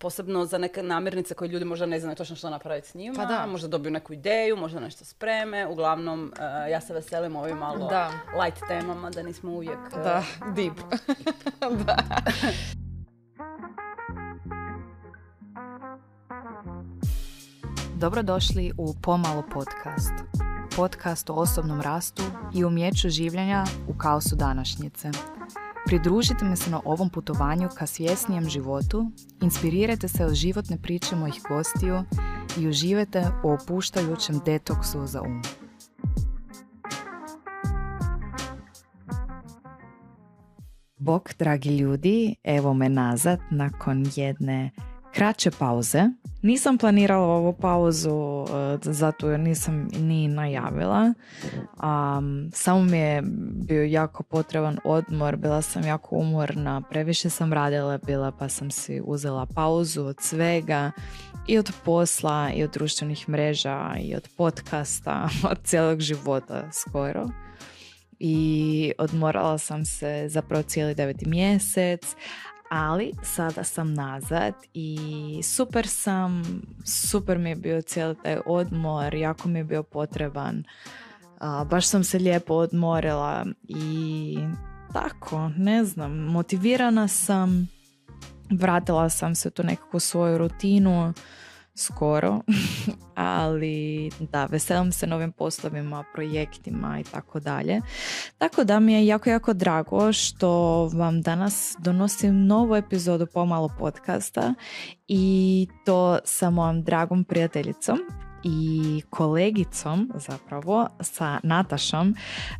posebno 0.00 0.44
za 0.44 0.58
neke 0.58 0.82
namirnice 0.82 1.34
koje 1.34 1.48
ljudi 1.48 1.64
možda 1.64 1.86
ne 1.86 2.00
znaju 2.00 2.16
točno 2.16 2.36
što 2.36 2.50
napraviti 2.50 2.88
s 2.88 2.94
njima. 2.94 3.14
Pa 3.16 3.24
da. 3.24 3.46
Možda 3.46 3.68
dobiju 3.68 3.92
neku 3.92 4.12
ideju, 4.12 4.56
možda 4.56 4.80
nešto 4.80 5.04
spreme. 5.04 5.66
Uglavnom, 5.66 6.32
e, 6.66 6.70
ja 6.70 6.80
se 6.80 6.94
veselim 6.94 7.36
ovim 7.36 7.56
malo 7.56 7.88
Da. 7.88 8.10
light 8.44 8.62
temama, 8.68 9.10
da 9.10 9.22
nismo 9.22 9.52
uvijek... 9.52 9.78
e, 9.96 10.02
Da, 10.02 10.22
deep. 10.54 10.74
da. 11.86 11.96
Dobrodošli 17.96 18.72
u 18.78 18.94
Pomalo 19.02 19.42
podcast. 19.52 20.12
Podcast 20.76 21.30
o 21.30 21.34
osobnom 21.34 21.80
rastu 21.80 22.22
i 22.54 22.64
umjeću 22.64 23.08
življenja 23.08 23.64
u 23.88 23.98
kaosu 23.98 24.36
današnjice. 24.36 25.10
Pridružite 25.90 26.44
mi 26.44 26.56
se 26.56 26.70
na 26.70 26.80
ovom 26.84 27.10
putovanju 27.10 27.68
ka 27.78 27.86
svjesnijem 27.86 28.48
životu, 28.48 29.12
inspirirajte 29.42 30.08
se 30.08 30.24
od 30.24 30.34
životne 30.34 30.78
priče 30.82 31.16
mojih 31.16 31.42
gostiju 31.48 32.02
i 32.58 32.68
uživajte 32.68 33.24
u 33.44 33.50
opuštajućem 33.50 34.40
detoksu 34.46 35.06
za 35.06 35.22
um. 35.22 35.42
Bok, 40.96 41.30
dragi 41.38 41.76
ljudi, 41.76 42.34
evo 42.44 42.74
me 42.74 42.88
nazad 42.88 43.40
nakon 43.50 44.06
jedne 44.16 44.70
kraće 45.14 45.50
pauze. 45.50 46.02
Nisam 46.42 46.78
planirala 46.78 47.26
ovu 47.26 47.52
pauzu 47.52 48.10
e, 48.10 48.78
zato 48.82 49.30
jer 49.30 49.40
nisam 49.40 49.88
ni 49.98 50.28
najavila. 50.28 51.14
Um, 51.82 52.50
samo 52.52 52.84
mi 52.84 52.98
je 52.98 53.22
bio 53.66 53.84
jako 53.84 54.22
potreban 54.22 54.78
odmor, 54.84 55.36
bila 55.36 55.62
sam 55.62 55.86
jako 55.86 56.16
umorna, 56.16 56.82
previše 56.90 57.30
sam 57.30 57.52
radila 57.52 57.98
bila 58.06 58.32
pa 58.32 58.48
sam 58.48 58.70
si 58.70 59.02
uzela 59.04 59.46
pauzu 59.46 60.04
od 60.04 60.16
svega 60.20 60.90
i 61.46 61.58
od 61.58 61.72
posla 61.84 62.50
i 62.54 62.64
od 62.64 62.70
društvenih 62.70 63.28
mreža 63.28 63.94
i 64.02 64.14
od 64.14 64.28
podcasta, 64.36 65.28
od 65.50 65.58
cijelog 65.64 66.00
života 66.00 66.68
skoro 66.72 67.28
i 68.20 68.92
odmorala 68.98 69.58
sam 69.58 69.84
se 69.84 70.24
zapravo 70.28 70.62
cijeli 70.62 70.94
deveti 70.94 71.28
mjesec, 71.28 72.16
ali 72.70 73.12
sada 73.22 73.64
sam 73.64 73.94
nazad 73.94 74.54
i 74.74 74.98
super 75.42 75.88
sam, 75.88 76.42
super 76.84 77.38
mi 77.38 77.48
je 77.48 77.56
bio 77.56 77.82
cijeli 77.82 78.14
taj 78.22 78.38
odmor, 78.46 79.14
jako 79.14 79.48
mi 79.48 79.58
je 79.58 79.64
bio 79.64 79.82
potreban. 79.82 80.64
Baš 81.70 81.86
sam 81.86 82.04
se 82.04 82.18
lijepo 82.18 82.54
odmorila 82.54 83.46
i 83.68 84.38
tako, 84.92 85.50
ne 85.56 85.84
znam, 85.84 86.12
motivirana 86.12 87.08
sam, 87.08 87.68
vratila 88.50 89.08
sam 89.10 89.34
se 89.34 89.50
tu 89.50 89.62
nekakvu 89.62 90.00
svoju 90.00 90.38
rutinu, 90.38 91.12
skoro, 91.80 92.40
ali 93.14 94.10
da, 94.20 94.46
veselim 94.46 94.92
se 94.92 95.06
novim 95.06 95.32
poslovima, 95.32 96.04
projektima 96.14 97.00
i 97.00 97.04
tako 97.04 97.40
dalje. 97.40 97.80
Tako 98.38 98.64
da 98.64 98.80
mi 98.80 98.92
je 98.92 99.06
jako, 99.06 99.30
jako 99.30 99.52
drago 99.52 100.12
što 100.12 100.50
vam 100.94 101.22
danas 101.22 101.76
donosim 101.78 102.46
novu 102.46 102.76
epizodu 102.76 103.26
Pomalo 103.26 103.70
podcasta 103.78 104.54
i 105.08 105.66
to 105.84 106.18
sa 106.24 106.50
mojom 106.50 106.82
dragom 106.82 107.24
prijateljicom 107.24 107.98
i 108.44 109.02
kolegicom 109.10 110.12
zapravo 110.14 110.88
sa 111.00 111.40
Natašom. 111.42 112.14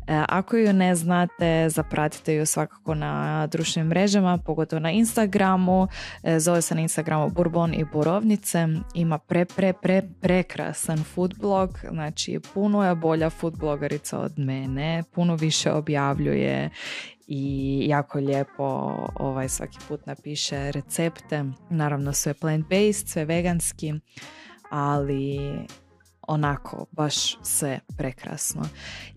E, 0.07 0.23
ako 0.27 0.57
ju 0.57 0.73
ne 0.73 0.95
znate, 0.95 1.69
zapratite 1.69 2.33
ju 2.33 2.45
svakako 2.45 2.95
na 2.95 3.47
društvenim 3.47 3.87
mrežama, 3.89 4.37
pogotovo 4.37 4.79
na 4.79 4.91
Instagramu. 4.91 5.87
E, 6.23 6.39
zove 6.39 6.61
se 6.61 6.75
na 6.75 6.81
Instagramu 6.81 7.29
Bourbon 7.29 7.73
i 7.73 7.85
Borovnice. 7.93 8.67
Ima 8.93 9.17
pre, 9.17 9.45
pre, 9.45 9.73
pre, 9.73 10.01
prekrasan 10.21 11.03
food 11.03 11.33
blog, 11.39 11.79
znači 11.89 12.39
puno 12.53 12.87
je 12.87 12.95
bolja 12.95 13.29
food 13.29 13.57
blogerica 13.57 14.19
od 14.19 14.39
mene, 14.39 15.03
puno 15.15 15.35
više 15.35 15.71
objavljuje 15.71 16.69
i 17.27 17.83
jako 17.87 18.19
lijepo 18.19 18.63
ovaj, 19.15 19.49
svaki 19.49 19.77
put 19.87 20.05
napiše 20.05 20.71
recepte. 20.71 21.43
Naravno 21.69 22.13
sve 22.13 22.33
plant-based, 22.33 23.07
sve 23.07 23.25
veganski 23.25 23.93
ali 24.71 25.39
onako 26.27 26.85
baš 26.91 27.37
sve 27.43 27.79
prekrasno. 27.97 28.63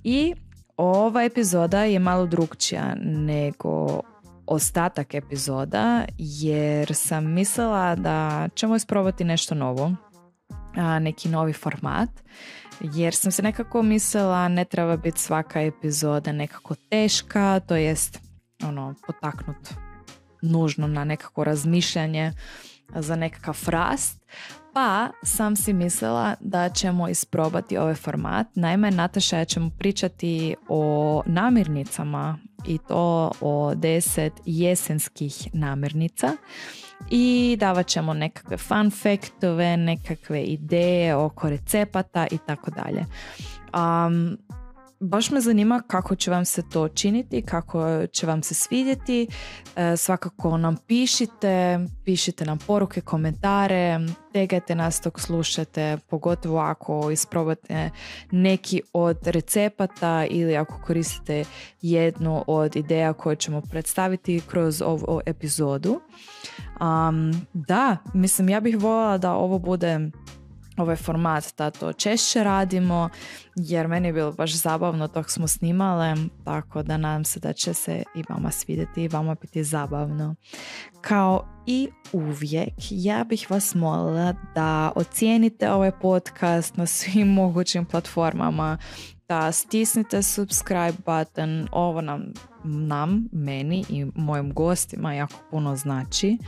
I 0.04 0.34
ova 0.76 1.24
epizoda 1.24 1.84
je 1.84 1.98
malo 1.98 2.26
drugčija 2.26 2.94
nego 3.04 4.00
ostatak 4.46 5.14
epizoda 5.14 6.04
jer 6.18 6.94
sam 6.94 7.32
mislila 7.32 7.94
da 7.96 8.48
ćemo 8.54 8.76
isprobati 8.76 9.24
nešto 9.24 9.54
novo, 9.54 9.92
neki 11.00 11.28
novi 11.28 11.52
format 11.52 12.08
jer 12.80 13.14
sam 13.14 13.32
se 13.32 13.42
nekako 13.42 13.82
mislila 13.82 14.48
ne 14.48 14.64
treba 14.64 14.96
biti 14.96 15.20
svaka 15.20 15.62
epizoda 15.62 16.32
nekako 16.32 16.74
teška, 16.90 17.60
to 17.60 17.76
jest 17.76 18.18
ono 18.64 18.94
potaknut 19.06 19.74
nužno 20.42 20.86
na 20.86 21.04
nekako 21.04 21.44
razmišljanje 21.44 22.32
za 22.94 23.16
nekakav 23.16 23.58
rast, 23.66 24.26
pa 24.74 25.10
sam 25.22 25.56
si 25.56 25.72
mislila 25.72 26.34
da 26.40 26.68
ćemo 26.68 27.08
isprobati 27.08 27.78
ovaj 27.78 27.94
format. 27.94 28.46
Naime, 28.54 28.90
Nataša 28.90 29.38
ja 29.38 29.44
ćemo 29.44 29.70
pričati 29.78 30.54
o 30.68 31.22
namirnicama 31.26 32.38
i 32.66 32.78
to 32.88 33.30
o 33.40 33.74
deset 33.74 34.32
jesenskih 34.46 35.48
namirnica 35.52 36.32
i 37.10 37.56
davat 37.60 37.86
ćemo 37.86 38.14
nekakve 38.14 38.56
fun 38.56 38.90
faktove, 38.90 39.76
nekakve 39.76 40.42
ideje 40.42 41.16
oko 41.16 41.50
recepata 41.50 42.26
i 42.30 42.38
tako 42.46 42.70
dalje. 42.70 43.04
Baš 45.00 45.30
me 45.30 45.40
zanima 45.40 45.82
kako 45.86 46.14
će 46.14 46.30
vam 46.30 46.44
se 46.44 46.62
to 46.72 46.88
činiti, 46.88 47.42
kako 47.42 48.06
će 48.06 48.26
vam 48.26 48.42
se 48.42 48.54
svidjeti. 48.54 49.26
E, 49.76 49.96
svakako 49.96 50.56
nam 50.56 50.76
pišite, 50.86 51.78
pišite 52.04 52.44
nam 52.44 52.58
poruke, 52.66 53.00
komentare, 53.00 54.00
tegajte 54.32 54.74
nas 54.74 55.00
dok 55.04 55.20
slušate, 55.20 55.98
pogotovo 56.08 56.58
ako 56.58 57.10
isprobate 57.10 57.90
neki 58.30 58.82
od 58.92 59.26
recepata 59.26 60.26
ili 60.30 60.56
ako 60.56 60.80
koristite 60.86 61.44
jednu 61.82 62.44
od 62.46 62.76
ideja 62.76 63.12
koje 63.12 63.36
ćemo 63.36 63.60
predstaviti 63.60 64.42
kroz 64.50 64.82
ovu 64.82 65.20
epizodu. 65.26 66.00
Um, 66.80 67.46
da, 67.52 67.96
mislim 68.14 68.48
ja 68.48 68.60
bih 68.60 68.76
voljela 68.78 69.18
da 69.18 69.32
ovo 69.32 69.58
bude 69.58 70.10
ovaj 70.76 70.96
format 70.96 71.44
da 71.58 71.70
to 71.70 71.92
češće 71.92 72.44
radimo 72.44 73.08
jer 73.56 73.88
meni 73.88 74.08
je 74.08 74.12
bilo 74.12 74.32
baš 74.32 74.52
zabavno 74.52 75.08
dok 75.08 75.30
smo 75.30 75.48
snimale 75.48 76.14
tako 76.44 76.82
da 76.82 76.96
nadam 76.96 77.24
se 77.24 77.40
da 77.40 77.52
će 77.52 77.74
se 77.74 78.02
i 78.14 78.22
vama 78.28 78.50
svidjeti 78.50 79.02
i 79.02 79.08
vama 79.08 79.34
biti 79.34 79.64
zabavno. 79.64 80.34
Kao 81.00 81.46
i 81.66 81.88
uvijek 82.12 82.74
ja 82.90 83.24
bih 83.24 83.46
vas 83.50 83.74
molila 83.74 84.34
da 84.54 84.92
ocijenite 84.96 85.70
ovaj 85.70 85.90
podcast 86.00 86.76
na 86.76 86.86
svim 86.86 87.28
mogućim 87.42 87.84
platformama 87.84 88.78
da 89.28 89.52
stisnite 89.52 90.22
subscribe 90.22 90.98
button 91.06 91.68
ovo 91.72 92.00
nam, 92.00 92.32
nam 92.64 93.28
meni 93.32 93.84
i 93.88 94.06
mojim 94.14 94.52
gostima 94.52 95.14
jako 95.14 95.34
puno 95.50 95.76
znači 95.76 96.38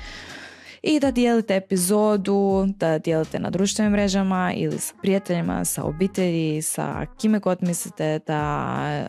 i 0.89 1.01
da 1.01 1.11
dijelite 1.11 1.57
epizodu, 1.57 2.67
da 2.67 2.99
dijelite 2.99 3.39
na 3.39 3.51
društvenim 3.51 3.93
mrežama 3.93 4.53
ili 4.57 4.79
sa 4.79 4.95
prijateljima, 5.03 5.65
sa 5.65 5.85
obitelji, 5.85 6.63
sa 6.63 7.07
kime 7.19 7.39
god 7.39 7.59
mislite 7.61 8.21
da 8.27 8.77
e, 8.89 9.07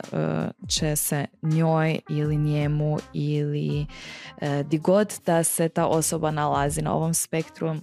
će 0.67 0.95
se 0.95 1.25
njoj 1.41 1.99
ili 2.09 2.37
njemu 2.37 2.97
ili 3.13 3.85
uh, 4.41 4.67
di 4.67 4.77
god 4.77 5.13
da 5.25 5.43
se 5.43 5.69
ta 5.69 5.85
osoba 5.85 6.31
nalazi 6.31 6.81
na 6.81 6.93
ovom 6.93 7.13
spektru 7.13 7.67
e, 7.69 7.77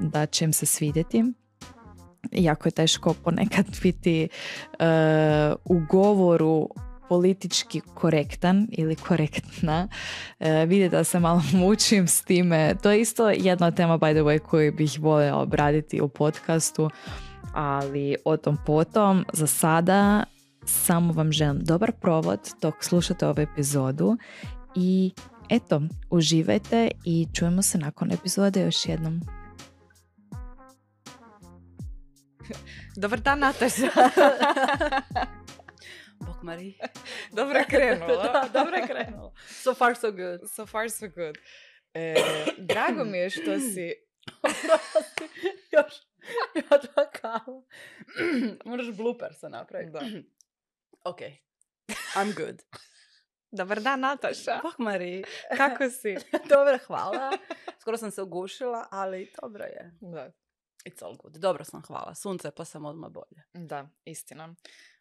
da 0.00 0.26
će 0.26 0.44
im 0.44 0.52
se 0.52 0.66
svidjeti. 0.66 1.24
Jako 2.32 2.68
je 2.68 2.72
teško 2.72 3.14
ponekad 3.24 3.66
biti 3.82 4.28
u 5.64 5.80
govoru 5.90 6.68
politički 7.08 7.80
korektan 7.94 8.68
ili 8.72 8.96
korektna. 8.96 9.88
E, 10.40 10.66
vidi 10.66 10.88
da 10.88 11.04
se 11.04 11.20
malo 11.20 11.42
mučim 11.62 12.08
s 12.08 12.22
time. 12.22 12.74
To 12.82 12.90
je 12.90 13.00
isto 13.00 13.30
jedna 13.30 13.70
tema, 13.70 13.98
by 13.98 14.12
the 14.12 14.22
way, 14.22 14.38
koju 14.38 14.72
bih 14.72 14.98
voljela 15.00 15.40
obraditi 15.40 16.00
u 16.00 16.08
podcastu, 16.08 16.90
ali 17.54 18.16
o 18.24 18.36
tom 18.36 18.58
potom. 18.66 19.24
Za 19.32 19.46
sada 19.46 20.24
samo 20.64 21.12
vam 21.12 21.32
želim 21.32 21.60
dobar 21.64 21.92
provod 21.92 22.40
dok 22.62 22.84
slušate 22.84 23.26
ovu 23.26 23.40
epizodu 23.40 24.16
i 24.74 25.12
eto, 25.48 25.82
uživajte 26.10 26.90
i 27.04 27.26
čujemo 27.34 27.62
se 27.62 27.78
nakon 27.78 28.12
epizode 28.12 28.62
još 28.62 28.86
jednom. 28.86 29.20
Dobar 32.96 33.20
dan, 33.20 33.38
Nataša. 33.38 33.86
Bok 36.20 36.42
Mari. 36.42 36.78
dobro 37.38 37.58
je 37.58 37.64
krenulo. 37.64 38.22
da, 38.32 38.48
dobro 38.52 38.76
je 38.76 38.86
krenulo. 38.86 39.32
So 39.46 39.74
far 39.74 39.96
so 39.96 40.12
good. 40.12 40.50
So 40.50 40.66
far 40.66 40.90
so 40.90 41.06
good. 41.08 41.38
E, 41.94 42.14
drago 42.58 43.04
mi 43.04 43.18
je 43.18 43.30
što 43.30 43.58
si... 43.58 43.94
još, 45.76 45.94
još 46.54 47.06
kava. 47.20 47.62
Moraš 48.64 48.96
blooper 48.96 49.34
se 49.34 49.48
napraviti. 49.48 49.92
Da. 49.92 50.00
ok. 51.10 51.20
I'm 52.16 52.34
good. 52.36 52.62
Dobar 53.58 53.80
dan, 53.80 54.00
Nataša. 54.00 54.60
Bok 54.62 54.78
Mari. 54.78 55.24
Kako 55.56 55.90
si? 55.90 56.16
dobro, 56.48 56.78
hvala. 56.86 57.32
Skoro 57.80 57.96
sam 57.96 58.10
se 58.10 58.22
ugušila, 58.22 58.86
ali 58.90 59.32
dobro 59.40 59.64
je. 59.64 59.92
Da. 60.00 60.32
It's 60.84 61.02
all 61.04 61.16
good. 61.16 61.36
Dobro 61.36 61.64
sam, 61.64 61.82
hvala. 61.86 62.14
Sunce 62.14 62.50
pa 62.50 62.64
sam 62.64 62.84
odmah 62.84 63.10
bolje. 63.10 63.42
Da, 63.52 63.88
istina. 64.04 64.54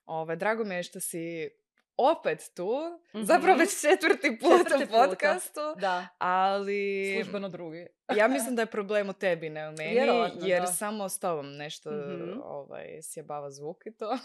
Ove, 0.05 0.35
drago 0.35 0.63
mi 0.63 0.75
je 0.75 0.83
što 0.83 0.99
si 0.99 1.49
opet 1.97 2.51
tu. 2.55 2.79
Mhm. 3.15 3.23
Zapravo 3.23 3.57
već 3.57 3.81
četvrti 3.81 4.37
put 4.39 4.51
Četvrti 4.57 4.83
u 4.83 4.87
puta. 4.87 5.05
podcastu. 5.05 5.59
Da. 5.77 6.07
Ali 6.17 7.13
Službeno 7.15 7.49
drugi. 7.49 7.87
ja 8.17 8.27
mislim 8.27 8.55
da 8.55 8.61
je 8.61 8.65
problem 8.65 9.09
u 9.09 9.13
tebi, 9.13 9.49
ne 9.49 9.69
u 9.69 9.73
meni. 9.73 9.91
Vjerojatno, 9.91 10.47
jer 10.47 10.61
da. 10.61 10.67
samo 10.67 11.09
s 11.09 11.19
tobom 11.19 11.47
nešto 11.47 11.91
Mhm. 11.91 12.39
ovaj, 12.43 12.85
sjebava 13.03 13.51
zvuk 13.51 13.85
i 13.85 13.91
to. 13.91 14.17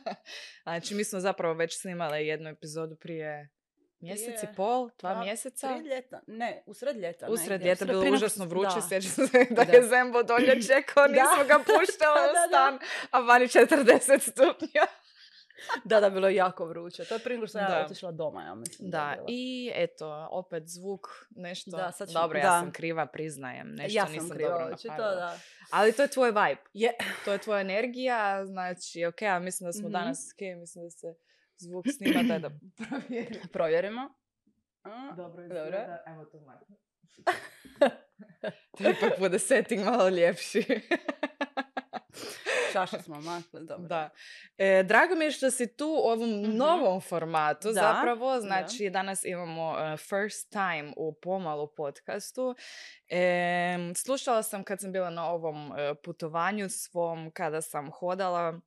znači, 0.62 0.94
mi 0.94 1.04
smo 1.04 1.20
zapravo 1.20 1.54
već 1.54 1.80
snimali 1.80 2.26
jednu 2.26 2.50
epizodu 2.50 2.96
prije 2.96 3.48
mjesec 4.00 4.42
i 4.42 4.46
pol, 4.56 4.90
dva 4.90 5.12
dva, 5.12 5.24
mjeseca. 5.24 5.68
Prije 5.68 5.94
ljeta. 5.96 6.20
Ne, 6.26 6.62
usred 6.66 6.96
ljeta. 6.96 7.26
Usred 7.28 7.62
ljeta 7.62 7.84
bilo 7.84 8.04
užasno 8.04 8.44
vruće, 8.44 8.74
da. 8.74 8.80
sjećam 8.80 9.10
se 9.10 9.46
da, 9.50 9.64
Da. 9.64 9.72
je 9.72 9.82
Zembo 9.82 10.22
dolje 10.22 10.62
čekao, 10.62 11.08
Da. 11.08 11.12
nismo 11.12 11.44
ga 11.48 11.58
puštali 11.58 12.14
Da, 12.16 12.22
u 12.22 12.26
da, 12.26 12.40
da. 12.40 12.48
stan, 12.48 12.78
a 13.10 13.20
vani 13.20 13.44
40 13.44 14.18
stupnja. 14.20 14.82
Da, 15.84 16.00
da, 16.00 16.10
bilo 16.10 16.28
je 16.28 16.34
jako 16.34 16.64
vruće. 16.64 17.04
To 17.04 17.14
je 17.14 17.20
prije 17.20 17.36
nego 17.36 17.46
što 17.46 17.52
sam 17.52 17.66
Da. 17.66 17.76
ja 17.76 17.84
otišla 17.84 18.12
doma, 18.12 18.42
ja 18.42 18.54
mislim. 18.54 18.90
Da, 18.90 19.12
bilo. 19.14 19.26
i 19.28 19.72
eto, 19.74 20.28
opet 20.30 20.62
zvuk, 20.66 21.00
nešto. 21.30 21.70
Da, 21.70 21.92
sad 21.92 22.08
ću- 22.08 22.14
Dobro, 22.14 22.38
ja 22.38 22.42
da. 22.44 22.60
sam 22.60 22.72
kriva, 22.72 23.06
priznajem. 23.06 23.68
Nešto 23.68 23.96
ja 23.96 24.04
nisam 24.04 24.28
sam 24.28 24.36
kriva, 24.36 24.50
dobro 24.50 24.74
očito, 24.74 24.96
da. 24.96 25.38
Ali 25.70 25.92
to 25.92 26.02
je 26.02 26.08
tvoj 26.08 26.28
vibe. 26.30 26.60
Je. 26.74 26.92
To 27.24 27.32
je 27.32 27.38
tvoja 27.38 27.60
energija, 27.60 28.12
znači, 28.46 29.04
ok, 29.04 29.22
a 29.24 29.38
mislim 29.38 29.68
da 29.68 29.72
smo 29.72 29.82
Mhm. 29.82 29.92
danas, 29.92 30.28
ok, 30.32 30.40
mislim 30.58 30.84
da 30.84 30.90
se 30.90 31.14
zvuk 31.56 31.84
snima, 31.88 32.22
daj 32.22 32.38
da 32.40 32.50
provjerim. 32.78 33.40
Provjerimo. 33.52 34.14
A, 34.82 35.12
Dobro, 35.12 35.42
Dobro. 35.44 35.78
evo 36.06 36.24
to 36.24 36.40
makne. 36.40 36.76
to 38.78 38.90
ipak 38.90 39.18
bude 39.18 39.38
setting 39.38 39.84
malo 39.84 40.08
ljepši. 40.10 40.64
Šašu 42.72 42.96
smo 42.98 43.20
makli, 43.20 43.60
dobro. 43.68 43.88
Da. 43.88 44.10
E, 44.58 44.82
drago 44.82 45.14
mi 45.14 45.24
je 45.24 45.30
što 45.30 45.50
si 45.50 45.76
tu 45.76 45.86
u 45.86 46.08
ovom 46.08 46.40
Mhm. 46.40 46.56
novom 46.56 47.00
formatu 47.00 47.68
Da, 47.68 47.72
zapravo. 47.72 48.32
da. 48.32 48.40
Znači, 48.40 48.90
danas 48.90 49.24
imamo 49.24 49.76
e, 49.78 49.96
first 49.98 50.50
time 50.50 50.92
u 50.96 51.14
pomalu 51.14 51.68
podcastu. 51.68 52.54
E, 53.08 53.74
slušala 53.96 54.42
sam 54.42 54.64
kad 54.64 54.80
sam 54.80 54.92
bila 54.92 55.10
na 55.10 55.26
ovom 55.26 55.72
e, 55.72 55.94
putovanju 55.96 56.68
svom, 56.68 57.30
kada 57.30 57.60
sam 57.62 57.90
hodala 57.90 58.60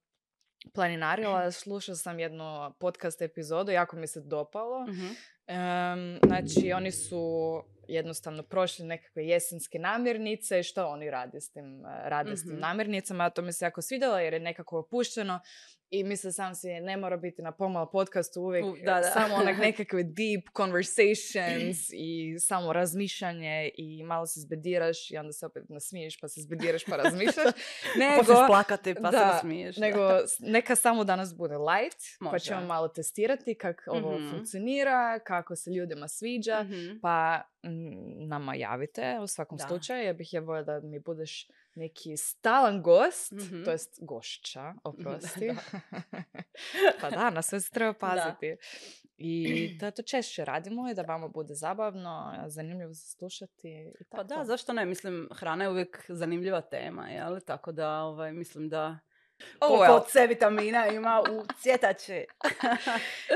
planinarila, 0.73 1.51
slušala 1.53 1.95
sam 1.95 2.19
jednu 2.19 2.43
podcast 2.79 3.21
epizodu, 3.21 3.71
jako 3.71 3.95
mi 3.95 4.07
se 4.07 4.21
dopalo. 4.21 4.87
Mhm. 4.87 5.07
Em, 5.47 6.19
znači, 6.23 6.73
oni 6.73 6.91
su 6.91 7.63
jednostavno 7.87 8.43
prošli 8.43 8.85
nekakve 8.85 9.25
jesenske 9.25 9.79
namirnice 9.79 10.59
i 10.59 10.63
što 10.63 10.87
oni 10.87 11.09
rade 11.09 11.41
s 11.41 11.49
tim, 11.49 11.65
e, 11.77 12.09
rade 12.09 12.37
s 12.37 12.41
tim 12.41 12.51
Mhm. 12.51 12.59
namirnicama. 12.59 13.29
To 13.29 13.41
mi 13.41 13.53
se 13.53 13.65
jako 13.65 13.81
svidjelo 13.81 14.19
jer 14.19 14.33
je 14.33 14.39
nekako 14.39 14.79
opušteno 14.79 15.39
i 15.95 16.03
mislim 16.03 16.33
sam 16.33 16.55
si 16.55 16.67
ne 16.69 16.97
mora 16.97 17.17
biti 17.17 17.41
na 17.41 17.51
pomalo 17.51 17.85
podcastu 17.87 18.41
uvijek 18.41 18.65
U, 18.65 18.75
da, 18.75 18.93
da. 18.93 19.03
samo 19.03 19.35
onak 19.35 19.57
nekakve 19.67 20.03
deep 20.03 20.43
conversations 20.57 21.77
i 21.91 22.39
samo 22.39 22.73
razmišljanje 22.73 23.71
i 23.75 24.03
malo 24.03 24.25
se 24.25 24.39
zbediraš 24.39 25.11
i 25.11 25.17
onda 25.17 25.31
se 25.31 25.45
opet 25.45 25.63
nasmiješ 25.69 26.19
pa 26.19 26.27
se 26.27 26.41
zbediraš 26.41 26.85
pa 26.85 26.95
razmišljaš. 26.97 27.53
nego, 27.99 28.17
Počneš 28.17 28.37
plakati 28.47 28.95
pa 28.95 29.11
se 29.11 29.17
da, 29.17 29.25
nasmiješ. 29.25 29.75
da. 29.75 29.81
nego 29.81 29.99
neka 30.41 30.75
samo 30.75 31.03
danas 31.03 31.35
bude 31.35 31.55
light, 31.55 31.99
pa 32.19 32.25
Može. 32.25 32.39
ćemo 32.39 32.61
malo 32.63 32.87
testirati 32.87 33.55
kako 33.55 33.81
ovo 33.87 34.15
Mhm. 34.15 34.29
funkcionira, 34.31 35.19
kako 35.19 35.55
se 35.55 35.71
ljudima 35.71 36.07
sviđa, 36.07 36.63
Mhm. 36.63 36.99
pa 37.01 37.41
mm, 37.63 38.27
nama 38.27 38.55
javite 38.55 39.19
u 39.21 39.27
svakom 39.27 39.57
Da. 39.57 39.67
slučaju. 39.67 40.05
Ja 40.05 40.13
bih 40.13 40.33
je 40.33 40.39
voljela 40.39 40.65
da 40.71 40.79
mi 40.81 40.99
budeš 40.99 41.47
neki 41.75 42.17
stalan 42.17 42.81
gost, 42.81 43.31
Mhm. 43.31 43.63
to 43.63 43.71
jest 43.71 43.97
gošća, 44.01 44.73
oprosti. 44.83 45.47
Da. 46.73 46.91
pa 47.01 47.09
da, 47.09 47.29
na 47.29 47.41
sve 47.41 47.61
se 47.61 47.71
treba 47.71 47.93
paziti. 48.05 48.57
I 49.17 49.47
da 49.77 49.91
to 49.91 50.01
češće 50.03 50.45
radimo 50.45 50.89
i 50.89 50.93
da 50.93 51.01
vama 51.01 51.27
bude 51.27 51.53
zabavno, 51.53 52.43
zanimljivo 52.47 52.93
za 52.93 53.07
slušati. 53.07 53.69
I 53.99 54.03
Pa 54.03 54.17
tako. 54.17 54.27
da, 54.29 54.45
zašto 54.45 54.73
ne? 54.73 54.85
Mislim, 54.85 55.29
hrana 55.33 55.63
je 55.63 55.69
uvijek 55.69 56.05
zanimljiva 56.09 56.61
tema, 56.61 57.09
jel? 57.09 57.39
Tako 57.39 57.71
da, 57.71 57.89
ovaj, 57.93 58.33
mislim 58.33 58.69
da... 58.69 58.99
Oh, 59.59 59.79
well. 59.79 60.01
C 60.07 60.27
vitamina 60.27 60.87
ima 60.87 61.21
u 61.31 61.45
cvjetači. 61.57 62.25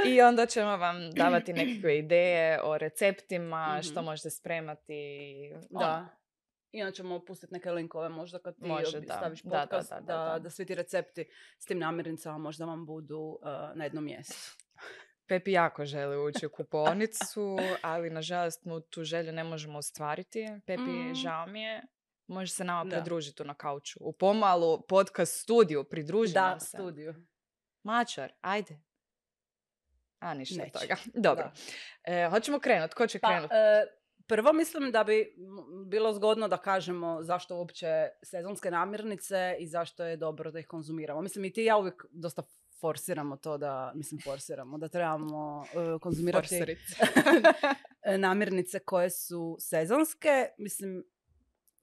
I 0.06 0.22
onda 0.22 0.46
ćemo 0.46 0.78
vam 0.78 1.12
davati 1.12 1.54
nekakve 1.54 1.98
ideje 1.98 2.60
o 2.64 2.78
receptima, 2.78 3.80
što 3.84 3.94
Mhm. 3.96 4.06
možete 4.06 4.30
spremati. 4.30 5.30
Da. 5.70 6.08
I 6.72 6.82
onda 6.82 6.92
ćemo 6.92 7.20
pustiti 7.20 7.54
neke 7.54 7.72
linkove 7.72 8.10
možda 8.10 8.40
kad 8.40 8.56
ti 8.56 8.66
Može, 8.66 9.00
da. 9.00 9.14
staviš 9.14 9.42
Da, 9.42 9.50
da, 9.50 9.62
podcast, 9.62 9.90
da, 9.90 9.96
da, 9.98 10.18
da, 10.18 10.24
da, 10.26 10.40
da. 10.40 10.50
svi 10.50 10.66
ti 10.66 10.76
recepti 10.76 11.26
s 11.60 11.66
tim 11.66 11.80
namirnicama 11.80 12.38
možda 12.38 12.66
vam 12.66 12.86
budu 12.86 13.18
uh, 13.18 13.48
na 13.76 13.84
jednom 13.84 14.04
mjestu. 14.04 14.56
Pepi 15.28 15.52
jako 15.52 15.86
želi 15.86 16.18
ući 16.20 16.46
u 16.46 16.50
kupovnicu, 16.50 17.58
ali 17.82 18.10
nažalost 18.10 18.66
mu 18.66 18.80
tu 18.82 19.04
želju 19.04 19.32
ne 19.32 19.44
možemo 19.44 19.78
ostvariti. 19.78 20.46
Pepi, 20.66 20.82
Mm. 20.82 21.14
žao 21.16 21.48
mi 21.48 21.62
je. 21.62 21.82
Može 22.28 22.52
se 22.52 22.64
nama 22.64 22.84
Da. 22.84 22.90
pridružiti 22.92 23.36
tu 23.36 23.44
na 23.44 23.54
kauču. 23.54 24.00
U 24.02 24.14
pomalu 24.14 24.82
podcast 24.82 25.42
studiju, 25.42 25.84
pridruži 25.84 26.34
Da, 26.34 26.58
se. 26.60 26.68
studiju. 26.68 27.16
Mačar, 27.84 28.32
ajde. 28.42 28.80
A, 30.20 30.34
ništa 30.34 30.56
od 30.56 30.68
Neće. 30.68 30.80
toga. 30.80 30.96
Dobro. 31.28 31.52
E, 32.04 32.28
hoćemo 32.30 32.60
krenuti. 32.60 32.96
Ko 32.96 33.08
će 33.08 33.20
Pa, 33.20 33.28
krenuti? 33.30 33.54
e, 33.54 33.86
prvo 34.30 34.54
mislim 34.54 34.92
da 34.92 35.04
bi 35.04 35.36
bilo 35.86 36.14
zgodno 36.14 36.48
da 36.48 36.58
kažemo 36.58 37.24
zašto 37.24 37.58
uopće 37.58 37.88
sezonske 38.24 38.72
namirnice 38.72 39.56
i 39.60 39.68
zašto 39.68 40.04
je 40.04 40.18
dobro 40.18 40.52
da 40.52 40.60
ih 40.60 40.68
konzumiramo. 40.68 41.22
Mislim 41.22 41.46
i 41.46 41.54
ti 41.54 41.64
ja 41.64 41.78
uvijek 41.78 42.06
dosta 42.12 42.44
forsiramo 42.80 43.38
to 43.38 43.58
da, 43.58 43.92
mislim 43.96 44.22
forsiramo, 44.24 44.78
da 44.78 44.88
trebamo 44.88 45.66
e, 45.66 46.00
konzumirati 46.00 46.56
namirnice 48.18 48.80
koje 48.80 49.10
su 49.10 49.58
sezonske. 49.60 50.48
Mislim, 50.58 51.04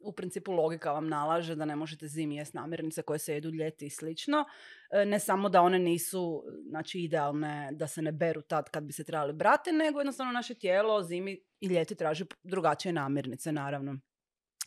u 0.07 0.13
principu 0.13 0.53
logika 0.53 0.93
vam 0.93 1.09
nalaže 1.09 1.55
da 1.55 1.65
ne 1.65 1.77
možete 1.77 2.09
zimi 2.09 2.37
jest 2.37 2.55
namirnice 2.55 3.03
koje 3.03 3.19
se 3.19 3.35
jedu 3.35 3.51
ljeti 3.51 3.87
i 3.87 3.91
slično. 3.91 4.45
E, 4.91 5.05
Ne 5.05 5.21
samo 5.21 5.49
da 5.49 5.63
one 5.63 5.79
nisu 5.79 6.45
znači, 6.69 7.01
idealne 7.01 7.69
da 7.73 7.87
se 7.87 8.03
ne 8.03 8.13
beru 8.13 8.43
tad 8.43 8.71
kad 8.71 8.85
bi 8.85 8.93
se 8.93 9.05
trebali 9.05 9.33
brati, 9.33 9.73
nego 9.73 10.01
jednostavno 10.01 10.33
naše 10.33 10.55
tijelo 10.55 11.03
zimi 11.03 11.41
i 11.61 11.67
ljeti 11.67 11.95
traži 11.95 12.25
drugačije 12.43 12.93
namirnice, 12.93 13.53
naravno. 13.53 13.99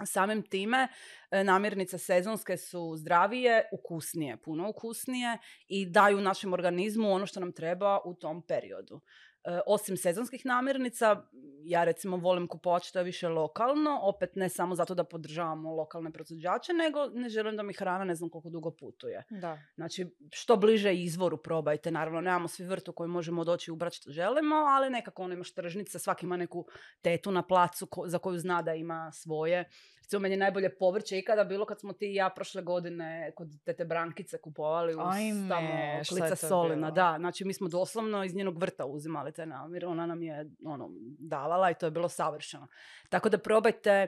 Samim 0.05 0.41
time, 0.41 0.87
e, 1.31 1.43
namirnice 1.43 1.97
sezonske 1.97 2.57
su 2.57 2.95
zdravije, 2.97 3.69
ukusnije, 3.71 4.37
puno 4.37 4.69
ukusnije 4.69 5.37
i 5.67 5.85
daju 5.85 6.21
našem 6.21 6.53
organizmu 6.53 7.11
ono 7.11 7.25
što 7.25 7.39
nam 7.39 7.51
treba 7.51 7.99
u 8.05 8.13
tom 8.13 8.41
periodu. 8.41 9.01
E, 9.49 9.61
osim 9.65 9.97
sezonskih 9.97 10.45
namirnica, 10.45 11.23
ja 11.63 11.83
recimo 11.83 12.17
volim 12.17 12.47
kupovati 12.47 12.87
što 12.87 12.99
je 12.99 13.03
više 13.03 13.27
lokalno, 13.27 13.99
opet 14.01 14.35
ne 14.35 14.49
samo 14.49 14.75
zato 14.75 14.95
da 14.95 15.03
podržavamo 15.03 15.75
lokalne 15.75 16.11
proizvođače, 16.11 16.73
nego 16.73 17.07
ne 17.07 17.29
želim 17.29 17.55
da 17.57 17.63
mi 17.63 17.73
hrana 17.73 18.03
ne 18.03 18.15
znam 18.15 18.29
koliko 18.29 18.49
dugo 18.49 18.71
putuje. 18.71 19.23
Da. 19.29 19.59
Znači, 19.75 20.15
što 20.31 20.55
bliže 20.57 20.93
izvoru 20.95 21.37
probajte. 21.37 21.91
Naravno, 21.91 22.21
nemamo 22.21 22.47
svi 22.47 22.65
vrt 22.65 22.87
u 22.87 22.93
koji 22.93 23.07
možemo 23.07 23.43
doći 23.43 23.71
i 23.71 23.73
ubrati 23.73 23.95
što 23.95 24.11
želimo, 24.11 24.55
ali 24.55 24.89
nekako 24.89 25.23
ono 25.23 25.33
imaš 25.33 25.53
tržnice, 25.53 25.99
svaki 25.99 26.25
ima 26.25 26.37
neku 26.37 26.65
tetu 27.01 27.31
na 27.31 27.41
placu 27.41 27.85
ko- 27.85 28.07
za 28.07 28.17
koju 28.17 28.39
zna 28.39 28.61
da 28.61 28.73
ima 28.73 29.11
svoje. 29.11 29.69
Recimo, 30.09 30.19
meni 30.19 30.33
je 30.33 30.39
najbolje 30.39 30.75
povrće 30.75 31.17
ikada 31.17 31.43
bilo 31.43 31.65
kad 31.65 31.79
smo 31.79 31.93
ti 31.93 32.11
i 32.11 32.15
ja 32.15 32.29
prošle 32.29 32.61
godine 32.61 33.31
kod 33.35 33.63
tete 33.65 33.85
Brankice 33.85 34.37
kupovali 34.37 34.93
uz 34.93 34.99
Ajme, 35.15 35.49
tamo 35.49 35.69
klica 36.09 36.35
solina. 36.35 36.91
Da, 36.91 37.15
znači 37.19 37.45
mi 37.45 37.53
smo 37.53 37.67
doslovno 37.67 38.23
iz 38.23 38.35
njenog 38.35 38.59
vrta 38.59 38.85
uzimali 38.85 39.31
te 39.31 39.45
namir. 39.45 39.85
Ona 39.85 40.05
nam 40.05 40.23
je 40.23 40.51
ono, 40.65 40.89
davala 41.19 41.71
i 41.71 41.73
to 41.73 41.85
je 41.85 41.91
bilo 41.91 42.09
savršeno. 42.09 42.67
Tako 43.09 43.29
da 43.29 43.37
probajte 43.37 44.07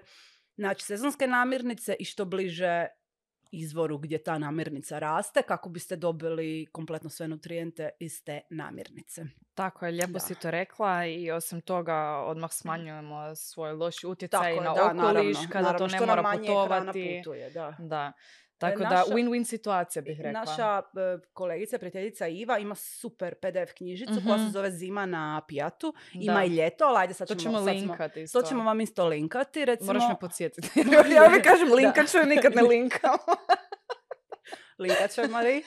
znači, 0.56 0.86
sezonske 0.86 1.28
namirnice 1.28 1.96
i 2.00 2.06
što 2.06 2.26
bliže 2.26 2.88
izvoru 3.52 3.98
gdje 3.98 4.24
ta 4.24 4.38
namirnica 4.38 5.00
raste 5.00 5.42
kako 5.42 5.70
biste 5.70 5.96
dobili 5.96 6.68
kompletno 6.72 7.10
sve 7.10 7.28
nutrijente 7.28 7.90
iz 8.00 8.24
te 8.24 8.42
namirnice. 8.50 9.26
Tako 9.54 9.86
je, 9.86 9.92
lijepo 9.92 10.14
Da. 10.14 10.20
si 10.20 10.36
to 10.36 10.52
rekla 10.52 11.06
i 11.06 11.32
osim 11.32 11.62
toga 11.62 11.96
odmah 12.26 12.52
smanjujemo 12.52 13.36
svoj 13.36 13.72
loš 13.74 14.04
utjecaj 14.04 14.40
Tako 14.40 14.48
je, 14.48 14.62
na 14.62 14.74
da, 14.74 14.86
okoliš 14.86 14.98
naravno, 14.98 15.50
kada 15.52 15.66
naravno, 15.72 15.88
to 15.88 15.94
ne 15.94 16.06
mora 16.06 16.38
putovati. 16.38 17.22
putuje, 17.24 17.50
da. 17.50 17.76
Da. 17.80 18.12
Tako 18.62 18.80
da 18.80 19.04
win-win 19.08 19.44
situacija 19.46 20.02
bih 20.02 20.18
rekla. 20.20 20.40
Naša 20.42 20.78
e, 20.78 20.82
kolegica, 21.34 21.78
prijateljica 21.78 22.28
Iva 22.28 22.58
ima 22.58 22.76
super 22.76 23.36
PDF 23.36 23.74
knjižicu 23.74 24.14
koja 24.18 24.38
se 24.38 24.44
Mhm. 24.44 24.52
zove 24.52 24.72
Zima 24.72 25.06
na 25.06 25.42
pijatu. 25.48 25.94
Da. 26.14 26.20
Ima 26.22 26.46
i 26.46 26.50
ljeto, 26.50 26.86
ali 26.86 26.98
ajde 26.98 27.14
sad 27.14 27.28
To 27.28 27.36
ćemo, 27.36 27.42
ćemo 27.44 27.58
sad 27.58 27.64
smo- 27.66 27.74
linkati. 27.82 28.26
To 28.28 28.42
ćemo 28.42 28.64
vam 28.64 28.82
isto 28.82 29.06
linkati. 29.06 29.66
Recimo, 29.66 29.88
Moraš 29.88 30.04
me 30.10 30.20
podsjetiti. 30.20 30.68
ja 31.16 31.26
uvijek 31.28 31.44
kažem 31.44 31.74
linkat 31.78 32.08
ću 32.08 32.18
nikad 32.20 32.56
ne 32.56 32.62
linkam. 32.62 33.18
linkat 34.80 35.18
li. 35.18 35.64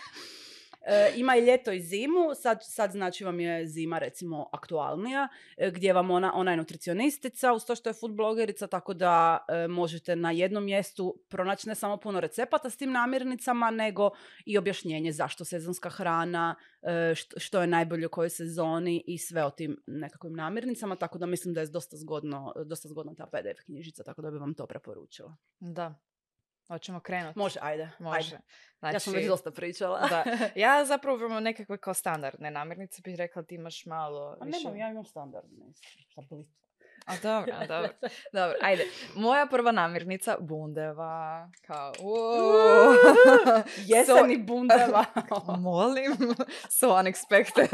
E, 0.87 1.13
ima 1.17 1.37
i 1.37 1.45
ljeto 1.45 1.73
i 1.73 1.81
zimu, 1.81 2.35
sad, 2.35 2.59
sad 2.63 2.93
znači 2.93 3.25
vam 3.25 3.41
je 3.41 3.67
zima 3.67 3.99
recimo 3.99 4.49
aktualnija, 4.53 5.29
e, 5.57 5.71
gdje 5.71 5.93
vam 5.93 6.11
ona, 6.11 6.33
ona 6.35 6.51
je 6.51 6.57
nutricionistica, 6.57 7.53
uz 7.53 7.65
to 7.65 7.75
što 7.75 7.91
je 7.91 7.95
food 7.95 8.13
blogerica, 8.13 8.67
tako 8.67 8.95
da 8.95 9.45
e, 9.49 9.69
možete 9.69 10.17
na 10.17 10.31
jednom 10.31 10.65
mjestu 10.65 11.23
pronaći 11.29 11.69
ne 11.69 11.75
samo 11.75 11.97
puno 11.97 12.21
recepata 12.21 12.71
s 12.71 12.77
tim 12.77 12.93
namirnicama, 12.93 13.71
nego 13.71 14.11
i 14.47 14.59
objašnjenje 14.59 15.13
zašto 15.13 15.45
sezonska 15.45 15.91
hrana, 15.91 16.55
e, 16.83 17.15
što, 17.15 17.41
što 17.41 17.61
je 17.61 17.67
najbolje 17.67 18.07
u 18.07 18.11
kojoj 18.11 18.31
sezoni 18.31 19.05
i 19.07 19.19
sve 19.19 19.45
o 19.45 19.51
tim 19.51 19.83
nekakvim 19.87 20.33
namirnicama, 20.33 20.97
tako 20.97 21.19
da 21.19 21.27
mislim 21.27 21.55
da 21.55 21.61
je 21.61 21.67
dosta 21.67 21.97
zgodno, 21.97 22.53
dosta 22.65 22.89
zgodna 22.89 23.15
ta 23.15 23.27
PDF 23.27 23.65
knjižica, 23.65 24.03
tako 24.03 24.23
da 24.23 24.31
bi 24.31 24.39
vam 24.39 24.55
to 24.55 24.67
preporučila. 24.67 25.37
Da. 25.61 25.95
Hoćemo 26.69 27.01
krenuti. 27.01 27.39
Može, 27.39 27.59
ajde. 27.63 27.91
Može. 27.99 28.17
ajde. 28.35 28.39
Znači, 28.79 28.95
ja 28.97 29.01
sam 29.01 29.13
već 29.13 29.27
dosta 29.27 29.51
pričala. 29.51 30.01
da. 30.01 30.25
Ja 30.55 30.85
zapravo 30.85 31.27
imam 31.27 31.43
nekakve 31.43 31.79
kao 31.79 31.95
standardne 31.95 32.51
namirnice, 32.51 33.03
bih 33.03 33.17
rekla 33.17 33.43
ti 33.43 33.55
imaš 33.55 33.87
malo 33.87 34.37
A 34.41 34.45
više. 34.45 34.59
nemam, 34.59 34.77
ja 34.77 34.91
imam 34.91 35.05
standardne. 35.05 35.65
Sa. 36.15 36.21
A 37.07 37.13
dobro, 37.23 37.53
a 37.55 37.67
dobro. 37.67 37.89
Dobro, 38.33 38.57
ajde. 38.63 38.85
Moja 39.15 39.47
prva 39.47 39.73
namirnica, 39.73 40.37
bundeva. 40.41 41.51
Kao, 41.63 41.93
uuu. 42.01 42.95
Jeseni 43.87 44.37
bundeva. 44.39 45.05
So- 45.15 45.61
molim. 45.61 46.13
So 46.71 46.87
unexpected. 46.89 47.69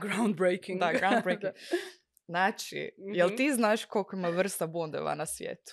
Groundbreaking. 0.00 0.80
da, 0.80 0.92
groundbreaking. 0.92 1.52
Znači, 2.26 2.90
jel 3.14 3.26
Mhm. 3.26 3.36
ti 3.36 3.52
znaš 3.52 3.84
koliko 3.84 4.16
ima 4.16 4.28
vrsta 4.28 4.66
bundeva 4.66 5.14
na 5.14 5.26
svijetu? 5.26 5.72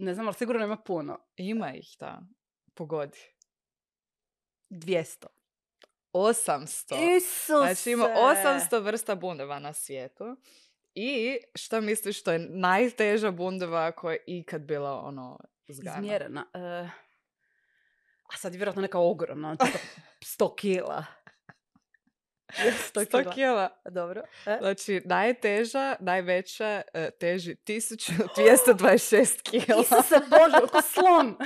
Ne 0.00 0.14
znam, 0.14 0.26
ali 0.26 0.34
sigurno 0.34 0.64
ima 0.64 0.76
puno. 0.76 1.18
Ima 1.36 1.74
ih, 1.74 1.96
da. 1.98 2.20
Pogodi. 2.74 3.18
200. 4.70 5.26
800. 6.12 7.16
Isuse! 7.16 7.74
Znači 7.74 7.90
ima 7.90 8.04
800 8.04 8.82
vrsta 8.82 9.14
bundeva 9.14 9.58
na 9.58 9.72
svijetu. 9.72 10.36
I 10.94 11.38
šta 11.54 11.80
misliš 11.80 12.20
što 12.20 12.32
je 12.32 12.38
najteža 12.38 13.30
bundeva 13.30 13.92
koja 13.92 14.12
je 14.12 14.24
ikad 14.26 14.62
bila 14.62 15.00
ono 15.00 15.38
uzgajana? 15.68 15.98
Izmjerena. 15.98 16.46
E, 16.54 16.88
a 18.32 18.36
sad 18.36 18.52
je 18.52 18.56
vjerojatno 18.56 18.82
neka 18.82 18.98
ogromna, 18.98 19.56
tipa 19.56 19.78
100 20.20 20.56
kila. 20.56 21.04
100 22.92 23.00
100 23.04 23.34
kila. 23.34 23.68
Dobro. 23.90 24.22
E? 24.46 24.56
Znači, 24.60 25.02
najteža, 25.04 25.96
najveća 26.00 26.82
e, 26.94 27.10
teži 27.10 27.56
1226 27.66 29.42
kila. 29.50 29.80
Isuse 29.80 30.20
Bože, 30.30 30.64
oko 30.64 30.82
slon. 30.82 31.36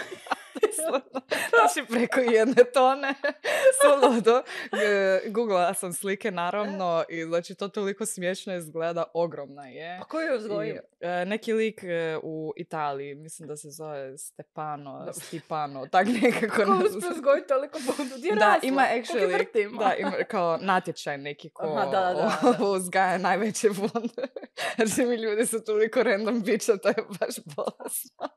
znači, 1.51 1.89
preko 1.89 2.21
jedne 2.21 2.65
tone. 2.75 3.15
Suludo. 3.81 4.43
E, 4.73 5.21
Googlala 5.31 5.75
sam 5.75 5.93
slike, 5.93 6.31
naravno, 6.31 7.05
i 7.09 7.25
znači, 7.25 7.55
to 7.55 7.69
toliko 7.69 8.07
smiješno 8.07 8.57
izgleda, 8.57 9.05
ogromna 9.15 9.67
je. 9.69 9.99
Pa 10.01 10.05
ko 10.05 10.21
je 10.21 10.37
uzgojio? 10.37 10.83
e, 11.01 11.25
neki 11.25 11.53
lik 11.53 11.85
e, 11.85 12.19
u 12.23 12.53
Italiji, 12.57 13.15
mislim 13.15 13.49
da 13.49 13.57
se 13.57 13.71
zove 13.71 14.19
Stepano. 14.19 15.13
Stipano, 15.13 15.87
tak 15.87 16.07
nekako. 16.23 16.65
Ko 16.65 16.85
uspio 16.87 17.11
uzgojiti 17.11 17.49
toliko 17.49 17.79
bundu? 17.79 18.15
Gdje 18.17 18.29
je 18.29 18.35
Da, 18.35 18.59
ima 18.63 18.87
actually, 18.95 19.33
vrtima? 19.33 19.79
da, 19.79 19.95
ima 19.95 20.13
kao 20.29 20.59
natječaj 20.61 21.19
neki 21.19 21.51
ko 21.51 21.67
Aha, 21.67 21.85
da, 21.85 22.01
da, 22.01 22.53
da. 22.59 22.65
uzgaja 22.77 23.19
najveće 23.19 23.69
bunde. 23.69 24.29
Znači 24.77 25.05
mi 25.09 25.15
ljudi 25.17 25.47
su 25.47 25.65
toliko 25.65 26.03
random 26.03 26.43
bića, 26.43 26.77
to 26.77 26.89
je 26.89 26.95
baš 27.21 27.37
bolesno. 27.57 28.29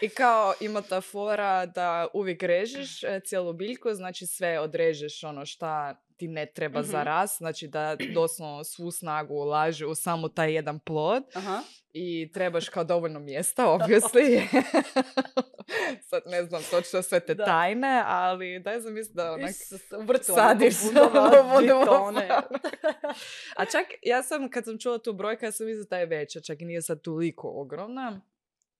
I 0.00 0.08
kao 0.08 0.54
ima 0.60 0.82
ta 0.82 1.00
fora 1.00 1.66
da 1.66 2.06
uvijek 2.14 2.42
režeš 2.42 3.04
e, 3.04 3.20
cijelu 3.20 3.52
biljku, 3.52 3.92
znači 3.92 4.26
sve 4.26 4.60
odrežeš 4.60 5.24
ono 5.24 5.46
šta 5.46 5.94
ti 6.16 6.28
ne 6.28 6.46
treba 6.46 6.82
za 6.82 6.98
Mhm. 6.98 7.06
rast, 7.06 7.36
znači 7.38 7.68
da 7.68 7.96
doslovno 8.14 8.64
svu 8.64 8.90
snagu 8.90 9.34
ulaže 9.34 9.86
u 9.86 9.94
samo 9.94 10.28
taj 10.28 10.54
jedan 10.54 10.78
plod 10.78 11.22
Aha. 11.34 11.62
i 11.92 12.30
trebaš 12.34 12.68
kao 12.68 12.84
dovoljno 12.84 13.20
mjesta, 13.20 13.64
obviously. 13.78 14.40
Sad 16.08 16.22
ne 16.26 16.44
znam 16.44 16.62
točno 16.62 17.02
sve 17.02 17.20
te 17.20 17.34
Da. 17.34 17.44
tajne, 17.44 18.02
ali 18.06 18.60
daj 18.60 18.80
zamisli 18.80 19.14
da 19.14 19.32
onak 19.32 19.50
sadiš 20.24 20.74
ono 21.56 21.84
tone. 21.86 22.28
A 23.56 23.64
čak, 23.64 23.84
ja 24.02 24.22
sam, 24.22 24.50
kad 24.50 24.64
sam 24.64 24.78
čula 24.78 24.98
tu 24.98 25.12
brojku, 25.12 25.44
ja 25.44 25.52
sam 25.52 25.66
mislila 25.66 25.86
da 25.90 25.98
je 25.98 26.06
veća, 26.06 26.40
čak 26.40 26.60
i 26.60 26.64
nije 26.64 26.82
sad 26.82 27.00
toliko 27.02 27.48
ogromna, 27.50 28.20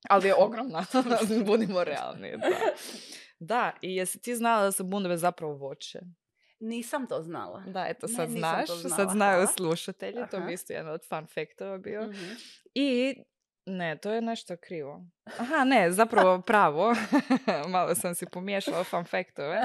ali 0.09 0.28
je 0.28 0.35
ogromna, 0.35 0.85
budimo 1.47 1.85
realni. 1.85 2.30
Da. 2.37 2.49
da, 3.38 3.73
i 3.83 3.97
jesi 3.97 4.21
ti 4.21 4.37
znala 4.37 4.62
da 4.62 4.73
su 4.73 4.85
bundeve 4.85 5.16
zapravo 5.16 5.54
voće? 5.54 6.00
Nisam 6.61 7.07
to 7.07 7.23
znala. 7.23 7.62
Da, 7.66 7.87
eto, 7.88 8.07
Ne, 8.07 8.12
sad 8.12 8.30
nisam 8.30 8.38
znaš, 8.38 8.66
to 8.66 8.88
sad 8.88 9.11
znaju 9.11 9.47
slušatelji, 9.57 10.23
to 10.30 10.37
Aha. 10.37 10.47
bi 10.47 10.52
isto 10.52 10.73
jedan 10.73 10.92
od 10.92 11.00
fun 11.09 11.26
faktova 11.26 11.78
bio. 11.78 12.02
Mhm. 12.07 12.33
I 12.75 13.14
ne, 13.70 13.96
to 13.96 14.10
je 14.10 14.20
nešto 14.22 14.56
krivo. 14.58 15.04
Aha, 15.38 15.64
ne, 15.64 15.92
zapravo 15.92 16.40
pravo. 16.42 16.94
Malo 17.68 17.94
sam 17.94 18.14
si 18.14 18.26
pomiješala 18.26 18.84
fun 18.84 19.04
faktove. 19.04 19.62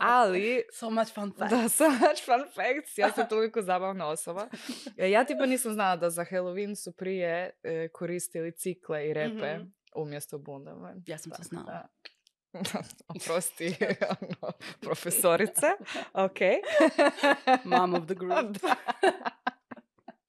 Ali, 0.00 0.62
So 0.72 0.90
much 0.90 1.08
fun 1.08 1.32
fact. 1.32 1.50
da, 1.52 1.68
so 1.68 1.88
much 1.90 2.24
fun 2.24 2.44
facts. 2.46 2.98
Ja 2.98 3.12
sam 3.12 3.28
toliko 3.28 3.62
zabavna 3.62 4.06
osoba. 4.06 4.48
E, 4.96 5.10
Ja 5.10 5.24
tipa 5.24 5.46
nisam 5.46 5.72
znala 5.72 5.96
da 5.96 6.10
za 6.10 6.24
Halloween 6.24 6.76
su 6.76 6.92
prije 6.92 7.50
e, 7.62 7.88
koristili 7.88 8.52
cikle 8.52 9.08
i 9.08 9.14
repe 9.14 9.56
Mhm. 9.56 9.66
umjesto 9.96 10.38
bundama. 10.38 10.94
Ja 11.06 11.18
sam 11.18 11.32
to 11.32 11.42
znala. 11.42 11.66
da. 11.66 11.88
Oprosti, 13.08 13.74
ono, 14.10 14.52
profesorice. 14.80 15.66
Ok. 16.14 16.38
Mom 17.64 17.94
of 17.94 18.06
the 18.06 18.14
group. 18.14 18.56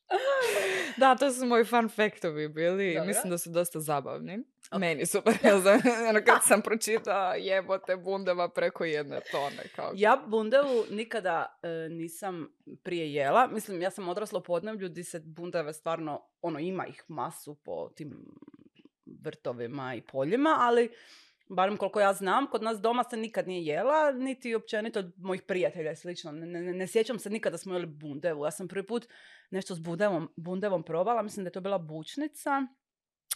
Da. 0.97 1.15
To 1.15 1.31
su 1.31 1.45
moji 1.45 1.65
fun 1.65 1.89
faktovi 1.89 2.47
bili 2.47 2.93
Dobro. 2.93 3.07
mislim 3.07 3.29
da 3.31 3.37
su 3.37 3.49
dosta 3.49 3.79
zabavni. 3.79 4.43
Ok. 4.71 4.79
Meni 4.79 5.05
su, 5.05 5.17
ono 6.09 6.19
kad 6.25 6.43
sam 6.43 6.61
pročitala 6.61 7.35
jebote 7.35 7.95
bundeva 7.95 8.49
preko 8.49 8.85
jedne 8.85 9.19
tone. 9.31 9.63
Kao, 9.75 9.91
Ja 9.95 10.23
bundevu 10.27 10.85
nikada 10.91 11.59
e, 11.63 11.89
nisam 11.89 12.49
prije 12.83 13.13
jela. 13.13 13.47
Mislim, 13.47 13.81
ja 13.81 13.91
sam 13.91 14.09
odrasla 14.09 14.39
u 14.39 14.43
podneblju 14.43 14.89
gdje 14.89 15.03
se 15.03 15.19
bundeve 15.19 15.73
stvarno, 15.73 16.27
ono, 16.41 16.59
ima 16.59 16.87
ih 16.87 17.03
masu 17.07 17.55
po 17.55 17.89
tim 17.89 18.25
vrtovima 19.05 19.95
i 19.95 20.01
poljima, 20.01 20.57
ali 20.59 20.89
barem 21.49 21.77
koliko 21.77 21.99
ja 21.99 22.13
znam, 22.13 22.47
kod 22.47 22.63
nas 22.63 22.81
doma 22.81 23.03
se 23.03 23.17
nikad 23.17 23.47
nije 23.47 23.65
jela, 23.65 24.11
niti 24.11 24.55
općenito 24.55 24.99
od 24.99 25.13
mojih 25.17 25.41
prijatelja 25.41 25.91
i 25.91 25.95
slično. 25.95 26.31
Ne, 26.31 26.45
ne, 26.45 26.73
ne 26.73 26.87
sjećam 26.87 27.19
se 27.19 27.29
nikada 27.29 27.53
da 27.53 27.57
smo 27.57 27.73
jeli 27.73 27.85
bundevu. 27.85 28.45
Ja 28.45 28.51
sam 28.51 28.67
prvi 28.67 28.87
put 28.87 29.07
nešto 29.51 29.75
s 29.75 29.79
bundevom, 29.79 30.29
bundevom 30.35 30.83
probala, 30.83 31.21
mislim 31.21 31.43
da 31.43 31.47
je 31.47 31.53
to 31.53 31.61
bila 31.61 31.77
bučnica. 31.77 32.61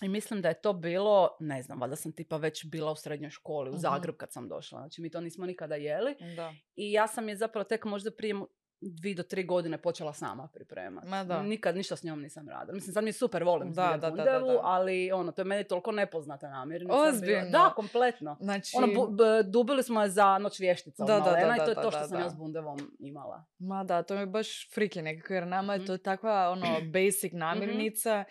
I 0.02 0.10
mislim 0.10 0.42
da 0.42 0.48
je 0.48 0.62
to 0.62 0.74
bilo, 0.74 1.38
ne 1.40 1.62
znam, 1.62 1.82
valjda 1.82 1.96
sam 1.96 2.12
tipa 2.12 2.38
već 2.38 2.66
bila 2.66 2.92
u 2.92 2.96
srednjoj 2.96 3.30
školi, 3.30 3.70
u 3.70 3.74
Mhm. 3.74 3.80
Zagreb 3.80 4.16
kad 4.16 4.32
sam 4.32 4.48
došla. 4.50 4.80
Znači 4.80 5.02
mi 5.02 5.10
to 5.10 5.22
nismo 5.22 5.46
nikada 5.46 5.76
jeli. 5.76 6.16
Da. 6.36 6.54
I 6.76 6.92
ja 6.92 7.08
sam 7.08 7.30
je 7.30 7.36
zapravo 7.36 7.64
tek 7.64 7.86
možda 7.86 8.12
prije 8.12 8.36
dvi 8.82 9.16
do 9.16 9.24
tri 9.24 9.44
godine 9.44 9.78
počela 9.78 10.14
sama 10.14 10.48
pripremati. 10.48 11.08
Ma 11.08 11.24
da. 11.24 11.42
Nikad 11.44 11.76
ništa 11.76 11.96
s 11.96 12.04
njom 12.04 12.22
nisam 12.22 12.50
radila. 12.50 12.76
Mislim, 12.76 12.94
sad 12.94 13.04
mi 13.04 13.12
super, 13.12 13.44
volim 13.44 13.72
Da, 13.72 13.88
da, 13.92 14.10
da, 14.10 14.24
da, 14.24 14.42
ali 14.62 15.12
ono, 15.12 15.32
to 15.32 15.42
je 15.42 15.46
meni 15.46 15.64
toliko 15.64 15.92
nepoznata 15.92 16.50
namirnica. 16.50 16.94
Ozbiljno? 16.96 17.50
Da, 17.50 17.74
kompletno. 17.76 18.38
Znači, 18.40 18.72
Ono, 18.78 18.88
bu- 18.90 19.08
b- 19.08 19.44
dubili 19.44 19.84
smo 19.84 20.02
je 20.02 20.10
za 20.10 20.38
noć 20.38 20.60
vještica 20.60 21.04
Da, 21.04 21.16
od 21.16 21.24
da, 21.24 21.32
da, 21.32 21.40
i 21.56 21.58
to 21.58 21.64
je 21.64 21.76
da, 21.76 21.82
to 21.82 21.92
što 21.92 22.00
da, 22.00 22.08
sam 22.08 22.18
da. 22.18 22.24
ja 22.24 22.30
s 22.30 22.36
bundevom 22.36 22.78
imala. 23.00 23.46
ma 23.60 23.84
da, 23.84 24.04
to 24.04 24.14
mi 24.14 24.20
je 24.20 24.26
baš 24.26 24.70
friki 24.74 25.02
nekako, 25.02 25.34
jer 25.34 25.48
nama 25.48 25.74
je 25.74 25.80
Mhm. 25.80 25.88
to 25.88 25.98
takva 26.00 26.50
ono 26.50 26.66
basic 26.94 27.34
namirnica 27.34 28.24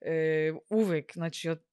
e, 0.00 0.12
uvijek, 0.70 1.12
znači 1.14 1.50
od 1.50 1.65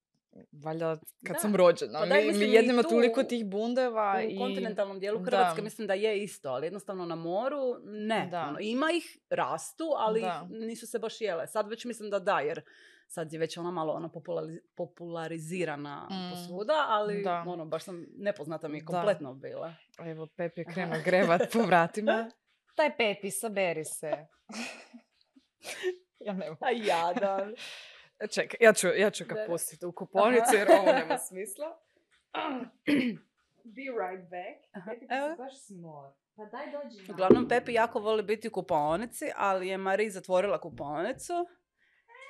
valjda 0.53 0.95
kad 1.23 1.33
Da. 1.33 1.39
sam 1.39 1.55
rođena. 1.55 1.99
Pa 1.99 2.05
daj, 2.05 2.21
mi, 2.21 2.27
mislim, 2.27 2.49
mi 2.49 2.55
jedemo 2.55 2.83
tu 2.83 2.89
toliko 2.89 3.23
tih 3.23 3.45
bundeva 3.45 4.15
U 4.17 4.29
i... 4.29 4.37
kontinentalnom 4.37 4.99
dijelu 4.99 5.19
da. 5.19 5.25
Hrvatske 5.25 5.61
mislim 5.61 5.87
da 5.87 5.93
je 5.93 6.23
isto, 6.23 6.49
ali 6.49 6.65
jednostavno 6.65 7.05
na 7.05 7.15
moru 7.15 7.57
ne. 7.81 8.27
Da. 8.27 8.41
Ono, 8.41 8.57
ima 8.61 8.91
ih, 8.91 9.17
rastu, 9.29 9.83
ali 9.97 10.21
Da. 10.21 10.47
nisu 10.51 10.87
se 10.87 10.99
baš 10.99 11.21
jele. 11.21 11.47
Sad 11.47 11.69
već 11.69 11.85
mislim 11.85 12.09
da 12.09 12.19
da, 12.19 12.39
jer 12.39 12.61
sad 13.07 13.33
je 13.33 13.39
već 13.39 13.57
ona 13.57 13.71
malo 13.71 14.09
populariz- 14.09 14.59
popularizirana 14.75 16.07
Mm, 16.11 16.31
posvuda, 16.31 16.85
ali 16.87 17.23
da. 17.23 17.43
ono, 17.47 17.65
baš 17.65 17.83
sam 17.83 18.05
nepoznata 18.09 18.67
mi 18.67 18.77
je 18.77 18.81
Da. 18.81 18.85
kompletno 18.87 19.33
bila. 19.33 19.73
Evo, 19.99 20.27
Pep 20.27 20.57
je 20.57 20.65
krenuo 20.73 20.97
grevat 21.05 21.41
po 21.53 21.59
vratima. 21.59 22.31
Taj 22.75 22.97
Pepi, 22.97 23.31
saberi 23.31 23.85
se. 23.85 24.11
ja 26.19 26.33
ne 26.33 26.49
mogu. 26.49 26.57
A 26.61 26.71
jadan. 26.71 27.53
Čekaj, 28.31 28.57
ja 28.61 28.73
ću, 28.73 28.87
ja 28.87 29.09
ću 29.09 29.25
ga 29.25 29.45
pustiti 29.47 29.85
u 29.85 29.91
kuponicu 29.91 30.55
jer 30.55 30.71
ovo 30.71 30.91
nema 30.91 31.17
smisla. 31.27 31.79
Be 33.63 33.81
right 33.81 34.29
back. 34.29 34.85
Pepi 34.85 35.05
se 35.07 35.35
baš 35.37 35.65
smor. 35.65 36.11
Pa 36.35 36.45
daj 36.45 36.71
dođi 36.71 37.07
na. 37.07 37.13
Uglavnom, 37.13 37.47
Pepi 37.47 37.73
jako 37.73 37.99
voli 37.99 38.23
biti 38.23 38.47
u 38.47 38.51
kupaonici, 38.51 39.31
ali 39.35 39.67
je 39.67 39.77
Marie 39.77 40.09
zatvorila 40.09 40.61
kupaonicu 40.61 41.33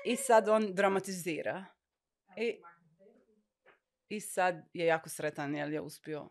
i 0.06 0.16
sad 0.16 0.50
on 0.50 0.74
dramatizira. 0.74 1.66
I, 2.38 2.62
I 4.10 4.20
sad 4.20 4.56
je 4.74 4.86
jako 4.86 5.10
sretan 5.10 5.56
jer 5.56 5.72
je 5.72 5.82
uspio 5.82 6.30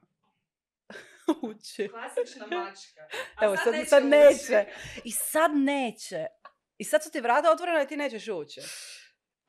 ući. 1.51 1.89
Klasična 1.89 2.47
mačka. 2.47 3.01
Evo, 3.43 3.57
sad, 3.57 3.75
sad 3.89 4.05
neće. 4.05 4.67
I 5.05 5.11
sad 5.11 5.51
neće. 5.55 6.27
I 6.79 6.85
sad 6.85 7.03
su 7.03 7.11
ti 7.11 7.21
vrata 7.21 7.51
otvorena 7.53 7.83
i 7.83 7.87
ti 7.87 7.97
nećeš 7.97 8.29
ući. 8.29 8.61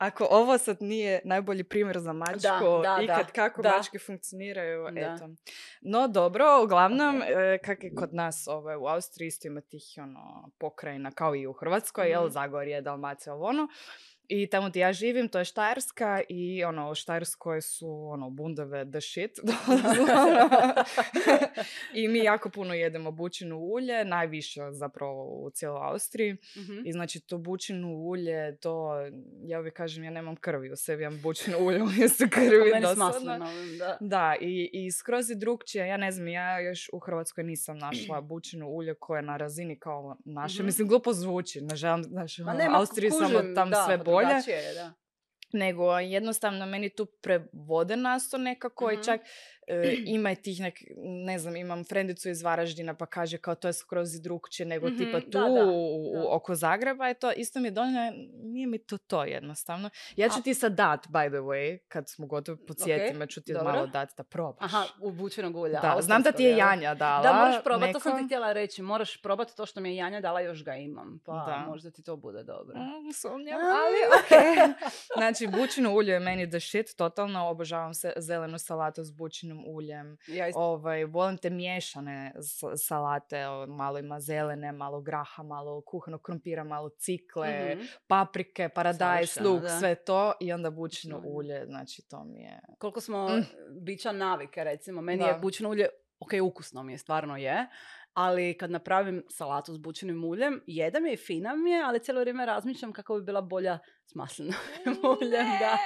Ako 0.06 0.26
ovo 0.30 0.58
sad 0.58 0.76
nije 0.80 1.20
najbolji 1.24 1.64
primjer 1.64 1.98
za 1.98 2.12
mačku, 2.12 2.38
da, 2.82 2.98
ikad 3.02 3.26
da, 3.26 3.32
kako 3.34 3.62
da. 3.62 3.70
mačke 3.70 3.98
funkcioniraju, 3.98 4.88
Da. 4.90 5.00
eto. 5.00 5.28
No 5.80 6.08
dobro, 6.08 6.44
uglavnom, 6.64 7.22
e, 7.22 7.58
kak 7.64 7.84
je 7.84 7.94
kod 7.94 8.14
nas 8.14 8.48
ovaj, 8.48 8.76
u 8.76 8.86
Austriji 8.86 9.26
isto 9.26 9.48
ima 9.48 9.60
tih 9.60 9.82
ono, 9.96 10.50
pokrajina 10.58 11.10
kao 11.10 11.34
i 11.34 11.46
u 11.46 11.52
Hrvatskoj, 11.52 12.08
jel, 12.08 12.22
Mhm. 12.24 12.32
Zagorje, 12.32 12.80
Dalmacija, 12.80 13.34
ovo 13.34 13.46
ono. 13.46 13.68
I 14.28 14.46
tamo 14.46 14.68
gdje 14.68 14.80
ja 14.80 14.92
živim, 14.92 15.28
to 15.28 15.38
je 15.38 15.44
Štajerska 15.44 16.20
i 16.28 16.64
ono, 16.64 16.90
u 16.90 16.94
Štajerskoj 16.94 17.60
su 17.60 18.08
ono, 18.12 18.30
bundove 18.30 18.90
the 18.90 19.00
shit. 19.00 19.38
I 21.94 22.08
mi 22.08 22.18
jako 22.24 22.50
puno 22.50 22.74
jedemo 22.74 23.10
bučinu 23.10 23.58
ulje, 23.58 24.04
najviše 24.04 24.60
zapravo 24.72 25.24
u 25.24 25.50
cijeloj 25.50 25.80
Austriji. 25.82 26.36
Mhm. 26.56 26.78
I 26.84 26.92
znači 26.92 27.20
to 27.20 27.38
bučino 27.38 27.88
ulje, 27.88 28.56
to, 28.56 28.94
ja 29.44 29.58
uvijek 29.58 29.74
kažem, 29.74 30.04
ja 30.04 30.10
nemam 30.10 30.36
krvi 30.36 30.72
u 30.72 30.76
sebi, 30.76 31.02
ja 31.02 31.08
imam 31.08 31.22
bučino 31.22 31.58
ulje 31.58 31.82
umjesto 31.88 32.24
krvi. 32.30 32.94
Maslinovim, 32.96 33.78
da. 33.78 33.96
Da, 34.00 34.36
i, 34.40 34.70
i 34.72 34.90
skroz 34.90 35.30
je 35.30 35.36
drugčije. 35.36 35.86
Ja 35.86 35.96
ne 35.96 36.12
znam, 36.12 36.28
ja 36.28 36.60
još 36.60 36.90
u 36.92 36.98
Hrvatskoj 36.98 37.44
nisam 37.44 37.78
našla 37.78 38.20
bučino 38.30 38.68
ulje 38.68 38.94
koje 38.94 39.18
je 39.18 39.22
na 39.22 39.36
razini 39.36 39.78
kao 39.78 40.16
naše. 40.24 40.58
Mhm. 40.58 40.66
Mislim, 40.66 40.88
glupo 40.88 41.12
zvuči. 41.12 41.60
Nažal, 41.60 42.02
znači, 42.02 42.42
Ma 42.42 42.50
ono, 42.50 42.58
nema, 42.58 42.78
Austriji 42.78 43.10
samo 43.10 43.38
kužim, 43.38 43.54
tam 43.54 43.70
da, 43.70 43.84
sve 43.86 43.98
pa 43.98 44.13
bolje. 44.14 44.42
je, 44.46 44.74
da. 44.74 44.92
Nego 45.52 45.98
jednostavno 45.98 46.66
meni 46.66 46.94
tu 46.94 47.06
prevode 47.22 47.96
nas 47.96 48.30
to 48.30 48.38
nekako 48.38 48.90
i 48.90 48.94
Mhm. 48.94 49.02
čak 49.04 49.20
e, 49.66 49.94
ima 50.08 50.32
i 50.32 50.36
tih 50.36 50.60
nek, 50.60 50.78
ne 50.98 51.38
znam, 51.38 51.56
imam 51.56 51.84
frendicu 51.84 52.28
iz 52.28 52.42
Varaždina 52.42 52.94
pa 52.94 53.06
kaže 53.06 53.38
kao 53.38 53.54
to 53.54 53.68
je 53.68 53.72
skroz 53.74 54.14
i 54.14 54.20
drugčije 54.20 54.66
nego 54.66 54.86
Mhm, 54.86 54.96
tipa 54.96 55.20
tu 55.20 55.26
da, 55.30 55.40
da, 55.40 55.64
u- 55.64 56.12
da. 56.14 56.24
oko 56.26 56.54
Zagreba 56.54 57.08
je 57.08 57.14
to, 57.14 57.32
isto 57.32 57.60
mi 57.60 57.68
je 57.68 57.72
dovoljno, 57.72 58.12
nije 58.34 58.66
mi 58.66 58.78
to 58.78 58.98
to 58.98 59.24
jednostavno. 59.24 59.90
Ja 60.16 60.28
ću 60.28 60.38
A- 60.38 60.42
ti 60.42 60.54
sad 60.54 60.72
dat, 60.72 61.06
by 61.06 61.28
the 61.28 61.38
way, 61.38 61.78
kad 61.88 62.08
smo 62.08 62.26
gotovi, 62.26 62.58
podsjeti 62.58 63.04
Ok, 63.06 63.14
me, 63.14 63.26
ću 63.26 63.40
ti 63.40 63.52
dobro. 63.52 63.72
malo 63.72 63.86
dat 63.86 64.08
da 64.16 64.22
probaš. 64.24 64.64
Aha, 64.64 64.84
u 65.00 65.10
bučenog 65.12 65.56
ulja. 65.56 65.80
da, 65.80 65.96
znam 66.00 66.22
da 66.22 66.32
ti 66.32 66.42
je? 66.44 66.56
Janja 66.56 66.94
dala. 66.94 67.22
Da, 67.22 67.32
moraš 67.34 67.64
probati, 67.64 67.92
to 67.92 68.00
sam 68.00 68.12
neko. 68.12 68.18
ti 68.18 68.26
htjela 68.26 68.52
reći. 68.52 68.82
Moraš 68.82 69.16
probati 69.16 69.56
to 69.56 69.66
što 69.66 69.80
mi 69.80 69.90
je 69.90 69.96
Janja 69.96 70.20
dala, 70.20 70.40
još 70.40 70.64
ga 70.64 70.74
imam. 70.74 71.20
Pa 71.24 71.32
Da. 71.32 71.64
možda 71.68 71.90
ti 71.90 72.02
to 72.02 72.16
bude 72.16 72.42
dobro. 72.42 72.74
Mm, 72.76 73.12
sumnjam, 73.12 73.58
ali 73.60 73.96
okej. 74.18 74.74
Znači, 75.16 75.46
bučino 75.48 75.94
ulje 75.94 76.12
je 76.12 76.20
meni 76.20 76.50
the 76.50 76.60
shit, 76.60 76.96
totalno 76.96 77.48
obožavam 77.48 77.94
se 77.94 78.12
zelenu 78.16 78.58
salatu 78.58 79.04
s 79.04 79.10
bučinom 79.56 79.74
uljem. 79.76 80.16
Ja 80.28 80.48
isto 80.48 80.60
Ovaj, 80.60 81.04
volim 81.04 81.38
te 81.38 81.50
miješane 81.50 82.32
salate, 82.78 83.36
malo 83.68 83.98
ima 83.98 84.20
zelene, 84.20 84.72
malo 84.72 85.00
graha, 85.00 85.42
malo 85.42 85.82
kuhanog 85.82 86.22
krumpira, 86.22 86.64
malo 86.64 86.88
cikle, 86.90 87.74
Mhm. 87.74 87.84
paprike, 88.06 88.68
paradajz, 88.68 89.40
luk, 89.40 89.62
da. 89.62 89.68
sve 89.70 89.94
to 89.96 90.32
i 90.40 90.52
onda 90.52 90.70
bučino 90.70 90.84
Bučino 91.14 91.20
ulje, 91.28 91.66
znači 91.66 92.02
to 92.02 92.24
mi 92.24 92.40
je... 92.40 92.60
Koliko 92.78 93.00
smo 93.00 93.28
Mm. 93.28 93.44
bića 93.80 94.12
navike, 94.12 94.64
recimo. 94.64 95.00
Meni 95.00 95.18
Da. 95.18 95.26
je 95.26 95.34
bučino 95.34 95.70
ulje, 95.70 95.88
ok, 96.20 96.30
ukusno 96.44 96.82
mi 96.82 96.92
je, 96.92 96.98
stvarno 96.98 97.36
je. 97.36 97.66
Ali 98.12 98.56
kad 98.58 98.70
napravim 98.70 99.24
salatu 99.28 99.74
s 99.74 99.78
bučinim 99.78 100.24
uljem, 100.24 100.62
jedem 100.66 101.06
je 101.06 101.12
i 101.12 101.16
fina 101.16 101.54
mi 101.54 101.70
je, 101.70 101.82
ali 101.82 101.98
cijelo 102.00 102.20
vrijeme 102.20 102.46
razmišljam 102.46 102.92
kako 102.92 103.14
bi 103.14 103.22
bila 103.22 103.40
bolja 103.40 103.78
s 104.04 104.14
maslinovim 104.14 104.56
uljem. 105.12 105.46
Da. 105.58 105.78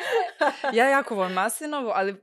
Ja 0.73 0.89
jako 0.89 1.15
volim 1.15 1.33
maslinovu, 1.33 1.91
ali 1.91 2.23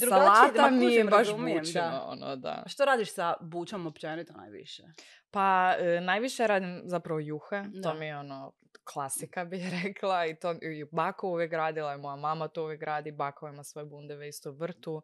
Drugačije, 0.00 0.08
salata 0.08 0.70
mi 0.70 0.92
je 0.94 1.04
baš 1.04 1.26
razumijem, 1.28 1.64
da. 1.74 2.04
ono, 2.06 2.36
da. 2.36 2.62
Što 2.66 2.84
radiš 2.84 3.14
sa 3.14 3.34
bučom 3.40 3.86
općenito 3.86 4.32
najviše? 4.32 4.82
Pa 5.30 5.74
e, 5.78 6.00
najviše 6.00 6.46
radim 6.46 6.82
zapravo 6.84 7.20
juhe, 7.20 7.62
Da. 7.68 7.82
to 7.82 7.94
mi 7.94 8.06
je 8.06 8.18
ono 8.18 8.52
klasika 8.92 9.44
bih 9.44 9.62
rekla 9.84 10.26
i 10.26 10.34
to 10.34 10.52
i 10.52 10.84
baka 10.92 11.26
uvijek 11.26 11.52
radila 11.52 11.94
i 11.94 11.98
moja 11.98 12.16
mama 12.16 12.48
to 12.48 12.62
uvijek 12.62 12.82
radi, 12.82 13.12
baka 13.12 13.48
ima 13.48 13.64
svoje 13.64 13.84
bundeve 13.86 14.28
isto 14.28 14.50
u 14.50 14.54
vrtu 14.54 15.02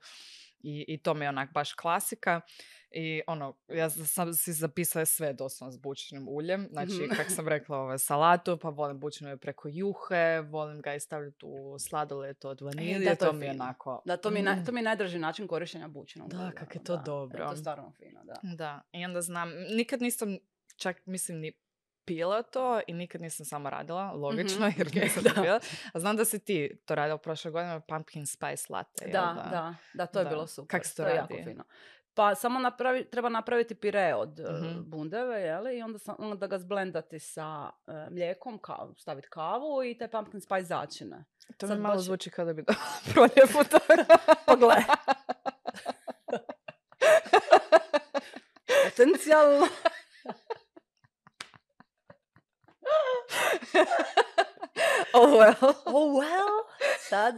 i, 0.65 0.85
i 0.89 0.99
to 0.99 1.15
mi 1.15 1.25
je 1.25 1.29
onak 1.29 1.53
baš 1.53 1.73
klasika 1.73 2.41
i 2.93 3.23
ono, 3.27 3.57
ja 3.69 3.91
sam 3.91 4.35
si 4.35 4.53
zapisala 4.55 5.05
sve 5.07 5.33
doslovno 5.33 5.73
s 5.73 5.79
bučnim 5.79 6.29
uljem, 6.29 6.69
znači 6.71 6.93
Mhm. 6.95 7.15
kako 7.17 7.31
sam 7.31 7.49
rekla 7.49 7.79
ove 7.79 7.99
salatu, 7.99 8.57
pa 8.57 8.69
volim 8.71 9.01
bučino 9.01 9.31
je 9.31 9.37
preko 9.37 9.69
juhe, 9.71 10.17
volim 10.43 10.81
ga 10.81 10.95
i 10.95 11.01
staviti 11.01 11.39
u 11.43 11.77
sladoled 11.81 12.45
od 12.45 12.61
vanilje, 12.61 12.97
E, 12.97 13.01
da, 13.01 13.15
to 13.17 13.27
to, 13.27 13.33
mi 13.33 13.45
je 13.47 13.51
onako... 13.53 14.03
Da, 14.05 14.17
to 14.17 14.31
mi, 14.31 14.39
je 14.39 14.45
naj- 14.45 14.57
mm. 14.57 14.65
to 14.65 14.73
mi 14.73 14.81
je 14.81 14.85
najdraži 14.85 15.19
način 15.19 15.47
korištenja 15.47 15.89
bučinog 15.89 16.31
Da, 16.31 16.51
kak 16.53 16.75
je 16.75 16.85
to 16.85 16.97
da. 16.97 17.03
dobro. 17.03 17.39
E, 17.39 17.47
To 17.47 17.53
je 17.53 17.57
stvarno 17.57 17.93
fino, 17.93 18.21
da. 18.25 18.35
Da, 18.45 18.81
i 18.93 19.05
onda 19.05 19.23
znam, 19.23 19.49
nikad 19.71 20.03
nisam 20.03 20.37
čak 20.77 21.07
mislim 21.07 21.39
ni 21.39 21.53
pila 22.07 22.43
to 22.45 22.81
i 22.87 22.93
nikad 22.95 23.21
nisam 23.21 23.47
samo 23.47 23.71
radila, 23.71 24.13
logično, 24.13 24.67
Mhm, 24.69 24.79
jer 24.79 24.87
ok, 24.89 24.95
nisam 24.95 25.23
da. 25.23 25.31
to 25.31 25.43
pila. 25.43 25.61
A 25.93 26.01
znam 26.01 26.17
da 26.17 26.25
si 26.25 26.39
ti 26.39 26.81
to 26.85 26.95
radila 26.95 27.19
prošle 27.19 27.51
godine, 27.51 27.81
pumpkin 27.81 28.27
spice 28.27 28.67
latte, 28.69 29.05
jel 29.05 29.13
Da, 29.13 29.49
da, 29.51 29.75
da, 29.95 30.07
to 30.07 30.19
je 30.19 30.25
Da. 30.25 30.31
bilo 30.31 30.47
super. 30.47 30.71
Kak 30.71 30.87
se 30.87 30.95
to 30.97 31.03
jako 31.05 31.33
radi? 31.33 31.45
fino. 31.45 31.65
Pa 32.15 32.35
samo 32.35 32.59
napravi, 32.61 33.05
treba 33.05 33.29
napraviti 33.29 33.75
pire 33.75 34.15
od 34.15 34.41
Mhm. 34.41 34.81
bundeve, 34.83 35.37
jeli, 35.37 35.79
i 35.79 35.83
onda, 35.83 35.99
sam, 35.99 36.15
onda 36.19 36.47
ga 36.47 36.59
zblendati 36.59 37.19
sa 37.19 37.47
uh, 37.87 37.95
mlijekom, 38.11 38.59
kavu, 38.59 38.95
staviti 38.95 39.29
kavu 39.29 39.85
i 39.85 39.95
taj 39.95 40.09
pumpkin 40.09 40.41
spice 40.41 40.63
začine. 40.63 41.25
To 41.57 41.67
Sad 41.67 41.77
mi 41.77 41.83
malo 41.83 41.95
baš- 41.95 42.03
zvuči 42.03 42.31
kao 42.31 42.45
da 42.45 42.53
bi 42.53 42.65
to 42.67 42.73
proljepo 43.05 43.65
to. 43.71 43.79
Pa 44.47 44.57
gle. 44.57 44.75
Potencijalno. 48.85 49.67
oh 55.15 55.29
well. 55.31 55.75
Oh 55.87 56.15
well, 56.15 56.53
sad... 57.01 57.35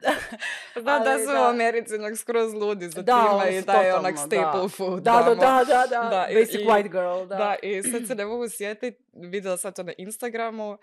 Znam 0.76 1.04
da 1.04 1.16
su 1.16 1.24
u 1.24 1.34
da. 1.34 1.48
Americi 1.50 1.94
onak 1.94 2.16
skroz 2.16 2.54
ludi 2.54 2.88
za 2.88 3.02
Da, 3.02 3.38
time 3.40 3.58
i 3.58 3.62
da 3.62 3.72
je 3.72 3.94
onak 3.94 4.14
da. 4.14 4.20
staple 4.20 4.68
food. 4.68 5.02
Da, 5.02 5.12
da, 5.18 5.34
da, 5.34 5.64
da, 5.64 5.86
da, 5.90 6.08
Da, 6.08 6.26
basic 6.34 6.54
i- 6.54 6.64
white 6.64 6.88
girl, 6.90 7.28
da. 7.28 7.36
Da, 7.36 7.56
i 7.62 7.82
sad 7.82 8.06
se 8.06 8.14
ne 8.14 8.24
mogu 8.24 8.48
sjetiti, 8.48 8.98
vidjela 9.14 9.56
sam 9.56 9.72
to 9.72 9.82
na 9.82 9.92
Instagramu, 9.98 10.78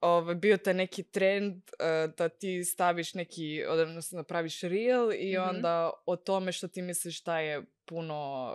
ovaj, 0.00 0.34
bio 0.34 0.56
taj 0.56 0.74
neki 0.74 1.02
trend 1.04 1.54
eh, 1.78 2.08
da 2.08 2.28
ti 2.28 2.64
staviš 2.64 3.14
neki, 3.14 3.64
odnosno 3.68 4.16
napraviš 4.16 4.60
reel 4.60 5.12
i 5.12 5.38
Mhm. 5.38 5.48
onda 5.48 5.90
o 6.06 6.16
tome 6.16 6.52
što 6.52 6.68
ti 6.68 6.82
misliš 6.82 7.24
da 7.24 7.38
je 7.38 7.62
puno, 7.80 8.50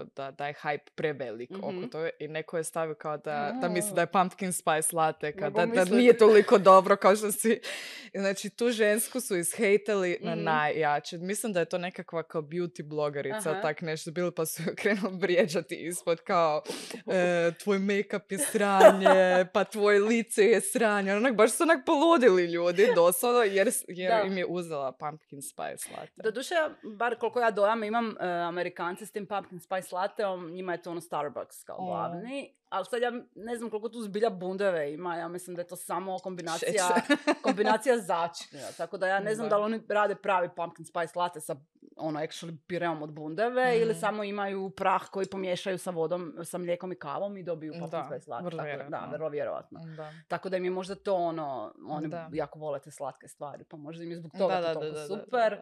eh, 0.00 0.14
da, 0.16 0.30
da 0.30 0.46
je 0.46 0.54
hype 0.54 0.90
prevelik 0.94 1.50
Mhm. 1.50 1.60
oko 1.60 1.86
toga 1.88 2.08
i 2.18 2.28
neko 2.28 2.56
je 2.56 2.64
stavio 2.64 2.94
kao 2.94 3.16
da, 3.16 3.52
da 3.52 3.68
misli 3.68 3.94
da 3.94 4.00
je 4.00 4.06
pumpkin 4.08 4.52
spice 4.52 4.96
latte, 4.96 5.32
kao 5.32 5.50
da, 5.50 5.66
da 5.66 5.84
nije 5.86 6.18
toliko 6.18 6.58
dobro 6.58 6.96
kao 6.96 7.16
što 7.16 7.32
si. 7.32 7.60
Znači, 8.14 8.50
tu 8.50 8.70
žensku 8.70 9.20
su 9.20 9.36
ishejtali 9.36 10.18
na 10.20 10.34
Mhm. 10.34 10.44
najjače. 10.44 11.18
Mislim 11.18 11.52
da 11.52 11.60
je 11.60 11.66
to 11.66 11.78
nekakva 11.78 12.22
kao 12.22 12.42
beauty 12.42 12.82
blogerica, 12.84 13.50
Aha. 13.50 13.60
tak 13.62 13.80
nešto 13.80 14.10
bilo, 14.10 14.30
pa 14.30 14.46
su 14.46 14.62
krenuli 14.76 15.16
vrijeđati 15.16 15.76
ispod 15.76 16.20
kao 16.20 16.62
e, 17.06 17.50
tvoj 17.54 17.78
make-up 17.78 18.20
je 18.30 18.38
sranje, 18.40 19.10
pa 19.52 19.64
tvoje 19.64 20.00
lice 20.00 20.42
je 20.42 20.60
sranje. 20.62 21.14
Onak, 21.14 21.34
baš 21.34 21.50
su 21.50 21.62
onak 21.62 21.78
poludili 21.86 22.44
ljudi, 22.44 22.88
doslovno, 22.94 23.40
jer, 23.40 23.68
jer 23.88 24.10
Da. 24.12 24.22
im 24.22 24.38
je 24.38 24.46
uzela 24.46 24.92
pumpkin 24.92 25.42
spice 25.42 25.60
latte. 25.92 26.12
Doduše, 26.16 26.54
bar 26.84 27.16
koliko 27.16 27.40
ja 27.40 27.50
dojam 27.50 27.84
imam 27.84 28.10
e, 28.10 28.24
Amerikanci 28.60 29.06
s 29.06 29.12
tim 29.12 29.26
pumpkin 29.26 29.60
spice 29.60 29.94
latteom, 29.94 30.50
njima 30.50 30.72
je 30.72 30.82
to 30.82 30.90
ono 30.90 31.00
Starbucks 31.00 31.62
kao 31.62 31.76
glavni. 31.78 32.54
Ali 32.68 32.84
sad 32.84 33.02
ja 33.02 33.12
ne 33.34 33.56
znam 33.56 33.70
koliko 33.70 33.88
tu 33.88 34.00
zbilja 34.00 34.30
bundeve 34.30 34.92
ima, 34.92 35.16
ja 35.16 35.28
mislim 35.28 35.56
da 35.56 35.62
je 35.62 35.66
to 35.66 35.76
samo 35.76 36.18
kombinacija, 36.18 36.88
kombinacija 37.42 37.98
začina. 37.98 38.62
Tako 38.72 38.96
da 38.96 39.06
ja 39.06 39.20
ne 39.20 39.34
znam 39.34 39.44
Da. 39.44 39.50
da 39.50 39.58
li 39.58 39.64
oni 39.64 39.82
rade 39.88 40.14
pravi 40.14 40.48
pumpkin 40.48 40.84
spice 40.84 41.12
latte 41.16 41.40
sa 41.40 41.56
ono 41.96 42.20
actually 42.20 42.56
pireom 42.58 43.02
od 43.02 43.12
bundeve 43.12 43.76
ili 43.76 43.90
Mhm. 43.90 44.00
samo 44.00 44.24
imaju 44.24 44.70
prah 44.70 45.02
koji 45.02 45.26
pomiješaju 45.26 45.78
sa 45.78 45.90
vodom, 45.90 46.34
sa 46.42 46.58
mlijekom 46.58 46.92
i 46.92 46.96
kavom 46.96 47.36
i 47.36 47.42
dobiju 47.42 47.72
pumpkin 47.72 47.90
Da, 48.00 48.06
spice 48.06 48.30
latte. 48.30 48.44
vrlo 48.44 48.50
Tako 48.52 48.68
da, 48.68 48.76
vjerojatno. 48.76 49.12
vrlo 49.12 49.28
vjerovatno. 49.28 49.80
Da. 49.86 50.12
Tako 50.28 50.48
da 50.48 50.56
im 50.56 50.64
je 50.64 50.70
možda 50.70 50.94
to 50.94 51.14
ono, 51.16 51.74
oni 51.80 52.08
Da. 52.08 52.28
jako 52.32 52.58
vole 52.58 52.80
te 52.80 52.90
slatke 52.90 53.28
stvari, 53.28 53.64
pa 53.64 53.76
možda 53.76 54.04
im 54.04 54.10
je 54.10 54.16
zbog 54.16 54.32
toga 54.32 54.54
Da, 54.54 54.62
to 54.62 54.68
da, 54.68 54.74
toliko 54.74 54.94
da, 54.94 55.00
da, 55.00 55.08
da, 55.08 55.22
super. 55.24 55.60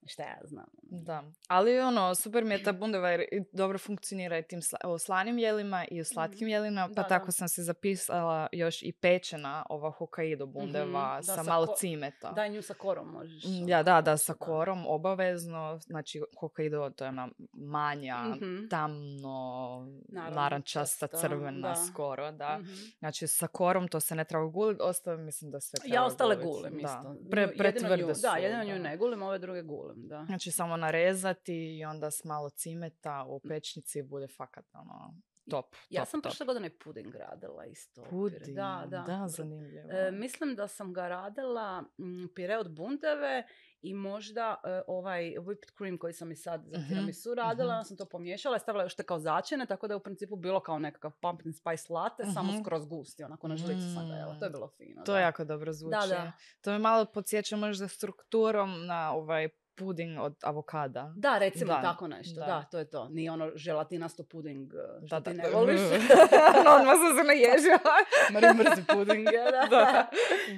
Da. 0.00 0.08
Šta 0.08 0.22
ja 0.22 0.38
znam. 0.44 0.64
Da, 0.82 1.22
ali 1.48 1.80
ono, 1.80 2.14
super 2.14 2.44
mi 2.44 2.54
je 2.54 2.62
ta 2.62 2.72
bundeva 2.72 3.10
jer 3.10 3.22
dobro 3.52 3.78
funkcionira 3.78 4.38
i 4.38 4.42
tim 4.42 4.60
sla- 4.60 4.84
o 4.84 4.98
slanim 4.98 5.38
jelima 5.38 5.84
i 5.86 6.00
u 6.00 6.04
slatkim 6.04 6.48
jelima, 6.48 6.80
pa 6.80 6.86
Mhm. 6.86 6.94
Da, 6.94 7.02
da. 7.02 7.08
tako 7.08 7.32
sam 7.32 7.48
se 7.48 7.62
zapisala 7.62 8.46
još 8.52 8.82
i 8.82 8.92
pečena 8.92 9.64
ova 9.68 9.90
Hokkaido 9.90 10.46
bundeva 10.46 10.84
Mhm, 11.08 11.16
da, 11.16 11.22
sa 11.24 11.34
sa 11.34 11.42
malo 11.42 11.66
ko- 11.66 11.74
cimeta. 11.74 12.32
Daj 12.32 12.50
nju 12.50 12.62
sa 12.62 12.74
korom 12.74 13.08
možeš. 13.08 13.44
Mm, 13.44 13.48
ono, 13.52 13.68
Ja, 13.68 13.82
da, 13.82 14.00
da, 14.00 14.16
sa 14.16 14.34
korom, 14.34 14.84
obavezno. 14.86 15.78
Znači, 15.78 16.20
Hokkaido, 16.36 16.90
to 16.90 17.04
je 17.04 17.08
ona 17.08 17.28
manja, 17.52 18.18
Mhm. 18.18 18.68
tamno, 18.68 19.86
Narančasta, 20.08 21.06
crvena 21.08 21.68
da. 21.68 21.74
skoro, 21.76 22.32
da. 22.32 22.58
Mhm. 22.58 22.72
Znači, 22.98 23.26
sa 23.28 23.46
korom 23.48 23.88
to 23.88 24.00
se 24.00 24.14
ne 24.14 24.24
treba 24.24 24.46
guliti, 24.46 24.80
ostalo 24.82 25.16
mislim 25.18 25.50
da 25.50 25.60
sve 25.60 25.78
treba 25.78 25.94
Ja 25.94 26.04
ostale 26.04 26.36
gulim 26.36 26.72
Da. 26.72 26.78
isto. 26.78 27.16
Pre, 27.30 27.48
pretvrde 27.48 28.14
su. 28.14 28.20
Da, 28.22 28.36
jedino 28.36 28.64
nju 28.64 28.72
da. 28.72 28.78
ne 28.80 28.96
gulim, 28.96 29.22
ove 29.22 29.38
druge 29.38 29.62
gulim, 29.62 29.87
da. 29.96 30.24
Znači, 30.24 30.50
samo 30.50 30.76
narezati 30.76 31.54
i 31.78 31.84
onda 31.84 32.10
s 32.10 32.24
malo 32.24 32.50
cimeta 32.50 33.24
u 33.24 33.40
pečnici 33.40 34.02
bude 34.02 34.26
fakat 34.28 34.64
ono, 34.74 35.14
top. 35.50 35.74
Ja 35.90 36.02
top, 36.02 36.08
sam 36.08 36.22
prošle 36.22 36.46
godine 36.46 36.70
puding 36.74 37.14
radila 37.16 37.64
isto. 37.66 38.04
Puding, 38.04 38.42
Da, 38.46 38.84
da. 38.86 38.98
da, 39.00 39.28
zanimljivo. 39.28 39.90
E, 39.90 40.10
mislim 40.12 40.54
da 40.54 40.68
sam 40.68 40.92
ga 40.92 41.08
radila 41.08 41.80
mm, 41.80 42.26
pire 42.34 42.58
od 42.58 42.70
bundeve 42.70 43.46
i 43.80 43.94
možda 43.94 44.60
e, 44.64 44.82
ovaj 44.86 45.22
whipped 45.22 45.76
cream 45.78 45.98
koji 45.98 46.12
sam 46.12 46.32
i 46.32 46.36
sad 46.36 46.64
za 46.64 46.78
Mhm, 46.78 46.88
tiramisu 46.88 47.34
radila, 47.34 47.74
onda 47.74 47.84
sam 47.84 47.96
to 47.96 48.06
pomiješala 48.06 48.56
i 48.56 48.60
stavila 48.60 48.84
još 48.84 48.96
te 48.96 49.02
kao 49.02 49.18
začine, 49.18 49.66
tako 49.66 49.88
da 49.88 49.94
je 49.94 49.98
u 49.98 50.02
principu 50.02 50.36
bilo 50.36 50.60
kao 50.60 50.78
nekakav 50.78 51.12
pumpkin 51.12 51.52
spice 51.52 51.92
latte, 51.92 52.22
samo 52.24 52.52
Mhm. 52.52 52.60
skroz 52.60 52.86
gusti, 52.86 53.24
onako 53.24 53.48
na 53.48 53.56
žlici 53.56 53.94
sam 53.94 54.08
ga 54.08 54.14
jela. 54.14 54.34
To 54.34 54.44
je 54.44 54.48
Mm. 54.48 54.52
bilo 54.52 54.68
fino. 54.68 55.02
to 55.02 55.12
da. 55.12 55.20
jako 55.20 55.44
dobro 55.44 55.72
zvuči. 55.72 56.08
da. 56.08 56.32
To 56.60 56.70
me 56.70 56.78
malo 56.78 57.04
podsjeća 57.04 57.56
možda 57.56 57.88
strukturom 57.88 58.86
na 58.86 59.12
ovaj 59.12 59.48
puding 59.78 60.18
od 60.20 60.36
avokada. 60.42 61.12
Da, 61.16 61.38
recimo 61.38 61.72
Da, 61.72 61.82
tako 61.82 62.08
nešto. 62.08 62.40
da. 62.40 62.46
Da. 62.46 62.62
to 62.62 62.78
je 62.78 62.90
to. 62.90 63.08
Nije 63.08 63.30
ono 63.32 63.50
želatinasto 63.54 64.24
puding 64.24 64.72
e, 64.74 65.06
što 65.06 65.20
Da, 65.20 65.30
ti 65.30 65.36
ne 65.36 65.50
voliš. 65.50 65.80
Odmah 66.74 66.94
sam 66.96 67.16
se 67.18 67.24
naježila. 67.26 67.94
Mari 68.32 68.46
mrzi 68.58 68.82
pudinge, 68.86 69.30
da. 69.70 70.08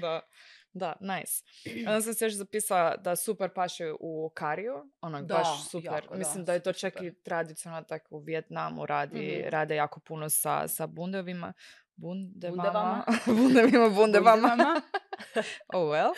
da, 0.01 0.21
da. 0.73 0.93
Nice. 1.01 1.45
Onda 1.79 2.01
sam 2.01 2.15
se 2.15 2.25
još 2.25 2.33
zapisala 2.35 2.97
da 2.97 3.17
super 3.17 3.51
paše 3.51 3.93
u 4.01 4.31
kariju, 4.35 4.75
onak 5.01 5.25
Da, 5.25 5.35
baš 5.35 5.69
super. 5.71 5.93
jako, 5.95 6.15
Mislim 6.15 6.45
da 6.45 6.53
je 6.53 6.63
to 6.63 6.73
čak 6.73 6.93
super. 6.93 7.07
i 7.07 7.15
tradicionalno 7.15 7.85
tako 7.85 8.17
u 8.17 8.21
Vjetnamu 8.21 8.87
radi, 8.87 9.39
Mhm. 9.41 9.49
rade 9.49 9.77
jako 9.77 10.01
puno 10.01 10.29
sa, 10.31 10.69
sa 10.69 10.87
bundevima. 10.87 11.53
Bundevama. 12.01 13.05
Bundevima, 13.27 13.89
bundevama. 13.97 14.49
Bundevama. 14.49 14.83
oh 15.75 15.91
well. 15.91 16.13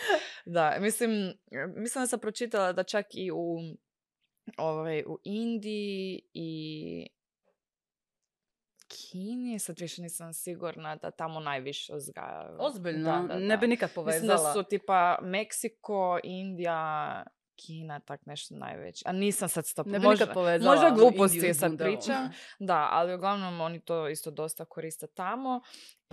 Da, 0.45 0.77
mislim, 0.79 1.33
mislim 1.75 2.03
da 2.03 2.07
sam 2.07 2.19
pročitala 2.19 2.73
da 2.73 2.83
čak 2.83 3.05
i 3.13 3.31
u, 3.31 3.57
ovaj, 4.57 5.03
u 5.07 5.19
Indiji 5.23 6.21
i 6.33 7.07
Kini, 8.87 9.59
sad 9.59 9.79
više 9.79 10.01
nisam 10.01 10.33
sigurna 10.33 10.95
da 10.95 11.11
tamo 11.11 11.39
najviše 11.39 11.93
uzgajaju. 11.95 12.57
Ozbiljno, 12.59 13.21
Da, 13.21 13.27
da, 13.27 13.39
ne 13.39 13.55
da. 13.55 13.57
bi 13.57 13.67
nikad 13.67 13.93
povezala. 13.93 14.33
Mislim 14.33 14.47
da 14.47 14.53
su 14.53 14.69
tipa 14.69 15.19
Meksiko, 15.21 16.19
Indija, 16.23 17.23
Kina, 17.55 17.99
tak 17.99 18.25
nešto 18.25 18.55
najveće. 18.55 19.03
A 19.07 19.11
nisam 19.11 19.49
sad 19.49 19.65
stop. 19.65 19.87
Ne 19.87 19.99
možda, 19.99 20.33
možda 20.61 20.89
gluposti 20.95 21.53
sad 21.53 21.77
pričam. 21.77 22.29
Da, 22.59 22.87
ali 22.91 23.13
uglavnom 23.15 23.61
oni 23.61 23.79
to 23.79 24.09
isto 24.09 24.31
dosta 24.31 24.65
koriste 24.65 25.07
tamo. 25.07 25.61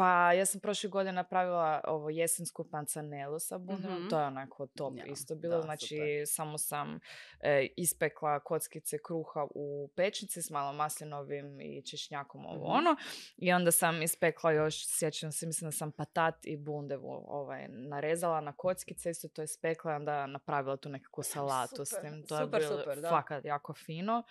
Pa 0.01 0.33
ja 0.33 0.47
sam 0.47 0.61
prošle 0.61 0.91
godine 0.91 1.13
napravila 1.13 1.81
ovo 1.87 2.11
jesensku 2.11 2.65
pancanelu 2.71 3.39
sa 3.39 3.59
bundevom. 3.59 3.99
Mhm. 3.99 4.09
To 4.09 4.21
je 4.21 4.27
onako 4.27 4.67
top 4.67 4.95
Ja, 4.97 5.05
isto 5.05 5.35
bilo. 5.35 5.57
da, 5.57 5.63
znači 5.63 5.87
super. 5.87 6.25
samo 6.27 6.59
sam 6.59 7.01
e, 7.41 7.67
ispekla 7.77 8.41
kockice 8.41 8.99
kruha 8.99 9.47
u 9.55 9.91
pečnici 9.97 10.43
s 10.43 10.51
malo 10.51 10.73
maslinovim 10.73 11.61
i 11.61 11.83
češnjakom 11.83 12.47
ovo 12.47 12.55
Mhm. 12.69 12.79
ono. 12.79 12.97
I 13.37 13.53
onda 13.53 13.71
sam 13.71 14.03
ispekla 14.03 14.53
još, 14.53 14.75
sjećam 14.89 15.33
se, 15.33 15.47
mislim 15.47 15.69
da 15.69 15.73
sam 15.73 15.93
patat 15.93 16.35
i 16.45 16.57
bundevu 16.57 17.25
ovaj, 17.27 17.69
narezala 17.69 18.41
na 18.41 18.53
kockice, 18.53 19.11
isto 19.11 19.29
to 19.29 19.43
je 19.43 19.47
spekla 19.49 19.93
i 19.93 19.97
onda 19.97 20.27
napravila 20.27 20.77
tu 20.77 20.89
nekakvu 20.89 21.23
salatu 21.23 21.85
s 21.85 21.89
super, 21.89 22.03
tim. 22.03 22.27
To 22.27 22.35
je 22.37 22.45
super, 22.45 22.61
bilo 22.61 22.79
super, 22.79 23.01
da. 23.01 23.09
fakat 23.09 23.45
jako 23.45 23.75
fino. 23.75 24.23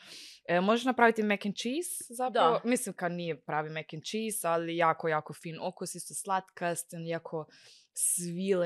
E, 0.47 0.61
možeš 0.61 0.85
napraviti 0.85 1.23
mac 1.23 1.45
and 1.45 1.55
cheese 1.55 2.13
zapravo. 2.13 2.53
Da. 2.53 2.69
Mislim 2.69 2.95
kad 2.95 3.11
nije 3.11 3.41
pravi 3.41 3.69
mac 3.69 3.85
and 3.93 4.03
cheese, 4.03 4.47
ali 4.47 4.77
jako, 4.77 5.07
jako 5.07 5.33
fin 5.33 5.58
okus, 5.59 5.95
isto 5.95 6.13
slatkast, 6.13 6.87
jako 6.99 7.45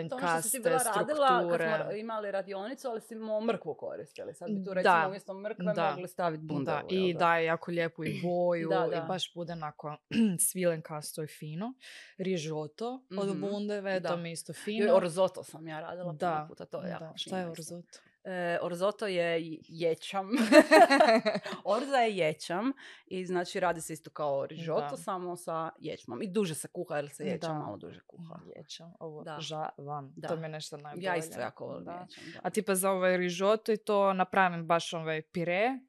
To 0.10 0.16
ono 0.16 0.28
što 0.30 0.42
si 0.42 0.60
bila 0.60 0.78
radila 0.78 1.28
kad 1.50 1.62
smo 1.82 1.92
imali 1.94 2.32
radionicu, 2.32 2.88
ali 2.88 3.02
si 3.02 3.16
mrkvu 3.42 3.76
koristili. 3.76 4.34
Sad 4.34 4.50
bi 4.50 4.56
tu 4.56 4.64
Da. 4.64 4.74
recimo 4.74 5.08
umjesto 5.08 5.34
mrkve 5.34 5.66
Da. 5.66 5.90
mogli 5.90 6.08
staviti 6.08 6.44
bundevu. 6.44 6.78
Da, 6.80 6.84
i 6.90 7.08
jel 7.08 7.18
daje 7.20 7.46
jako 7.46 7.72
lijepu 7.72 8.04
i 8.06 8.22
boju 8.24 8.70
Da, 8.70 8.88
i 8.88 8.90
da. 8.92 9.02
baš 9.02 9.34
bude 9.34 9.54
onako 9.54 9.98
svilenkasto 10.42 11.24
i 11.24 11.28
fino. 11.30 11.74
Rižoto 12.18 13.06
od 13.12 13.28
Mhm, 13.28 13.42
bundeve, 13.42 13.94
to 13.96 14.10
da. 14.10 14.16
mi 14.16 14.30
je 14.30 14.34
isto 14.34 14.54
fino. 14.56 14.96
Orzoto 14.96 15.44
sam 15.44 15.68
ja 15.68 15.80
radila 15.80 16.14
Da, 16.14 16.32
puno 16.34 16.48
puta, 16.48 16.66
to 16.68 16.82
je 16.82 16.90
jako 16.90 17.04
da. 17.04 17.14
Šta 17.16 17.40
je 17.40 17.50
orzoto? 17.50 18.00
E, 18.26 18.58
orzoto 18.62 19.08
je 19.08 19.38
ječam. 19.62 20.30
Orza 21.66 21.96
je 21.98 22.18
ječam 22.18 22.72
i 23.08 23.26
znači 23.26 23.60
radi 23.60 23.82
se 23.82 23.94
isto 23.94 24.10
kao 24.10 24.46
rižoto, 24.46 24.88
Da. 24.90 24.98
samo 24.98 25.36
sa 25.36 25.70
ječmom. 25.80 26.22
I 26.22 26.28
duže 26.28 26.56
se 26.56 26.68
kuha 26.68 26.96
jer 26.96 27.10
se 27.10 27.24
ječam 27.26 27.50
Da. 27.50 27.60
malo 27.60 27.78
duže 27.78 28.00
kuha. 28.02 28.36
Ječam, 28.58 28.94
ovo 29.00 29.24
Da. 29.24 29.38
žavam. 29.40 30.14
Da. 30.16 30.28
To 30.28 30.36
mi 30.36 30.44
je 30.44 30.50
nešto 30.50 30.78
najbolje. 30.78 31.04
Ja 31.04 31.16
isto 31.16 31.40
jako 31.40 31.66
volim 31.66 31.86
Da. 31.86 31.92
ječam. 32.02 32.24
Da. 32.26 32.40
A 32.44 32.50
tipa 32.50 32.76
za 32.76 32.92
ovaj 32.92 33.18
rižoto 33.18 33.72
i 33.72 33.78
to 33.78 34.14
napravim 34.14 34.66
baš 34.66 34.94
ovaj 34.94 35.22
pire. 35.24 35.80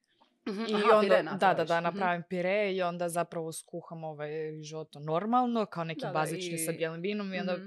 Mhm, 0.48 0.60
I 0.60 0.74
aha, 0.74 0.84
onda, 0.88 1.00
pire 1.02 1.22
da, 1.32 1.54
da, 1.54 1.64
da, 1.64 1.74
mhm. 1.76 1.84
napravim 1.84 2.22
pire 2.22 2.72
i 2.72 2.82
onda 2.82 3.08
zapravo 3.08 3.52
skuham 3.52 4.04
ovaj 4.04 4.30
rižoto 4.50 5.00
normalno, 5.00 5.66
kao 5.66 5.84
neki 5.84 6.00
Da, 6.00 6.10
bazični 6.10 6.58
sa 6.58 6.72
i- 6.72 6.76
bijelim 6.76 7.00
vinom 7.00 7.34
i 7.34 7.38
onda 7.40 7.52
Mhm. 7.52 7.66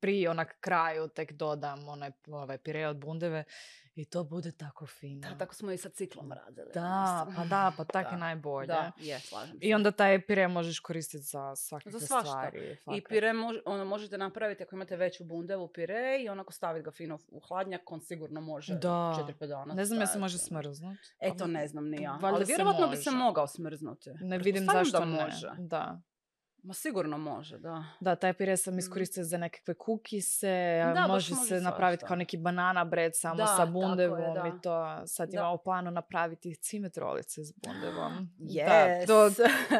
Pri 0.00 0.26
onak 0.26 0.56
kraju 0.60 1.08
tek 1.08 1.32
dodam 1.32 1.88
onaj 1.88 2.10
ovaj 2.28 2.58
pire 2.58 2.86
od 2.86 2.96
bundeve 2.98 3.44
i 3.94 4.04
to 4.04 4.24
bude 4.24 4.52
tako 4.52 4.86
fino. 4.88 5.20
Da, 5.22 5.38
tako 5.38 5.54
smo 5.54 5.72
i 5.72 5.76
sa 5.76 5.88
ciklom 5.88 6.32
radili. 6.34 6.70
Da, 6.74 7.00
mislim. 7.18 7.36
pa 7.36 7.44
da, 7.46 7.72
pa 7.76 7.84
tak 7.94 8.04
Da, 8.04 8.10
je 8.10 8.18
najbolje. 8.18 8.66
Da, 8.66 8.92
je, 8.98 9.20
slažem 9.20 9.52
se. 9.52 9.58
I 9.60 9.74
onda 9.74 9.90
taj 9.92 10.20
pire 10.20 10.48
možeš 10.48 10.80
koristiti 10.80 11.22
za 11.22 11.56
svakakve 11.56 11.92
Za 11.92 12.00
svašta. 12.00 12.26
stvari. 12.26 12.72
I 12.72 12.76
fakat. 12.76 13.08
pire 13.08 13.28
mož- 13.28 13.60
ono, 13.64 13.84
možete 13.84 14.18
napraviti 14.18 14.62
ako 14.62 14.74
imate 14.74 14.96
veću 14.96 15.24
bundevu 15.24 15.68
pire 15.68 16.18
i 16.20 16.28
onako 16.28 16.52
staviti 16.52 16.84
ga 16.84 16.90
fino 16.90 17.18
u 17.28 17.40
hladnjak, 17.40 17.92
on 17.92 18.00
sigurno 18.00 18.40
može 18.40 18.74
Da. 18.74 18.88
4-5 19.38 19.46
dana. 19.48 19.74
Ne 19.74 19.84
znam 19.84 20.00
je 20.00 20.06
se 20.06 20.18
može 20.18 20.34
ono. 20.34 20.38
smrznut. 20.40 20.98
E, 21.20 21.36
to 21.36 21.46
ne 21.46 21.68
znam 21.68 21.88
ni 21.88 22.02
ja. 22.02 22.12
Valjda 22.12 22.26
Ali 22.28 22.44
vjerovatno 22.44 22.88
bi 22.88 22.96
se 22.96 23.10
mogao 23.10 23.46
smrznuti. 23.46 24.10
Ne 24.12 24.38
vidim 24.38 24.64
zašto 24.64 24.98
da 24.98 25.04
ne. 25.06 25.24
može. 25.24 25.50
Da. 25.58 26.00
Ma 26.62 26.74
sigurno 26.74 27.18
može, 27.18 27.58
da. 27.58 27.84
Da, 28.00 28.16
taj 28.16 28.32
pire 28.32 28.56
sam 28.56 28.74
Mm. 28.74 28.78
iskoristila 28.78 29.24
za 29.24 29.38
nekakve 29.38 29.74
kukise, 29.74 30.82
Da, 30.94 31.06
može 31.06 31.34
može 31.34 31.48
se 31.48 31.60
napraviti 31.60 32.04
kao 32.04 32.16
neki 32.16 32.36
banana 32.36 32.84
bread 32.84 33.16
samo 33.16 33.34
Da, 33.34 33.46
sa 33.46 33.56
tako 33.56 33.68
je, 33.68 33.72
bundevom 33.72 34.34
da. 34.34 34.48
i 34.48 34.62
to 34.62 35.06
sad 35.06 35.34
imamo 35.34 35.56
planu 35.56 35.90
napraviti 35.90 36.54
cimetrolice 36.56 37.44
s 37.44 37.52
bundevom. 37.54 38.30
Yes. 38.38 39.06
To, 39.06 39.30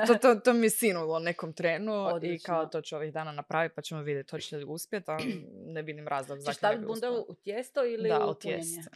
to, 0.07 0.14
to, 0.14 0.35
to 0.35 0.53
mi 0.53 0.66
je 0.66 0.71
sinulo 0.71 1.19
nekom 1.19 1.53
trenu 1.53 1.93
i 2.23 2.38
kao 2.38 2.66
to 2.66 2.81
ću 2.81 2.97
ovih 2.97 3.12
dana 3.12 3.33
napraviti 3.33 3.75
pa 3.75 3.83
ćemo 3.83 4.03
vidjeti 4.03 4.31
hoće 4.31 4.57
li 4.57 4.64
uspjeti, 4.64 5.11
a 5.11 5.19
ne 5.66 5.83
vidim 5.83 6.09
razlog 6.09 6.38
Ćeš 6.38 6.45
zašto 6.45 6.51
ne 6.57 6.71
staviti 6.71 6.81
bi 6.81 6.87
bundevu 6.87 7.25
u 7.29 7.35
tijesto 7.35 7.85
ili 7.85 8.09
Da, 8.09 8.27
u 8.27 8.35
tijesto. 8.35 8.90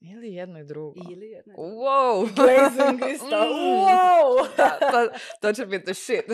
Ili 0.00 0.34
jedno 0.34 0.58
i 0.60 0.64
drugo. 0.64 1.00
Ili 1.10 1.26
jedno. 1.26 1.54
Wow! 1.54 2.34
Glazing 2.34 3.00
isto. 3.14 3.26
Mm. 3.50 3.86
Wow! 3.86 4.46
Da, 4.56 4.78
to, 4.90 5.12
to 5.40 5.52
će 5.52 5.66
biti 5.66 5.94
shit. 5.94 6.24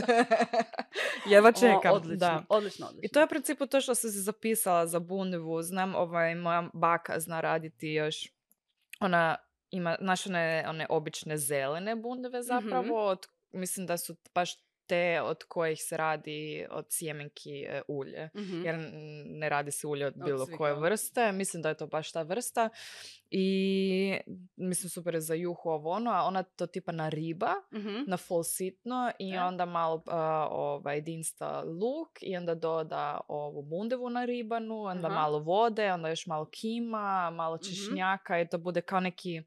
Jedva 1.32 1.48
O, 1.48 1.52
čekam. 1.52 1.92
odlično, 1.92 2.16
da. 2.16 2.44
odlično, 2.48 2.86
odlično. 2.86 3.00
I 3.02 3.08
to 3.08 3.20
je 3.20 3.24
u 3.24 3.28
principu 3.28 3.66
to 3.66 3.80
što 3.80 3.94
sam 3.94 4.10
se 4.10 4.20
zapisala 4.20 4.86
za 4.86 4.98
bundevu. 4.98 5.62
Znam, 5.62 5.94
ovaj, 5.94 6.34
moja 6.34 6.68
baka 6.72 7.20
zna 7.20 7.40
raditi 7.40 7.88
još, 7.88 8.32
ona 9.00 9.36
ima, 9.70 9.96
znaš 10.00 10.26
one, 10.26 10.64
one 10.68 10.86
obične 10.90 11.36
zelene 11.36 11.96
bundeve 11.96 12.42
zapravo, 12.42 13.06
od, 13.06 13.26
mislim 13.52 13.86
da 13.86 13.98
su 13.98 14.16
baš 14.34 14.65
te 14.86 15.20
od 15.22 15.44
kojih 15.44 15.82
se 15.82 15.96
radi 15.96 16.36
od 16.70 16.86
sjemenki 16.90 17.60
e, 17.60 17.82
ulje. 17.88 18.30
Mhm. 18.36 18.64
Jer 18.64 18.76
ne 19.26 19.48
radi 19.48 19.70
se 19.70 19.86
ulje 19.86 20.06
od 20.06 20.14
Od 20.14 20.24
bilo 20.24 20.46
svih, 20.46 20.56
koje 20.58 20.74
vrste. 20.74 21.32
Mislim 21.32 21.62
da 21.62 21.68
je 21.68 21.74
to 21.74 21.86
baš 21.86 22.12
ta 22.12 22.22
vrsta. 22.22 22.68
I 23.30 24.16
mislim 24.56 24.90
super 24.90 25.14
je 25.14 25.20
za 25.20 25.34
juhu 25.34 25.68
ovo 25.68 25.90
ono, 25.90 26.10
a 26.10 26.22
ona 26.22 26.42
to 26.42 26.66
tipa 26.66 26.92
na 26.92 27.08
riba 27.08 27.52
Mhm. 27.72 27.96
na 28.06 28.16
full 28.16 28.42
sitno 28.44 29.12
i 29.18 29.30
E. 29.30 29.40
onda 29.40 29.64
malo 29.64 30.02
a, 30.06 30.48
ovaj, 30.50 31.00
dinsta 31.00 31.60
luk 31.62 32.08
i 32.20 32.36
onda 32.36 32.54
doda 32.54 33.20
ovu 33.28 33.62
bundevu 33.62 34.10
na 34.10 34.24
ribanu, 34.24 34.82
onda 34.82 35.06
Aha. 35.06 35.14
malo 35.14 35.38
vode, 35.38 35.92
onda 35.92 36.08
još 36.08 36.26
malo 36.26 36.44
kima, 36.46 36.96
malo 37.30 37.58
češnjaka 37.58 38.40
i 38.40 38.48
to 38.48 38.58
bude 38.58 38.80
kao 38.80 39.00
neki 39.00 39.42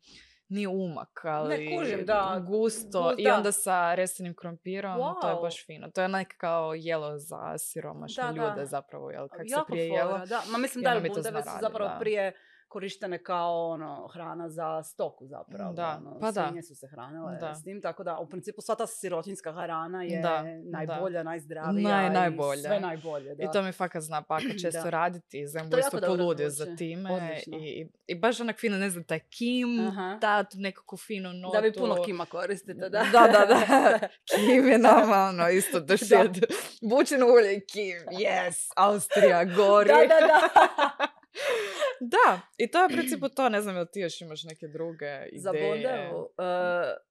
nije 0.50 0.68
umak, 0.68 1.26
ali 1.26 1.78
kužim, 1.78 2.06
da, 2.06 2.44
gusto 2.48 3.02
gust, 3.04 3.20
i 3.20 3.24
da. 3.24 3.36
onda 3.36 3.52
sa 3.52 3.96
resenim 3.96 4.34
krompirom, 4.34 4.98
to 5.22 5.28
je 5.30 5.36
Wow. 5.36 5.42
baš 5.42 5.66
fino. 5.66 5.90
To 5.90 6.02
je 6.02 6.06
onak 6.06 6.28
kao 6.38 6.74
jelo 6.74 7.18
za 7.18 7.58
siromašne 7.58 8.24
Da, 8.24 8.32
da. 8.32 8.48
ljude 8.50 8.66
zapravo, 8.66 9.12
jel, 9.12 9.28
kak 9.28 9.40
se 9.40 9.54
Jako 9.54 9.66
prije 9.66 9.90
fora, 9.90 10.00
jelo. 10.02 10.26
Da, 10.26 10.42
ma 10.52 10.58
mislim 10.58 10.84
da 10.84 10.90
je 10.90 11.02
bundeve 11.02 11.44
su 11.44 11.50
zapravo 11.62 11.90
da. 11.90 11.98
prije 12.00 12.34
korištene 12.69 13.23
kao 13.23 13.69
ono, 13.69 14.08
hrana 14.08 14.49
za 14.49 14.84
stoku 14.84 15.27
zapravo. 15.27 15.73
Da, 15.73 15.99
ono, 16.01 16.19
pa 16.19 16.32
da. 16.32 16.51
su 16.67 16.75
se 16.75 16.88
hranile 16.88 17.38
Da. 17.39 17.55
s 17.55 17.63
tim, 17.63 17.82
tako 17.82 18.03
da 18.03 18.17
u 18.17 18.29
principu 18.29 18.62
sva 18.62 18.75
ta 18.75 18.88
sirotinjska 18.88 19.51
hrana 19.53 20.03
je 20.03 20.21
Da, 20.21 20.43
najbolja, 20.63 21.23
najzdravija 21.23 21.89
Naj- 21.89 22.55
i 22.55 22.62
sve 22.62 22.79
najbolje. 22.79 23.36
Da. 23.36 23.43
I 23.43 23.47
to 23.53 23.62
mi 23.62 23.71
fakat 23.71 24.03
zna 24.03 24.21
baka 24.29 24.43
često 24.62 24.84
Da. 24.84 24.89
raditi 24.89 25.39
i 25.39 25.47
zemlju 25.47 25.79
isto 25.79 25.99
poludio 26.08 26.49
za 26.49 26.75
time. 26.75 27.12
Odlično. 27.13 27.58
I, 27.58 27.88
i, 28.08 28.15
baš 28.15 28.39
onak 28.39 28.60
fino, 28.60 28.77
ne 28.77 28.89
znam, 28.89 29.03
taj 29.03 29.19
kim, 29.19 29.88
Aha. 29.88 30.17
da 30.21 30.45
nekako 30.53 30.97
fino 30.97 31.34
notu. 31.34 31.53
Da 31.53 31.60
vi 31.60 31.73
puno 31.73 32.03
kima 32.03 32.25
koristite, 32.25 32.73
da. 32.73 32.89
Da, 32.89 33.03
da, 33.12 33.45
da. 33.45 33.60
Kim 34.36 34.67
je 34.67 34.77
nama, 34.77 35.25
ono, 35.29 35.49
isto 35.49 35.79
shit. 35.97 36.45
Bučino 36.82 37.25
ulje 37.25 37.55
i 37.58 37.65
kim, 37.65 37.97
yes, 38.12 38.71
Austrija, 38.75 39.45
gori. 39.45 39.88
da, 39.88 39.95
da, 39.95 40.27
da. 40.27 41.08
Da, 42.02 42.42
i 42.58 42.72
to 42.72 42.80
je 42.80 42.86
u 42.86 42.89
principu 42.89 43.30
to, 43.30 43.50
ne 43.50 43.62
znam, 43.62 43.76
jel 43.76 43.86
ti 43.86 44.00
još 44.00 44.22
imaš 44.22 44.44
neke 44.44 44.68
druge 44.68 45.06
ideje? 45.06 45.30
Za 45.36 45.52
bundevu. 45.52 46.30
e, 46.38 46.44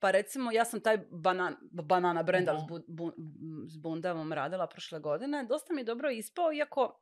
pa 0.00 0.10
recimo, 0.10 0.52
ja 0.52 0.64
sam 0.64 0.80
taj 0.80 0.98
banan, 1.10 1.56
banana 1.62 2.22
brendal 2.22 2.56
Mhm. 2.56 2.64
s, 2.64 2.68
bu- 2.68 2.84
bu- 2.88 3.12
s 3.68 3.76
radila 4.32 4.66
prošle 4.66 5.00
godine. 5.00 5.44
Dosta 5.44 5.74
mi 5.74 5.80
je 5.80 5.84
dobro 5.84 6.10
ispao, 6.10 6.52
iako 6.52 7.00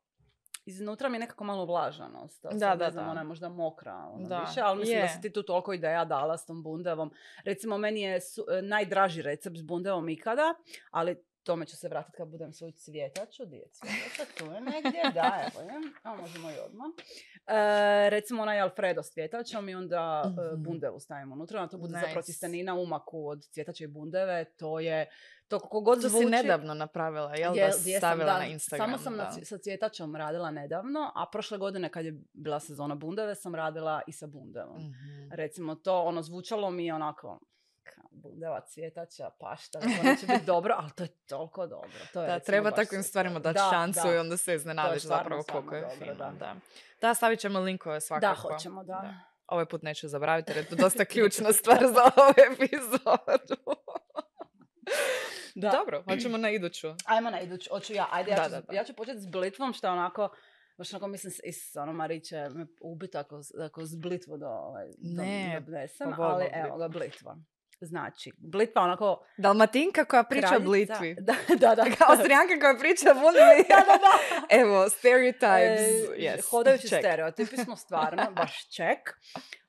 iznutra 0.66 1.08
mi 1.08 1.16
je 1.16 1.20
nekako 1.20 1.44
malo 1.44 1.64
vlažano 1.64 2.20
ostao. 2.20 2.50
Da, 2.50 2.58
Sad 2.58 2.78
da, 2.78 2.84
ne 2.84 2.90
znam, 2.90 3.04
da. 3.04 3.10
ona 3.10 3.20
je 3.20 3.24
možda 3.24 3.48
mokra 3.48 3.94
ono, 4.12 4.28
Da, 4.28 4.38
više, 4.40 4.60
ali 4.60 4.78
mislim 4.78 4.98
da 4.98 5.02
je. 5.02 5.08
si 5.08 5.20
ti 5.20 5.32
tu 5.32 5.42
toliko 5.42 5.72
ideja 5.72 6.04
dala 6.04 6.38
s 6.38 6.46
tom 6.46 6.62
bundevom. 6.62 7.12
Recimo, 7.44 7.78
meni 7.78 8.00
je 8.00 8.20
su- 8.20 8.46
e, 8.50 8.62
najdraži 8.62 9.22
recept 9.22 9.56
s 9.56 9.62
bundevom 9.62 10.08
ikada, 10.08 10.54
ali 10.90 11.16
tome 11.46 11.66
ću 11.66 11.76
se 11.76 11.88
vratiti 11.88 12.16
kad 12.16 12.28
budem 12.28 12.52
svoju 12.52 12.72
cvjetaču. 12.74 13.44
Di 13.44 13.56
je 13.56 13.68
cvjetača? 13.68 14.32
Tu 14.34 14.44
je 14.46 14.60
negdje, 14.62 15.02
da, 15.14 15.44
evo 15.44 15.60
je. 15.62 15.70
A 16.02 16.14
možemo 16.14 16.50
i 16.50 16.58
odmah. 16.60 16.86
E, 17.48 18.10
recimo 18.10 18.42
onaj 18.42 18.60
Alfredo 18.60 19.02
s 19.02 19.10
cvjetačom 19.10 19.68
i 19.68 19.74
onda 19.74 20.22
Mhm. 20.26 20.62
bundevu 20.62 21.00
stavimo 21.00 21.34
unutra. 21.34 21.60
Onda 21.60 21.70
to 21.70 21.78
bude 21.78 21.92
zapravo 21.92 22.16
Nice. 22.16 22.26
tjestenina 22.26 22.74
u 22.74 22.86
maku 22.86 23.28
od 23.28 23.44
cvjetače 23.44 23.84
i 23.84 23.88
bundeve. 23.88 24.44
To 24.46 24.80
je, 24.80 25.06
to 25.48 25.58
kako 25.60 25.80
god 25.80 25.96
To 25.96 26.08
zvuči... 26.08 26.24
si 26.24 26.30
nedavno 26.32 26.74
napravila, 26.74 27.34
jel 27.34 27.52
Je- 27.52 27.60
da 27.60 27.66
jesam, 27.66 27.82
stavila 27.98 28.26
da. 28.26 28.38
na 28.38 28.46
Instagram? 28.46 28.86
Samo 28.86 28.98
sam 28.98 29.16
na 29.16 29.24
da. 29.26 29.44
sa 29.44 29.58
cvjetačom 29.58 30.16
radila 30.16 30.50
nedavno, 30.50 31.12
a 31.14 31.26
prošle 31.26 31.58
godine 31.58 31.88
kad 31.88 32.04
je 32.04 32.14
bila 32.34 32.60
sezona 32.60 32.94
bundeve 32.94 33.34
sam 33.34 33.54
radila 33.54 34.02
i 34.06 34.12
sa 34.12 34.26
bundevom. 34.26 34.76
Mhm. 34.78 35.28
Recimo 35.32 35.74
to, 35.74 36.02
ono, 36.02 36.22
zvučalo 36.22 36.70
mi 36.70 36.86
je 36.86 36.94
onako 36.94 37.40
bundeva 38.10 38.60
cvjetača, 38.60 39.30
pašta, 39.40 39.78
da 39.80 39.86
to 39.86 40.02
neće 40.02 40.26
biti 40.26 40.44
dobro, 40.54 40.74
ali 40.78 40.90
to 40.96 41.02
je 41.02 41.08
toliko 41.08 41.66
dobro. 41.66 41.90
To 42.12 42.22
je 42.22 42.26
Da, 42.28 42.38
treba 42.38 42.70
takvim 42.70 43.02
stvarima 43.02 43.38
dati 43.38 43.54
Da, 43.54 43.70
šansu 43.72 44.08
da. 44.08 44.14
i 44.14 44.18
onda 44.18 44.36
se 44.36 44.54
iznenadiš 44.54 45.02
zapravo 45.02 45.42
koliko 45.42 45.74
je 45.74 45.80
dobro, 45.80 45.96
fino. 45.98 46.14
da. 46.14 46.32
Da. 46.38 46.56
da, 47.00 47.14
stavit 47.14 47.40
ćemo 47.40 47.60
linkove 47.60 48.00
svakako. 48.00 48.48
Da, 48.48 48.54
hoćemo, 48.54 48.84
da. 48.84 49.14
Ovaj 49.46 49.66
put 49.66 49.82
neću 49.82 50.08
zaboraviti 50.08 50.50
jer 50.50 50.56
je 50.56 50.68
to 50.68 50.76
dosta 50.76 51.04
ključna 51.04 51.52
stvar 51.52 51.78
za 51.78 52.02
ovu 52.22 52.34
epizodu. 52.52 53.76
Da. 55.54 55.70
Dobro, 55.70 56.02
hoćemo 56.02 56.36
na 56.36 56.50
iduću. 56.50 56.88
Ajmo 57.04 57.30
na 57.30 57.40
iduću, 57.40 57.70
hoću 57.72 57.92
ja. 57.92 58.08
Ajde, 58.12 58.30
ja, 58.30 58.36
Da, 58.36 58.44
ću, 58.44 58.50
da, 58.50 58.60
da. 58.60 58.74
ja 58.74 58.84
ću 58.84 58.94
početi 58.94 59.20
s 59.20 59.26
blitvom, 59.26 59.72
što 59.72 59.90
onako, 59.90 60.28
baš 60.78 60.92
onako 60.92 61.06
mislim, 61.06 61.32
is, 61.44 61.76
ono, 61.76 61.92
Mariće 61.92 62.48
me 62.54 62.66
ubiti 62.80 63.18
ako, 63.18 63.40
ako 63.60 63.84
s 63.84 63.94
blitvu 63.96 64.36
do, 64.36 64.46
ovaj, 64.48 64.86
do, 64.86 65.22
Ne, 65.22 65.62
donesem, 65.66 66.12
pa 66.16 66.22
ali 66.22 66.46
evo 66.52 66.76
ga, 66.78 66.88
blitva. 66.88 67.36
Znači, 67.80 68.32
blitva 68.38 68.82
onako... 68.82 69.24
Dalmatinka 69.38 70.04
koja 70.04 70.22
priča 70.22 70.46
o 70.46 70.50
kraljica- 70.50 70.64
blitvi. 70.64 71.16
Da, 71.28 71.34
da, 71.48 71.74
da. 71.74 71.84
Austrijanka 72.08 72.60
koja 72.60 72.76
priča 72.78 73.10
o 73.10 73.14
blitvi. 73.14 73.68
da, 73.74 73.76
da, 73.76 73.96
da. 74.06 74.46
Evo, 74.60 74.84
stereotypes. 74.84 75.78
E, 75.78 76.06
yes. 76.18 76.50
Hodajući 76.50 76.88
check. 76.88 77.00
stereotipi 77.00 77.56
smo 77.56 77.76
stvarno, 77.76 78.22
baš 78.36 78.68
ček. 78.76 78.98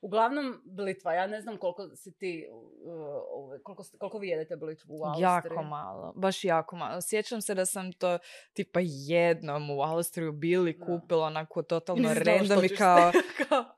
Uglavnom, 0.01 0.61
blitva, 0.65 1.13
ja 1.13 1.27
ne 1.27 1.41
znam 1.41 1.57
koliko 1.57 1.95
si 1.95 2.17
ti, 2.17 2.47
uh, 2.51 2.57
uh, 2.57 3.61
koliko, 3.63 3.83
koliko 3.99 4.17
vi 4.17 4.27
jedete 4.27 4.55
blitvu 4.55 4.95
u 4.95 5.03
Austriji. 5.05 5.23
Jako 5.23 5.63
malo, 5.63 6.13
baš 6.15 6.43
jako 6.43 6.75
malo. 6.75 7.01
Sjećam 7.01 7.41
se 7.41 7.55
da 7.55 7.65
sam 7.65 7.93
to 7.93 8.17
tipa 8.53 8.79
jednom 8.83 9.69
u 9.69 9.81
Austriju 9.81 10.31
bili 10.31 10.79
kupila 10.79 11.25
onako 11.25 11.63
totalno 11.63 12.13
random 12.13 12.65
i 12.65 12.75
kao 12.75 13.11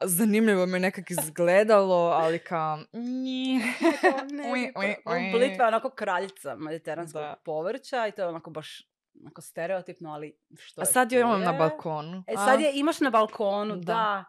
zanimljivo 0.03 0.65
mi 0.65 0.75
je 0.75 0.79
nekak 0.79 1.11
izgledalo, 1.11 2.09
ali 2.09 2.39
kao 2.39 2.79
nji. 2.93 3.59
ne, 4.31 4.51
Ui, 4.51 4.71
ui, 4.77 4.95
ui. 5.07 5.31
Blitva 5.31 5.63
je 5.63 5.67
onako 5.67 5.89
kraljica 5.89 6.55
mediteranskog 6.55 7.21
Da. 7.21 7.35
povrća 7.45 8.07
i 8.07 8.11
to 8.11 8.21
je 8.21 8.27
onako 8.27 8.49
baš 8.49 8.89
onako 9.15 9.41
stereotipno, 9.41 10.11
ali 10.11 10.37
što 10.57 10.81
A 10.81 10.83
je 10.83 10.85
sad 10.85 11.09
tu 11.09 11.15
imam 11.15 11.41
na 11.41 11.51
je. 11.51 11.57
balkonu. 11.59 12.23
E 12.27 12.35
sad 12.35 12.61
je 12.61 12.71
imaš 12.73 12.99
na 12.99 13.09
balkonu, 13.09 13.75
Da. 13.75 13.81
da. 13.83 14.25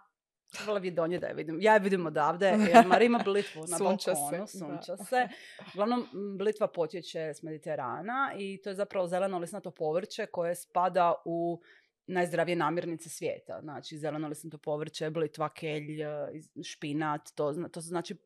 Trebala 0.53 0.81
bi 0.81 0.91
donijeti 0.91 1.21
da 1.21 1.27
je 1.27 1.35
vidim. 1.35 1.59
Ja 1.61 1.73
je 1.73 1.81
vidim 1.81 2.07
odavde, 2.07 2.47
jer 2.69 2.87
Mara 2.87 3.05
ima 3.05 3.19
blitvu 3.19 3.61
na 3.61 3.79
Sunča 3.79 4.15
se, 4.15 4.21
balkonu, 4.21 4.41
da. 4.41 4.47
sunča 4.47 4.97
se. 4.99 5.29
Uglavnom, 5.75 6.07
blitva 6.39 6.67
potječe 6.67 7.21
s 7.21 7.43
Mediterana 7.43 8.33
i 8.37 8.61
to 8.63 8.69
je 8.69 8.75
zapravo 8.75 9.07
zeleno 9.07 9.39
lisnato 9.39 9.71
povrće 9.71 10.27
koje 10.27 10.55
spada 10.55 11.15
u 11.25 11.61
najzdravije 12.13 12.57
namirnice 12.57 13.09
svijeta. 13.09 13.61
Znači, 13.63 13.99
zeleno 13.99 14.29
lisnato 14.29 14.59
povrće, 14.59 15.11
blitva, 15.11 15.49
kelj, 15.49 16.03
e, 16.03 16.29
špinat, 16.65 17.31
to, 17.35 17.53
to 17.73 17.83
su 17.83 17.89
znači 17.89 18.17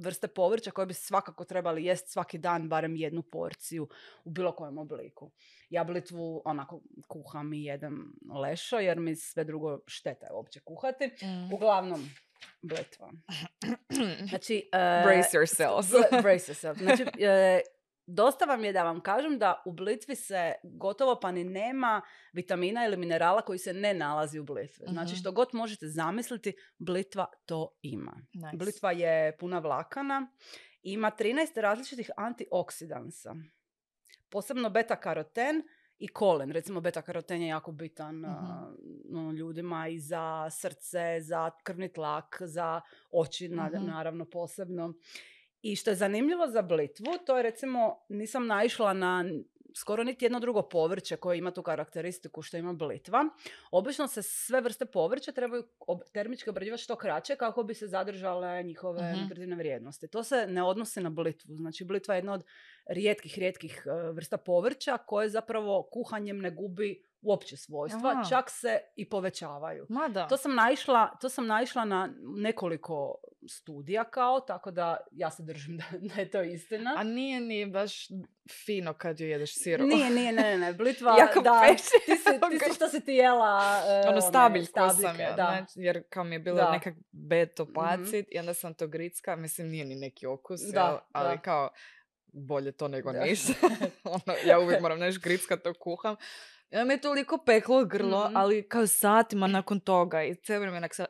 vrste 0.00 0.28
povrća 0.28 0.70
koje 0.70 0.86
bi 0.86 0.94
svakako 0.94 1.44
trebali 1.44 1.84
jest 1.84 2.08
svaki 2.08 2.38
dan 2.38 2.68
barem 2.68 2.96
jednu 2.96 3.22
porciju 3.22 3.88
u 4.24 4.30
bilo 4.30 4.52
kojem 4.52 4.78
obliku. 4.78 5.30
Ja 5.70 5.84
blitvu 5.84 6.42
onako 6.44 6.80
kuham 7.08 7.52
i 7.52 7.64
jedem 7.64 8.12
lešo 8.42 8.78
jer 8.78 9.00
mi 9.00 9.16
sve 9.16 9.44
drugo 9.44 9.80
šteta 9.86 10.26
je 10.26 10.32
uopće 10.32 10.60
kuhati. 10.60 11.06
Mm. 11.06 11.52
Uglavnom, 11.54 12.10
blitva. 12.62 13.12
Znači, 14.28 14.68
e, 14.72 15.02
Brace 15.04 15.38
yourselves. 15.38 15.92
bl- 15.92 16.22
brace 16.22 16.52
yourself. 16.52 16.78
Znači, 16.78 17.02
e, 17.24 17.60
dosta 18.12 18.44
vam 18.44 18.64
je 18.64 18.72
da 18.72 18.82
vam 18.82 19.00
kažem 19.00 19.38
da 19.38 19.62
u 19.66 19.72
blitvi 19.72 20.14
se 20.16 20.52
gotovo 20.64 21.20
pa 21.20 21.32
ni 21.32 21.44
nema 21.44 22.02
vitamina 22.32 22.84
ili 22.84 22.96
minerala 22.96 23.42
koji 23.42 23.58
se 23.58 23.74
ne 23.74 23.94
nalazi 23.94 24.38
u 24.38 24.44
blitvi. 24.44 24.86
Znači, 24.88 25.12
Mhm. 25.12 25.16
što 25.16 25.32
god 25.32 25.48
možete 25.52 25.88
zamisliti, 25.88 26.52
blitva 26.78 27.26
to 27.46 27.78
ima. 27.82 28.12
Nice. 28.34 28.56
Blitva 28.56 28.92
je 28.92 29.36
puna 29.36 29.58
vlakana, 29.58 30.26
ima 30.82 31.10
13 31.10 31.56
različitih 31.56 32.10
antioksidansa. 32.16 33.34
Posebno 34.30 34.70
beta-karoten 34.70 35.62
i 35.98 36.08
kolen. 36.08 36.50
Recimo 36.50 36.80
beta-karoten 36.80 37.42
je 37.42 37.48
jako 37.48 37.72
bitan 37.72 38.24
ono, 39.10 39.32
ljudima 39.32 39.88
i 39.88 39.98
za 39.98 40.50
srce, 40.50 41.18
za 41.20 41.50
krvni 41.62 41.92
tlak, 41.92 42.36
za 42.40 42.80
oči 43.12 43.48
Mhm. 43.48 43.86
naravno 43.86 44.24
posebno. 44.24 44.94
I 45.62 45.76
što 45.76 45.90
je 45.90 45.96
zanimljivo 45.96 46.46
za 46.48 46.62
blitvu, 46.62 47.06
to 47.26 47.36
je 47.36 47.42
recimo, 47.42 47.98
nisam 48.08 48.46
naišla 48.46 48.92
na 48.92 49.24
skoro 49.76 50.04
niti 50.04 50.24
jedno 50.24 50.40
drugo 50.40 50.62
povrće 50.62 51.16
koje 51.16 51.38
ima 51.38 51.50
tu 51.50 51.62
karakteristiku 51.62 52.42
što 52.42 52.56
ima 52.56 52.72
blitva. 52.72 53.24
Obično 53.70 54.08
se 54.08 54.22
sve 54.22 54.60
vrste 54.60 54.84
povrća 54.84 55.32
trebaju 55.32 55.64
termički 56.12 56.50
obrađivati 56.50 56.82
što 56.82 56.96
kraće 56.96 57.36
kako 57.36 57.62
bi 57.62 57.74
se 57.74 57.86
zadržale 57.86 58.62
njihove 58.62 59.12
Mhm. 59.12 59.20
nutritivne 59.22 59.56
vrijednosti. 59.56 60.08
To 60.08 60.24
se 60.24 60.46
ne 60.46 60.62
odnosi 60.62 61.00
na 61.00 61.10
blitvu. 61.10 61.56
Znači 61.56 61.84
blitva 61.84 62.14
je 62.14 62.18
jedna 62.18 62.32
od 62.32 62.44
rijetkih, 62.86 63.38
rijetkih 63.38 63.82
e, 63.86 64.12
vrsta 64.12 64.36
povrća 64.36 64.98
koje 64.98 65.28
zapravo 65.28 65.88
kuhanjem 65.92 66.38
ne 66.38 66.50
gubi 66.50 67.02
uopće 67.22 67.56
svojstva, 67.56 68.10
Aha. 68.10 68.24
čak 68.30 68.50
se 68.50 68.80
i 68.96 69.08
povećavaju. 69.08 69.86
Ma 69.88 70.08
da. 70.08 70.26
To 70.28 70.36
sam 70.36 70.54
naišla, 70.54 71.16
to 71.20 71.28
sam 71.28 71.46
naišla 71.46 71.84
na 71.84 72.08
nekoliko 72.22 73.14
studija 73.48 74.04
kao, 74.04 74.40
tako 74.40 74.70
da 74.70 74.96
ja 75.12 75.30
se 75.30 75.42
držim 75.42 75.76
da, 75.76 75.84
da 76.14 76.20
je 76.20 76.30
to 76.30 76.42
istina. 76.42 76.94
A 76.96 77.02
nije 77.02 77.40
ni 77.40 77.66
baš 77.66 78.08
fino 78.66 78.92
kad 78.94 79.20
ju 79.20 79.28
jedeš 79.28 79.54
siru. 79.54 79.86
Nije, 79.86 80.10
nije, 80.10 80.32
ne, 80.32 80.42
ne, 80.42 80.58
ne, 80.58 80.72
blitva, 80.72 81.16
Jako 81.20 81.40
da, 81.40 81.62
peče. 81.68 81.82
ti 81.82 82.16
si, 82.16 82.40
ti 82.50 82.58
si 82.68 82.74
što 82.76 82.88
si 82.88 83.04
ti 83.04 83.12
jela, 83.12 83.82
e, 83.88 84.00
ono 84.00 84.10
one 84.10 84.20
stabiljko 84.20 84.90
sam 84.90 85.20
ja, 85.20 85.32
da. 85.32 85.34
znači, 85.34 85.72
jer 85.76 86.02
kao 86.10 86.24
mi 86.24 86.34
je 86.34 86.38
bilo 86.38 86.56
Da. 86.56 86.62
Mhm. 86.64 86.72
nekak 86.72 86.94
beto 87.12 87.66
pacit 87.74 88.26
i 88.30 88.38
onda 88.38 88.54
sam 88.54 88.74
to 88.74 88.86
gricka, 88.86 89.36
mislim 89.36 89.68
nije 89.68 89.84
ni 89.84 89.94
neki 89.96 90.26
okus, 90.26 90.60
Da, 90.60 90.80
jel, 90.80 90.98
ali 91.12 91.36
da. 91.36 91.42
kao 91.42 91.68
bolje 92.32 92.72
to 92.72 92.88
nego 92.88 93.12
ništa. 93.12 93.52
ono, 94.04 94.36
ja 94.46 94.58
uvijek 94.58 94.80
moram 94.80 94.98
nešto 94.98 95.20
gricka 95.24 95.56
to 95.56 95.74
kuham. 95.74 96.16
I 96.70 96.76
onda 96.76 96.84
mi 96.84 96.94
je 96.94 97.00
toliko 97.00 97.38
peklo 97.38 97.84
grlo, 97.84 98.24
Mhm. 98.24 98.36
ali 98.36 98.62
kao 98.64 98.86
satima 98.86 99.46
nakon 99.46 99.80
toga 99.80 100.22
i 100.22 100.34
cijelo 100.36 100.60
vrijeme 100.60 100.76
onak 100.76 100.94
sa... 100.94 101.06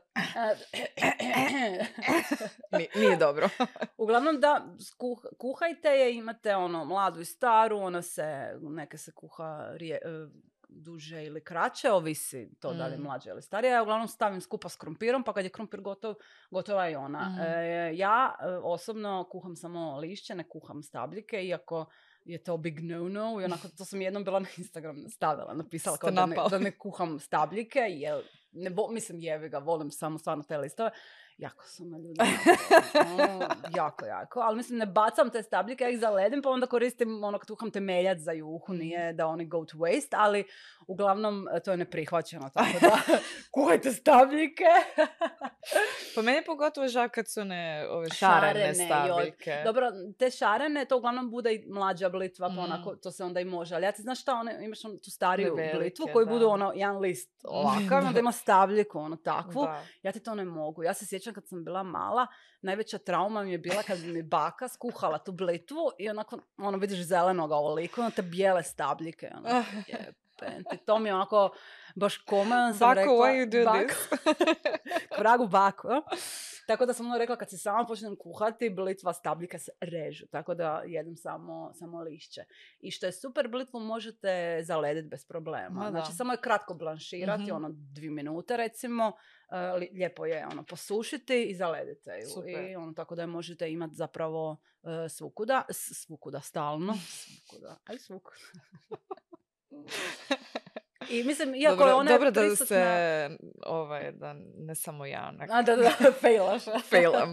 Nije 2.96 3.16
dobro. 3.16 3.48
Uglavnom 3.96 4.40
da, 4.40 4.66
skuh- 4.78 5.26
kuhajte 5.38 5.88
je, 5.88 6.14
imate 6.14 6.56
ono 6.56 6.84
mladu 6.84 7.20
i 7.20 7.24
staru, 7.24 7.78
ona 7.78 8.02
se, 8.02 8.24
neke 8.60 8.98
se 8.98 9.12
kuha 9.12 9.68
rije, 9.70 9.94
e, 9.96 10.26
duže 10.68 11.24
ili 11.24 11.44
kraće, 11.44 11.90
ovisi 11.90 12.50
to 12.60 12.72
da 12.72 12.86
li 12.86 12.92
je 12.92 12.98
Mm. 12.98 13.02
mlađa 13.02 13.30
ili 13.30 13.42
starija. 13.42 13.72
Ja 13.72 13.82
uglavnom 13.82 14.08
stavim 14.08 14.40
skupa 14.40 14.68
s 14.68 14.76
krumpirom, 14.76 15.24
pa 15.24 15.32
kad 15.32 15.44
je 15.44 15.50
krumpir 15.50 15.80
gotov, 15.80 16.14
gotova 16.50 16.86
je 16.86 16.98
ona. 16.98 17.28
Mhm. 17.28 17.40
E, 17.40 17.90
ja 17.94 18.34
e, 18.40 18.46
osobno 18.48 19.28
kuham 19.30 19.56
samo 19.56 19.98
lišće, 19.98 20.34
ne 20.34 20.44
kuham 20.44 20.82
stabljike, 20.82 21.44
iako 21.44 21.86
je 22.24 22.38
to 22.38 22.56
big 22.56 22.80
no-no 22.80 23.40
i 23.40 23.44
onako 23.44 23.68
to 23.68 23.84
sam 23.84 24.02
jednom 24.02 24.24
bila 24.24 24.40
na 24.40 24.48
Instagram 24.56 25.08
stavila, 25.08 25.54
napisala 25.54 25.96
kao 25.96 26.10
da 26.10 26.26
ne, 26.26 26.36
da 26.50 26.58
ne 26.58 26.78
kuham 26.78 27.18
stabljike, 27.18 27.78
jer 27.80 28.22
ne 28.52 28.70
vo- 28.70 28.88
mislim 28.88 29.18
jevi 29.18 29.48
ga, 29.48 29.58
volim 29.58 29.90
samo 29.90 30.18
stvarno 30.18 30.44
te 30.44 30.58
listove. 30.58 30.90
Jako 31.40 31.64
su 31.66 31.84
me 31.84 31.98
ljudi. 31.98 32.20
ono, 33.14 33.48
jako, 33.76 34.06
jako. 34.06 34.40
Ali 34.40 34.56
mislim, 34.56 34.78
ne 34.78 34.86
bacam 34.86 35.30
te 35.30 35.42
stabljike, 35.42 35.84
ja 35.84 35.90
ih 35.90 35.98
zaledim, 36.00 36.42
pa 36.42 36.50
onda 36.50 36.66
koristim 36.66 37.24
ono 37.24 37.38
kad 37.38 37.48
kuham 37.48 37.70
temeljac 37.70 38.18
za 38.18 38.32
juhu, 38.32 38.72
nije 38.72 39.12
da 39.12 39.26
oni 39.26 39.46
go 39.46 39.64
to 39.64 39.76
waste, 39.76 40.14
ali 40.16 40.44
uglavnom 40.86 41.48
e, 41.48 41.60
to 41.60 41.70
je 41.70 41.76
neprihvaćeno, 41.76 42.50
tako 42.54 42.78
da 42.86 42.98
kuhajte 43.50 43.92
stabljike. 43.92 44.64
Po 46.14 46.22
meni 46.22 46.42
pogotovo 46.46 46.88
žao 46.88 47.08
kad 47.08 47.30
su 47.30 47.44
ne 47.44 47.86
ove 47.90 48.08
šarene, 48.10 48.74
Šarene, 48.74 48.86
stabljike. 48.86 49.62
Dobro, 49.64 49.86
te 50.18 50.30
šarene, 50.30 50.84
to 50.84 50.96
uglavnom 50.96 51.30
bude 51.30 51.54
i 51.54 51.64
mlađa 51.68 52.08
blitva, 52.08 52.48
pa 52.48 52.54
Mm. 52.54 52.58
onako, 52.58 52.96
to 52.96 53.10
se 53.10 53.24
onda 53.24 53.40
i 53.40 53.44
može. 53.44 53.74
Ali 53.74 53.84
ja 53.84 53.92
ti 53.92 54.02
znaš 54.02 54.20
šta, 54.22 54.34
one, 54.34 54.64
imaš 54.64 54.80
tu 54.82 55.10
stariju 55.10 55.54
Velike, 55.54 55.76
blitvu 55.78 56.06
koji 56.12 56.26
budu 56.26 56.38
da. 56.40 56.48
ono, 56.48 56.72
jedan 56.74 56.98
list 56.98 57.30
ovakav, 57.48 58.06
onda 58.06 58.20
ima 58.20 58.32
stabljiku, 58.32 58.98
ono 58.98 59.16
takvu. 59.16 59.62
Da. 59.64 59.82
Ja 60.02 60.12
ti 60.12 60.20
to 60.20 60.34
ne 60.34 60.44
mogu. 60.44 60.82
Ja 60.82 60.94
se 60.94 61.06
sjećam 61.06 61.29
kad 61.34 61.48
sam 61.48 61.64
bila 61.64 61.82
mala, 61.82 62.26
najveća 62.62 62.98
trauma 62.98 63.42
mi 63.42 63.52
je 63.52 63.58
bila 63.58 63.82
kad 63.82 63.98
bi 64.00 64.06
mi 64.06 64.22
baka 64.22 64.68
skuhala 64.68 65.18
tu 65.18 65.32
blitvu 65.32 65.90
i 65.98 66.10
onako, 66.10 66.38
ono, 66.56 66.78
vidiš 66.78 67.06
zelenoga 67.06 67.54
ovoliko, 67.54 68.00
ono 68.00 68.10
te 68.10 68.22
bijele 68.22 68.62
stabljike, 68.62 69.30
ono, 69.36 69.64
jebem 69.86 70.64
ti. 70.70 70.76
To 70.86 70.98
mi 70.98 71.08
je 71.08 71.14
onako, 71.14 71.50
baš 71.94 72.18
kome, 72.18 72.56
onda 72.56 72.78
sam 72.78 72.88
Bako, 72.88 73.00
rekla... 73.00 73.14
why 73.14 73.40
you 73.40 73.46
do 73.50 73.64
"Bako." 73.64 73.86
this? 73.86 74.08
Vragu 75.18 75.46
baku, 75.46 75.88
a? 75.88 76.02
Tako 76.70 76.86
da 76.86 76.92
sam 76.92 77.06
ono 77.06 77.18
rekla, 77.18 77.36
kad 77.36 77.50
se 77.50 77.58
sama 77.58 77.84
počnem 77.84 78.16
kuhati, 78.16 78.70
blitva 78.70 79.12
stabljika 79.12 79.58
se 79.58 79.70
režu, 79.80 80.26
tako 80.26 80.54
da 80.54 80.82
jedem 80.86 81.16
samo, 81.16 81.72
samo 81.74 82.00
lišće. 82.00 82.44
I 82.80 82.90
što 82.90 83.06
je 83.06 83.12
super, 83.12 83.48
blitvu 83.48 83.80
možete 83.80 84.30
zalediti 84.62 85.08
bez 85.08 85.24
problema. 85.24 85.70
Ma 85.70 85.84
da. 85.84 85.90
Znači, 85.90 86.12
samo 86.12 86.32
je 86.32 86.38
kratko 86.38 86.74
blanširati, 86.74 87.42
Mhm. 87.42 87.52
ono 87.52 87.68
dvije 87.72 88.10
minute 88.12 88.56
recimo, 88.56 89.12
e, 89.50 89.72
li- 89.72 89.90
lijepo 89.92 90.26
je 90.26 90.46
ono 90.46 90.62
posušiti 90.64 91.44
i 91.44 91.54
zaledite 91.54 92.10
ju. 92.14 92.28
Super. 92.28 92.64
I 92.64 92.76
ono, 92.76 92.92
tako 92.92 93.14
da 93.14 93.22
je 93.22 93.26
možete 93.28 93.70
imati 93.70 93.94
zapravo 93.94 94.56
e, 95.04 95.08
svukuda, 95.08 95.62
svukuda 95.70 96.40
stalno, 96.40 96.94
svukuda, 97.18 97.76
aj 97.84 97.98
svukuda. 97.98 98.36
I 101.08 101.24
mislim, 101.24 101.54
iako 101.54 101.76
dobro, 101.76 101.88
je 101.88 101.94
ona 101.94 102.10
dobro 102.10 102.30
da 102.30 102.40
prisutna... 102.40 102.66
se, 102.66 103.30
ovaj, 103.66 104.12
da 104.12 104.34
ne 104.58 104.74
samo 104.74 105.06
ja, 105.06 105.28
onak, 105.28 105.50
A, 105.52 105.62
da, 105.62 105.76
da, 105.76 105.90
failaš. 106.20 106.62
failam. 106.90 107.32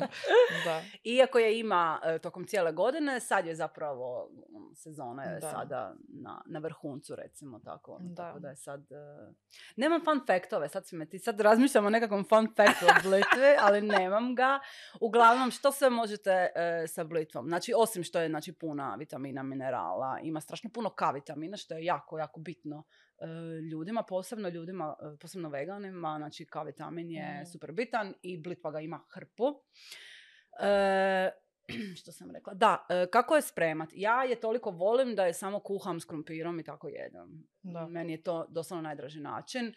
Da. 0.65 0.81
Iako 1.15 1.39
je 1.39 1.59
ima 1.59 1.99
e, 2.03 2.19
tokom 2.19 2.45
cijele 2.45 2.71
godine, 2.71 3.19
sad 3.19 3.45
je 3.45 3.55
zapravo 3.55 4.29
mm, 4.31 4.75
sezona 4.75 5.23
je 5.23 5.39
Da. 5.39 5.51
sada 5.51 5.95
na, 6.07 6.41
na 6.45 6.59
vrhuncu, 6.59 7.15
recimo 7.15 7.59
tako. 7.59 7.91
ono, 7.91 8.09
Da. 8.09 8.15
Tako 8.15 8.39
da 8.39 8.49
je 8.49 8.55
sad... 8.55 8.91
e, 8.91 9.33
Nemam 9.75 10.01
fun 10.03 10.21
faktove, 10.27 10.69
sad 10.69 10.87
si 10.87 10.95
me 10.95 11.05
ti, 11.05 11.19
sad 11.19 11.39
razmišljam 11.41 11.85
o 11.85 11.89
nekakvom 11.89 12.25
fun 12.29 12.47
faktu 12.55 12.85
od 12.85 13.03
blitve, 13.03 13.57
ali 13.65 13.81
nemam 13.81 14.35
ga. 14.35 14.59
Uglavnom, 15.01 15.51
što 15.51 15.71
sve 15.71 15.89
možete 15.89 16.31
e, 16.55 16.87
sa 16.87 17.03
blitvom? 17.03 17.47
Znači, 17.47 17.73
osim 17.77 18.03
što 18.03 18.19
je 18.19 18.29
znači, 18.29 18.53
puna 18.53 18.95
vitamina, 18.95 19.43
minerala, 19.43 20.19
ima 20.23 20.41
strašno 20.41 20.69
puno 20.73 20.89
K 20.89 21.01
vitamina, 21.13 21.57
što 21.57 21.75
je 21.77 21.85
jako, 21.85 22.17
jako 22.19 22.39
bitno 22.39 22.83
ljudima, 23.71 24.03
posebno 24.03 24.49
ljudima, 24.49 24.95
e, 25.13 25.17
posebno 25.17 25.49
veganima, 25.49 26.15
znači 26.17 26.45
K 26.45 26.63
vitamin 26.65 27.11
je 27.11 27.33
Mhm. 27.33 27.45
super 27.45 27.71
bitan 27.71 28.13
i 28.21 28.37
blitva 28.37 28.71
ga 28.71 28.79
ima 28.79 29.05
hrpu. 29.09 29.45
E, 30.59 31.29
što 31.99 32.11
sam 32.11 32.31
rekla? 32.31 32.53
Da, 32.53 32.85
e, 32.89 33.07
kako 33.11 33.35
je 33.35 33.41
spremat? 33.41 33.89
Ja 33.93 34.23
je 34.23 34.39
toliko 34.39 34.71
volim 34.71 35.15
da 35.15 35.25
je 35.25 35.33
samo 35.33 35.59
kuham 35.59 35.99
s 35.99 36.05
krumpirom 36.05 36.59
i 36.59 36.63
tako 36.63 36.87
jedem. 36.87 37.47
Da. 37.63 37.87
Meni 37.87 38.13
je 38.13 38.21
to 38.23 38.45
doslovno 38.49 38.81
najdraži 38.81 39.19
način. 39.19 39.67
E, 39.67 39.73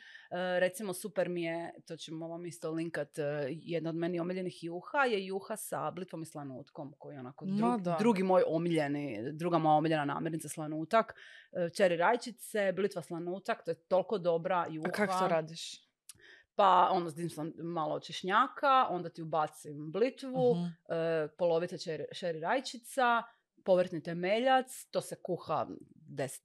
recimo 0.61 0.93
super 0.95 1.29
mi 1.29 1.43
je, 1.43 1.75
to 1.87 1.97
ćemo 1.97 2.29
vam 2.29 2.47
isto 2.47 2.71
linkat, 2.71 3.19
e, 3.19 3.47
jedna 3.49 3.91
od 3.91 3.97
meni 3.97 4.21
omiljenih 4.21 4.65
juha 4.65 5.05
je 5.05 5.27
juha 5.27 5.57
sa 5.57 5.91
blitvom 5.91 6.23
i 6.23 6.27
slanutkom, 6.27 6.95
koji 6.99 7.15
je 7.15 7.21
onako 7.21 7.45
drug- 7.45 7.83
da. 7.83 7.97
drugi 7.99 8.23
moj 8.23 8.43
omiljeni, 8.47 9.33
druga 9.33 9.59
moja 9.59 9.75
omiljena 9.75 10.05
namirnica 10.05 10.49
slanutak. 10.49 11.15
Čeri 11.77 11.97
rajčice, 11.97 12.73
blitva 12.73 13.03
slanutak, 13.03 13.65
to 13.65 13.71
je 13.71 13.75
toliko 13.75 14.19
dobra 14.19 14.67
juha. 14.71 14.89
A 14.89 14.91
kako 14.91 15.19
to 15.19 15.29
radiš? 15.29 15.90
Pa 16.55 16.89
onda 16.93 17.11
zdim 17.11 17.31
sam 17.31 17.53
malo 17.57 18.01
češnjaka, 18.01 18.87
onda 18.91 19.09
ti 19.09 19.23
ubacim 19.23 19.93
blitvu, 19.93 20.55
Mhm. 20.55 20.65
e, 20.89 21.29
polovite 21.29 21.79
čeri, 21.79 22.05
šeri 22.13 22.41
rajčica, 22.41 23.23
povrtni 23.71 24.03
temeljac, 24.03 24.85
to 24.87 25.01
se 25.01 25.17
kuha 25.17 25.67
10-20 26.09 26.41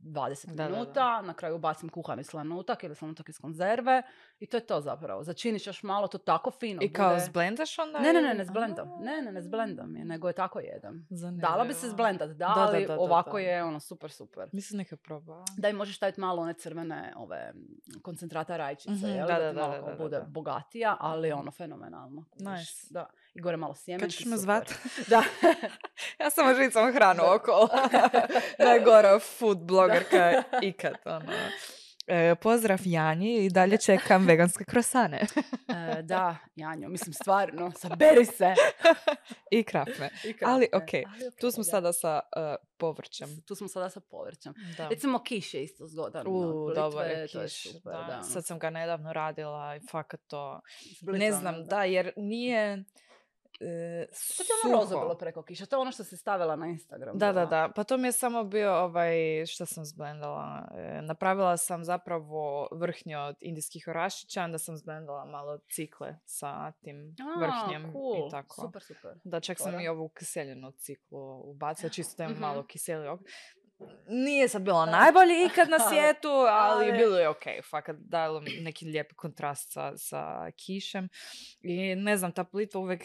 Da, 0.45 0.53
da, 0.53 0.63
da. 0.63 0.69
minuta, 0.69 1.21
na 1.21 1.33
kraju 1.33 1.55
ubacim 1.55 1.89
kuhani 1.89 2.23
slanutak 2.23 2.83
ili 2.83 2.95
slanutak 2.95 3.29
iz 3.29 3.39
konzerve 3.39 4.03
i 4.39 4.45
to 4.45 4.57
je 4.57 4.61
to 4.61 4.81
zapravo. 4.81 5.23
Začiniš 5.23 5.67
još 5.67 5.83
malo, 5.83 6.07
to 6.07 6.17
tako 6.17 6.51
fino 6.51 6.81
I 6.83 6.89
kao 6.89 7.19
zblendaš 7.19 7.79
onda? 7.79 7.99
Ne, 7.99 8.13
ne, 8.13 8.21
ne, 8.21 8.33
ne 8.33 8.45
zblendam. 8.45 8.87
A, 8.89 8.97
Ne, 8.99 9.21
ne, 9.21 9.31
ne 9.31 9.41
zblendam 9.41 9.95
je, 9.95 10.05
nego 10.05 10.27
je 10.27 10.33
tako 10.33 10.59
jedan. 10.59 11.05
zanimljivo. 11.09 11.49
Dala 11.49 11.63
bi 11.63 11.73
se 11.73 11.89
zblendat, 11.89 12.29
da, 12.29 12.53
ali 12.57 12.87
ovako 12.89 13.39
je 13.39 13.63
ono 13.63 13.79
super, 13.79 14.11
super. 14.11 14.49
Mislim 14.51 14.77
neka 14.77 14.97
probala. 14.97 15.45
Da 15.57 15.69
i 15.69 15.73
možeš 15.73 15.95
staviti 15.97 16.21
malo 16.21 16.41
one 16.41 16.53
crvene 16.53 17.13
ove 17.15 17.53
koncentrata 18.01 18.57
rajčice, 18.57 18.91
Mhm, 18.91 19.05
jel? 19.07 19.27
da, 19.27 19.39
da, 19.39 19.53
da, 19.53 19.61
malo 19.61 19.95
bude 19.97 20.21
bogatija, 20.27 20.97
ali 20.99 21.31
ono 21.31 21.51
fenomenalno. 21.51 22.25
Nice. 22.35 22.87
Da. 22.89 23.09
I 23.35 23.41
gore 23.41 23.57
malo 23.57 23.75
sjemenki. 23.75 24.05
Kad 24.05 24.11
ćeš 24.11 24.25
me 24.25 24.37
zvat? 24.37 24.73
Da. 25.07 25.23
ja 26.19 26.29
samo 26.29 26.53
žicam 26.53 26.93
hranu 26.93 27.23
Da. 27.23 27.33
okolo. 27.33 27.69
Najgora 28.65 29.19
food 29.19 29.57
blogerka 29.57 30.43
ikad. 30.61 30.93
Ono. 31.05 31.31
E, 32.07 32.35
pozdrav 32.35 32.79
Janji 32.85 33.45
i 33.45 33.49
dalje 33.49 33.77
čekam 33.77 34.25
veganske 34.25 34.63
krosane. 34.63 35.17
E, 35.97 36.01
da, 36.01 36.37
Janjo, 36.55 36.89
mislim 36.89 37.13
stvarno, 37.13 37.71
saberi 37.71 38.25
se. 38.25 38.53
I 39.51 39.63
krafne. 39.63 40.09
I 40.23 40.35
Ali, 40.45 40.67
krafne. 40.69 40.85
okej, 40.85 41.03
Ali 41.13 41.31
Tu 41.41 41.51
smo 41.51 41.63
da. 41.63 41.69
sada 41.69 41.93
sa 41.93 42.19
e, 42.35 42.55
povrćem. 42.77 43.41
Tu 43.47 43.55
smo 43.55 43.67
sada 43.67 43.89
sa 43.89 43.99
povrćem. 43.99 44.53
Da. 44.77 44.87
Recimo 44.87 45.23
kiš 45.23 45.53
je 45.53 45.63
isto 45.63 45.87
zgodan. 45.87 46.27
U, 46.27 46.65
od 46.65 46.75
dobar 46.75 47.07
je 47.07 47.17
je 47.17 47.27
kiš. 47.27 47.71
super, 47.71 47.93
da. 47.93 48.15
da. 48.15 48.23
Sad 48.23 48.45
sam 48.45 48.59
ga 48.59 48.69
nedavno 48.69 49.13
radila 49.13 49.75
i 49.75 49.79
fakat 49.91 50.19
to... 50.27 50.61
Ne 51.01 51.31
znam, 51.31 51.65
da, 51.65 51.83
jer 51.83 52.11
nije... 52.17 52.83
E, 53.57 54.05
Što 54.23 54.43
ti 54.43 54.49
je 54.63 54.69
ono 54.69 54.81
rozo 54.81 54.99
bilo 54.99 55.15
preko 55.15 55.43
kiša? 55.43 55.65
To 55.65 55.75
je 55.75 55.79
ono 55.79 55.91
što 55.91 56.03
si 56.03 56.17
stavila 56.17 56.55
na 56.55 56.67
Instagram. 56.67 57.17
Da, 57.17 57.33
da, 57.33 57.45
da. 57.45 57.71
Pa 57.75 57.83
to 57.83 57.97
mi 57.97 58.07
je 58.07 58.11
samo 58.13 58.43
bio 58.43 58.73
ovaj, 58.73 59.15
što 59.45 59.65
sam 59.65 59.85
zblendala. 59.85 60.67
E, 60.73 61.01
napravila 61.01 61.57
sam 61.57 61.83
zapravo 61.83 62.67
vrhnje 62.73 63.17
od 63.19 63.35
indijskih 63.41 63.85
orašića, 63.87 64.43
onda 64.43 64.57
sam 64.57 64.77
zblendala 64.77 65.25
malo 65.25 65.57
cikle 65.67 66.15
sa 66.25 66.71
tim 66.73 67.15
A, 67.21 67.39
vrhnjem 67.39 67.91
cool. 67.93 68.27
i 68.27 68.31
tako. 68.31 68.61
Super, 68.61 68.81
super. 68.83 69.11
Da, 69.23 69.39
čak 69.39 69.57
sam 69.57 69.71
Fora. 69.71 69.83
i 69.83 69.87
ovu 69.87 70.09
kiseljenu 70.09 70.71
ciklu 70.73 71.19
ubacila, 71.45 71.89
čisto 71.89 72.15
da 72.17 72.29
Mhm. 72.29 72.41
malo 72.41 72.63
kiseli 72.63 73.07
ok. 73.07 73.19
Nije 74.07 74.47
sad 74.47 74.61
bila 74.61 74.85
najbolji 74.85 75.45
ikad 75.45 75.69
na 75.69 75.77
svijetu, 75.89 76.27
ali 76.49 76.85
Ali- 76.85 76.91
bilo 76.93 77.17
je 77.17 77.29
ok. 77.29 77.43
Fakat 77.69 77.95
dalo 77.99 78.41
mi 78.41 78.51
neki 78.51 78.85
lijepi 78.85 79.15
kontrast 79.15 79.71
sa, 79.71 79.93
sa 79.97 80.23
kišem. 80.57 81.09
I 81.61 81.95
ne 81.95 82.17
znam, 82.17 82.31
ta 82.31 82.43
plitva 82.43 82.81
uvijek 82.81 83.03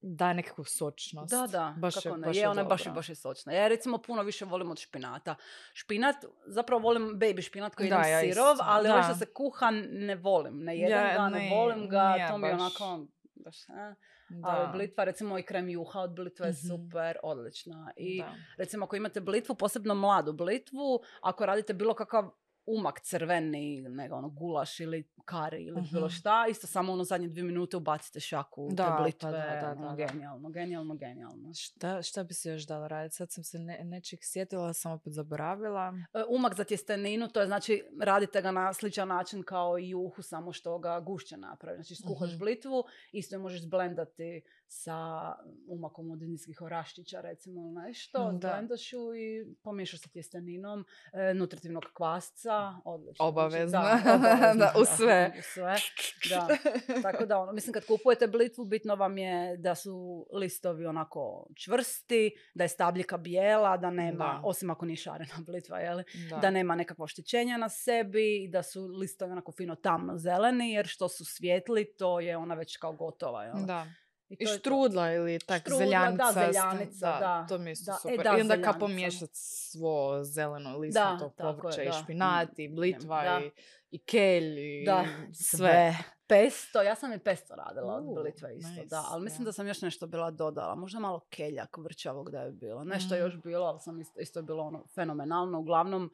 daje 0.00 0.34
nekakvu 0.34 0.64
sočnost. 0.64 1.30
Da, 1.30 1.46
da, 1.48 1.74
baš 1.78 1.94
kako 1.94 2.08
je, 2.08 2.12
ne. 2.12 2.26
baš 2.26 2.36
je, 2.36 2.48
ona 2.48 2.60
je 2.60 2.66
baš, 2.66 2.84
baš 2.86 3.08
je 3.08 3.14
sočna. 3.14 3.52
Ja 3.52 3.68
recimo 3.68 3.98
puno 3.98 4.22
više 4.22 4.44
volim 4.44 4.70
od 4.70 4.78
špinata. 4.78 5.34
Špinat, 5.74 6.16
zapravo 6.46 6.82
volim 6.82 7.02
baby 7.10 7.42
špinat 7.42 7.74
koji 7.74 7.88
Da, 7.88 7.96
ja 7.98 8.20
sirov, 8.20 8.52
isto. 8.52 8.64
ali 8.66 8.88
ovo 8.88 9.02
što 9.02 9.14
se 9.14 9.26
kuha 9.26 9.70
ne 9.82 10.16
volim. 10.16 10.58
Ne 10.58 10.76
jedem 10.76 10.98
Ja, 10.98 11.14
ga, 11.14 11.28
ne, 11.28 11.38
ne, 11.40 11.50
volim 11.50 11.88
ga, 11.88 12.08
nije 12.08 12.28
to 12.28 12.38
mi 12.38 12.46
je 12.48 12.54
onako... 12.54 13.06
Baš, 13.34 13.68
a. 13.68 13.94
Da. 14.30 14.48
Ali 14.48 14.68
blitva, 14.68 15.04
recimo 15.04 15.38
i 15.38 15.42
krem 15.42 15.68
juha 15.68 16.00
od 16.00 16.10
blitve 16.10 16.46
je 16.46 16.52
Mhm. 16.52 16.66
super, 16.68 17.16
odlična. 17.22 17.92
I 17.96 18.18
Da. 18.18 18.34
recimo 18.56 18.84
ako 18.84 18.96
imate 18.96 19.20
blitvu, 19.20 19.54
posebno 19.54 19.94
mladu 19.94 20.32
blitvu, 20.32 21.00
ako 21.22 21.46
radite 21.46 21.74
bilo 21.74 21.94
kakav 21.94 22.30
umak 22.68 23.00
crveni, 23.00 23.48
nego 23.80 24.16
ono 24.16 24.28
gulaš 24.30 24.80
ili 24.80 25.04
kari 25.24 25.58
ili 25.58 25.82
bilo 25.82 26.06
Mhm. 26.06 26.10
šta, 26.10 26.46
isto 26.46 26.66
samo 26.66 26.92
ono 26.92 27.04
zadnje 27.04 27.28
dvije 27.28 27.44
minute 27.44 27.76
ubacite 27.76 28.20
šaku 28.20 28.68
Da, 28.72 29.04
te 29.04 29.12
pa 29.20 29.30
da, 29.30 29.36
da, 29.56 29.72
ono, 29.72 29.82
da, 29.82 29.88
da. 29.88 29.94
genijalno, 29.96 30.48
genijalno, 30.50 30.94
genijalno. 30.94 31.54
Šta, 31.54 32.02
šta 32.02 32.24
bi 32.24 32.34
se 32.34 32.50
još 32.50 32.62
dala 32.62 32.86
raditi? 32.88 33.14
Sad 33.14 33.32
sam 33.32 33.44
se 33.44 33.58
ne, 33.58 33.84
nečeg 33.84 34.18
sjetila, 34.22 34.72
sam 34.72 34.92
opet 34.92 35.12
zaboravila. 35.12 35.94
E, 36.14 36.22
Umak 36.28 36.54
za 36.54 36.64
tjesteninu, 36.64 37.28
to 37.28 37.40
je 37.40 37.46
znači 37.46 37.84
radite 38.00 38.42
ga 38.42 38.50
na 38.50 38.72
sličan 38.72 39.08
način 39.08 39.42
kao 39.42 39.78
i 39.78 39.88
juhu, 39.88 40.22
samo 40.22 40.52
što 40.52 40.78
ga 40.78 41.00
gušće 41.00 41.36
napravi. 41.36 41.76
Znači 41.76 41.94
skuhaš 41.94 42.30
Mhm. 42.30 42.38
blitvu, 42.38 42.84
isto 43.12 43.34
je 43.34 43.38
možeš 43.38 43.62
zblendati 43.62 44.42
sa 44.70 45.34
umakom 45.68 46.10
od 46.10 46.22
indijskih 46.22 46.62
oraščića, 46.62 47.20
recimo 47.20 47.60
ili 47.60 47.72
nešto, 47.72 48.18
Da. 48.32 48.48
zblendaš 48.48 48.92
ju 48.92 49.14
i 49.14 49.54
pomiješaš 49.62 50.00
sa 50.00 50.08
tjesteninom, 50.08 50.84
e, 51.12 51.34
nutritivnog 51.34 51.84
kvasca, 51.94 52.74
odlično. 52.84 53.14
Znači, 53.16 53.28
Obavezno. 53.28 53.80
da, 53.80 53.92
obavezno, 54.14 54.54
Da, 54.56 54.72
u 54.80 54.84
sve. 54.86 55.32
u 55.38 55.42
sve. 55.44 55.74
Da. 56.30 56.48
Tako 57.02 57.26
da, 57.26 57.38
ono, 57.38 57.52
mislim, 57.52 57.72
kad 57.72 57.86
kupujete 57.86 58.26
blitvu, 58.26 58.64
bitno 58.64 58.94
vam 58.96 59.18
je 59.18 59.56
da 59.56 59.74
su 59.74 59.94
listovi 60.32 60.86
onako 60.86 61.46
čvrsti, 61.56 62.30
da 62.54 62.64
je 62.64 62.68
stabljika 62.68 63.16
bijela, 63.16 63.76
da 63.76 63.90
nema, 63.90 64.24
Da. 64.24 64.40
osim 64.44 64.70
ako 64.70 64.84
nije 64.86 64.96
šarena 64.96 65.34
blitva, 65.46 65.78
jeli, 65.78 66.04
Da. 66.30 66.36
da 66.36 66.50
nema 66.50 66.74
nekakvo 66.74 67.04
oštećenja 67.04 67.56
na 67.56 67.68
sebi 67.68 68.44
i 68.44 68.48
da 68.48 68.62
su 68.62 68.86
listovi 68.86 69.32
onako 69.32 69.52
fino 69.52 69.74
tamno 69.74 70.18
zeleni, 70.18 70.72
jer 70.72 70.86
što 70.86 71.08
su 71.08 71.24
svijetli, 71.24 71.94
to 71.98 72.20
je 72.20 72.36
ona 72.36 72.54
već 72.54 72.76
kao 72.76 72.92
gotova. 72.92 73.44
Jel? 73.44 73.54
Da. 73.66 73.86
I, 74.28 74.34
I 74.34 74.36
je 74.40 74.46
to. 74.46 74.52
štrudla 74.54 75.12
ili 75.12 75.38
tak 75.38 75.60
Štrudla, 75.60 75.86
da, 76.10 76.32
zeljanica. 76.32 76.32
zeljanica, 76.32 77.18
da. 77.18 77.46
To 77.48 77.58
mi 77.58 77.70
je 77.70 77.72
isto 77.72 77.90
Da, 77.92 77.94
e, 77.94 77.98
super. 78.02 78.24
da, 78.24 78.30
I 78.30 78.40
onda 78.40 78.54
kao 78.54 78.56
zeljanica. 78.56 78.78
pomiješat 78.78 79.30
svo 79.32 80.24
zeleno 80.24 80.78
listo, 80.78 81.00
Da, 81.00 81.30
povrće 81.38 81.82
i 81.82 81.86
da. 81.86 81.92
špinat 81.94 82.58
i 82.58 82.68
Mm, 82.68 82.74
blitva 82.74 83.22
da. 83.24 83.40
i, 83.40 83.50
i 83.90 83.98
kelj 83.98 84.60
i 84.80 84.84
Da, 84.86 85.04
sve. 85.34 85.96
Pesto, 86.26 86.82
ja 86.82 86.94
sam 86.94 87.12
i 87.12 87.18
pesto 87.18 87.54
radila 87.56 87.94
od 87.94 88.04
blitve 88.14 88.56
isto, 88.56 88.70
nice, 88.70 88.84
da. 88.86 89.04
Ali 89.08 89.24
mislim 89.24 89.38
da. 89.38 89.48
da 89.48 89.52
sam 89.52 89.66
još 89.66 89.82
nešto 89.82 90.06
bila 90.06 90.30
dodala. 90.30 90.74
Možda 90.74 90.98
malo 90.98 91.20
keljak 91.20 91.76
vrčavog 91.76 92.30
da 92.30 92.40
je 92.40 92.50
bilo. 92.52 92.84
Nešto 92.84 93.14
Mm. 93.14 93.18
još 93.18 93.36
bilo, 93.36 93.66
ali 93.66 93.80
sam 93.80 94.00
isto, 94.00 94.20
isto 94.20 94.38
je 94.38 94.42
bilo 94.42 94.62
ono 94.62 94.84
fenomenalno. 94.88 95.58
Uglavnom, 95.58 96.10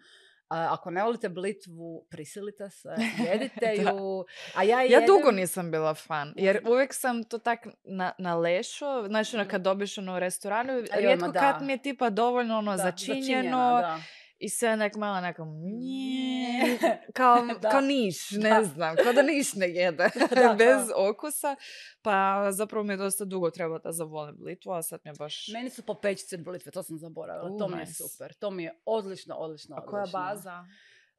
ako 0.57 0.90
ne 0.90 1.02
volite 1.02 1.28
blitvu, 1.28 2.07
prisilite 2.11 2.70
se, 2.70 2.88
jedite 3.30 3.74
ju. 3.76 4.24
A 4.55 4.62
ja, 4.62 4.76
Ja 4.76 4.82
jedem- 4.82 5.07
dugo 5.07 5.30
nisam 5.30 5.70
bila 5.70 5.94
fan, 5.94 6.34
jer 6.36 6.61
uvijek 6.68 6.94
sam 6.94 7.24
to 7.24 7.38
tak 7.38 7.59
na, 7.84 8.12
na 8.18 8.36
lešo, 8.36 9.05
znači 9.07 9.36
ono 9.36 9.48
kad 9.48 9.62
dobiješ 9.62 9.98
ono 9.98 10.16
u 10.16 10.18
restoranu, 10.18 10.72
rijetko 10.92 11.32
kad 11.32 11.62
mi 11.62 11.72
je 11.72 11.78
tipa 11.78 12.11
dovoljno 12.11 12.59
ono 12.59 12.70
Da, 12.70 12.76
začinjeno 12.78 13.80
da. 13.80 13.98
I 14.37 14.49
sve 14.49 14.76
nek 14.76 14.95
malo 14.95 15.18
onako 15.18 15.45
nje, 15.45 16.78
kao, 17.12 17.37
kao 17.70 17.80
niš, 17.80 18.30
ne 18.30 18.51
Da. 18.51 18.64
znam, 18.64 18.97
kao 18.97 19.12
da 19.12 19.22
niš 19.22 19.55
ne 19.55 19.68
jede, 19.68 20.09
Da, 20.32 20.55
bez 20.55 20.87
da. 20.89 20.95
okusa, 20.99 21.57
pa 22.03 22.14
zapravo 22.51 22.85
mi 22.85 22.93
je 22.93 22.97
dosta 22.97 23.24
dugo 23.24 23.51
trebalo 23.51 23.78
da 23.78 23.93
zavolim 23.93 24.37
blitvu, 24.37 24.72
a 24.72 24.82
sad 24.82 25.01
mi 25.05 25.11
je 25.11 25.14
baš... 25.14 25.49
Meni 25.49 25.70
su 25.70 25.82
popećice 25.82 26.37
od 26.37 26.43
blitve, 26.43 26.72
to 26.72 26.82
sam 26.82 26.99
zaboravila. 26.99 27.51
U, 27.51 27.59
to 27.59 27.68
mi 27.68 27.74
je 27.74 27.80
nice. 27.80 27.93
super. 27.95 28.32
To 28.32 28.51
mi 28.51 28.64
je 28.64 28.80
odlično, 28.87 29.35
odlično, 29.35 29.76
A 29.76 29.80
koja 29.80 30.03
odlično. 30.03 30.20
baza? 30.20 30.64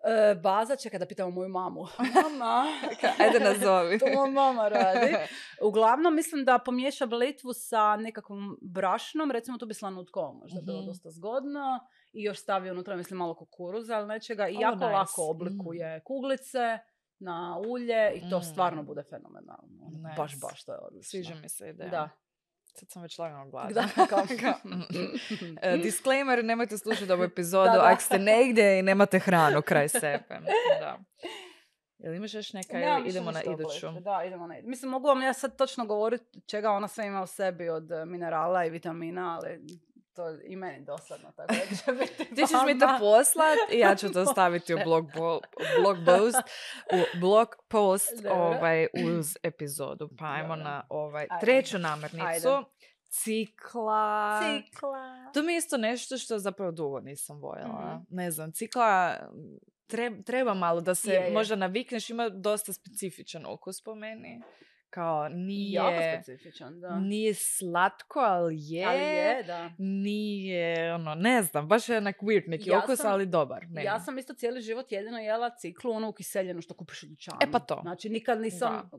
E, 0.05 0.35
baza, 0.35 0.75
čekaj 0.75 0.99
da 0.99 1.05
pitamo 1.05 1.31
moju 1.31 1.49
mamu. 1.49 1.85
Mama. 2.15 2.63
Ajde 3.19 3.39
nazovi. 3.41 3.99
to 3.99 4.05
moja 4.07 4.27
mama 4.27 4.67
radi. 4.69 5.15
Uglavnom, 5.61 6.15
mislim 6.15 6.45
da 6.45 6.57
pomiješa 6.57 7.05
blitvu 7.05 7.53
sa 7.53 7.95
nekakvom 7.95 8.57
brašnom, 8.63 9.31
recimo 9.31 9.57
tu 9.57 9.65
bi 9.65 9.73
slanutkovo 9.73 10.33
možda 10.33 10.61
bilo 10.61 10.77
Mhm. 10.77 10.87
dosta 10.87 11.11
zgodno. 11.11 11.79
I 12.15 12.23
još 12.23 12.39
stavio 12.39 12.73
unutra, 12.73 12.95
mislim, 12.95 13.17
malo 13.17 13.35
kukuruza 13.35 13.97
ili 13.97 14.07
nečega. 14.07 14.47
I 14.47 14.55
O, 14.55 14.59
jako 14.61 14.75
nice. 14.75 14.85
lako 14.87 15.29
oblikuje 15.29 15.99
kuglice 15.99 16.79
na 17.19 17.57
ulje 17.59 18.11
i 18.15 18.29
to 18.29 18.37
Mm. 18.39 18.43
stvarno 18.43 18.83
bude 18.83 19.03
fenomenalno. 19.03 19.85
Ono, 19.87 20.13
Baš, 20.17 20.33
Nice. 20.33 20.45
baš, 20.47 20.63
to 20.63 20.71
je 20.71 20.77
odlično. 20.79 21.09
Sviđa 21.09 21.35
mi 21.35 21.49
se 21.49 21.69
ideja. 21.69 21.89
Da. 21.89 22.09
Sad 22.65 22.89
sam 22.89 23.01
već 23.01 23.17
lagano 23.19 23.49
gladna. 23.49 23.71
Da, 23.73 24.05
kao- 24.09 24.25
E, 25.61 25.77
disclaimer, 25.77 26.45
nemojte 26.45 26.77
slušati 26.77 27.11
ovu 27.11 27.23
epizodu 27.23 27.65
Da, 27.65 27.73
da. 27.73 27.85
ako 27.85 28.01
ste 28.01 28.19
negdje 28.19 28.79
i 28.79 28.83
nemate 28.83 29.19
hranu 29.19 29.61
kraj 29.61 29.87
sebe. 29.89 30.23
Da. 30.79 30.97
Jel 31.97 32.13
imaš 32.13 32.33
još 32.33 32.53
neka 32.53 32.79
ili 32.79 33.09
idemo 33.09 33.31
na 33.31 33.43
iduću? 33.43 33.87
Da, 33.99 34.23
idemo 34.23 34.47
na 34.47 34.57
iduću. 34.57 34.69
Mislim, 34.69 34.91
mogu 34.91 35.07
vam 35.07 35.21
ja 35.21 35.33
sad 35.33 35.57
točno 35.57 35.85
govoriti 35.85 36.41
čega 36.41 36.71
ona 36.71 36.87
sve 36.87 37.07
ima 37.07 37.21
u 37.21 37.27
sebi 37.27 37.69
od 37.69 37.91
e, 37.91 38.05
minerala 38.05 38.65
i 38.65 38.69
vitamina, 38.69 39.37
ali 39.37 39.59
to 40.15 40.37
i 40.43 40.55
meni 40.55 40.85
dosadno, 40.85 41.31
tako 41.31 41.53
da 41.53 41.75
će 41.75 41.91
biti 41.91 42.17
Ti 42.25 42.41
ćeš 42.41 42.57
mi 42.65 42.79
to 42.79 42.87
poslat 42.99 43.57
i 43.71 43.79
ja 43.79 43.95
ću 43.95 44.11
to 44.11 44.25
staviti 44.33 44.73
u 44.73 44.77
blog, 44.83 45.05
bo- 45.15 45.39
blog 45.81 45.97
post, 46.05 46.37
u 46.93 47.19
blog 47.19 47.47
post 47.67 48.25
ovaj, 48.31 48.87
uz 49.05 49.37
epizodu. 49.43 50.09
Pa 50.19 50.25
ajmo 50.25 50.55
na 50.55 50.85
ovaj, 50.89 51.27
Ajde. 51.29 51.45
treću 51.45 51.77
namirnicu. 51.79 52.25
Ajde. 52.25 52.47
Cikla. 53.09 54.41
Cikla. 54.41 55.31
To 55.33 55.43
mi 55.43 55.53
je 55.53 55.57
isto 55.57 55.77
nešto 55.77 56.17
što 56.17 56.39
zapravo 56.39 56.71
dugo 56.71 56.99
nisam 56.99 57.39
voljela. 57.39 57.95
Mhm. 57.95 58.15
Ne 58.15 58.31
znam, 58.31 58.51
cikla 58.51 59.19
treb- 59.87 60.23
treba 60.25 60.53
malo 60.53 60.81
da 60.81 60.95
se 60.95 61.11
Je, 61.11 61.21
je. 61.21 61.31
možda 61.31 61.55
navikneš, 61.55 62.09
ima 62.09 62.29
dosta 62.29 62.73
specifičan 62.73 63.45
okus 63.45 63.83
po 63.83 63.95
meni. 63.95 64.41
Kao 64.95 65.29
nije, 65.29 65.73
Jako 65.73 66.21
specifičan, 66.21 66.79
da. 66.79 66.99
nije 66.99 67.33
slatko, 67.33 68.19
ali 68.19 68.55
je. 68.59 68.85
Ali 68.85 68.99
je, 68.99 69.43
da. 69.43 69.69
Nije, 69.77 70.93
ono, 70.93 71.15
ne 71.15 71.43
znam, 71.43 71.67
baš 71.67 71.89
je 71.89 71.97
onak 71.97 72.17
weird 72.17 72.43
neki 72.47 72.69
Ja 72.69 72.79
okus, 72.79 72.97
sam- 72.97 73.11
ali 73.11 73.25
dobar. 73.25 73.65
Meni. 73.65 73.85
Ja 73.85 73.99
sam 73.99 74.17
isto 74.17 74.33
cijeli 74.33 74.61
život 74.61 74.91
jedino 74.91 75.17
jela 75.17 75.49
ciklu, 75.51 75.91
onu 75.91 76.11
kiseljenu 76.11 76.61
što 76.61 76.73
kupiš 76.73 77.03
u 77.03 77.07
dućanu. 77.07 77.37
E 77.41 77.51
pa 77.51 77.59
to. 77.59 77.79
Znači, 77.81 78.09
nikad 78.09 78.41
nisam 78.41 78.89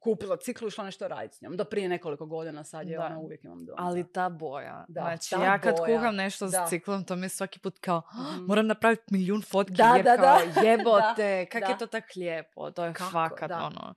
kupila 0.00 0.36
ciklu 0.36 0.66
i 0.66 0.68
išla 0.68 0.84
nešto 0.84 1.08
raditi 1.08 1.36
s 1.36 1.42
njom. 1.42 1.56
Do 1.56 1.64
prije 1.64 1.88
nekoliko 1.88 2.26
godina 2.26 2.64
sad 2.64 2.88
je 2.88 2.96
Da. 2.98 3.04
ona 3.04 3.18
uvijek 3.18 3.44
imam 3.44 3.64
doma. 3.64 3.76
Ali 3.80 4.12
ta 4.12 4.28
boja. 4.28 4.84
Da, 4.88 5.00
znači, 5.00 5.30
ta 5.30 5.44
ja 5.44 5.58
kad 5.58 5.74
boja. 5.76 5.86
kuham 5.88 6.14
nešto 6.16 6.46
Da. 6.46 6.66
s 6.66 6.70
ciklom, 6.70 7.04
to 7.04 7.16
mi 7.16 7.24
je 7.24 7.28
svaki 7.28 7.58
put 7.58 7.78
kao, 7.78 8.02
Mhm. 8.14 8.44
moram 8.44 8.66
napraviti 8.66 9.02
milijun 9.10 9.42
fotki, 9.42 9.74
Da, 9.74 9.92
jer 9.96 10.04
da, 10.04 10.16
kao, 10.16 10.24
da. 10.54 10.60
jebote, 10.68 11.46
kak 11.46 11.60
da. 11.60 11.68
je 11.68 11.78
to 11.78 11.86
tak 11.86 12.04
lijepo, 12.16 12.70
to 12.70 12.84
je 12.84 12.92
Kako, 12.92 13.10
fakat, 13.10 13.48
da. 13.48 13.58
ono. 13.58 13.94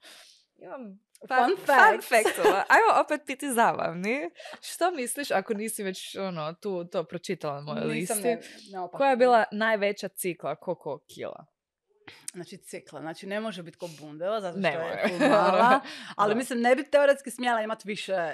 Imam 0.57 0.99
Fun 1.27 1.55
fun 1.57 1.65
facts. 1.65 2.09
factova. 2.09 2.63
Ajmo 2.73 3.01
opet 3.05 3.21
biti 3.27 3.53
zabavni. 3.53 4.29
Što 4.61 4.91
misliš, 4.91 5.31
ako 5.31 5.53
nisi 5.53 5.83
već 5.83 6.15
ono, 6.15 6.53
tu 6.53 6.85
to 6.85 7.03
pročitala 7.03 7.53
na 7.53 7.61
mojoj 7.61 7.85
listi? 7.85 8.21
ne. 8.23 8.39
Koja 8.91 9.09
je 9.09 9.17
bila 9.17 9.43
najveća 9.51 10.07
cikla, 10.07 10.55
koliko 10.55 10.99
kila? 11.15 11.45
Znači 12.33 12.57
cikla, 12.57 13.01
znači 13.01 13.27
ne 13.27 13.39
može 13.39 13.63
biti 13.63 13.77
ko 13.77 13.89
bundeva, 13.99 14.41
zato 14.41 14.51
što 14.51 14.61
Ne 14.61 14.69
je 14.69 15.29
mala, 15.29 15.79
ali 16.15 16.33
Da. 16.33 16.37
mislim 16.37 16.61
ne 16.61 16.75
bi 16.75 16.89
teoretski 16.89 17.31
smjela 17.31 17.61
imati 17.61 17.87
više, 17.87 18.33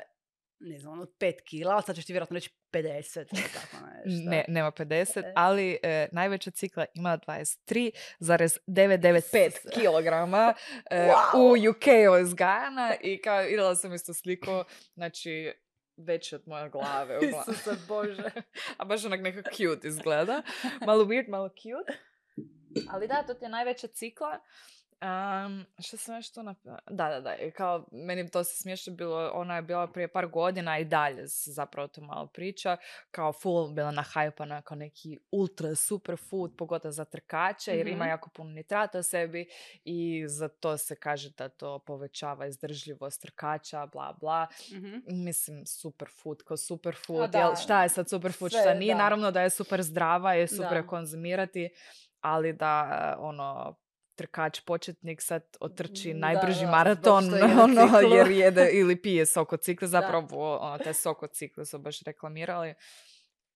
ne 0.60 0.80
znam, 0.80 1.00
od 1.00 1.10
5 1.20 1.34
kila, 1.46 1.74
ali 1.74 1.84
sad 1.84 1.96
ćeš 1.96 2.06
ti 2.06 2.14
vjerojatno 2.14 2.34
reći 2.34 2.50
50 2.72 3.26
ili 3.34 3.44
tako 3.54 3.78
nešto. 3.86 4.30
Ne, 4.30 4.46
nema 4.48 4.72
50, 4.72 5.20
E. 5.20 5.34
ali 5.36 5.80
e, 5.84 6.08
najveća 6.12 6.52
cikla 6.52 6.86
ima 6.94 7.18
23,995 7.18 9.52
kilograma 9.74 10.54
e, 10.90 10.98
Wow. 10.98 11.38
u 11.38 11.70
UK 11.70 11.84
uzgajana 12.24 12.96
i 13.02 13.22
kao 13.22 13.42
vidjela 13.42 13.76
sam 13.76 13.94
isto 13.94 14.14
sliku, 14.14 14.64
znači 14.94 15.54
veće 15.98 16.36
od 16.36 16.44
moje 16.46 16.70
glave. 16.70 17.20
Isuse 17.30 17.72
Bože. 17.88 18.30
A 18.78 18.86
baš 18.86 19.06
onak 19.06 19.22
nekako 19.22 19.50
cute 19.50 19.88
izgleda. 19.88 20.42
Malo 20.86 21.06
weird, 21.06 21.30
malo 21.30 21.50
cute. 21.50 21.98
Ali 22.90 23.08
da, 23.08 23.24
to 23.28 23.34
ti 23.34 23.46
je 23.46 23.50
najveća 23.50 23.88
cikla. 23.88 24.40
Um, 24.98 25.66
što 25.80 25.98
sam 25.98 26.16
još 26.16 26.32
tu 26.32 26.40
nap- 26.40 26.80
Da, 26.88 27.10
da, 27.10 27.22
da. 27.22 27.52
Kao, 27.52 27.86
meni 27.92 28.30
to 28.30 28.44
se 28.44 28.56
smiješno 28.56 28.94
bilo, 28.94 29.32
ona 29.34 29.56
je 29.56 29.62
bila 29.62 29.88
prije 29.88 30.08
par 30.08 30.28
godina 30.28 30.80
i 30.80 30.86
dalje 30.86 31.28
se 31.28 31.52
zapravo 31.52 31.88
to 31.88 32.02
malo 32.02 32.28
priča. 32.28 32.78
Kao 33.12 33.34
full 33.34 33.68
bila 33.68 33.92
nahajpana 33.92 34.62
kao 34.62 34.78
neki 34.78 35.18
ultra 35.32 35.76
super 35.76 36.16
food, 36.20 36.52
pogotovo 36.58 36.92
za 36.92 37.06
trkače, 37.06 37.72
jer 37.72 37.88
ima 37.88 38.00
Mhm. 38.00 38.10
jako 38.10 38.30
puno 38.30 38.50
nitrata 38.50 39.00
u 39.00 39.04
sebi 39.04 39.48
i 39.84 40.24
za 40.28 40.48
to 40.50 40.78
se 40.78 40.96
kaže 40.96 41.30
da 41.30 41.50
to 41.50 41.80
povećava 41.80 42.46
izdržljivost 42.48 43.22
trkača, 43.22 43.86
bla, 43.86 44.14
bla. 44.14 44.48
Mhm. 44.74 44.96
Mislim, 45.08 45.66
superfood, 45.66 46.44
kao 46.44 46.58
superfood, 46.58 47.30
da, 47.30 47.38
jel, 47.40 47.56
šta 47.56 47.84
je 47.84 47.90
sad 47.90 48.10
superfood, 48.10 48.52
šta 48.52 48.62
sve, 48.62 48.76
nije, 48.76 48.94
da. 48.94 48.98
naravno 48.98 49.32
da 49.32 49.42
je 49.42 49.50
super 49.50 49.82
zdrava 49.82 50.48
super 50.48 50.74
je 50.74 50.82
Da. 50.82 50.88
konzumirati, 50.88 51.70
ali 52.22 52.54
da, 52.54 53.16
ono, 53.20 53.76
trkač 54.16 54.60
početnik 54.60 55.22
sad 55.22 55.44
otrči 55.60 56.14
Da, 56.14 56.20
najbrži 56.20 56.66
da, 56.66 56.72
maraton, 56.72 57.24
zato 57.24 57.38
što 57.38 57.48
jede 57.48 57.62
ono, 57.62 58.00
jer 58.16 58.32
jede 58.44 58.70
ili 58.72 59.02
pije 59.02 59.26
sok 59.26 59.54
od 59.54 59.62
cikla, 59.62 59.86
Da. 59.86 59.92
zapravo, 59.92 60.58
ono, 60.58 60.78
taj 60.78 60.94
sok 60.94 61.24
od 61.24 61.32
cikla 61.32 61.66
su 61.66 61.80
baš 61.80 62.02
reklamirali, 62.02 62.74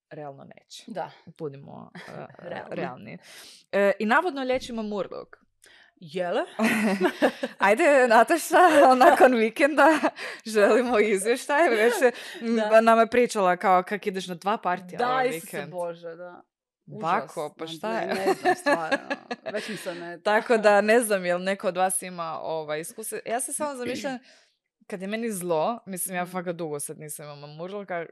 realno 0.10 0.44
neće. 0.44 0.84
Da. 0.88 1.12
Budimo 1.38 1.72
uh, 2.08 2.26
Realni. 2.70 3.18
E, 3.72 3.92
I 4.00 4.06
navodno 4.06 4.42
liječimo 4.42 4.84
murlog. 4.84 5.38
Jele? 6.02 6.42
Ajde, 7.58 8.08
Nataša, 8.08 8.96
nakon 8.98 9.36
vikenda 9.36 9.88
želimo 10.46 11.00
izvještaj. 11.00 11.70
Već 11.70 11.94
je, 12.02 12.12
m, 12.42 12.56
Da. 12.56 12.82
nama 12.82 13.02
je 13.02 13.08
pričala 13.08 13.58
kao 13.58 13.84
kak 13.84 14.08
ideš 14.08 14.28
na 14.28 14.36
dva 14.36 14.58
partija 14.58 14.98
Da, 14.98 15.10
ovaj 15.10 15.28
vikend. 15.30 15.72
Bože, 15.72 16.16
da. 16.16 16.42
Bako, 16.92 17.56
pa 17.58 17.68
šta 17.68 18.00
je? 18.00 18.08
Ne 18.08 18.34
znam, 18.34 18.56
stvarno. 18.56 18.98
Već 19.54 19.70
mi 19.70 19.78
se 19.78 19.96
ne... 19.96 20.22
Tako 20.24 20.58
da 20.58 20.82
ne 20.82 21.00
znam 21.00 21.26
jel 21.26 21.42
neko 21.42 21.68
od 21.68 21.78
vas 21.78 22.02
ima 22.02 22.40
ovaj 22.40 22.80
iskustvo. 22.80 23.20
Ja 23.26 23.40
se 23.40 23.54
samo 23.54 23.76
zamišljam 23.76 24.18
kad 24.88 25.02
je 25.02 25.08
meni 25.08 25.32
zlo, 25.32 25.80
mislim 25.86 26.16
ja 26.16 26.24
Mhm. 26.24 26.32
fakat 26.32 26.56
dugo 26.56 26.80
sad 26.80 27.00
nisam 27.00 27.26
imala 27.26 27.48
murlka, 27.48 28.06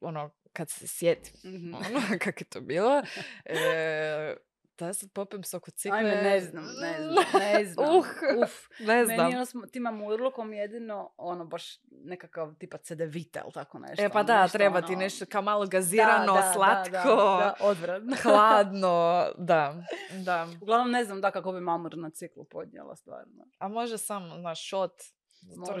ono 0.00 0.30
kad 0.52 0.70
se 0.70 0.86
sjetim 0.88 1.32
Mhm. 1.44 1.74
ono, 1.76 2.18
kak 2.18 2.40
je 2.40 2.44
to 2.44 2.60
bilo. 2.60 3.02
E, 3.44 4.36
Da 4.72 4.86
ja 4.86 4.92
sad 4.92 5.12
popijem 5.12 5.44
sok 5.44 5.68
od 5.68 5.74
cikle. 5.74 5.98
Ajme, 5.98 6.10
ne 6.14 6.40
znam, 6.40 6.64
ne 6.64 7.02
znam, 7.02 7.24
ne 7.34 7.64
znam. 7.66 7.88
Uh, 7.88 8.04
Uf, 8.38 8.50
ne 8.80 9.04
znam. 9.04 9.16
Meni 9.18 9.36
ono 9.36 9.66
tim 9.66 9.86
amurlukom 9.86 10.52
jedino, 10.52 11.14
ono, 11.16 11.44
baš 11.44 11.64
nekakav 11.90 12.54
tipa 12.54 12.78
CD-vita 12.78 13.40
ili 13.40 13.52
tako 13.52 13.78
nešto. 13.78 14.02
E 14.02 14.08
pa 14.08 14.18
ono, 14.18 14.26
da, 14.26 14.42
nešto 14.42 14.58
treba 14.58 14.78
ono- 14.78 14.86
ti 14.86 14.96
nešto 14.96 15.26
kao 15.26 15.42
malo 15.42 15.66
gazirano, 15.66 16.26
da, 16.26 16.40
da, 16.40 16.52
slatko, 16.52 16.92
Da, 16.92 17.02
da, 17.04 17.54
odvratno. 17.60 18.16
hladno, 18.22 19.26
da, 19.38 19.74
da. 20.14 20.46
Uglavnom 20.62 20.90
ne 20.90 21.04
znam 21.04 21.20
da 21.20 21.30
kako 21.30 21.52
bi 21.52 21.60
mamur 21.60 21.96
na 21.96 22.10
ciklu 22.10 22.44
podnijela 22.44 22.96
stvarno. 22.96 23.44
A 23.58 23.68
može 23.68 23.98
samo, 23.98 24.36
znaš, 24.36 24.68
šot, 24.68 24.92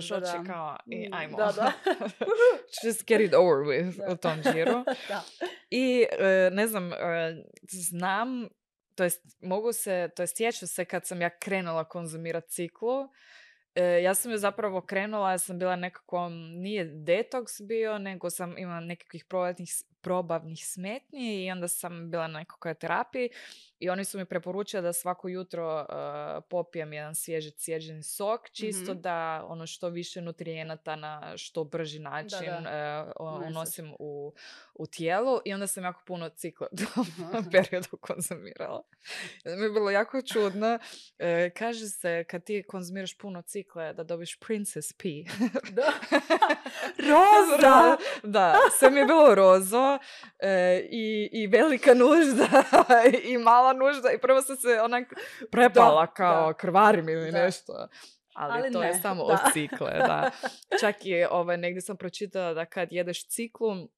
šoči 0.00 0.20
da. 0.38 0.44
kao 0.44 0.76
i 0.86 1.08
Mm, 1.08 1.14
ajmo. 1.14 1.36
da, 1.36 1.52
da. 1.52 1.72
Just 2.84 3.06
get 3.06 3.20
it 3.20 3.34
over 3.34 3.56
with 3.58 3.96
Da. 3.98 4.12
u 4.12 4.16
tom 4.16 4.42
džiru. 4.42 4.84
da. 5.08 5.22
I 5.70 6.06
e, 6.12 6.50
ne 6.52 6.66
znam, 6.66 6.92
e, 6.92 6.96
znam, 7.62 8.48
to 8.94 9.04
jest 9.04 9.42
mogu 9.42 9.72
se, 9.72 10.10
to 10.16 10.22
jest 10.22 10.36
sjećam 10.36 10.68
se 10.68 10.84
kad 10.84 11.06
sam 11.06 11.20
ja 11.20 11.30
krenula 11.30 11.84
konzumirati 11.84 12.50
ciklu, 12.50 13.08
e, 13.74 14.02
ja 14.02 14.14
sam 14.14 14.32
je 14.32 14.38
zapravo 14.38 14.80
krenula, 14.80 15.30
ja 15.30 15.38
sam 15.38 15.58
bila 15.58 15.76
nekako, 15.76 16.28
nije 16.28 16.84
detoks 16.84 17.60
bio, 17.60 17.98
nego 17.98 18.30
sam 18.30 18.58
imala 18.58 18.80
nekakvih 18.80 19.24
probavnih, 19.24 19.70
probavnih 20.00 20.66
smetnji 20.66 21.44
i 21.44 21.50
onda 21.50 21.68
sam 21.68 22.10
bila 22.10 22.28
na 22.28 22.38
nekakvoj 22.38 22.74
terapiji 22.74 23.30
i 23.82 23.90
oni 23.90 24.04
su 24.04 24.18
mi 24.18 24.24
preporučili 24.24 24.82
da 24.82 24.92
svako 24.92 25.28
jutro 25.28 25.80
e, 25.80 25.84
popijem 26.42 26.92
jedan 26.92 27.14
svježi 27.14 27.50
cijeđeni 27.50 28.02
sok, 28.02 28.50
čisto 28.50 28.92
Mhm. 28.92 29.00
da 29.00 29.12
ono 29.46 29.66
što 29.66 29.88
više 29.88 30.20
nutrijenata 30.20 30.96
na 30.96 31.36
što 31.36 31.64
brži 31.64 31.98
način 31.98 32.38
da. 32.62 32.70
e, 32.70 33.12
o- 33.16 33.34
Uneseš. 33.36 33.50
unosim 33.50 33.94
u, 33.98 34.32
u 34.74 34.86
tijelu 34.86 35.40
i 35.44 35.54
onda 35.54 35.66
sam 35.66 35.84
jako 35.84 36.02
puno 36.06 36.28
cikla 36.30 36.66
u 36.72 36.76
tom 36.76 37.06
periodu 37.52 37.96
konzumirala. 37.98 38.82
Mi 39.46 39.62
je 39.62 39.70
bilo 39.70 39.90
jako 39.90 40.22
čudno. 40.22 40.78
E, 41.18 41.50
kaže 41.50 41.86
se 41.86 42.24
kad 42.24 42.44
ti 42.44 42.62
konzumiraš 42.62 43.14
puno 43.14 43.42
cikle 43.42 43.92
da 43.92 44.04
dobiš 44.04 44.38
princess 44.38 44.92
pee. 44.92 45.24
da. 45.70 45.92
Roza! 47.00 47.96
da, 48.22 48.56
sve 48.70 48.90
mi 48.90 48.98
je 48.98 49.06
bilo 49.06 49.34
rozo 49.34 49.98
e, 50.38 50.50
i, 50.82 51.28
i 51.32 51.46
velika 51.46 51.94
nužda 51.94 52.48
i 53.24 53.38
mala 53.38 53.71
nužda 53.72 54.12
i 54.12 54.18
prvo 54.18 54.42
sam 54.42 54.56
se 54.56 54.80
onak 54.82 55.14
prepala 55.50 56.06
Da, 56.06 56.12
kao 56.12 56.46
da. 56.46 56.52
krvarim 56.54 57.08
ili 57.08 57.30
Da. 57.32 57.44
nešto. 57.44 57.72
Ali, 58.34 58.52
Ali 58.52 58.72
to 58.72 58.82
je 58.82 58.92
ne, 58.92 59.00
samo 59.00 59.26
da. 59.26 59.32
od 59.32 59.38
cikle, 59.52 59.90
da. 59.90 60.30
Čak 60.80 60.96
i 61.06 61.24
ovaj, 61.30 61.56
negdje 61.56 61.80
sam 61.80 61.96
pročitala 61.96 62.54
da 62.54 62.64
kad 62.64 62.88
jedeš 62.92 63.28
ciklu, 63.28 63.88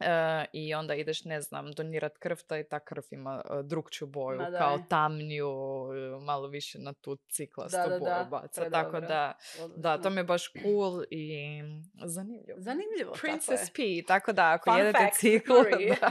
e, 0.00 0.44
i 0.52 0.74
onda 0.74 0.94
ideš, 0.94 1.24
ne 1.24 1.40
znam, 1.40 1.72
donirat 1.72 2.18
krv, 2.18 2.36
taj 2.46 2.64
ta 2.64 2.80
krv 2.80 3.02
ima 3.10 3.42
uh, 3.50 3.64
drugčiju 3.64 4.08
boju, 4.08 4.38
Ma 4.38 4.58
kao 4.58 4.78
tamniju, 4.88 5.50
e, 5.92 6.24
malo 6.24 6.48
više 6.48 6.78
na 6.78 6.92
tu 6.92 7.16
ciklastu 7.28 7.76
Da, 7.76 7.86
da, 7.86 7.98
boju 7.98 8.10
da, 8.10 8.28
baca. 8.30 8.70
Tako 8.70 9.00
da, 9.00 9.32
da, 9.56 9.56
to 9.56 9.64
Odlično. 9.64 10.10
mi 10.10 10.16
je 10.16 10.24
baš 10.24 10.52
cool 10.62 11.02
i 11.10 11.60
zanimljivo. 12.04 12.58
Zanimljivo, 12.58 13.12
Princess 13.20 13.66
tako 13.66 13.82
je. 13.82 14.02
P, 14.02 14.06
tako 14.06 14.32
da 14.32 14.50
ako 14.50 14.70
Fun 14.70 14.78
jedete 14.78 15.10
ciklu, 15.14 15.56
da. 16.00 16.10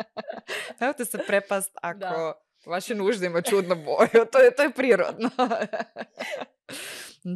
nemojte 0.80 1.04
se 1.04 1.18
prepast 1.26 1.76
ako 1.82 1.98
Da. 1.98 2.32
vaše 2.66 2.94
nužde 2.94 3.26
ima 3.26 3.42
čudnu 3.42 3.74
boju, 3.74 4.26
to 4.32 4.38
je, 4.38 4.54
to 4.54 4.62
je 4.62 4.70
prirodno. 4.70 5.30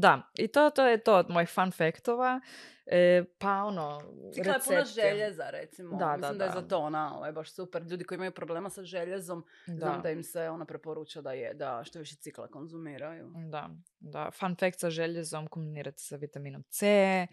da, 0.03 0.22
i 0.35 0.49
to, 0.49 0.70
to 0.70 0.87
je 0.87 0.99
to 0.99 1.14
od 1.14 1.30
mojih 1.30 1.49
fun 1.49 1.72
faktova. 1.72 2.41
E, 2.87 3.24
pa 3.39 3.64
ono, 3.64 4.01
Cikla 4.35 4.53
je 4.53 4.59
puno 4.64 4.85
željeza, 4.85 5.51
recimo. 5.51 5.91
Da, 5.91 6.05
da, 6.05 6.16
Mislim 6.16 6.39
da, 6.39 6.45
je 6.45 6.51
da. 6.51 6.61
za 6.61 6.68
to 6.68 6.78
ona 6.78 7.16
ovaj, 7.16 7.32
baš 7.32 7.53
super. 7.55 7.82
Ljudi 7.82 8.05
koji 8.05 8.16
imaju 8.16 8.32
problema 8.32 8.70
sa 8.70 8.85
željezom, 8.85 9.45
znam 9.66 10.03
da 10.03 10.11
im 10.11 10.22
se 10.22 10.49
ona 10.49 10.64
preporuča 10.64 11.20
da 11.20 11.32
je 11.32 11.55
da 11.55 11.82
što 11.85 11.99
više 11.99 12.16
cikla 12.16 12.49
konzumiraju. 12.49 13.32
Da, 13.51 13.70
da. 14.01 14.30
Fun 14.30 14.57
fact 14.61 14.78
sa 14.80 14.91
željezom 14.91 15.47
kombinirate 15.47 15.99
sa 15.99 16.16
vitaminom 16.16 16.62
C. 16.68 16.87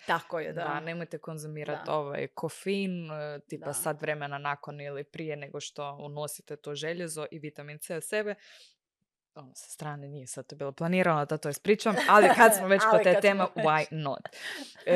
Tako 0.07 0.39
je, 0.39 0.53
Da, 0.53 0.63
da. 0.63 0.79
nemojte 0.79 1.17
konzumirati 1.17 1.85
Da. 1.85 1.93
ovaj 1.93 2.27
kofein, 2.27 3.11
e, 3.11 3.39
tipa 3.47 3.65
Da. 3.65 3.73
sat 3.73 4.01
vremena 4.01 4.37
nakon 4.37 4.81
ili 4.81 5.03
prije 5.03 5.35
nego 5.35 5.59
što 5.59 5.97
unosite 6.01 6.55
to 6.55 6.75
željezo 6.75 7.25
i 7.31 7.39
vitamin 7.39 7.79
C 7.79 8.01
sebe. 8.01 8.35
Ono, 9.35 9.51
sa 9.55 9.69
strane 9.69 10.07
nije 10.07 10.27
sad 10.27 10.47
to 10.47 10.55
bilo 10.55 10.71
planirano 10.71 11.25
da 11.25 11.37
to 11.37 11.49
ispričam, 11.49 11.95
ali 12.09 12.27
kad 12.37 12.55
smo 12.55 12.67
već 12.67 12.81
kod 12.91 13.03
te 13.03 13.19
teme, 13.21 13.45
smo 13.53 13.63
why 13.63 13.85
not? 13.91 14.21
E, 14.85 14.95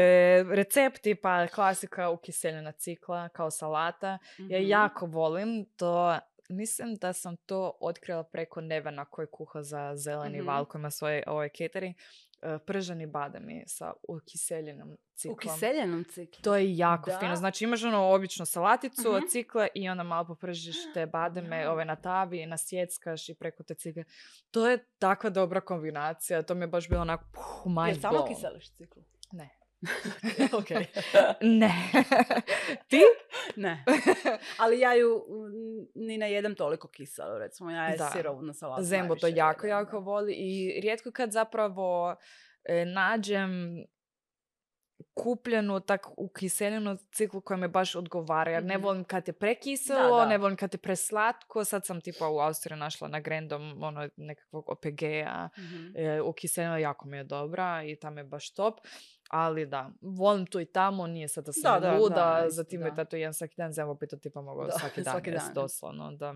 recepti, 0.50 1.16
pa 1.16 1.48
klasika 1.48 2.10
ukiseljena 2.10 2.72
cikla 2.72 3.30
kao 3.30 3.52
salata. 3.52 4.18
Ja 4.40 4.60
Mhm. 4.60 4.68
jako 4.68 5.06
volim 5.06 5.66
to, 5.76 6.20
mislim 6.50 6.96
da 6.96 7.14
sam 7.14 7.38
to 7.38 7.78
otkrila 7.80 8.24
preko 8.24 8.62
Nevena 8.62 9.06
koji 9.06 9.28
kuha 9.28 9.64
za 9.64 9.92
zeleni 9.96 10.38
Mhm. 10.38 10.48
val 10.48 10.66
koji 10.66 10.80
ima 10.80 10.92
svoj 10.92 11.24
ovaj 11.28 11.50
catering. 11.50 11.96
E, 12.42 12.60
prženi 12.60 13.06
bademi 13.08 13.64
sa 13.68 13.94
ukiseljenom 14.04 14.98
ciklom. 15.14 15.34
U 15.34 15.38
kiseljenom 15.38 16.04
ciklu. 16.04 16.42
To 16.42 16.56
je 16.56 16.78
jako 16.78 17.10
Da. 17.10 17.20
fino. 17.20 17.36
Znači 17.36 17.64
imaš 17.64 17.84
ono 17.84 18.04
običnu 18.06 18.46
salaticu 18.46 19.10
od 19.10 19.18
Mhm. 19.18 19.28
cikle 19.28 19.68
i 19.74 19.90
onda 19.90 20.04
malo 20.04 20.26
popržiš 20.26 20.76
te 20.94 21.06
bademe 21.14 21.58
Ja. 21.58 21.72
ove 21.72 21.86
na 21.86 21.96
tavi, 21.96 22.46
nasjeckaš 22.46 23.30
i 23.30 23.36
preko 23.36 23.64
te 23.64 23.74
cikle. 23.74 24.04
To 24.52 24.68
je 24.68 24.86
takva 25.00 25.30
dobra 25.30 25.62
kombinacija. 25.62 26.42
To 26.42 26.56
mi 26.56 26.62
je 26.62 26.68
baš 26.68 26.90
bilo 26.90 27.02
onako 27.02 27.24
puh, 27.34 27.64
mind 27.68 27.88
Jel 27.88 28.02
samo 28.02 28.26
kiseliš 28.26 28.70
ciklu? 28.70 29.04
Ne. 29.32 29.50
ok. 30.60 30.70
Ne. 31.42 31.74
Ti? 32.90 33.02
ne. 33.56 33.86
Ali 34.60 34.80
ja 34.80 34.94
ju 34.94 35.26
mm, 35.30 35.52
ni 35.98 36.18
ne 36.18 36.32
jedem 36.32 36.56
toliko 36.56 36.88
kiselu, 36.88 37.38
recimo. 37.38 37.72
Ja 37.72 37.86
je 37.86 37.98
Da. 37.98 38.10
sirovu 38.10 38.42
na 38.42 38.54
salatu 38.54 38.84
Zembo 38.84 39.16
to 39.16 39.28
jako, 39.28 39.66
jedem, 39.68 39.78
jako 39.78 39.92
da. 39.92 39.98
voli 40.00 40.34
i 40.34 40.80
rijetko 40.82 41.12
kad 41.12 41.32
zapravo 41.32 42.16
e, 42.64 42.86
nađem 42.86 43.78
kupljenu 45.14 45.80
tak 45.80 46.08
ukiseljenu 46.18 46.98
ciklu 47.12 47.42
koja 47.42 47.58
me 47.58 47.68
baš 47.68 47.96
odgovara. 47.96 48.52
Jer 48.52 48.64
ne 48.64 48.76
Mhm. 48.76 48.84
volim 48.84 49.04
kad 49.04 49.28
je 49.28 49.34
prekiselo, 49.34 50.00
Da, 50.12 50.16
da. 50.18 50.26
ne 50.26 50.38
volim 50.38 50.58
kad 50.58 50.74
je 50.74 50.78
preslatko. 50.78 51.64
Sad 51.64 51.86
sam 51.86 52.02
tipa 52.02 52.28
u 52.28 52.40
Austriji 52.40 52.80
našla 52.80 53.08
na 53.08 53.20
Grandom 53.20 53.84
ono 53.84 54.10
nekakvog 54.18 54.70
OPG-a. 54.70 55.50
Mhm. 55.60 55.98
E, 55.98 56.22
ukiseljena 56.22 56.78
jako 56.78 57.08
mi 57.08 57.18
je 57.18 57.24
dobra 57.24 57.84
i 57.84 57.96
tam 57.96 58.18
je 58.18 58.24
baš 58.24 58.54
top. 58.54 58.74
Ali 59.30 59.66
da, 59.66 59.92
volim 60.02 60.46
tu 60.46 60.60
i 60.60 60.66
tamo, 60.66 61.08
nije 61.08 61.28
sad 61.28 61.46
da 61.46 61.54
sam 61.54 61.82
Da, 61.82 61.90
da, 61.90 61.98
luda, 61.98 62.16
da, 62.16 62.50
za 62.50 62.62
isto, 62.62 62.64
time 62.64 62.84
da. 62.90 62.96
da 62.96 63.06
to 63.06 63.16
jedan 63.16 63.34
svaki 63.34 63.56
dan 63.58 63.74
zemlju 63.74 63.94
bi 63.96 64.08
to 64.08 64.18
tipa 64.18 64.42
mogao 64.42 64.66
Da, 64.66 64.72
svaki 64.72 65.02
dan 65.04 65.14
svaki 65.14 65.32
dan. 65.32 65.54
doslovno. 65.54 66.12
Da. 66.12 66.36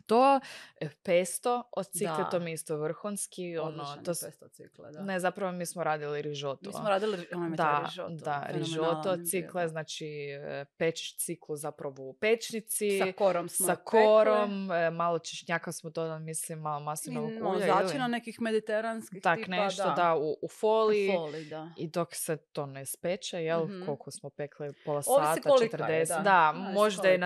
To, 0.00 0.40
e, 0.76 0.88
pesto 0.94 1.62
od 1.72 1.86
cikle, 1.88 2.16
to 2.22 2.30
Da. 2.30 2.48
isto 2.48 2.76
vrhunski. 2.76 3.58
Ono, 3.58 3.68
Odličan 3.68 4.04
to 4.04 4.14
s- 4.14 4.20
pesto 4.20 4.48
cikle, 4.48 4.90
da. 4.92 5.00
ne, 5.00 5.20
zapravo 5.20 5.52
mi 5.52 5.66
smo 5.66 5.84
radili 5.84 6.22
rižoto. 6.22 6.60
Mi 6.62 6.72
smo 6.72 6.88
radili 6.88 7.26
onaj 7.34 7.50
da, 7.50 7.82
rižoto. 7.84 8.14
da, 8.14 8.46
rižoto, 8.48 9.16
cikle, 9.24 9.68
znači 9.68 10.06
e, 10.28 10.64
pečiš 10.68 11.16
ciklu 11.16 11.56
zapravo 11.56 11.94
u 12.00 12.12
pečnici. 12.14 12.98
Sa 12.98 13.12
korom 13.14 13.48
smo 13.48 13.66
sa 13.66 13.72
pekli. 13.72 13.84
korom, 13.86 14.70
e, 14.72 14.90
malo 14.90 15.18
češnjaka 15.20 15.72
smo 15.72 15.90
dodali, 15.90 16.20
mislim, 16.20 16.58
malo 16.58 16.80
maslinovog 16.80 17.32
malo 17.32 17.50
ulja. 17.52 17.66
začina 17.68 18.04
ili? 18.04 18.10
nekih 18.10 18.40
mediteranskih 18.40 19.22
Tak 19.22 19.38
tipa, 19.38 19.50
nešto, 19.52 19.82
da, 19.84 19.94
da. 19.94 20.14
u, 20.16 20.36
u 20.42 20.48
foliji. 20.50 21.12
Foli, 21.12 21.44
da. 21.44 21.70
I 21.76 21.88
dok 21.88 22.08
se 22.12 22.36
to 22.38 22.66
ne 22.66 22.86
speče, 22.86 23.38
jel, 23.38 23.64
Mhm. 23.64 23.84
koliko 23.84 24.10
smo 24.10 24.30
pekli, 24.30 24.72
pola 24.76 24.96
Ovisi 24.98 25.10
sata, 25.34 25.40
kolika 25.42 25.64
je, 25.84 26.02
40, 26.04 26.08
da. 26.08 26.22
da, 26.22 26.72
možda 26.72 27.02
je, 27.04 27.18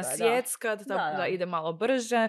da, 0.84 0.94
Da, 0.94 1.10
da 1.10 1.16
da. 1.16 1.26
ide 1.26 1.46
malo 1.46 1.72
brže 1.72 2.28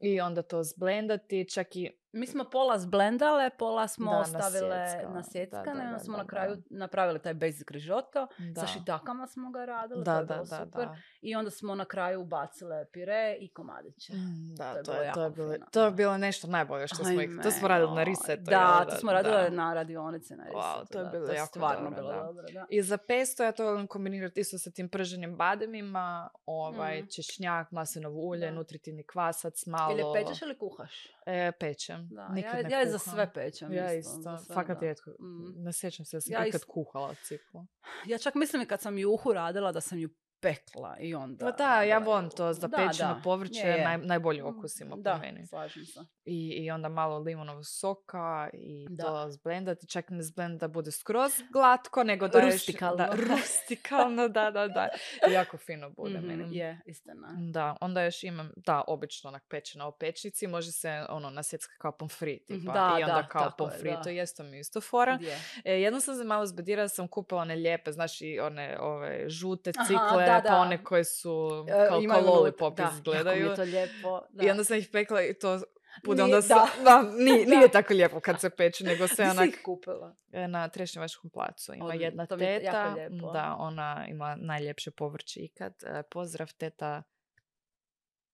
i 0.00 0.20
onda 0.20 0.42
to 0.42 0.64
zblendati, 0.64 1.48
čak 1.50 1.76
i 1.76 1.90
Mi 2.14 2.26
smo 2.26 2.44
pola 2.46 2.78
zblendale, 2.78 3.50
pola 3.50 3.88
smo 3.88 4.12
Da, 4.12 4.24
stavile 4.24 4.76
nasjeckale. 4.78 5.14
na 5.14 5.22
sjeckane, 5.22 5.64
Da, 5.64 5.74
da, 5.74 5.80
onda 5.80 5.92
da, 5.92 5.98
smo 5.98 6.12
da, 6.12 6.18
na 6.18 6.26
kraju 6.26 6.56
da. 6.56 6.62
napravili 6.70 7.18
taj 7.18 7.34
basic 7.34 7.70
rižoto. 7.70 8.26
da, 8.40 8.60
Sa 8.60 8.66
šitakama 8.68 9.26
smo 9.26 9.50
ga 9.50 9.64
radili, 9.64 10.00
to 10.00 10.04
da, 10.04 10.12
je 10.12 10.18
da, 10.18 10.34
bilo 10.34 10.44
da, 10.46 10.56
super. 10.56 10.86
da. 10.86 10.96
I 11.22 11.34
onda 11.36 11.50
smo 11.50 11.74
na 11.74 11.84
kraju 11.84 12.20
ubacile 12.20 12.84
pire 12.86 13.36
i 13.40 13.48
komadiće. 13.48 14.12
Mm, 14.12 14.54
Da, 14.54 14.72
To 14.72 14.78
je 14.78 14.84
to 14.84 14.92
bilo 14.92 15.02
je, 15.02 15.12
to 15.12 15.22
je, 15.22 15.30
bilo, 15.30 15.54
to 15.72 15.80
je 15.80 15.84
da. 15.84 15.96
bilo 15.96 16.18
nešto 16.18 16.46
najbolje 16.46 16.86
što 16.86 16.96
smo 16.96 17.20
ih, 17.20 17.30
to 17.36 17.50
smo 17.50 17.58
Ajme, 17.58 17.68
radili 17.68 17.90
na 17.90 18.00
joj. 18.00 18.04
resetu. 18.04 18.42
Da, 18.42 18.76
jel, 18.80 18.90
to 18.90 18.96
smo 18.96 19.12
radile 19.12 19.42
da. 19.42 19.50
na 19.50 19.74
radionici 19.74 20.34
na 20.34 20.44
resetu. 20.44 20.58
Wow, 20.58 20.86
to 20.86 20.98
je 20.98 21.04
da, 21.04 21.10
bilo 21.10 21.26
to 21.26 21.32
je 21.32 21.36
jako 21.36 21.48
stvarno 21.48 21.90
dobro, 21.90 21.96
bilo 21.96 22.12
da. 22.12 22.22
dobro, 22.22 22.44
da. 22.44 22.66
I 22.68 22.82
za 22.82 22.96
pesto 22.98 23.44
ja 23.44 23.52
to 23.52 23.64
volim 23.64 23.86
kombinirati 23.86 24.40
isto 24.40 24.58
sa 24.58 24.70
tim 24.70 24.88
prženim 24.88 25.36
bademima, 25.36 26.28
ovaj, 26.46 26.74
Mm. 26.94 27.06
češnjak, 27.06 27.70
maslinovo 27.70 28.20
ulje, 28.20 28.40
Da. 28.40 28.52
nutritivni 28.52 29.02
kvasac, 29.04 29.66
malo... 29.66 29.92
Ili 29.92 30.00
je 30.00 30.06
pečeš 30.16 30.42
ili 30.42 30.58
kuhaš? 30.58 31.06
E, 31.26 31.52
pečem. 31.52 32.03
Da, 32.10 32.28
Nikad 32.28 32.56
ja, 32.56 32.62
ne 32.62 32.70
ja 32.70 32.80
je 32.80 32.90
za 32.90 32.98
sve 32.98 33.32
pečem. 33.32 33.72
Ja 33.72 33.94
isto, 33.94 34.18
isto, 34.18 34.38
sve, 34.38 34.54
fakat 34.54 34.76
da. 34.76 34.80
rijetko. 34.80 35.10
Mm. 35.10 35.62
Ne 35.62 35.72
sjećam 35.72 36.06
se 36.06 36.16
da 36.16 36.20
sam 36.20 36.32
Ja 36.32 36.46
ikad 36.46 36.64
kuhala 36.64 37.14
ciklu. 37.14 37.66
Ja 38.06 38.18
čak 38.18 38.34
mislim 38.34 38.62
i 38.62 38.66
kad 38.66 38.80
sam 38.80 38.98
juhu 38.98 39.32
radila 39.32 39.72
da 39.72 39.80
sam 39.80 39.98
ju 39.98 40.08
pekla 40.44 40.96
i 41.00 41.14
onda... 41.14 41.44
Pa 41.46 41.50
da, 41.52 41.82
ja 41.82 41.98
da, 42.00 42.04
volim 42.04 42.30
to 42.30 42.52
za 42.52 42.68
da, 42.68 42.76
pečeno 42.76 43.14
da. 43.14 43.20
povrće, 43.24 43.60
Je, 43.60 43.70
je. 43.78 43.84
naj, 43.84 43.98
najbolji 43.98 44.40
okus 44.42 44.80
ima 44.80 44.96
po 44.96 45.02
Da, 45.02 45.18
meni. 45.18 45.46
slažem 45.46 45.84
se. 45.86 46.00
I, 46.24 46.48
I 46.48 46.70
onda 46.70 46.88
malo 46.88 47.18
limunovog 47.18 47.62
soka 47.66 48.50
i 48.52 48.86
Da. 48.90 49.04
to 49.04 49.30
zblendati. 49.30 49.86
Čak 49.86 50.10
ne 50.10 50.22
zblend 50.22 50.60
da 50.60 50.68
bude 50.68 50.90
skroz 50.90 51.32
glatko, 51.52 52.04
nego 52.04 52.28
da 52.28 52.40
Rustikalno. 52.40 52.96
Da, 52.96 53.10
rustikalno, 53.30 54.28
da, 54.28 54.50
da, 54.50 54.68
da. 54.68 54.88
Jako 55.30 55.56
fino 55.56 55.90
bude 55.90 56.20
meni. 56.20 56.56
Je, 56.56 56.80
istina. 56.86 57.28
Da, 57.52 57.76
onda 57.80 58.02
još 58.02 58.24
imam, 58.24 58.50
da, 58.56 58.84
obično 58.88 59.28
onak 59.28 59.42
pečena 59.48 59.88
u 59.88 59.92
pečnici, 59.92 60.46
može 60.46 60.72
se 60.72 61.04
ono 61.08 61.30
nasjetska 61.30 61.74
kao 61.78 61.92
pomfrit, 61.92 62.46
tipa. 62.46 62.72
da, 62.72 62.96
I 63.00 63.02
onda 63.02 63.14
da, 63.22 63.28
kao 63.28 63.42
tako 63.42 63.64
je, 63.64 63.70
pomfrit, 63.70 63.92
da. 63.94 64.02
to 64.02 64.08
jest 64.10 64.36
to 64.36 64.42
mi 64.42 64.58
isto 64.58 64.80
fora. 64.80 65.18
Je. 65.20 65.38
E, 65.64 65.80
jednom 65.80 66.00
sam 66.00 66.16
se 66.16 66.24
malo 66.24 66.46
zbedirala, 66.46 66.88
sam 66.88 67.08
kupila 67.08 67.40
one 67.40 67.54
lijepe, 67.54 67.92
znaš 67.92 68.20
i 68.20 68.40
one 68.40 68.78
ove 68.80 69.28
žute 69.28 69.72
Aha, 69.76 69.86
cikle, 69.86 70.24
da, 70.34 70.42
pa 70.42 70.48
da. 70.50 70.56
one 70.56 70.84
koje 70.84 71.04
su 71.04 71.48
E, 71.68 71.88
kao, 71.88 72.00
imaju 72.00 72.24
kao 72.24 72.34
lollipop 72.34 72.76
da, 72.76 72.90
izgledaju. 72.94 73.46
je 73.46 73.54
to 73.54 73.62
lijepo. 73.62 74.20
Da. 74.30 74.44
I 74.44 74.50
onda 74.50 74.64
sam 74.64 74.76
ih 74.76 74.88
pekla 74.92 75.22
i 75.22 75.34
to 75.34 75.60
bude 76.04 76.22
Nije- 76.22 76.24
onda 76.26 76.42
sa, 76.42 76.54
da. 76.54 76.68
da, 76.84 77.02
nije, 77.04 77.44
Da. 77.46 77.50
nije 77.50 77.68
tako 77.68 77.94
lijepo 77.94 78.20
kad 78.20 78.40
se 78.40 78.50
peče, 78.50 78.84
nego 78.84 79.08
se 79.08 79.22
onak 79.24 79.48
ih 79.48 79.60
kupila? 79.64 80.16
e, 80.32 80.48
na 80.48 80.68
Trešnjevačkom 80.68 81.30
placu. 81.30 81.74
Ima 81.74 81.84
Odli- 81.84 82.00
jedna 82.00 82.26
to 82.26 82.36
teta, 82.36 82.88
lijepo. 82.88 83.32
da, 83.32 83.56
ona 83.58 84.06
ima 84.08 84.36
najljepše 84.36 84.90
povrće 84.90 85.40
ikad. 85.40 85.74
E, 85.84 86.02
pozdrav 86.04 86.52
teta 86.52 87.02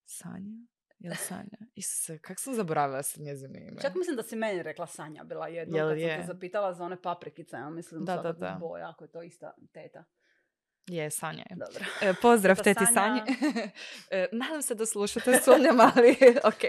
Sanja. 0.07 0.67
Jel 0.99 1.15
Sanja? 1.17 1.59
Isuse, 1.75 2.19
kak 2.19 2.41
sam 2.41 2.55
zaboravila 2.55 3.03
sad 3.03 3.23
njezino 3.23 3.59
ime? 3.59 3.81
Čak 3.83 3.95
mislim 3.95 4.17
da 4.17 4.23
si 4.23 4.37
meni 4.37 4.63
rekla 4.63 4.87
Sanja 4.87 5.25
bila 5.25 5.49
jednom 5.49 5.77
Jel 5.77 5.89
kad 5.89 5.99
sam 5.99 6.09
je? 6.09 6.17
te 6.17 6.27
zapitala 6.27 6.75
za 6.75 6.85
one 6.85 7.03
paprikice, 7.03 7.57
ja 7.57 7.71
mislim 7.71 8.05
Da, 8.05 8.17
da, 8.17 8.33
da. 8.33 8.57
boja, 8.61 8.91
ako 8.91 9.05
je 9.05 9.11
to 9.11 9.23
ista 9.23 9.53
teta. 9.73 10.05
Je, 10.87 11.11
Sanja 11.11 11.45
je. 11.51 11.57
Dobro. 11.57 11.85
E, 12.03 12.15
pozdrav 12.15 12.57
Teta 12.57 12.65
teti 12.75 12.87
Sanja. 12.87 13.25
Sanji. 13.29 13.71
E, 14.11 14.29
nadam 14.33 14.63
se 14.63 14.75
da 14.75 14.87
slušate, 14.87 15.33
sumnjam, 15.45 15.81
ali 15.81 16.11
ok. 16.45 16.65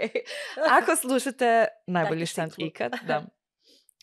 Ako 0.70 0.96
slušate, 0.96 1.66
najbolji 1.86 2.26
štand 2.26 2.52
ikad. 2.58 2.92
Da. 3.02 3.22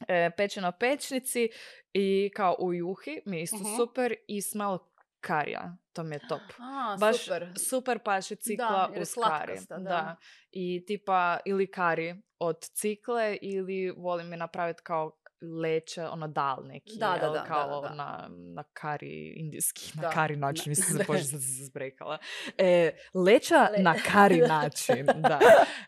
E, 0.07 0.31
pečeno 0.31 0.71
pečnici 0.71 1.49
i 1.93 2.31
kao 2.35 2.55
u 2.59 2.73
juhi 2.73 3.21
mi 3.25 3.37
je 3.37 3.43
isto 3.43 3.57
Mhm. 3.57 3.75
super 3.77 4.13
i 4.27 4.41
s 4.41 4.53
malo 4.53 4.91
karija. 5.19 5.75
To 5.93 6.03
mi 6.03 6.15
je 6.15 6.19
top. 6.29 6.41
A, 6.59 6.97
Baš 6.99 7.17
super. 7.17 7.49
super 7.59 7.99
paše 7.99 8.35
cikla 8.35 8.67
Da, 8.67 8.89
uz 8.91 8.93
kari. 8.93 9.05
slatkasta, 9.07 9.77
da. 9.77 10.15
I 10.51 10.85
tipa 10.85 11.37
ili 11.45 11.67
kari 11.67 12.15
od 12.39 12.59
cikle 12.63 13.37
ili 13.41 13.93
volim 13.97 14.31
je 14.31 14.37
napraviti 14.37 14.81
kao 14.83 15.18
leće, 15.41 16.03
ono 16.03 16.27
dal 16.27 16.57
neki, 16.63 16.91
Da, 16.93 17.07
da, 17.09 17.13
jel, 17.15 17.33
da, 17.33 17.39
da, 17.39 17.45
kao 17.45 17.81
da, 17.81 17.87
da. 17.87 17.95
na, 17.95 18.29
na 18.29 18.63
kari 18.63 19.33
indijski, 19.35 19.91
na 19.95 20.01
Da. 20.01 20.09
kari 20.09 20.35
način, 20.35 20.63
Na- 20.65 20.69
mislim 20.69 20.97
se 20.97 21.23
sam 21.23 21.39
se 21.39 21.65
zbrekala. 21.65 22.17
E, 22.57 22.91
leća 23.15 23.69
Le- 23.69 23.79
na 23.79 23.95
kari 24.11 24.37
način, 24.39 25.05
da. 25.05 25.39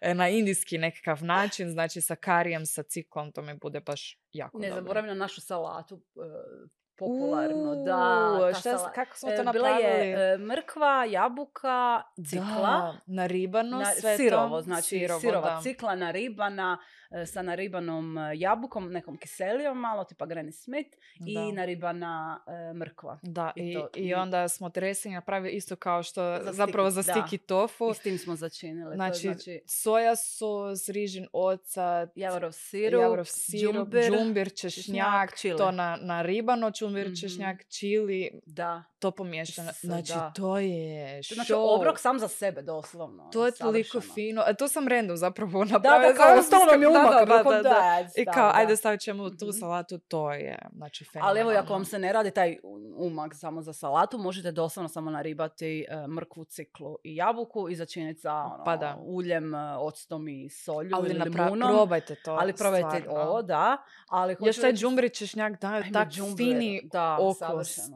E, 0.02 0.14
na 0.14 0.30
indijski 0.30 0.78
nekakav 0.78 1.24
način, 1.24 1.70
znači 1.70 2.02
sa 2.02 2.16
karijem, 2.16 2.66
sa 2.66 2.84
ciklom, 2.84 3.32
to 3.32 3.41
mi 3.41 3.54
bude 3.56 3.80
baš 3.80 4.20
jako 4.32 4.60
Ne 4.60 4.68
dobro. 4.70 4.82
zaboravim 4.82 5.08
na 5.08 5.16
našu 5.16 5.41
salatu, 5.41 5.95
e, 5.95 6.72
popularno, 6.97 7.76
da. 7.76 8.30
Uuu, 8.34 8.39
ta 8.43 8.54
šta 8.54 8.78
sala- 8.78 8.91
kako 8.91 9.18
smo 9.18 9.30
E, 9.30 9.36
to 9.36 9.43
Bila 9.43 9.70
napravili? 9.70 10.08
je 10.08 10.34
e, 10.34 10.38
mrkva, 10.39 11.06
jabuka, 11.06 12.02
cikla. 12.26 12.45
Da, 12.62 12.97
naribano 13.08 13.78
Na, 13.80 13.86
sve 13.86 14.12
to. 14.12 14.18
sirovo, 14.18 14.62
znači 14.62 14.84
Sirovo, 14.84 15.20
sirova 15.20 15.49
da. 15.49 15.62
cikla 15.62 15.95
naribana 15.95 16.78
e, 16.82 17.01
sa 17.26 17.41
naribanom 17.41 18.18
e, 18.18 18.32
jabukom, 18.36 18.91
nekom 18.91 19.18
kiselijom 19.18 19.80
malo, 19.80 20.03
tipa 20.03 20.26
Granny 20.26 20.51
Smith 20.53 20.89
i 21.20 21.34
Da. 21.36 21.51
naribana 21.51 22.39
e, 22.70 22.74
mrkva. 22.74 23.20
Da, 23.24 23.51
I 23.55 23.62
i, 23.62 23.74
to- 23.74 23.89
i 23.95 24.01
i- 24.01 24.14
onda 24.14 24.47
smo 24.47 24.70
dressing 24.70 25.16
napravili 25.16 25.51
isto 25.51 25.76
kao 25.76 26.03
što 26.03 26.22
Za 26.41 26.51
zapravo 26.53 26.89
za 26.89 27.01
da. 27.03 27.14
sticky 27.14 27.38
tofu. 27.39 27.86
I 27.86 27.93
s 27.93 27.99
tim 27.99 28.18
smo 28.18 28.36
začinili. 28.36 28.95
Znači, 28.95 29.14
to 29.24 29.34
znači 29.34 29.62
soja 29.68 30.16
sos, 30.16 30.89
rižin 30.89 31.28
ocat, 31.34 32.09
javorov 32.16 32.51
sirup, 32.51 33.01
javorov 33.01 33.26
sirup, 33.26 33.76
džumbir, 33.76 34.12
džumbir, 34.12 34.47
češnjak, 34.51 35.32
češnjak, 35.32 35.57
to 35.57 35.72
na, 35.72 35.97
na 35.97 36.22
ribano, 36.22 36.72
džumbir, 36.72 37.05
Mhm. 37.05 37.16
češnjak, 37.16 37.57
čili, 37.70 38.41
Da. 38.45 38.84
To 39.02 39.12
pomiješano. 39.12 39.72
Znači, 39.82 40.14
da. 40.14 40.32
to 40.32 40.58
je 40.58 41.22
To 41.22 41.36
Znači, 41.36 41.54
show. 41.54 41.66
obrok 41.70 41.99
sam 41.99 42.20
za 42.20 42.28
sebe, 42.30 42.62
doslovno. 42.64 43.24
To 43.26 43.45
je 43.45 43.52
toliko 43.54 43.89
savršeno. 43.91 44.14
fino. 44.16 44.43
E, 44.47 44.54
to 44.54 44.68
sam 44.68 44.88
random 44.88 45.18
zapravo 45.18 45.66
Da, 45.66 45.72
napravila. 45.72 46.12
da, 46.12 46.18
kao 46.18 46.28
samo 46.28 46.41
stalo 46.43 46.66
mi 46.72 46.86
je 46.86 46.91
da, 46.91 46.99
umak, 46.99 47.14
da, 47.14 47.26
da, 47.28 47.43
da, 47.43 47.49
da. 47.54 47.62
da, 47.62 48.08
I 48.16 48.26
kao, 48.26 48.34
da. 48.43 48.52
ajde 48.56 48.76
stavit 48.76 49.02
ćemo 49.02 49.30
tu 49.30 49.45
Mhm. 49.45 49.52
salatu, 49.52 49.97
to 49.99 50.34
je, 50.34 50.60
znači, 50.74 51.06
Ali 51.16 51.39
evo, 51.39 51.49
ako 51.49 51.54
fenomenalno. 51.54 51.74
vam 51.74 51.86
se 51.86 51.99
ne 51.99 52.14
radi 52.14 52.32
taj 52.32 52.58
umak 52.95 53.36
samo 53.36 53.62
za 53.62 53.74
salatu, 53.74 54.18
možete 54.20 54.52
doslovno 54.52 54.89
samo 54.89 55.12
naribati 55.12 55.52
e, 55.82 56.08
mrkvu, 56.08 56.45
ciklu 56.45 56.97
i 57.04 57.16
jabuku 57.16 57.70
i 57.70 57.76
začiniti 57.76 58.20
sa 58.20 58.34
ono, 58.34 58.64
Pa 58.66 58.78
da. 58.78 58.97
uljem, 58.99 59.56
e, 59.56 59.78
octom 59.78 60.28
i 60.30 60.49
solju 60.52 60.91
Ali 60.93 61.10
ili 61.10 61.20
napra- 61.22 61.43
limunom. 61.43 61.70
probajte 61.70 62.16
to, 62.16 62.32
ali 62.32 62.54
probajte 62.54 62.99
stvarno. 63.02 63.22
ovo, 63.22 63.41
da. 63.41 63.78
Ali 64.08 64.36
Još 64.39 64.56
taj 64.58 64.72
reći- 64.72 64.82
džumbir 64.82 65.04
i 65.04 65.10
češnjak 65.12 65.62
daju 65.62 65.76
Ajme, 65.76 65.93
tak 65.93 66.08
fini 66.38 66.82
da, 66.86 67.18
okus 67.20 67.39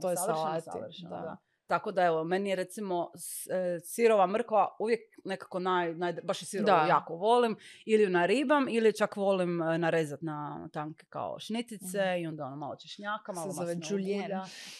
toj 0.01 0.15
savršeno, 0.15 0.61
salati. 0.61 0.94
Savršeno, 0.95 1.09
da. 1.09 1.21
da. 1.21 1.37
Tako 1.67 1.91
da 1.91 2.03
evo, 2.03 2.23
meni 2.23 2.49
je 2.49 2.55
recimo 2.55 3.11
e, 3.49 3.79
sirova 3.79 4.27
mrkva 4.27 4.75
uvijek 4.79 4.99
nekako 5.23 5.59
naj, 5.59 5.93
naj 5.95 6.13
baš 6.23 6.41
i 6.41 6.45
sirovu 6.45 6.65
Da. 6.65 6.85
jako 6.89 7.15
volim. 7.15 7.57
Ili 7.85 8.03
ju 8.03 8.09
naribam 8.09 8.65
ili 8.69 8.97
čak 8.97 9.15
volim 9.15 9.61
e, 9.61 9.77
narezat 9.77 10.21
na 10.21 10.69
tanke 10.73 11.05
kao 11.09 11.39
šnitice 11.39 11.97
Mhm. 12.13 12.23
i 12.23 12.27
onda 12.27 12.45
ono 12.45 12.55
malo 12.55 12.75
češnjaka, 12.75 13.31
malo 13.33 13.51
Se 13.51 13.55
zove. 13.55 13.75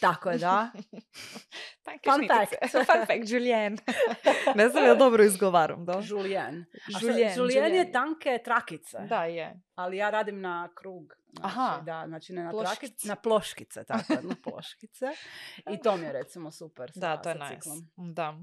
Tako 0.01 0.30
je, 0.30 0.38
da. 0.38 0.72
Tanke 1.86 2.09
Fun 2.11 2.28
fact. 2.28 2.72
Fun 2.72 3.05
fact, 3.05 3.30
Julien. 3.30 3.78
ne 4.55 4.70
znam 4.70 4.86
ja 4.86 4.95
dobro 4.95 5.24
izgovaram, 5.24 5.86
da? 5.86 6.01
Julien, 6.09 6.66
Julien 7.38 7.76
je 7.76 7.91
tanke 7.91 8.39
trakice. 8.43 8.97
Da, 9.09 9.24
je. 9.26 9.61
Ali 9.76 9.97
ja 9.97 10.09
radim 10.09 10.41
na 10.41 10.70
krug. 10.76 11.13
Znači, 11.36 11.45
Aha. 11.49 11.81
Da, 11.81 12.03
znači 12.07 12.33
ne 12.33 12.43
na 12.43 12.51
Ploškice. 12.51 13.07
na 13.07 13.15
ploškice, 13.15 13.83
tako 13.83 14.13
na 14.13 14.36
ploškice. 14.43 15.05
I 15.67 15.79
to 15.79 15.97
mi 15.97 16.03
je 16.03 16.11
recimo 16.13 16.51
super 16.51 16.91
sa, 16.91 16.99
Da, 16.99 17.17
to 17.17 17.29
je 17.29 17.36
sa 17.36 17.43
nice. 17.43 17.55
ciklom. 17.55 17.88
Da. 18.13 18.38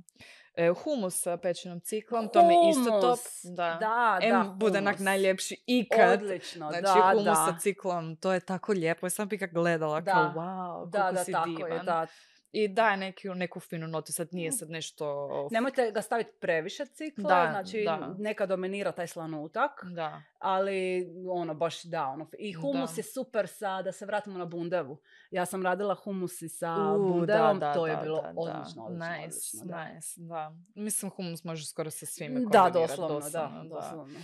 E, 0.54 0.70
humus 0.74 1.14
sa 1.16 1.36
pečenom 1.38 1.80
ciklom, 1.80 2.28
to 2.28 2.42
mi 2.42 2.54
je 2.54 2.70
isto 2.70 2.84
top. 2.92 3.02
Humus, 3.02 3.40
Da. 3.46 3.74
Da, 3.74 4.18
Em 4.22 4.30
da, 4.32 4.44
bude 4.50 4.78
onak 4.78 4.94
humus. 4.94 5.04
najljepši 5.04 5.56
ikad. 5.66 6.12
Odlično, 6.14 6.68
Znači, 6.70 6.82
da, 6.82 7.10
humus 7.10 7.24
da. 7.24 7.34
sa 7.34 7.58
ciklom, 7.58 8.16
to 8.16 8.32
je 8.32 8.40
tako 8.42 8.72
lijepo. 8.72 9.06
Ja 9.06 9.10
sam 9.10 9.28
bi 9.28 9.36
ga 9.36 9.46
gledala, 9.48 10.00
Da. 10.00 10.12
kao 10.12 10.32
wow, 10.34 10.90
Da, 10.90 11.12
da, 11.12 11.24
si 11.24 11.32
tako 11.32 11.46
divan. 11.46 11.72
je, 11.72 11.78
da. 11.78 12.06
I 12.52 12.68
daje 12.68 12.96
neku, 12.96 13.34
neku 13.34 13.60
finu 13.60 13.86
notu, 13.86 14.12
sad 14.12 14.28
nije 14.32 14.52
sad 14.52 14.70
nešto... 14.70 15.28
Nemojte 15.50 15.90
ga 15.94 16.02
staviti 16.02 16.30
previše 16.40 16.86
cikla, 16.86 17.28
Da, 17.28 17.48
znači 17.50 17.82
da. 17.84 18.14
neka 18.18 18.46
dominira 18.46 18.92
taj 18.92 19.06
slanutak, 19.06 19.70
Da. 19.94 20.22
ali 20.38 21.06
ono 21.28 21.54
baš 21.54 21.82
da, 21.82 22.06
ono. 22.06 22.30
I 22.38 22.52
humus 22.52 22.90
Da. 22.90 22.96
je 22.96 23.02
super 23.02 23.48
sa, 23.48 23.82
da 23.82 23.92
se 23.92 24.06
vratimo 24.06 24.38
na 24.38 24.44
bundevu. 24.44 24.98
Ja 25.30 25.46
sam 25.46 25.62
radila 25.62 25.94
humusi 25.94 26.48
sa 26.48 26.74
U, 26.74 26.98
bundevom, 26.98 27.58
da, 27.58 27.66
da, 27.66 27.74
to 27.74 27.86
je 27.86 27.96
da, 27.96 28.02
bilo 28.02 28.22
da, 28.22 28.32
da. 28.32 28.40
odlično, 28.40 28.84
odlično, 28.84 29.06
nice, 29.08 29.24
odlično, 29.26 29.64
da. 29.64 29.84
nice, 29.94 30.20
da. 30.20 30.54
Mislim, 30.74 31.10
humus 31.10 31.44
može 31.44 31.66
skoro 31.66 31.90
sa 31.90 32.06
svime 32.06 32.40
Da, 32.40 32.44
kombinirat, 32.62 32.72
doslovno, 32.72 33.20
doslovno, 33.20 33.62
da, 33.64 33.68
doslovno. 33.68 34.18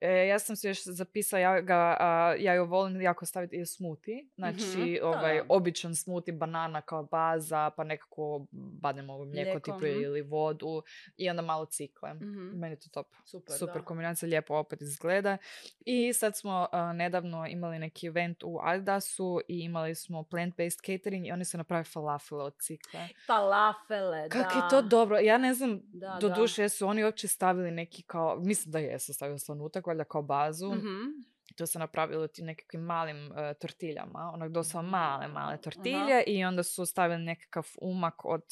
E, 0.00 0.26
ja 0.26 0.38
sam 0.38 0.56
se 0.56 0.68
još 0.68 0.82
zapisala, 0.84 1.40
ja, 1.40 1.60
ga, 1.60 1.96
a, 2.00 2.34
ja 2.38 2.54
ju 2.54 2.64
volim 2.64 3.00
jako 3.00 3.26
staviti 3.26 3.56
i 3.56 3.66
smoothie. 3.66 4.24
Znači, 4.34 4.78
Mhm, 4.78 4.94
da, 5.00 5.08
ovaj, 5.08 5.40
običan 5.48 5.94
smoothie, 5.94 6.34
banana 6.34 6.80
kao 6.80 7.02
baza, 7.02 7.70
pa 7.76 7.84
nekako 7.84 8.46
bademovo 8.52 9.24
mlijeko 9.24 9.50
Mlijeko, 9.50 9.60
tipu 9.60 9.86
mhm. 9.94 10.02
ili 10.02 10.22
vodu 10.22 10.82
i 11.16 11.30
onda 11.30 11.42
malo 11.42 11.66
cikle. 11.66 12.14
Mhm. 12.14 12.58
Meni 12.58 12.72
je 12.72 12.80
to 12.80 12.88
top. 12.88 13.06
Super, 13.24 13.56
Super 13.58 13.74
da. 13.80 13.84
kombinacija, 13.84 14.28
lijepo 14.28 14.54
opet 14.54 14.82
izgleda. 14.82 15.36
I 15.80 16.12
sad 16.12 16.36
smo 16.36 16.68
a, 16.72 16.92
nedavno 16.92 17.46
imali 17.46 17.78
neki 17.78 18.06
event 18.06 18.42
u 18.42 18.58
Adidasu 18.62 19.40
i 19.48 19.60
imali 19.60 19.94
smo 19.94 20.22
plant-based 20.22 20.80
catering 20.86 21.26
i 21.26 21.32
oni 21.32 21.44
su 21.44 21.56
napravili 21.56 21.84
falafele 21.84 22.44
od 22.44 22.58
cikle. 22.58 23.08
Falafele, 23.26 24.28
Kako 24.28 24.54
da. 24.58 24.64
je 24.64 24.70
to 24.70 24.82
dobro? 24.82 25.18
Ja 25.18 25.38
ne 25.38 25.54
znam, 25.54 25.80
Da, 25.92 26.18
do 26.20 26.28
duše 26.28 26.62
jesu 26.62 26.86
oni 26.86 27.04
uopće 27.04 27.28
stavili 27.28 27.70
neki 27.70 28.02
kao, 28.02 28.36
mislim 28.40 28.72
da 28.72 28.78
jesu 28.78 29.14
stavili 29.14 29.38
slanutak, 29.38 29.87
valjda 29.88 30.04
kao 30.04 30.22
bazu. 30.22 30.68
Mhm. 30.68 31.28
To 31.56 31.66
se 31.66 31.78
napravilo 31.78 32.24
u 32.24 32.28
tim 32.28 32.46
nekakvim 32.46 32.80
malim 32.82 33.32
e, 33.32 33.54
tortiljama, 33.54 34.30
onak 34.34 34.50
doslovno 34.50 34.90
male, 34.90 35.28
male 35.28 35.52
Aha. 35.52 35.56
tortilje 35.56 36.22
i 36.26 36.44
onda 36.44 36.62
su 36.62 36.86
stavili 36.86 37.22
nekakav 37.22 37.66
umak 37.80 38.24
od 38.24 38.42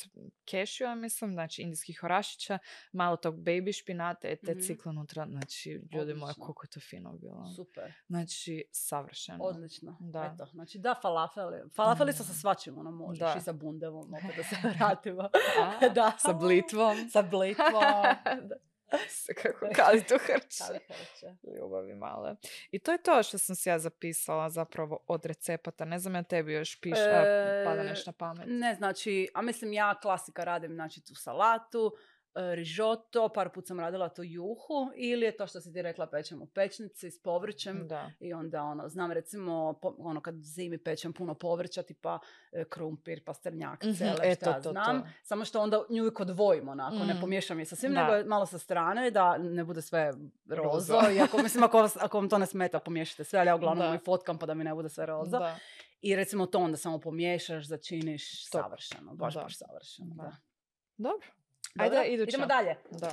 kešija, 0.44 0.94
mislim, 0.94 1.32
znači 1.32 1.62
indijskih 1.62 2.00
orašića, 2.02 2.58
malo 2.92 3.16
tog 3.16 3.34
baby 3.36 3.78
špinate 3.78 4.32
i 4.32 4.36
te 4.36 4.52
Mhm. 4.52 4.60
cikle 4.60 4.90
unutra, 4.90 5.26
znači 5.28 5.80
ljudi 5.92 6.14
moji, 6.14 6.34
koliko 6.34 6.64
je 6.64 6.70
to 6.70 6.80
fino 6.80 7.12
bilo. 7.12 7.46
Super. 7.46 7.92
Znači, 8.06 8.64
savršeno. 8.72 9.38
Odlično. 9.40 9.96
Da. 10.00 10.32
Eto, 10.34 10.46
znači 10.46 10.78
da, 10.78 10.94
falafeli. 11.02 11.56
Falafeli 11.70 12.10
Mm. 12.10 12.14
sa 12.14 12.24
svačim, 12.24 12.78
ono 12.78 12.90
možeš. 12.90 13.18
Da. 13.20 13.34
I 13.38 13.40
sa 13.40 13.52
bundevom, 13.52 14.14
opet 14.14 14.36
da 14.36 14.42
se 14.42 14.56
vratimo. 14.78 15.28
Da. 15.94 16.12
Sa 16.18 16.32
blitvom. 16.32 16.96
Sa 17.10 17.22
blitvom. 17.22 17.72
Se 18.24 18.75
kako 19.42 19.66
kali 19.76 20.04
to 20.04 20.18
hrče. 20.18 20.64
Kali 20.66 20.78
hrče. 20.78 21.26
Ljubavi 21.58 21.94
male. 21.94 22.36
I 22.70 22.78
to 22.78 22.92
je 22.92 22.98
to 22.98 23.22
što 23.22 23.38
sam 23.38 23.56
si 23.56 23.68
ja 23.68 23.78
zapisala 23.78 24.50
zapravo 24.50 24.98
od 25.06 25.24
recepata. 25.24 25.84
Ne 25.84 25.98
znam 25.98 26.14
ja 26.14 26.22
tebi 26.22 26.52
još 26.52 26.80
piše, 26.80 27.00
E, 27.00 27.64
pada 27.64 27.82
nešto 27.82 28.10
na 28.10 28.12
pamet. 28.12 28.44
Ne, 28.46 28.74
znači, 28.74 29.28
a 29.34 29.42
mislim 29.42 29.72
ja 29.72 29.94
klasika 30.02 30.44
radim 30.44 30.74
znači 30.74 31.00
tu 31.04 31.14
salatu, 31.14 31.96
rižoto, 32.36 33.28
par 33.28 33.48
put 33.48 33.66
sam 33.66 33.80
radila 33.80 34.08
tu 34.08 34.22
juhu 34.24 34.56
ili 34.96 35.24
je 35.24 35.36
to 35.36 35.46
što 35.46 35.60
si 35.60 35.72
ti 35.72 35.82
rekla 35.82 36.06
pečem 36.08 36.42
u 36.42 36.46
pečnici 36.46 37.10
s 37.10 37.22
povrćem 37.22 37.88
Da. 37.88 38.10
i 38.20 38.32
onda 38.32 38.62
ono, 38.62 38.88
znam 38.88 39.12
recimo 39.12 39.46
po- 39.72 39.96
ono 39.98 40.20
kad 40.20 40.34
zimi 40.36 40.78
pečem 40.78 41.12
puno 41.12 41.34
povrća 41.34 41.82
tipa 41.82 42.18
e, 42.52 42.64
krumpir, 42.64 43.24
pastrnjak, 43.24 43.82
Mhm, 43.82 43.92
cele, 43.94 44.18
e, 44.22 44.34
šta 44.34 44.52
to, 44.52 44.60
to, 44.60 44.70
znam. 44.70 45.02
to. 45.02 45.08
Samo 45.22 45.44
što 45.44 45.60
onda 45.60 45.84
nju 45.90 46.02
uvijek 46.02 46.20
odvojim 46.20 46.68
onako, 46.68 46.96
ne 46.96 47.14
Mm. 47.14 47.20
pomiješam 47.20 47.58
je 47.58 47.64
sa 47.66 47.76
svim, 47.76 47.94
Da. 47.94 48.06
nego 48.08 48.28
malo 48.28 48.46
sa 48.46 48.58
strane 48.58 49.10
da 49.10 49.38
ne 49.38 49.64
bude 49.64 49.82
sve 49.82 50.12
rozo. 50.46 50.94
Rozo. 50.94 51.10
I 51.10 51.20
ako, 51.20 51.38
mislim, 51.38 51.64
ako, 51.64 51.78
vas- 51.78 51.96
ako 51.96 52.18
vam 52.18 52.28
to 52.28 52.38
ne 52.38 52.46
smeta, 52.46 52.78
pomiješajte 52.80 53.24
sve, 53.24 53.38
ali 53.38 53.48
ja 53.48 53.56
uglavnom 53.56 53.94
i 53.94 53.98
fotkam 53.98 54.38
pa 54.38 54.46
da 54.46 54.54
mi 54.54 54.64
ne 54.64 54.74
bude 54.74 54.88
sve 54.88 55.06
rozo. 55.06 55.30
Da. 55.30 55.58
I 56.00 56.16
recimo 56.16 56.46
to 56.46 56.58
onda 56.58 56.76
samo 56.76 56.98
pomiješaš, 56.98 57.66
začiniš 57.66 58.44
Top. 58.44 58.62
savršeno, 58.62 59.14
baš 59.14 59.34
Da. 59.34 59.40
baš 59.40 59.56
savršeno. 59.56 60.14
Da. 60.14 60.36
Da. 60.98 61.10
Dobro, 61.74 61.98
Ajde, 61.98 62.12
iduća. 62.12 62.28
Idemo 62.28 62.46
dalje. 62.46 62.76
Da. 62.90 63.12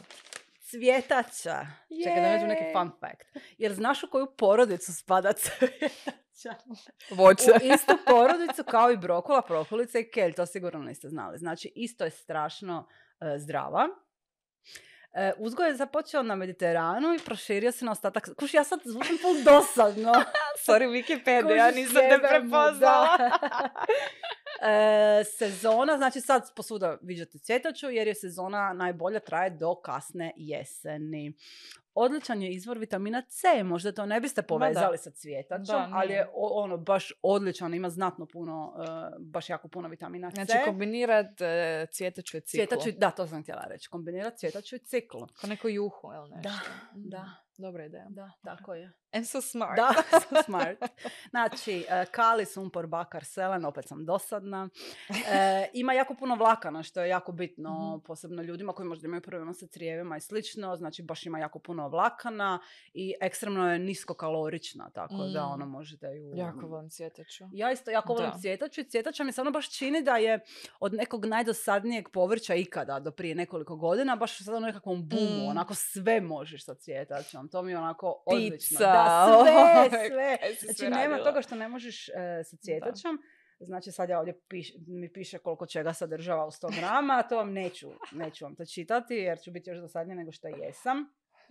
Cvjetača. 0.62 1.66
Čekaj 2.04 2.22
da 2.22 2.32
nađem 2.32 2.48
neki 2.48 2.64
fun 2.74 2.92
fact. 3.00 3.46
Jer 3.58 3.74
znaš 3.74 4.04
u 4.04 4.10
koju 4.10 4.28
porodicu 4.38 4.94
spada 4.94 5.34
cvjetača? 5.34 6.64
Voće. 7.10 7.52
U 7.52 7.74
istu 7.74 7.94
porodicu 8.08 8.64
kao 8.64 8.92
i 8.92 8.98
brokula, 8.98 9.42
prokulica 9.42 10.00
i 10.00 10.12
kelj. 10.12 10.34
To 10.34 10.46
sigurno 10.46 10.80
niste 10.80 11.10
znali. 11.10 11.38
Znači, 11.38 11.72
isto 11.76 12.04
je 12.04 12.10
strašno 12.10 12.88
e, 13.22 13.40
zdrava. 13.40 13.88
E, 15.14 15.34
uzgoj 15.38 15.68
je 15.68 15.76
započeo 15.76 16.24
na 16.24 16.36
Mediteranu 16.36 17.14
i 17.14 17.20
proširio 17.26 17.72
se 17.72 17.86
na 17.86 17.92
ostatak. 17.92 18.30
Kuš, 18.40 18.54
ja 18.54 18.64
sad 18.64 18.80
zvučim 18.86 19.18
pol 19.22 19.34
dosadno. 19.44 20.12
Sorry, 20.68 20.88
Wikipedia, 20.88 21.56
ja 21.56 21.72
nisam 21.72 21.96
te 21.96 22.20
prepoznala. 22.30 23.08
E, 24.66 25.24
sezona, 25.24 25.98
znači 25.98 26.22
sad 26.22 26.56
posvuda 26.56 26.98
viđate 27.02 27.38
cvjetaču 27.40 27.90
jer 27.90 28.08
je 28.08 28.16
sezona 28.16 28.74
najbolja, 28.74 29.20
traje 29.20 29.50
do 29.50 29.76
kasne 29.76 30.34
jeseni. 30.36 31.34
Odličan 31.96 32.42
je 32.42 32.52
izvor 32.52 32.78
vitamina 32.78 33.22
C, 33.22 33.64
možda 33.64 33.92
to 33.92 34.06
ne 34.06 34.20
biste 34.20 34.42
povezali 34.42 34.98
sa 34.98 35.12
cvjetačom, 35.12 35.66
Da, 35.66 35.90
ali 35.94 36.14
je 36.14 36.28
ono 36.34 36.78
baš 36.78 37.14
odličan, 37.22 37.74
ima 37.74 37.90
znatno 37.90 38.26
puno, 38.26 38.74
e, 38.80 39.16
baš 39.20 39.50
jako 39.50 39.68
puno 39.68 39.88
vitamina 39.88 40.32
C. 40.32 40.36
Znači, 40.36 40.66
kombinirat 40.66 41.42
e, 41.42 41.86
cvjetaču 41.92 42.38
i 42.38 42.42
ciklu. 42.42 42.68
Cvjetaču, 42.68 42.98
da, 43.00 43.12
to 43.12 43.28
sam 43.28 43.42
htjela 43.42 43.66
reći, 43.70 43.90
kombinirati 43.90 44.38
cvjetaču 44.38 44.76
i 44.76 44.80
ciklu. 44.80 45.28
Ko 45.42 45.48
neku 45.48 45.70
juhu, 45.70 46.12
jel 46.12 46.28
nešto? 46.30 46.50
Da, 46.50 46.60
Mm, 46.96 47.10
da. 47.10 47.30
Dobra 47.58 47.86
ideja. 47.86 48.06
Da, 48.10 48.32
tako 48.44 48.74
je. 48.74 48.92
And 49.12 49.26
so 49.26 49.42
smart. 49.42 49.76
Da, 49.76 49.94
so 50.22 50.44
smart. 50.44 50.78
Znači, 51.30 51.86
e, 51.90 52.06
kali, 52.06 52.46
sumpor, 52.46 52.88
bakar, 52.88 53.26
selen, 53.26 53.66
opet 53.66 53.88
sam 53.88 54.06
dosadna. 54.06 54.70
E, 55.10 55.14
ima 55.74 55.94
jako 55.94 56.16
puno 56.16 56.36
vlakana, 56.36 56.84
što 56.84 57.02
je 57.02 57.10
jako 57.10 57.32
bitno, 57.32 57.90
Mhm. 57.90 58.06
posebno 58.06 58.42
ljudima 58.42 58.74
koji 58.74 58.88
možda 58.88 59.08
imaju 59.08 59.22
problema 59.22 59.54
sa 59.54 59.68
crijevima 59.68 60.18
i 60.18 60.22
slično. 60.22 60.76
Znači, 60.76 61.04
baš 61.04 61.26
ima 61.26 61.40
jako 61.40 61.60
puno 61.60 61.90
vlakana 61.90 62.60
i 62.94 63.14
ekstremno 63.22 63.72
je 63.72 63.80
niskokalorična, 63.80 64.90
tako 64.90 65.16
da 65.26 65.46
Mm. 65.46 65.52
ono 65.52 65.66
možete 65.68 66.08
ju... 66.08 66.32
Jako 66.36 66.68
volim 66.68 66.90
cvjetaču. 66.90 67.44
Ja 67.52 67.72
isto 67.72 67.92
jako 67.92 68.14
volim 68.14 68.32
cvjetaču 68.34 68.82
i 68.82 68.86
cvjetača 68.86 69.24
mi 69.24 69.32
se 69.32 69.42
ono 69.42 69.52
baš 69.52 69.78
čini 69.78 70.02
da 70.04 70.18
je 70.18 70.40
od 70.80 70.94
nekog 70.94 71.26
najdosadnijeg 71.26 72.10
povrća 72.10 72.56
ikada 72.56 73.00
do 73.00 73.12
prije 73.12 73.36
nekoliko 73.36 73.76
godina, 73.76 74.16
baš 74.16 74.38
sad 74.38 74.56
ono 74.56 74.68
nekakvom 74.68 75.10
bumu, 75.10 75.44
Mm. 75.44 75.48
onako 75.48 75.74
sve 75.76 76.22
možeš 76.22 76.66
sa 76.66 76.76
cvjetačom. 76.76 77.43
To 77.48 77.62
mi 77.62 77.72
je 77.72 77.78
onako 77.78 78.24
odlično. 78.26 78.78
Pizza, 78.78 78.86
Da, 78.86 79.26
sve, 79.44 79.54
oj, 79.82 80.08
sve. 80.08 80.38
kaj 80.38 80.50
si 80.50 80.60
sve 80.60 80.74
Znači 80.74 80.84
nema 80.92 81.02
radila. 81.08 81.24
toga 81.24 81.42
što 81.42 81.56
ne 81.56 81.68
možeš 81.68 82.10
e, 82.10 82.14
sa 82.44 82.58
cvjetačom. 82.58 83.20
Znači 83.60 83.92
sad 83.92 84.10
ja 84.10 84.20
ovdje 84.20 84.40
piš, 84.48 84.74
mi 84.88 85.14
piše 85.14 85.38
koliko 85.38 85.66
čega 85.66 85.94
sadržava 85.94 86.46
u 86.46 86.52
100 86.52 86.80
grama, 86.80 87.14
a 87.14 87.24
to 87.24 87.38
vam 87.38 87.54
neću, 87.54 87.88
neću 88.12 88.46
vam 88.46 88.56
to 88.56 88.66
čitati 88.66 89.16
jer 89.16 89.40
ću 89.40 89.52
biti 89.52 89.70
još 89.70 89.80
dosadnije 89.80 90.16
nego 90.16 90.32
što 90.32 90.48
jesam. 90.48 91.06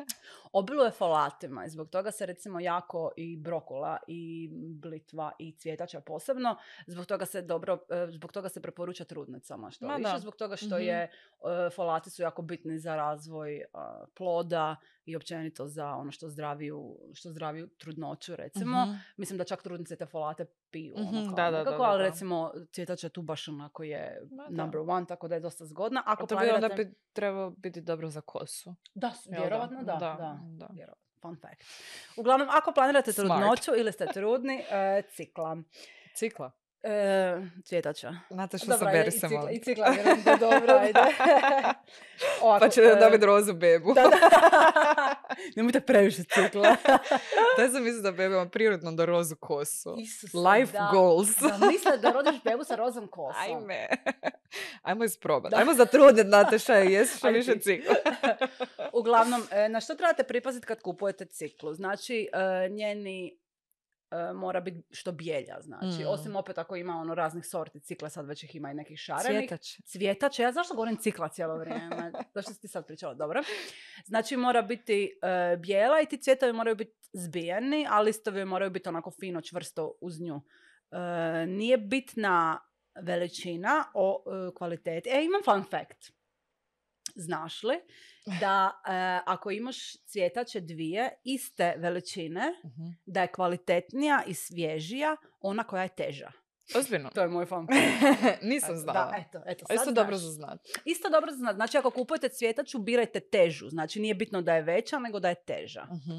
Obiluje 0.52 0.90
folatima 0.90 1.64
i 1.64 1.70
zbog 1.70 1.90
toga 1.90 2.10
se 2.10 2.26
recimo 2.26 2.60
jako 2.60 3.10
i 3.16 3.36
brokula 3.36 3.98
i 4.06 4.48
blitva 4.52 5.32
i 5.38 5.52
cvjetača 5.52 6.00
posebno, 6.00 6.56
zbog 6.86 7.06
toga 7.06 7.26
se 7.26 7.42
dobro, 7.42 7.78
e, 7.90 8.06
zbog 8.08 8.32
toga 8.32 8.48
se 8.48 8.62
preporuča 8.62 9.04
trudnicama 9.04 9.70
što 9.70 9.86
Ma 9.86 9.94
više, 9.96 10.12
da. 10.12 10.18
zbog 10.18 10.36
toga 10.36 10.56
što 10.56 10.66
Mhm. 10.76 10.84
je 10.84 11.02
e, 11.02 11.10
folati 11.70 12.10
su 12.10 12.22
jako 12.22 12.42
bitni 12.42 12.78
za 12.78 12.96
razvoj 12.96 13.56
e, 13.56 13.64
ploda 14.14 14.76
i 15.04 15.16
općenito 15.16 15.66
za 15.66 15.86
ono 15.88 16.10
što 16.10 16.28
zdraviju, 16.28 16.98
što 17.14 17.30
zdraviju 17.30 17.68
trudnoću 17.68 18.36
recimo. 18.36 18.84
Mhm. 18.84 18.94
Mislim 19.16 19.38
da 19.38 19.44
čak 19.44 19.62
trudnice 19.62 19.96
te 19.96 20.06
folate 20.06 20.46
piju. 20.72 20.94
Ono 20.96 21.26
kao 21.26 21.34
da, 21.36 21.44
da, 21.44 21.50
da, 21.50 21.58
nekako, 21.58 21.82
da, 21.82 21.88
ali 21.88 22.02
da. 22.02 22.08
recimo 22.08 22.52
cvjetača 22.72 23.08
tu 23.08 23.22
baš 23.22 23.48
onako 23.48 23.82
je 23.82 24.20
da. 24.24 24.62
number 24.62 24.80
one, 24.80 25.06
tako 25.06 25.28
da 25.28 25.34
je 25.34 25.40
dosta 25.40 25.66
zgodna. 25.66 26.02
Ako 26.06 26.26
to 26.26 26.36
bi 26.36 26.50
onda 26.50 26.68
planirate- 26.68 26.84
bi 26.84 26.94
trebalo 27.12 27.50
biti 27.50 27.80
dobro 27.80 28.08
za 28.08 28.20
kosu. 28.20 28.74
Da, 28.94 29.12
vjerovatno 29.30 29.82
da. 29.82 29.92
Da, 29.92 30.16
da, 30.18 30.38
da. 30.42 30.68
vjerovatno. 30.74 31.02
Fun 31.22 31.36
fact. 31.40 31.64
Uglavnom, 32.16 32.48
ako 32.50 32.72
planirate 32.72 33.12
Smart. 33.12 33.28
trudnoću 33.28 33.70
ili 33.80 33.92
ste 33.92 34.06
trudni, 34.06 34.64
e, 34.70 35.02
cikla. 35.10 35.56
Cikla. 36.16 36.50
E, 36.82 37.34
cvjetača. 37.64 38.14
Znate 38.30 38.58
što 38.58 38.66
Dobra, 38.66 39.04
i 39.04 39.10
se 39.10 39.20
cikla, 39.20 39.40
molim. 39.40 39.56
I 39.56 39.60
cikla, 39.62 39.88
vjerujem 39.90 40.22
da 40.22 40.30
je 40.30 40.36
dobro, 40.36 40.74
ajde. 40.82 41.00
Ovako, 42.42 42.64
Pa 42.64 42.68
će 42.68 42.80
e, 42.80 42.96
dobiti 43.00 43.26
rozu 43.26 43.52
bebu. 43.52 43.94
Da, 43.94 44.02
da. 44.02 44.16
Nemojte 45.56 45.80
previše 45.80 46.22
cikla. 46.24 46.76
Daj 47.58 47.68
sam 47.68 47.82
mislila 47.84 48.02
da 48.02 48.12
beba 48.12 48.34
ima 48.34 48.48
prirodno 48.48 48.92
da 48.92 49.04
rozu 49.04 49.36
kosu. 49.36 49.96
Isuse, 49.98 50.38
Life 50.38 50.72
da. 50.72 50.88
goals. 50.92 51.28
Zamisli 51.28 51.98
da 52.02 52.10
rodiš 52.10 52.42
bebu 52.44 52.64
sa 52.64 52.74
rozom 52.76 53.08
kosom. 53.08 53.42
Ajme. 53.42 53.88
Ajmo 54.82 55.04
isprobat. 55.04 55.50
Da. 55.50 55.56
Ajmo 55.56 55.74
zatrudnit, 55.74 56.26
Nataša, 56.26 56.80
i 56.80 56.92
jesi 56.92 57.18
što 57.18 57.28
više 57.28 57.58
cikla. 57.58 57.94
Uglavnom, 58.92 59.42
e, 59.50 59.68
na 59.68 59.80
što 59.80 59.94
trebate 59.94 60.22
pripaziti 60.22 60.66
kad 60.66 60.82
kupujete 60.82 61.24
ciklu? 61.24 61.74
Znači, 61.74 62.28
e, 62.32 62.68
njeni 62.68 63.41
e, 64.12 64.32
mora 64.32 64.60
biti 64.60 64.82
što 64.90 65.12
bijelja, 65.12 65.56
znači. 65.60 66.04
Mm. 66.04 66.08
Osim 66.08 66.36
opet 66.36 66.58
ako 66.58 66.76
ima 66.76 66.96
ono 66.96 67.14
raznih 67.14 67.46
sorti 67.46 67.80
cikla, 67.80 68.08
sad 68.08 68.26
već 68.26 68.44
ih 68.44 68.54
ima 68.54 68.70
i 68.70 68.74
nekih 68.74 68.98
šarenih. 68.98 69.48
Cvjetač. 69.48 69.80
Cvjetače, 69.84 70.42
ja 70.42 70.52
zašto 70.52 70.74
govorim 70.74 70.96
cikla 70.96 71.28
cijelo 71.28 71.58
vrijeme? 71.58 72.12
Zašto 72.34 72.54
si 72.54 72.60
ti 72.60 72.68
sad 72.68 72.86
pričala? 72.86 73.14
Dobro. 73.14 73.42
Znači 74.04 74.36
mora 74.36 74.62
biti 74.62 75.18
e, 75.22 75.56
bijela 75.56 76.00
i 76.00 76.06
ti 76.06 76.22
cvjetovi 76.22 76.52
moraju 76.52 76.76
biti 76.76 76.92
zbijeni, 77.12 77.86
a 77.90 78.00
listovi 78.00 78.44
moraju 78.44 78.70
biti 78.70 78.88
onako 78.88 79.10
fino, 79.20 79.40
čvrsto 79.40 79.92
uz 80.00 80.20
nju. 80.20 80.40
E, 80.90 81.46
nije 81.46 81.78
bitna 81.78 82.58
veličina 83.02 83.84
o 83.94 84.24
kvaliteti. 84.56 85.08
E, 85.08 85.24
imam 85.24 85.42
fun 85.44 85.70
fact. 85.70 86.21
Znaš 87.16 87.62
li 87.62 87.74
da 88.40 88.70
e, 88.82 88.92
ako 89.26 89.50
imaš 89.50 89.76
cvjetače 89.98 90.60
dvije 90.60 91.10
iste 91.24 91.74
veličine, 91.76 92.52
Mhm. 92.64 92.88
da 93.06 93.22
je 93.22 93.28
kvalitetnija 93.28 94.22
i 94.26 94.34
svježija 94.34 95.16
ona 95.40 95.64
koja 95.64 95.82
je 95.82 95.88
teža. 95.90 96.32
Ozbiljno. 96.74 97.10
To 97.10 97.22
je 97.22 97.28
moj 97.28 97.46
fact. 97.46 97.68
Nisam 98.42 98.70
Da, 98.70 98.76
znala. 98.76 99.14
eto, 99.18 99.42
eto, 99.46 99.66
A 99.68 99.74
Isto 99.74 99.84
sad 99.84 99.94
dobro 99.94 100.16
znaš. 100.16 100.22
za 100.22 100.32
znat. 100.32 100.60
Isto 100.84 101.08
dobro 101.10 101.30
za 101.30 101.36
znat. 101.36 101.56
Znači, 101.56 101.78
ako 101.78 101.90
kupujete 101.90 102.28
cvjetaču, 102.28 102.78
birajte 102.78 103.20
težu. 103.22 103.68
Znači, 103.68 104.00
nije 104.00 104.14
bitno 104.14 104.42
da 104.42 104.54
je 104.54 104.62
veća, 104.62 104.98
nego 104.98 105.20
da 105.20 105.28
je 105.28 105.34
teža. 105.36 105.84
Mhm. 105.84 106.18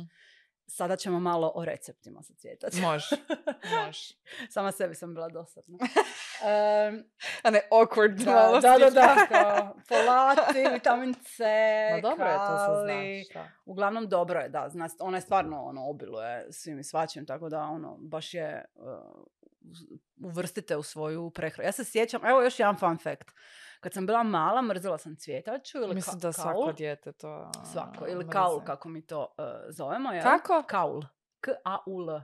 Sada 0.67 0.95
ćemo 0.95 1.19
malo 1.19 1.51
o 1.55 1.65
receptima 1.65 2.21
za 2.21 2.33
cvjetač. 2.33 2.73
Može. 2.81 3.15
Može. 3.85 4.15
Sama 4.49 4.71
sebi 4.71 4.95
sam 4.95 5.13
bila 5.13 5.29
dosadna. 5.29 5.77
Em, 6.45 7.03
A 7.43 7.49
ne 7.49 7.61
awkward 7.71 8.23
da, 8.23 8.31
malo 8.31 8.59
da, 8.59 8.77
da, 8.79 8.89
da, 8.89 9.15
kao 9.31 9.75
folati, 9.87 10.73
vitamin 10.73 11.13
C, 11.13 11.43
Ma 11.91 12.01
dobro 12.01 12.25
je 12.25 12.37
to 12.37 12.57
se 12.57 12.81
znaš. 12.83 13.33
da. 13.33 13.51
Uglavnom 13.65 14.09
dobro 14.09 14.39
je, 14.39 14.49
da. 14.49 14.69
Zna, 14.69 14.89
ona 14.99 15.17
je 15.17 15.21
stvarno 15.21 15.63
ono, 15.63 15.89
obiluje 15.89 16.47
svim 16.51 16.79
i 16.79 16.83
svačim, 16.83 17.25
tako 17.25 17.49
da 17.49 17.61
ono, 17.61 17.97
baš 17.99 18.33
je 18.33 18.65
uh, 18.75 18.85
uvrstite 20.23 20.77
u 20.77 20.83
svoju 20.83 21.29
prehranu. 21.29 21.67
Ja 21.67 21.71
se 21.71 21.83
sjećam, 21.83 22.25
evo 22.25 22.41
još 22.41 22.59
jedan 22.59 22.77
fun 22.77 22.97
fact. 22.97 23.31
Kad 23.83 23.93
sam 23.93 24.05
bila 24.05 24.23
mala, 24.23 24.61
mrzila 24.61 24.97
sam 24.97 25.15
cvjetaču 25.15 25.77
ili 25.77 25.95
Mislim 25.95 26.15
ka- 26.15 26.21
da 26.21 26.31
svako 26.31 26.51
kaul. 26.53 26.73
dijete 26.73 27.11
to 27.11 27.51
Svako, 27.73 28.05
ili 28.07 28.15
mrze. 28.17 28.31
kaul, 28.31 28.61
kako 28.61 28.89
mi 28.89 29.01
to 29.01 29.19
uh, 29.37 29.45
zovemo. 29.69 30.11
Jel? 30.11 30.23
Kako? 30.23 30.63
Kaul. 30.67 31.01
K-A-U-L. 31.39 32.21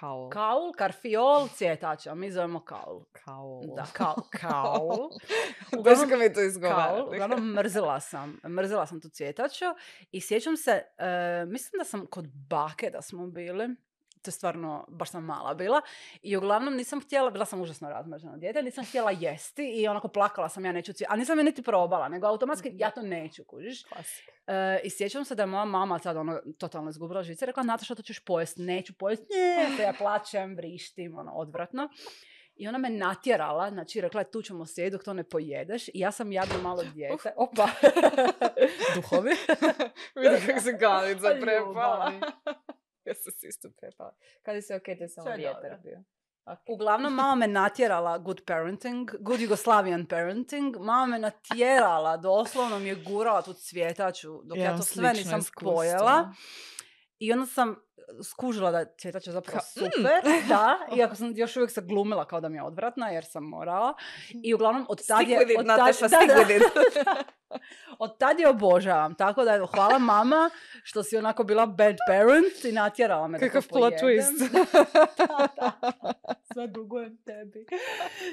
Kaul. 0.00 0.30
Kaul, 0.30 0.72
karfiol, 0.72 1.48
cvjetača. 1.48 2.14
Mi 2.14 2.30
zovemo 2.30 2.60
kaul. 2.60 3.04
Kaul. 3.14 3.62
Da, 3.76 3.84
kaul. 3.92 4.22
Kaul. 4.40 5.10
Uglavnom, 5.78 6.18
mi 6.18 6.28
to 6.28 6.34
kaul. 6.34 6.46
izgovara. 6.46 7.04
Uglavnom, 7.04 7.52
mrzila 7.52 8.00
sam. 8.00 8.38
Mrzila 8.48 8.86
sam 8.86 9.00
tu 9.00 9.08
cvjetaču. 9.08 9.64
I 10.10 10.20
sjećam 10.20 10.56
se, 10.56 10.70
e, 10.98 11.06
mislim 11.46 11.78
da 11.78 11.84
sam 11.84 12.06
kod 12.06 12.28
bake 12.48 12.90
da 12.90 13.02
smo 13.02 13.26
bili. 13.26 13.68
To 14.22 14.28
je 14.28 14.32
stvarno, 14.32 14.84
baš 14.88 15.10
sam 15.10 15.24
mala 15.24 15.54
bila. 15.54 15.80
I 16.22 16.36
uglavnom 16.36 16.74
nisam 16.74 17.00
htjela, 17.00 17.30
bila 17.30 17.44
sam 17.44 17.60
užasno 17.60 17.88
razmažena 17.90 18.36
dijete, 18.36 18.62
nisam 18.62 18.84
htjela 18.84 19.10
jesti 19.10 19.80
i 19.80 19.88
onako 19.88 20.08
plakala 20.08 20.48
sam, 20.48 20.64
ja 20.64 20.72
neću 20.72 20.92
cvijet, 20.92 21.10
a 21.10 21.16
nisam 21.16 21.38
je 21.38 21.44
niti 21.44 21.62
probala, 21.62 22.08
nego 22.08 22.26
automatski 22.26 22.70
ja 22.74 22.90
to 22.90 23.02
neću, 23.02 23.44
kužiš. 23.44 23.84
E, 24.46 24.80
I 24.84 24.90
sjećam 24.90 25.24
se 25.24 25.34
da 25.34 25.42
je 25.42 25.46
moja 25.46 25.64
mama 25.64 25.98
sad 25.98 26.16
ono, 26.16 26.40
totalno 26.58 26.90
izgubila 26.90 27.22
žice, 27.22 27.46
rekla, 27.46 27.62
Nataša, 27.62 27.94
to 27.94 28.02
ćeš 28.02 28.24
pojesti, 28.24 28.62
neću 28.62 28.92
pojesti, 28.98 29.26
ne, 29.34 29.68
te 29.76 29.82
ja 29.82 29.92
plaćem, 29.98 30.56
vrištim, 30.56 31.18
ono, 31.18 31.32
odvratno. 31.32 31.88
I 32.56 32.68
ona 32.68 32.78
me 32.78 32.90
natjerala, 32.90 33.70
znači 33.70 34.00
rekla 34.00 34.20
je 34.20 34.30
tu 34.30 34.42
ćemo 34.42 34.66
sjeti 34.66 34.90
dok 34.90 35.04
to 35.04 35.12
ne 35.12 35.24
pojedeš. 35.24 35.88
I 35.88 35.92
ja 35.94 36.12
sam 36.12 36.32
jadno 36.32 36.54
malo 36.62 36.82
dijete. 36.94 37.32
Opa, 37.36 37.68
duhovi. 38.94 39.30
Vidi 40.16 40.46
kako 40.46 40.60
se 40.60 40.72
Galica 40.72 41.34
prepala. 41.40 42.12
ja 43.06 43.14
sam 43.14 43.32
se 43.32 43.48
isto 43.48 43.70
prepala. 43.80 44.16
Kada 44.42 44.62
si 44.62 44.74
ok, 44.74 44.84
te 44.84 45.08
samo 45.08 45.30
vjetar 45.36 45.78
bio. 45.82 46.02
Uglavnom, 46.68 47.14
mama 47.14 47.34
me 47.34 47.46
natjerala 47.46 48.18
good 48.18 48.40
parenting, 48.46 49.10
good 49.20 49.40
Jugoslavian 49.40 50.06
parenting. 50.06 50.76
Mama 50.76 51.06
me 51.06 51.18
natjerala, 51.18 52.16
doslovno 52.16 52.78
mi 52.78 52.88
je 52.88 52.94
gurala 52.94 53.42
tu 53.42 53.52
cvjetaču 53.52 54.40
dok 54.44 54.58
ja, 54.58 54.64
Imam 54.64 54.76
to 54.76 54.82
sve 54.82 55.12
nisam 55.12 55.38
iskustvo. 55.38 55.74
pojela. 55.74 56.34
I 57.18 57.32
onda 57.32 57.46
sam 57.46 57.76
skužila 58.22 58.70
da 58.70 58.78
je 58.78 58.94
cvjetača 59.00 59.32
zapravo 59.32 59.58
Kao, 59.58 59.88
super, 59.88 60.48
da, 60.48 60.78
iako 60.98 61.14
sam 61.14 61.32
još 61.36 61.56
uvijek 61.56 61.70
se 61.70 61.80
glumila 61.80 62.24
kao 62.24 62.40
da 62.40 62.48
mi 62.48 62.56
je 62.56 62.62
odvratna, 62.62 63.08
jer 63.08 63.24
sam 63.24 63.44
morala. 63.44 63.94
I 64.42 64.54
uglavnom, 64.54 64.86
od 64.88 65.06
tad 65.06 65.28
je... 65.28 65.46
It, 65.50 65.58
od 65.58 65.66
tad- 65.66 66.00
da, 66.10 66.44
da. 67.04 67.14
Od 67.98 68.18
tad 68.18 68.40
je 68.40 68.48
obožavam, 68.48 69.14
tako 69.14 69.44
da 69.44 69.66
hvala 69.66 69.98
mama 69.98 70.50
što 70.82 71.02
si 71.02 71.16
onako 71.16 71.44
bila 71.44 71.66
bad 71.66 71.96
parent 72.08 72.64
i 72.64 72.72
natjerala 72.72 73.28
me 73.28 73.38
da 73.38 73.46
Kakav 73.46 73.62
to 73.62 73.68
plot 73.68 73.94
twist. 73.94 74.52
da, 75.18 75.48
da. 75.56 75.72
Sve 76.52 76.66
dugujem 76.66 77.18
tebi. 77.24 77.66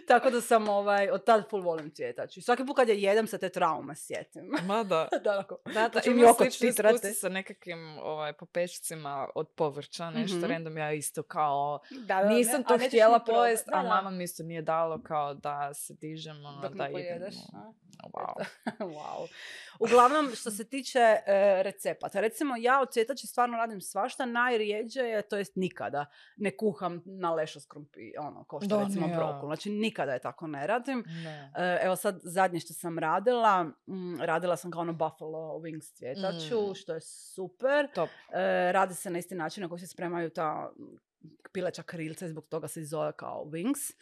Tako 0.07 0.29
da 0.29 0.41
sam 0.41 0.69
ovaj, 0.69 1.09
od 1.09 1.25
tad 1.25 1.49
full 1.49 1.63
volim 1.63 1.91
cvjetač. 1.91 2.37
I 2.37 2.41
svaki 2.41 2.65
put 2.65 2.75
kad 2.75 2.89
je 2.89 3.01
jedem 3.01 3.27
se 3.27 3.37
te 3.37 3.49
traume 3.49 3.95
sjetim. 3.95 4.51
Ma 4.65 4.83
da. 4.83 5.07
da, 5.11 5.43
Da, 5.73 5.89
da, 5.89 6.01
slično 6.01 6.69
titrate. 6.69 6.95
iskustvo 6.95 7.13
sa 7.13 7.29
nekakvim 7.29 7.97
ovaj, 7.99 8.33
popešcima 8.33 9.27
od 9.35 9.47
povrća, 9.71 10.09
nešto 10.11 10.37
Mhm. 10.37 10.45
random, 10.45 10.77
ja 10.77 10.91
isto 10.93 11.23
kao, 11.23 11.79
da, 11.91 11.99
da, 12.15 12.23
nisam 12.25 12.59
ne, 12.59 12.63
to 12.63 12.77
htjela 12.79 13.19
pojest, 13.21 13.67
a 13.69 13.83
mama 13.83 14.09
mi 14.09 14.23
isto 14.23 14.43
nije 14.43 14.61
dalo 14.61 14.99
kao 14.99 15.33
da 15.33 15.73
se 15.73 15.93
dižem, 15.93 16.45
ono, 16.45 16.61
Dok 16.61 16.73
da 16.73 16.87
pojedeš. 16.87 17.35
Wow. 18.05 18.33
wow. 18.95 19.27
Uglavnom, 19.81 20.31
što 20.35 20.51
se 20.51 20.63
tiče 20.65 20.99
e, 20.99 21.23
recepata, 21.63 22.19
recimo 22.19 22.55
ja 22.57 22.81
od 22.81 22.91
cvjetači 22.91 23.27
stvarno 23.27 23.57
radim 23.57 23.81
svašta, 23.81 24.25
najrijeđe 24.25 25.01
je, 25.01 25.21
to 25.21 25.37
jest 25.37 25.55
nikada, 25.55 26.05
ne 26.37 26.51
kuham 26.51 27.01
na 27.05 27.33
lešo 27.33 27.59
s 27.59 27.65
krumpi, 27.65 28.11
ono, 28.19 28.43
kao 28.43 28.61
što 28.61 28.67
Da, 28.69 28.83
recimo 28.83 29.07
ni 29.07 29.13
ja. 29.13 29.17
brokul. 29.17 29.47
Znači, 29.47 29.69
nikada 29.71 30.13
je 30.13 30.19
tako 30.19 30.47
ne 30.47 30.67
radim. 30.67 31.03
Ne. 31.07 31.51
E, 31.57 31.79
Evo 31.83 31.95
sad 31.95 32.19
zadnje 32.23 32.59
što 32.59 32.73
sam 32.73 32.99
radila, 32.99 33.63
mm, 33.63 34.21
radila 34.21 34.55
sam 34.55 34.71
kao 34.71 34.81
ono 34.81 34.93
buffalo 34.93 35.37
wings 35.55 35.93
cvjetaču, 35.93 36.71
Mm. 36.71 36.75
što 36.75 36.93
je 36.93 37.01
super. 37.01 37.87
Top. 37.95 38.09
E, 38.29 38.71
radi 38.71 38.93
se 38.93 39.09
na 39.09 39.19
isti 39.19 39.35
način 39.35 39.58
na 39.59 39.69
koji 39.69 39.79
se 39.79 39.87
spremaju 39.87 40.29
ta 40.29 40.71
pileća 41.51 41.83
krilca 41.83 42.25
i 42.25 42.29
zbog 42.29 42.47
toga 42.47 42.67
se 42.67 42.85
zove 42.85 43.11
kao 43.11 43.45
wings. 43.45 43.93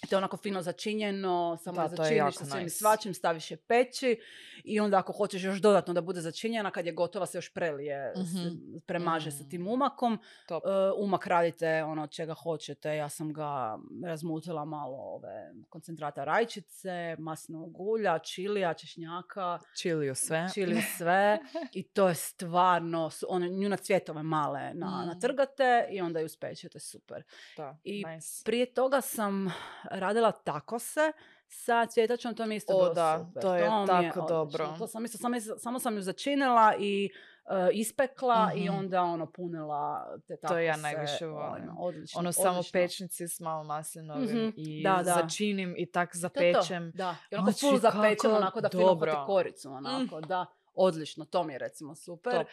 To 0.00 0.14
je 0.14 0.18
onako 0.18 0.36
fino 0.36 0.62
začinjeno, 0.62 1.58
samo 1.58 1.76
Da, 1.76 1.82
je 1.82 1.88
začiniš 1.88 2.34
sa 2.34 2.44
svim 2.44 2.60
i 2.60 2.64
nice. 2.64 2.76
svačim, 2.76 3.14
staviš 3.14 3.50
je 3.50 3.56
peći 3.58 4.20
i 4.64 4.80
onda 4.80 4.98
ako 4.98 5.12
hoćeš 5.12 5.44
još 5.44 5.58
dodatno 5.58 5.94
da 5.94 6.00
bude 6.02 6.20
začinjena, 6.20 6.70
kad 6.70 6.86
je 6.86 6.92
gotova 6.92 7.26
se 7.26 7.38
još 7.38 7.52
prelije, 7.52 8.12
s- 8.16 8.34
Mhm. 8.36 8.56
premaže 8.78 9.30
sa 9.30 9.44
Mm. 9.44 9.48
tim 9.48 9.68
umakom. 9.68 10.18
Top. 10.48 10.62
E, 10.64 10.68
umak 10.96 11.26
radite 11.26 11.84
ono 11.84 12.02
od 12.02 12.10
čega 12.10 12.34
hoćete. 12.34 12.90
Ja 12.90 13.08
sam 13.08 13.32
ga 13.32 13.78
razmutila 14.04 14.64
malo 14.64 14.96
ove 14.96 15.30
koncentrata 15.68 16.24
rajčice, 16.24 16.88
masnog 17.18 17.80
ulja, 17.80 18.18
čilija, 18.20 18.74
češnjaka, 18.74 19.58
Čiliju 19.74 20.14
sve. 20.14 20.50
čili 20.54 20.76
sve 20.98 21.38
i 21.72 21.82
to 21.84 22.08
je 22.08 22.14
stvarno, 22.14 23.10
one 23.28 23.48
nju 23.48 23.68
na 23.68 23.76
cvjetove 23.76 24.22
male 24.22 24.70
na, 24.74 25.02
Mm. 25.04 25.06
natrgate 25.08 25.86
i 25.90 26.00
onda 26.00 26.20
ju 26.20 26.28
spečete, 26.28 26.80
super. 26.80 27.22
Da, 27.56 27.78
I 27.84 28.04
nice. 28.06 28.44
Prije 28.44 28.66
toga 28.66 29.00
sam 29.00 29.52
radila 29.90 30.32
takose 30.32 31.12
sa 31.48 31.86
cvjetačom, 31.86 32.34
to 32.34 32.46
mi 32.46 32.54
je 32.54 32.56
isto 32.56 32.72
O, 32.72 32.78
bilo 32.78 32.94
da, 32.94 33.18
super. 33.20 33.42
to 33.42 33.54
je 33.54 33.62
mi 33.62 33.86
tako 33.86 33.92
odlično. 34.20 34.26
dobro. 34.28 34.74
To 34.78 34.86
sam 34.86 35.04
isto, 35.04 35.18
samo, 35.18 35.36
samo 35.58 35.78
sam 35.78 35.96
ju 35.96 36.02
začinila 36.02 36.74
i 36.78 37.10
e, 37.46 37.70
ispekla 37.72 38.50
i 38.54 38.64
Mhm. 38.64 38.74
onda 38.74 39.02
ono 39.02 39.26
punila 39.26 40.06
te 40.18 40.36
takose. 40.36 40.54
To 40.54 40.58
ja 40.58 40.76
najviše 40.76 41.26
volim. 41.26 41.62
Ono, 41.62 41.76
odlično, 41.78 42.18
Ono 42.18 42.32
samo 42.32 42.50
odlično. 42.50 42.72
pečnici 42.72 43.28
s 43.28 43.40
malo 43.40 43.64
maslinovim 43.64 44.24
Mhm, 44.38 44.48
i 44.56 44.82
da, 44.82 44.96
da. 44.96 45.02
začinim 45.04 45.74
i 45.78 45.86
tak 45.86 46.12
To 46.12 46.18
je 46.18 46.52
to, 46.52 46.60
zapečem. 46.60 46.92
Da, 46.92 47.16
i 47.30 47.34
onako 47.34 47.50
Znači, 47.50 47.60
full 47.60 47.78
zapečem, 47.80 48.30
onako 48.32 48.60
da 48.60 48.68
fino 48.68 48.82
dobro. 48.84 49.12
uhvati 49.12 49.26
koricu, 49.26 49.70
onako, 49.70 50.20
da. 50.20 50.46
Odlično, 50.74 51.24
to 51.24 51.44
mi 51.44 51.52
je 51.52 51.58
recimo 51.58 51.94
super. 51.94 52.32
Top. 52.32 52.46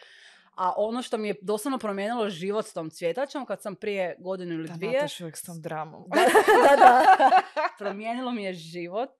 A 0.56 0.72
ono 0.76 1.02
što 1.02 1.18
mi 1.18 1.28
je 1.28 1.34
doslovno 1.42 1.78
promijenilo 1.78 2.30
život 2.30 2.66
s 2.66 2.72
tom 2.72 2.90
cvjetačom, 2.90 3.46
kad 3.46 3.62
sam 3.62 3.74
prije 3.74 4.16
godinu 4.18 4.54
ili 4.54 4.68
Da, 4.68 4.74
dvije... 4.74 4.92
Nataš 4.92 5.20
uvijek 5.20 5.36
s 5.36 5.42
tom 5.42 5.62
dramom. 5.62 6.04
da, 6.08 6.76
da, 6.76 7.16
da. 7.18 7.42
Promijenilo 7.78 8.32
mi 8.32 8.44
je 8.44 8.54
život. 8.54 9.10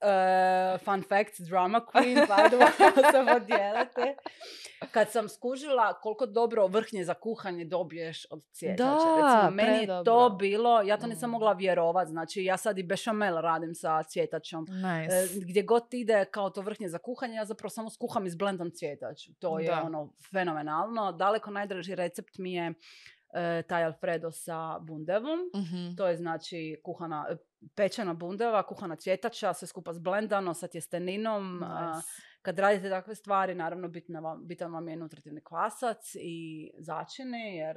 Uh, 0.00 0.08
fun 0.80 1.02
fact, 1.02 1.40
drama 1.40 1.80
queen, 1.82 2.14
da 2.16 2.48
se 3.12 3.32
podijelite. 3.32 4.16
Kad 4.90 5.10
sam 5.10 5.28
skužila 5.28 5.94
koliko 5.94 6.26
dobro 6.26 6.66
vrhnje 6.66 7.04
za 7.04 7.14
kuhanje 7.14 7.64
dobiješ 7.64 8.26
od 8.30 8.42
cvjetača. 8.52 8.84
Da, 8.84 8.94
Recimo, 9.16 9.50
meni 9.52 9.78
je 9.78 10.04
to 10.04 10.30
bilo, 10.30 10.82
ja 10.82 10.96
to 10.96 11.06
nisam 11.06 11.30
Mm. 11.30 11.32
mogla 11.32 11.52
vjerovat. 11.52 12.08
Znači, 12.08 12.44
ja 12.44 12.56
sad 12.56 12.78
i 12.78 12.82
bešamel 12.82 13.36
radim 13.36 13.74
sa 13.74 14.02
cvjetačom. 14.02 14.64
Nice. 14.64 15.14
E, 15.14 15.26
gdje 15.40 15.62
god 15.62 15.84
ide 15.92 16.24
kao 16.24 16.50
to 16.50 16.60
vrhnje 16.60 16.88
za 16.88 16.98
kuhanje, 16.98 17.34
ja 17.34 17.44
zapravo 17.44 17.70
samo 17.70 17.90
skuham 17.90 18.26
iz 18.26 18.34
blendam 18.34 18.70
cvjetač. 18.70 19.28
To 19.38 19.58
je 19.58 19.66
Da. 19.66 19.82
ono 19.82 20.12
fenomenalno. 20.32 21.12
Daleko 21.12 21.50
najdraži 21.50 21.94
recept 21.94 22.38
mi 22.38 22.52
je 22.52 22.72
e, 23.30 23.62
taj 23.62 23.84
Alfredo 23.84 24.30
sa 24.30 24.78
bundevom. 24.78 25.38
Mhm. 25.56 25.96
To 25.96 26.06
je 26.06 26.16
znači 26.16 26.80
kuhana, 26.84 27.26
e, 27.30 27.36
pečena 27.74 28.14
bundeva, 28.14 28.62
kuhana 28.62 28.96
cvjetača, 28.96 29.52
sve 29.52 29.68
skupa 29.68 29.92
zblendano 29.92 30.54
sa 30.54 30.66
tjesteninom. 30.68 31.62
a, 31.62 31.92
Nice. 31.96 32.08
kad 32.42 32.58
radite 32.58 32.90
takve 32.90 33.14
stvari, 33.14 33.54
naravno 33.54 33.88
bitna 33.88 34.20
vam, 34.20 34.46
bitan 34.46 34.72
vam 34.72 34.88
je 34.88 34.96
nutritivni 34.96 35.40
kvasac 35.40 36.14
i 36.14 36.38
začini, 36.78 37.56
jer 37.56 37.76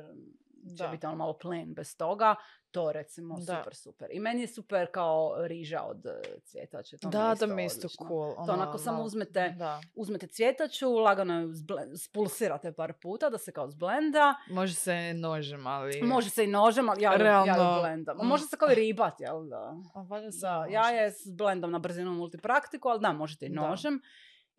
će 0.69 0.83
Da. 0.83 0.87
biti 0.87 1.05
ono 1.05 1.15
malo 1.15 1.37
plain 1.37 1.73
bez 1.73 1.97
toga. 1.97 2.35
To 2.71 2.91
recimo 2.91 3.35
Da. 3.37 3.57
super, 3.57 3.75
super. 3.75 4.09
I 4.11 4.19
meni 4.19 4.41
je 4.41 4.47
super 4.47 4.87
kao 4.91 5.35
riža 5.39 5.81
od 5.81 6.05
e, 6.05 6.09
cvjetače. 6.43 6.97
To 6.97 7.07
mi 7.07 7.15
je 7.15 7.19
Da, 7.19 7.35
da 7.37 7.45
mi 7.47 7.61
je 7.61 7.65
isto 7.65 7.87
cool. 7.89 8.35
To 8.35 8.53
onako 8.53 8.77
samo 8.77 8.93
malo- 8.93 9.05
uzmete, 9.05 9.55
Da. 9.57 9.81
uzmete 9.95 10.27
cvjetaču, 10.27 10.89
lagano 10.91 11.39
ju 11.39 11.53
spulsirate 11.97 12.71
par 12.71 12.93
puta 12.93 13.29
da 13.29 13.37
se 13.37 13.51
kao 13.51 13.69
zblenda. 13.69 14.35
Može 14.49 14.73
se 14.73 15.13
nožem, 15.13 15.67
ali... 15.67 16.01
Može 16.01 16.29
se 16.29 16.43
i 16.43 16.47
nožem, 16.47 16.89
ali 16.89 17.03
ja, 17.03 17.11
ja 17.11 17.17
Realno, 17.17 17.53
ju 17.75 17.81
blendam. 17.81 18.17
Mm, 18.17 18.27
Može 18.27 18.43
se 18.43 18.57
kao 18.57 18.71
i 18.71 18.75
ribat, 18.75 19.19
jel 19.19 19.43
da? 19.43 19.75
A 19.95 20.03
Da, 20.41 20.65
ja 20.65 20.89
je 20.89 21.11
s 21.11 21.27
blendom 21.27 21.71
na 21.71 21.79
brzinu 21.79 22.11
multipraktiku, 22.11 22.89
ali 22.89 22.99
da, 22.99 23.11
možete 23.13 23.45
i 23.45 23.49
Da. 23.49 23.61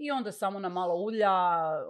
I 0.03 0.11
onda 0.11 0.33
samo 0.33 0.59
na 0.59 0.69
malo 0.69 0.95
ulja, 0.97 1.31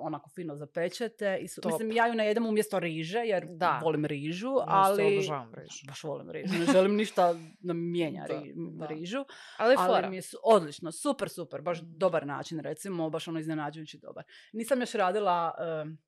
onako 0.00 0.30
fino 0.30 0.56
zapečete. 0.56 1.38
I 1.40 1.48
su, 1.48 1.60
mislim, 1.64 1.92
ja 1.92 2.06
ju 2.06 2.14
ne 2.14 2.26
jedem 2.26 2.46
umjesto 2.46 2.78
riže, 2.78 3.18
jer 3.18 3.46
Da. 3.48 3.80
volim 3.82 4.04
rižu, 4.06 4.54
ali... 4.60 5.02
obožavam 5.06 5.54
rižu. 5.54 5.86
Baš 5.86 6.04
volim 6.04 6.30
rižu, 6.30 6.54
ne 6.58 6.64
želim 6.66 6.96
ništa 6.96 7.34
da 7.60 7.72
mi 7.72 7.80
mijenja 7.82 8.26
ri- 8.30 8.52
da. 8.78 8.86
rižu. 8.86 9.24
Ali, 9.56 9.74
Ali 9.78 9.86
fora. 9.88 10.08
mi 10.08 10.16
je 10.16 10.22
su, 10.22 10.36
odlično, 10.44 10.92
super, 10.92 11.28
super, 11.28 11.60
baš 11.60 11.78
dobar 11.80 12.26
način 12.26 12.58
recimo, 12.58 13.10
baš 13.10 13.28
ono 13.28 13.38
iznenađujući 13.40 13.98
dobar. 13.98 14.24
Nisam 14.52 14.80
još 14.80 14.92
radila 14.92 15.54
em, 15.82 15.98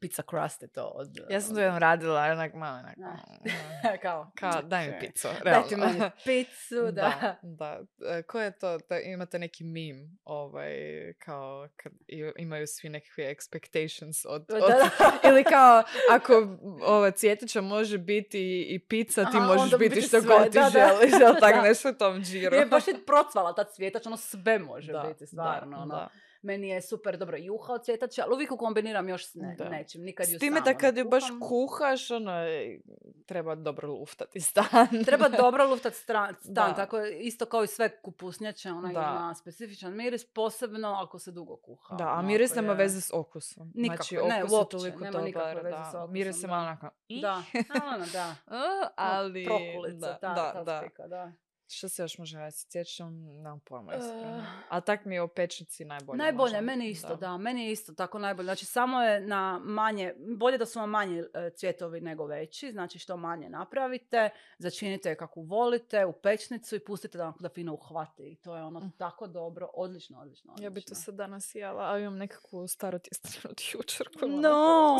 pizza 0.00 0.22
crust 0.22 0.62
je 0.62 0.68
to 0.68 0.84
od... 0.84 1.08
Ja 1.30 1.40
sam 1.40 1.54
to 1.54 1.60
jednom 1.60 1.78
radila, 1.78 2.22
onak 2.22 2.54
malo, 2.54 2.78
onak, 2.78 2.96
Da. 2.96 3.06
mm, 3.10 3.98
kao, 4.02 4.30
kao, 4.34 4.62
daj 4.62 4.86
mi 4.86 4.94
ok. 4.94 5.00
picu, 5.00 5.28
Dajte 5.44 5.76
realno. 5.76 5.86
meni 5.86 6.10
picu, 6.26 6.82
da. 6.82 6.90
da, 6.92 7.36
da. 7.42 7.80
E, 8.08 8.22
Ko 8.22 8.40
je 8.40 8.58
to? 8.58 8.78
Da 8.78 8.98
imate 9.00 9.38
neki 9.38 9.64
meme, 9.64 10.08
ovaj, 10.24 10.74
kao 11.18 11.68
kad 11.76 11.92
imaju 12.36 12.66
svi 12.66 12.88
nekakve 12.88 13.34
expectations 13.34 14.24
od, 14.28 14.46
Da, 14.48 14.54
od 14.56 14.60
da. 14.60 14.90
ili 15.28 15.44
kao 15.44 15.82
ako 16.10 16.56
ova 16.82 17.10
cvjetića 17.10 17.60
može 17.60 17.98
biti 17.98 18.40
i 18.64 18.78
pizza, 18.78 19.24
ti 19.24 19.36
Aha, 19.36 19.46
možeš 19.46 19.78
biti 19.78 20.00
što 20.00 20.20
sve, 20.20 20.28
god 20.28 20.42
ti 20.44 20.50
da, 20.50 20.60
da. 20.62 20.70
želiš, 20.70 21.12
jel 21.20 21.34
tak 21.40 21.54
Da. 21.54 21.62
nešto 21.62 21.90
u 21.90 21.94
tom 21.94 22.22
džiru. 22.22 22.56
Je 22.56 22.66
baš 22.66 22.88
je 22.88 22.94
procvala 23.06 23.54
ta 23.54 23.64
cvjetač, 23.66 24.06
ono 24.06 24.16
sve 24.16 24.58
može 24.58 24.92
Da, 24.92 25.04
biti, 25.08 25.26
stvarno. 25.26 25.76
da, 25.76 25.82
ono. 25.82 26.08
Da. 26.38 26.46
Meni 26.46 26.68
je 26.68 26.82
super 26.82 27.16
dobro 27.18 27.36
juha 27.36 27.72
od 27.72 27.84
cvjetača, 27.84 28.22
ali 28.24 28.34
uvijek 28.34 28.50
kombiniram 28.50 29.08
još 29.08 29.26
s 29.26 29.34
ne, 29.34 29.54
Da. 29.58 29.68
nečim. 29.68 30.02
Nikad 30.02 30.28
ju 30.28 30.36
S 30.36 30.40
time 30.40 30.56
sama 30.56 30.64
da 30.64 30.70
ne 30.70 30.78
kad 30.78 30.96
ju 30.96 31.04
baš 31.04 31.24
kuhaš, 31.40 32.10
ono, 32.10 32.32
e, 32.32 32.78
treba 33.26 33.54
dobro 33.54 33.88
luftati 33.90 34.40
stan. 34.40 34.64
Treba 35.06 35.28
dobro 35.30 35.66
luftat 35.66 35.94
stran, 35.94 36.34
stan, 36.42 36.52
Da. 36.54 36.74
tako 36.74 36.98
je 36.98 37.18
isto 37.18 37.46
kao 37.46 37.64
i 37.64 37.68
sve 37.68 38.00
kupusnjače, 38.02 38.70
ona 38.70 38.88
Da. 38.88 39.00
ima 39.00 39.34
specifičan 39.34 39.94
miris, 39.94 40.24
posebno 40.24 40.88
ako 40.94 41.18
se 41.18 41.30
dugo 41.30 41.56
kuha. 41.56 41.96
Da, 41.96 42.08
a 42.08 42.22
miris 42.22 42.54
nema 42.54 42.68
je- 42.68 42.76
veze 42.76 43.00
s 43.00 43.10
okusom. 43.12 43.72
Nikako, 43.74 43.96
znači, 43.98 44.14
ne, 44.18 44.40
okus 44.40 44.52
je 44.52 44.56
uopće, 44.56 44.76
toliko 44.76 44.98
nema 44.98 45.10
dobar, 45.10 45.24
nikakve 45.24 45.54
veze 45.54 45.70
da. 45.70 45.84
s 45.84 45.88
okusom, 45.88 46.12
Miris 46.12 46.36
je 46.36 46.40
da. 46.40 46.48
malo 46.48 46.62
onako... 46.62 46.90
Da, 47.20 47.42
ono, 47.86 48.06
da. 48.12 48.34
A, 48.56 48.88
ali... 48.96 49.44
Prokulica, 49.44 50.06
da, 50.06 50.18
ta, 50.18 50.62
da, 50.64 50.82
da. 51.08 51.32
Da. 51.68 51.72
Što 51.72 51.88
se 51.88 52.02
još 52.02 52.18
može 52.18 52.38
raditi? 52.38 52.58
Sjećam, 52.70 53.14
nemam 53.24 53.60
pojma 53.60 53.94
iskreno. 53.94 54.38
Eh. 54.38 54.44
Ali 54.68 54.82
tak 54.82 55.04
mi 55.04 55.14
je 55.14 55.22
o 55.22 55.28
pečnici 55.28 55.84
najbolje. 55.84 56.18
Najbolje, 56.18 56.52
možda. 56.52 56.60
meni 56.60 56.88
isto, 56.88 57.16
da. 57.16 57.36
Meni 57.38 57.64
je 57.64 57.72
isto 57.72 57.92
tako 57.94 58.18
najbolje. 58.18 58.44
Znači, 58.44 58.66
samo 58.66 59.02
je 59.02 59.20
na 59.20 59.60
manje, 59.64 60.14
bolje 60.36 60.58
da 60.58 60.66
su 60.66 60.78
vam 60.78 60.90
manji 60.90 61.18
e, 61.18 61.50
cvjetovi 61.56 62.00
nego 62.00 62.26
veći, 62.26 62.72
znači 62.72 62.98
što 62.98 63.16
manje 63.16 63.48
napravite, 63.48 64.30
začinite 64.58 65.08
je 65.08 65.16
kako 65.16 65.40
volite 65.40 66.04
u 66.04 66.12
pečnicu 66.12 66.76
i 66.76 66.84
pustite 66.84 67.18
da, 67.18 67.32
da 67.40 67.48
fino 67.48 67.72
uhvati. 67.74 68.22
I 68.32 68.36
to 68.36 68.56
je 68.56 68.62
ono 68.62 68.80
Mm. 68.80 68.92
tako 68.98 69.26
dobro, 69.26 69.68
odlično, 69.74 70.20
odlično, 70.20 70.52
odlično. 70.52 70.64
Ja 70.64 70.70
bi 70.70 70.80
to 70.80 70.94
sad 70.94 71.14
danas 71.14 71.54
jela, 71.54 71.82
ali 71.82 72.02
imam 72.02 72.16
nekakvu 72.16 72.66
staru 72.68 72.98
tjesteninu 72.98 73.42
od 73.50 73.60
jučer 73.74 74.08
No! 74.28 74.96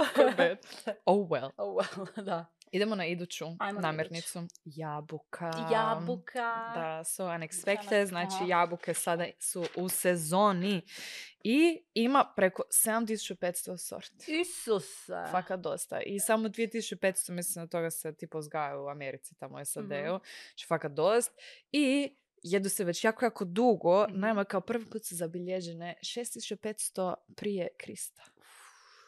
Oh 1.04 1.28
well. 1.28 1.50
Oh, 1.56 1.76
well, 1.76 2.22
da. 2.24 2.46
Idemo 2.72 2.94
na 2.94 3.06
iduću 3.06 3.44
Ajmo 3.58 3.80
na 3.80 3.88
namirnicu. 3.88 4.42
Jabuka. 4.64 5.50
Jabuka. 5.72 6.72
Da, 6.74 7.04
so 7.04 7.24
unexpected, 7.24 8.06
znači 8.06 8.34
jabuke 8.48 8.94
sada 8.94 9.26
su 9.38 9.64
u 9.76 9.88
sezoni 9.88 10.82
i 11.44 11.82
ima 11.94 12.32
preko 12.36 12.62
7500 12.70 13.76
sorti. 13.76 14.40
Isuse. 14.40 15.24
Fakat 15.30 15.60
dosta. 15.60 16.00
I 16.00 16.20
samo 16.20 16.48
2500 16.48 17.30
mislim 17.30 17.62
od 17.62 17.70
toga 17.70 17.90
se 17.90 18.14
tipo 18.14 18.38
uzgaja 18.38 18.78
u 18.80 18.88
Americi, 18.88 19.34
tamo 19.34 19.64
SAD-u. 19.64 20.14
Mhm. 20.14 20.24
Znači 20.48 20.66
fakat 20.66 20.92
dost. 20.92 21.32
I 21.72 22.16
jedu 22.42 22.68
se 22.68 22.84
već 22.84 23.04
jako, 23.04 23.24
jako 23.24 23.44
dugo. 23.44 24.06
Mhm. 24.08 24.20
Naime, 24.20 24.44
kao 24.44 24.60
prvi 24.60 24.86
put 24.86 25.04
su 25.04 25.16
zabilježene 25.16 25.94
6500 26.02 27.14
prije 27.36 27.68
Krista. 27.78 28.22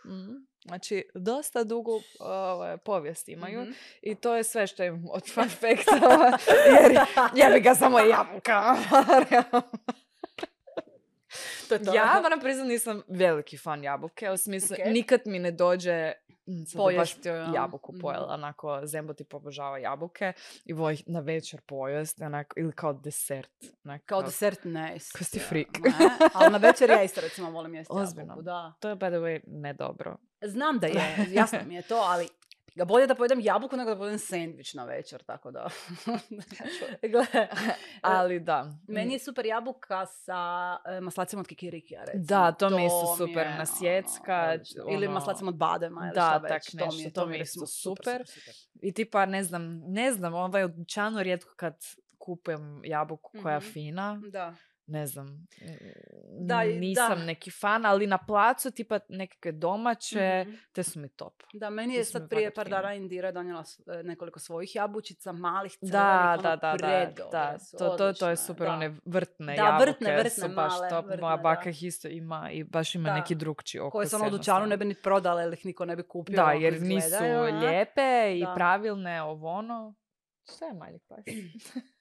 Mhm. 0.04 0.32
Znači, 0.64 1.04
dosta 1.14 1.64
dugu 1.64 2.00
ovaj, 2.20 2.76
povijest 2.76 3.28
imaju. 3.28 3.62
Mhm. 3.62 3.72
I 4.02 4.14
to 4.14 4.34
je 4.34 4.44
sve 4.44 4.66
što 4.66 4.84
imam 4.84 5.04
od 5.10 5.22
fun 5.34 5.48
facta. 5.48 6.38
jer 6.66 6.98
jebi 7.34 7.60
ga 7.60 7.74
samo 7.74 7.98
jabuka. 7.98 8.76
To 11.62 11.74
je 11.74 11.82
to. 11.82 11.94
ja 11.94 12.20
moram 12.22 12.40
priznat 12.40 12.66
nisam 12.66 13.02
veliki 13.08 13.58
fan 13.58 13.84
jabuke. 13.84 14.30
U 14.30 14.36
smislu, 14.36 14.76
Ok. 14.76 14.86
nikad 14.86 15.20
mi 15.24 15.38
ne 15.38 15.50
dođe 15.50 16.12
mm, 16.46 16.52
Pojesti 16.76 17.28
jabuku 17.54 17.92
Mhm. 17.92 18.00
pojela. 18.00 18.26
Onako, 18.28 18.80
Zembo 18.84 19.12
ti 19.14 19.24
obožava 19.32 19.78
jabuke 19.78 20.32
i 20.64 20.72
voli 20.72 20.94
ih 20.94 21.02
na 21.06 21.20
večer 21.20 21.60
pojesti. 21.60 22.24
Onako, 22.24 22.54
ili 22.56 22.72
kao 22.72 22.92
desert. 22.94 23.50
Onako, 23.84 24.04
Kao 24.06 24.22
desert 24.22 24.60
ne. 24.64 24.96
Ko 25.18 25.24
si 25.24 25.38
freak. 25.40 25.68
Ne, 25.78 25.92
ali 26.34 26.52
na 26.52 26.58
večer 26.58 26.90
ja 26.90 27.02
isto 27.02 27.20
recimo 27.20 27.50
volim 27.50 27.74
jesti 27.74 27.92
Ozbiljno? 27.96 28.32
jabuku, 28.32 28.42
da. 28.42 28.74
To 28.80 28.88
je, 28.88 28.96
by 28.96 29.08
the 29.08 29.16
way, 29.16 29.40
nedobro. 29.46 30.16
Znam 30.42 30.78
da 30.78 30.86
je, 30.86 31.16
jasno 31.32 31.58
mi 31.66 31.74
je 31.74 31.82
to, 31.82 31.96
ali 31.96 32.28
ga 32.74 32.84
bolje 32.84 33.06
da 33.06 33.14
pojedem 33.14 33.40
jabuku 33.40 33.76
nego 33.76 33.90
da 33.90 33.96
pojedem 33.96 34.18
sendvič 34.20 34.74
na 34.74 34.84
večer, 34.86 35.22
tako 35.22 35.50
da. 35.50 35.68
Gle, 37.04 37.26
Ali 38.02 38.40
da. 38.40 38.70
meni 38.88 39.12
je 39.12 39.18
super 39.20 39.46
jabuka 39.46 40.06
sa 40.06 40.42
e, 40.86 41.00
maslacima 41.00 41.40
od 41.40 41.46
kikirikija, 41.48 42.00
recimo. 42.02 42.24
Da, 42.24 42.52
to 42.52 42.70
mi 42.70 42.84
isto 42.86 43.10
mi 43.10 43.16
super 43.18 43.46
je, 43.46 43.54
na 43.54 43.66
sjecka, 43.66 44.50
odlično. 44.50 44.84
Ili 44.88 45.06
ono- 45.06 45.14
maslacima 45.14 45.48
od 45.48 45.56
badema 45.56 46.00
ili 46.02 46.10
Da, 46.10 46.20
šta 46.20 46.40
tak 46.40 46.50
već. 46.52 46.70
to 46.70 46.76
mi 46.78 46.84
nešto, 46.86 46.98
je, 47.00 47.12
to 47.12 47.26
mi 47.26 47.38
isto 47.38 47.66
super. 47.66 48.22
super. 48.26 48.54
I 48.82 48.92
tipa, 48.92 49.26
ne 49.26 49.44
znam, 49.44 49.62
ne 49.78 50.12
znam, 50.12 50.34
ovaj 50.34 50.68
dućanu 50.68 51.22
rijetko 51.22 51.54
kad 51.56 51.76
kupujem 52.18 52.80
jabuku 52.84 53.32
koja 53.42 53.52
je 53.52 53.58
Mhm. 53.58 53.66
fina, 53.66 54.20
Da. 54.24 54.54
Ne 54.86 55.06
znam, 55.06 55.46
Da, 56.40 56.62
nisam 56.64 57.18
da. 57.18 57.24
neki 57.24 57.50
fan, 57.52 57.86
ali 57.86 58.06
na 58.06 58.18
placu 58.18 58.70
tipa 58.70 58.98
nekakve 59.08 59.52
domaće, 59.52 60.44
Mhm. 60.46 60.54
te 60.72 60.82
su 60.82 61.00
mi 61.00 61.08
top. 61.08 61.42
Da, 61.52 61.70
meni 61.70 61.94
je 61.94 62.04
sad 62.04 62.28
prije 62.28 62.50
par 62.50 62.68
dana 62.68 62.94
Indira 62.94 63.32
donijela 63.32 63.64
e, 63.90 64.02
nekoliko 64.02 64.40
svojih 64.40 64.74
jabučica, 64.74 65.32
malih 65.32 65.72
crvenih, 65.72 65.92
Da, 65.92 66.30
ono, 66.30 66.42
da, 66.42 66.50
da, 66.50 66.56
da, 66.56 66.74
predobre 66.78 67.24
da, 67.32 67.58
su, 67.60 67.76
to, 67.78 67.88
to, 67.90 68.12
to 68.12 68.28
je 68.28 68.36
super, 68.36 68.66
da. 68.66 68.72
one 68.72 68.96
vrtne 69.04 69.46
Da, 69.46 69.62
jabuke 69.62 69.84
vrtne, 69.84 70.12
vrtne, 70.12 70.30
su 70.30 70.48
baš 70.48 70.72
male, 70.72 70.88
top, 70.88 71.04
vrtne, 71.04 71.20
moja 71.20 71.36
baka 71.38 71.70
ih 71.70 71.82
isto 71.82 72.08
ima 72.08 72.50
i 72.50 72.64
baš 72.64 72.94
ima 72.94 73.08
Da. 73.08 73.14
neki 73.14 73.34
drugčiji 73.34 73.80
okus. 73.80 74.10
koje 74.10 74.16
ono 74.16 74.26
u 74.26 74.30
dućanu 74.30 74.66
ne 74.66 74.76
bi 74.76 74.84
ni 74.84 74.94
prodale 74.94 75.42
ili 75.42 75.54
ih 75.54 75.66
niko 75.66 75.84
ne 75.84 75.96
bi 75.96 76.02
kupio. 76.04 76.36
Da, 76.36 76.42
ovako 76.42 76.58
jer 76.58 76.82
nisu 76.82 77.16
lijepe 77.60 78.02
i 78.32 78.44
pravilne, 78.54 79.22
ovo 79.22 79.48
ono. 79.48 79.94
Šta 80.46 80.64
je 80.64 80.74
malji 80.74 80.98
pas? 80.98 81.24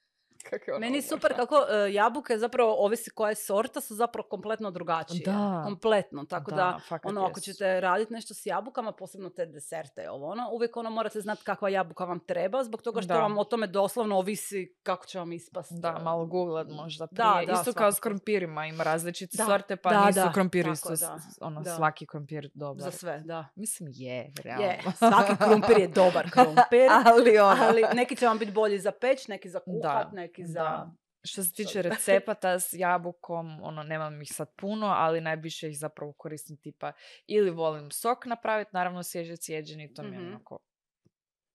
Kako 0.50 0.70
je 0.70 0.74
ono 0.74 0.80
Meni 0.80 0.98
je 0.98 1.02
super 1.02 1.36
kako 1.36 1.56
e, 1.70 1.92
jabuke 1.92 2.38
zapravo 2.38 2.74
ovisi 2.78 3.10
koja 3.10 3.28
je 3.28 3.34
sorta 3.34 3.80
su 3.80 3.94
zapravo 3.94 4.28
kompletno 4.28 4.70
drugačije. 4.70 5.22
Da. 5.24 5.60
Kompletno, 5.64 6.24
tako 6.24 6.50
da, 6.50 6.78
fakat 6.88 7.10
ono 7.10 7.24
ako 7.26 7.40
ćete 7.40 7.80
raditi 7.80 8.12
nešto 8.12 8.34
s 8.34 8.46
jabukama, 8.46 8.92
posebno 8.92 9.30
te 9.30 9.46
deserte, 9.46 10.10
ovo 10.10 10.26
ono, 10.30 10.50
uvijek 10.52 10.76
ono 10.76 10.90
morate 10.90 11.20
znati 11.20 11.44
kakva 11.44 11.68
jabuka 11.68 12.04
vam 12.04 12.20
treba, 12.20 12.64
zbog 12.64 12.82
toga 12.82 13.00
što 13.02 13.14
Da. 13.14 13.20
vam 13.20 13.38
o 13.38 13.44
tome 13.44 13.66
doslovno 13.66 14.18
ovisi 14.18 14.74
kako 14.82 15.06
će 15.06 15.18
vam 15.18 15.32
ispasti. 15.32 15.74
Da, 15.78 15.98
malo 15.98 16.26
googlat 16.26 16.66
možda 16.70 17.06
prije. 17.06 17.24
Da, 17.24 17.42
da, 17.46 17.52
Isto 17.52 17.72
kao 17.72 17.92
s 17.92 17.94
svakako. 17.94 18.02
krompirima, 18.02 18.66
ima 18.66 18.84
različite 18.84 19.36
Da, 19.36 19.44
sorte, 19.44 19.76
pa 19.76 19.90
da, 19.90 20.06
nisu 20.06 20.20
da, 20.20 20.32
krompiri 20.32 20.70
isto, 20.70 20.96
da, 20.96 21.18
ono, 21.40 21.60
da. 21.60 21.76
svaki 21.76 22.06
krompir 22.06 22.50
dobar. 22.54 22.82
Za 22.82 22.90
sve, 22.90 23.22
da. 23.24 23.48
Mislim 23.54 23.88
je, 23.92 24.32
realno. 24.44 24.64
Je, 24.64 24.80
svaki 24.96 25.36
krumpir 25.44 25.78
je 25.78 25.88
dobar 25.88 26.30
krumpir. 26.34 26.88
ali 27.06 27.38
ono. 27.38 27.62
ali 27.64 27.84
neki 27.94 28.16
će 28.16 28.26
vam 28.26 28.38
biti 28.38 28.52
bolji 28.52 28.78
za 28.78 28.92
peć, 28.92 29.28
neki 29.28 29.48
za 29.48 29.60
kuhat, 29.60 30.06
Da, 30.06 30.10
neki 30.38 30.46
za... 30.46 30.60
da. 30.62 30.92
Što 31.24 31.42
se 31.42 31.52
tiče 31.52 31.82
recepata 31.88 32.58
s 32.60 32.72
jabukom, 32.72 33.62
ono, 33.62 33.82
nemam 33.82 34.22
ih 34.22 34.28
sad 34.32 34.48
puno, 34.56 34.86
ali 34.86 35.20
najviše 35.20 35.68
ih 35.68 35.78
zapravo 35.78 36.12
koristim 36.12 36.56
tipa 36.56 36.92
ili 37.26 37.50
volim 37.50 37.90
sok 37.90 38.26
napraviti, 38.26 38.70
naravno 38.72 39.02
svježe 39.02 39.36
cijeđeni, 39.36 39.94
to 39.94 40.02
mi 40.02 40.16
je 40.16 40.18
Mhm. 40.20 40.28
onako 40.28 40.58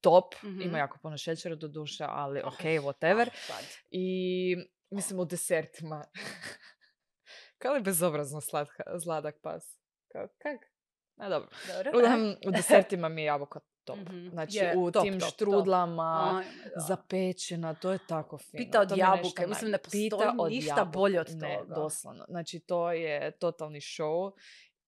top. 0.01 0.35
Mhm. 0.43 0.61
Ima 0.61 0.77
jako 0.77 0.99
puno 1.01 1.17
šećera 1.17 1.55
do 1.55 1.67
duše, 1.67 2.05
ali 2.07 2.41
Oh, 2.43 2.53
ok, 2.53 2.59
whatever. 2.59 3.27
Ah, 3.27 3.37
sad. 3.37 3.65
I 3.91 4.55
mislim 4.89 5.19
u 5.19 5.25
desertima. 5.25 6.03
Kao 7.57 7.73
li 7.73 7.81
bezobrazno 7.81 8.41
slatka, 8.41 8.83
sladak 9.03 9.35
pas? 9.41 9.79
Kak? 10.11 10.76
A 11.17 11.29
dobro. 11.29 11.49
Dobro. 11.67 11.91
Uglavnom, 11.93 12.35
u 12.47 12.51
desertima 12.57 13.09
mi 13.09 13.21
je 13.21 13.25
jabuka 13.25 13.59
top. 13.83 13.97
Mhm. 13.99 14.29
Znači, 14.29 14.57
Je, 14.57 14.73
u 14.77 14.91
top, 14.91 15.03
tim 15.03 15.13
top, 15.13 15.21
top. 15.21 15.29
štrudlama, 15.29 16.43
da. 16.65 16.81
zapečena, 16.81 17.73
to 17.73 17.91
je 17.91 17.99
tako 17.99 18.37
fino. 18.39 18.57
Pita 18.57 18.81
od 18.81 18.89
To 18.89 18.95
jabuke, 18.95 19.43
naj- 19.43 19.47
mislim, 19.47 19.71
ne 19.71 19.77
postoji 19.77 20.03
Pita 20.05 20.35
od 20.39 20.51
ništa 20.51 20.75
jabuke. 20.75 20.93
bolje 20.93 21.21
od 21.21 21.29
Ne, 21.31 21.57
toga. 21.57 21.75
doslovno. 21.75 22.25
Znači, 22.27 22.59
to 22.59 22.91
je 22.91 23.31
totalni 23.31 23.79
show 23.79 24.31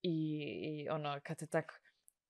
i, 0.02 0.10
i 0.62 0.88
ono, 0.88 1.20
kad 1.22 1.42
je 1.42 1.46
tak 1.48 1.79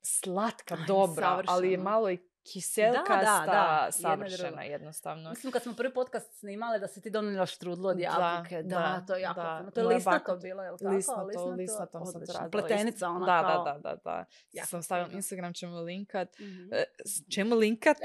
slatka, 0.02 0.74
Aj, 0.74 0.84
dobra, 0.86 1.26
ali 1.28 1.66
je 1.66 1.70
savršeno. 1.70 1.82
malo 1.84 2.10
i 2.10 2.18
kiselkasta, 2.44 3.44
da, 3.46 3.88
i 3.88 3.92
savršena 3.92 4.62
jednostavno. 4.64 5.30
Mislim, 5.30 5.52
kad 5.52 5.62
smo 5.62 5.74
prvi 5.74 5.94
podcast 5.94 6.32
snimali 6.32 6.80
da 6.80 6.88
si 6.88 7.00
ti 7.02 7.10
donijela 7.10 7.46
štrudlu 7.46 7.88
od 7.88 7.96
Da, 7.96 8.02
jabuke. 8.02 8.62
Da, 8.62 8.68
da, 8.70 9.04
to 9.06 9.14
je 9.14 9.22
jako 9.22 9.40
da. 9.40 9.70
To 9.74 9.90
je 9.90 10.00
baka- 10.00 10.36
bilo, 10.36 10.62
je 10.62 10.70
li 10.70 10.78
tako? 10.78 10.90
Lisnato, 10.90 11.44
lisnatom 11.46 12.06
sam 12.06 12.26
to 12.26 12.32
radila. 12.32 12.50
Pletenica, 12.52 13.08
ona 13.08 13.26
da, 13.26 13.40
kao... 13.44 13.64
Da, 13.64 13.72
da, 13.72 13.78
da, 13.80 13.96
da. 13.96 14.24
Jako 14.52 14.68
Sam 14.68 14.82
stavila. 14.82 15.08
Instagram, 15.12 15.52
ćemo 15.52 15.80
linkat. 15.80 16.38
Mhm. 16.38 16.68
E, 16.72 16.84
s- 17.06 17.22
ćemo 17.30 17.54
linkat? 17.56 17.96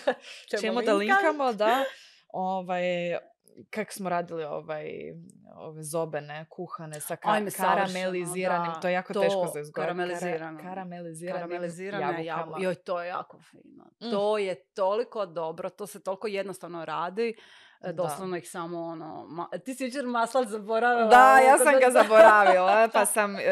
ćemo 0.60 0.82
da 0.82 0.94
linkat? 0.94 1.18
linkamo, 1.18 1.52
da. 1.52 1.84
Ovaj, 2.28 2.82
kak 3.70 3.92
smo 3.92 4.08
radili 4.08 4.44
ovaj, 4.44 4.90
ove 5.56 5.82
zobene, 5.82 6.46
kuhane 6.50 7.00
sa 7.00 7.16
ka- 7.16 7.18
Ajme, 7.24 7.50
karameliziranim, 7.50 8.72
da. 8.72 8.80
to 8.80 8.88
je 8.88 8.94
jako 8.94 9.12
To, 9.12 9.20
teško 9.20 9.46
za 9.46 9.60
izgovoriti. 9.60 9.72
karamelizirano. 9.74 10.60
karameliziranim 10.60 11.40
Karamelizirane 11.40 12.24
jabukama. 12.24 12.56
Joj, 12.60 12.74
to 12.74 13.02
je 13.02 13.08
jako 13.08 13.38
fino. 13.40 13.84
Mm. 14.00 14.10
To 14.10 14.38
je 14.38 14.54
toliko 14.64 15.26
dobro, 15.26 15.70
to 15.70 15.86
se 15.86 16.02
toliko 16.02 16.26
jednostavno 16.26 16.84
radi. 16.84 17.34
E, 17.82 17.86
Da. 17.86 17.92
Doslovno 17.94 18.36
ih 18.36 18.50
samo 18.50 18.80
ono... 18.80 19.26
Ma, 19.26 19.48
ti 19.56 19.74
si 19.74 19.84
jučer 19.84 20.06
maslac 20.06 20.48
zaboravila. 20.48 21.06
Da, 21.06 21.38
ja 21.38 21.58
sam 21.58 21.74
ga 21.76 21.90
zaboravila, 21.92 22.88
pa 22.88 23.06
sam 23.14 23.36
e, 23.36 23.42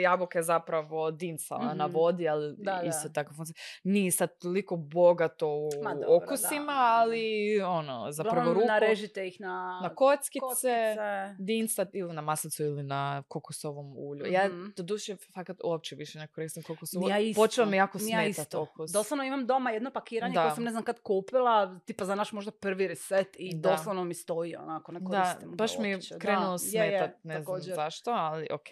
jabuke 0.00 0.42
zapravo 0.42 1.10
dincala 1.12 1.74
na 1.74 1.86
Mhm. 1.86 1.94
vodi, 1.94 2.28
ali 2.28 2.54
Da, 2.58 2.72
da. 2.72 2.82
isto 2.82 3.08
tako 3.10 3.28
funkcionira. 3.28 3.60
Nije 3.84 4.12
sad 4.12 4.38
toliko 4.38 4.76
bogato 4.76 5.48
u 5.48 5.70
Ma 5.82 5.94
dobro, 5.94 6.16
okusima, 6.16 6.72
ali 6.72 7.22
ono, 7.62 8.06
za 8.10 8.22
prvu 8.22 8.32
Uglavnom, 8.32 8.54
ruku 8.54 8.66
Narežite 8.66 9.28
ih 9.28 9.40
na, 9.40 9.80
na 9.82 9.88
kockice, 9.90 10.40
kockice. 10.40 10.96
dincat 11.38 11.88
ili 11.92 12.12
na 12.12 12.20
maslicu 12.22 12.62
ili 12.62 12.82
na 12.82 13.02
kokosovom 13.22 13.94
ulju. 13.98 14.26
Ja 14.26 14.48
Mhm. 14.48 14.66
doduše 14.76 15.16
fakat 15.34 15.56
uopće 15.64 15.96
više 15.96 16.18
ne 16.18 16.26
koristim 16.26 16.62
kokosovo. 16.64 17.08
Ja 17.08 17.18
isto. 17.18 17.42
Počeo 17.42 17.66
mi 17.66 17.76
jako 17.76 17.98
ni 17.98 18.10
ja 18.10 18.18
smetat 18.18 18.38
isto. 18.38 18.60
okus. 18.62 18.90
Doslovno 18.90 19.24
imam 19.24 19.46
doma 19.46 19.70
jedno 19.70 19.90
pakiranje 19.90 20.34
koje 20.36 20.50
sam 20.50 20.64
ne 20.64 20.70
znam 20.70 20.82
kad 20.82 21.00
kupila, 21.00 21.52
tipa 21.78 22.04
za 22.04 22.14
naš 22.14 22.32
možda 22.32 22.50
prvi 22.52 22.88
reset 22.88 23.28
i 23.34 23.54
Da. 23.54 23.71
Doslovno 23.72 24.04
mi 24.04 24.14
stoji, 24.14 24.56
onako, 24.56 24.92
ne 24.92 25.00
Da, 25.00 25.06
koristim 25.06 25.50
ga 25.50 25.56
baš 25.56 25.78
mi 25.78 25.88
je. 25.90 25.96
Da, 25.98 26.18
krenulo 26.18 26.52
je, 26.52 26.58
smetat, 26.60 27.24
ne 27.24 27.42
znam 27.42 27.60
zašto, 27.60 28.10
ali 28.10 28.48
ok. 28.50 28.68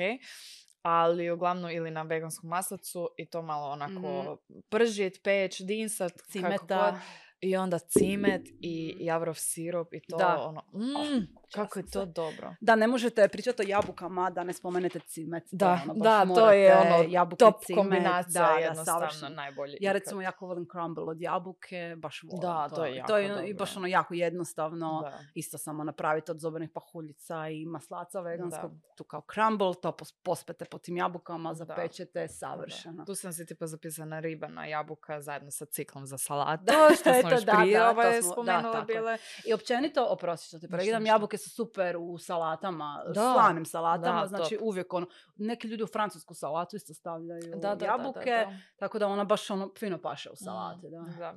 Ali 0.82 1.30
uglavnom 1.30 1.70
ili 1.70 1.90
na 1.90 2.02
veganskom 2.02 2.48
maslacu 2.48 3.08
i 3.16 3.26
to 3.26 3.42
malo 3.42 3.68
onako 3.68 3.92
Mhm. 3.92 4.60
pržit, 4.68 5.22
peć, 5.22 5.60
dinsat, 5.60 6.12
kako 6.12 6.28
Cimeta. 6.28 6.90
god. 6.90 7.00
I 7.40 7.56
onda 7.56 7.78
cimet 7.80 8.42
i 8.60 8.92
Mhm. 8.94 9.04
javrov 9.04 9.34
sirup 9.34 9.94
i 9.94 10.00
to 10.00 10.16
Da. 10.16 10.36
ono, 10.38 10.62
mm, 10.74 11.39
kako 11.54 11.78
je 11.78 11.86
to 11.86 12.06
dobro. 12.06 12.54
Da, 12.60 12.74
ne 12.74 12.86
možete 12.86 13.28
pričati 13.28 13.62
o 13.62 13.68
jabukama 13.68 14.30
da 14.30 14.44
ne 14.44 14.52
spomenete 14.52 15.00
cimet. 15.00 15.42
To 15.42 15.56
je 15.56 15.58
Da, 15.58 15.80
ono, 15.84 15.94
da, 15.94 16.34
to 16.34 16.52
je 16.52 16.76
ono 16.76 17.04
jabuke, 17.08 17.38
top 17.38 17.64
cimet, 17.64 17.78
kombinacija, 17.78 18.42
da, 18.42 18.48
da, 18.48 18.58
jednostavno 18.58 19.28
najbolje. 19.30 19.72
Ja 19.72 19.76
ikad. 19.80 19.92
recimo 19.92 20.22
jako 20.22 20.46
volim 20.46 20.66
crumble 20.72 21.04
od 21.04 21.20
jabuke, 21.20 21.94
baš 21.98 22.22
volim 22.22 22.40
Da, 22.40 22.68
to. 22.68 22.74
to 22.74 22.84
je 22.84 22.92
I 22.92 22.96
jako 22.96 23.08
to 23.08 23.16
je 23.16 23.48
i 23.48 23.54
baš 23.54 23.68
dobro. 23.70 23.80
ono 23.80 23.86
jako 23.88 24.14
jednostavno. 24.14 25.00
Da. 25.02 25.18
Isto 25.34 25.58
samo 25.58 25.84
napraviti 25.84 26.30
od 26.30 26.38
zobenih 26.38 26.70
pahuljica 26.70 27.48
i 27.48 27.66
maslaca 27.66 28.20
veganskog, 28.20 28.70
Da. 28.72 28.94
tu 28.96 29.04
kao 29.04 29.22
crumble, 29.34 29.72
to 29.74 29.92
pos- 29.92 30.14
pospete 30.22 30.64
po 30.64 30.78
tim 30.78 30.96
jabukama, 30.96 31.48
Da. 31.48 31.54
zapečete, 31.54 32.20
Da. 32.20 32.28
savršeno. 32.28 33.04
Tu 33.04 33.14
sam 33.14 33.32
si 33.32 33.46
tipa 33.46 33.66
zapisana 33.66 34.20
ribana 34.20 34.66
jabuka 34.66 35.20
zajedno 35.20 35.50
sa 35.50 35.64
ciklom 35.66 36.06
za 36.06 36.18
salatu. 36.18 36.64
Da, 36.64 36.72
što 37.00 37.12
smo 37.12 37.30
još 37.30 37.42
da, 37.42 37.52
prije 37.54 37.78
da, 37.78 37.84
to 37.84 37.90
ovaj 37.90 38.10
da, 38.10 38.78
je. 38.78 38.84
bile. 38.86 39.18
I 39.46 39.54
općenito, 39.54 40.06
oprosti 40.06 40.46
što 40.48 40.58
prekidam, 40.60 41.02
ništa. 41.02 41.14
jabuke 41.14 41.36
su 41.40 41.50
super 41.50 41.96
u 41.98 42.18
salatama, 42.18 43.02
Da, 43.14 43.32
slanim 43.34 43.64
salatama, 43.64 44.20
da, 44.20 44.26
znači 44.26 44.54
top. 44.56 44.64
uvijek 44.66 44.92
ono, 44.94 45.06
neki 45.36 45.68
ljudi 45.68 45.82
u 45.82 45.86
francusku 45.86 46.34
salatu 46.34 46.76
isto 46.76 46.94
stavljaju 46.94 47.54
Da, 47.56 47.76
jabuke, 47.86 48.30
da, 48.30 48.50
da. 48.50 48.56
tako 48.78 48.98
da 48.98 49.08
ona 49.08 49.24
baš 49.24 49.50
ono 49.50 49.70
fino 49.78 49.98
paše 49.98 50.30
u 50.30 50.32
Mm, 50.32 50.44
salati, 50.44 50.86
da. 51.18 51.34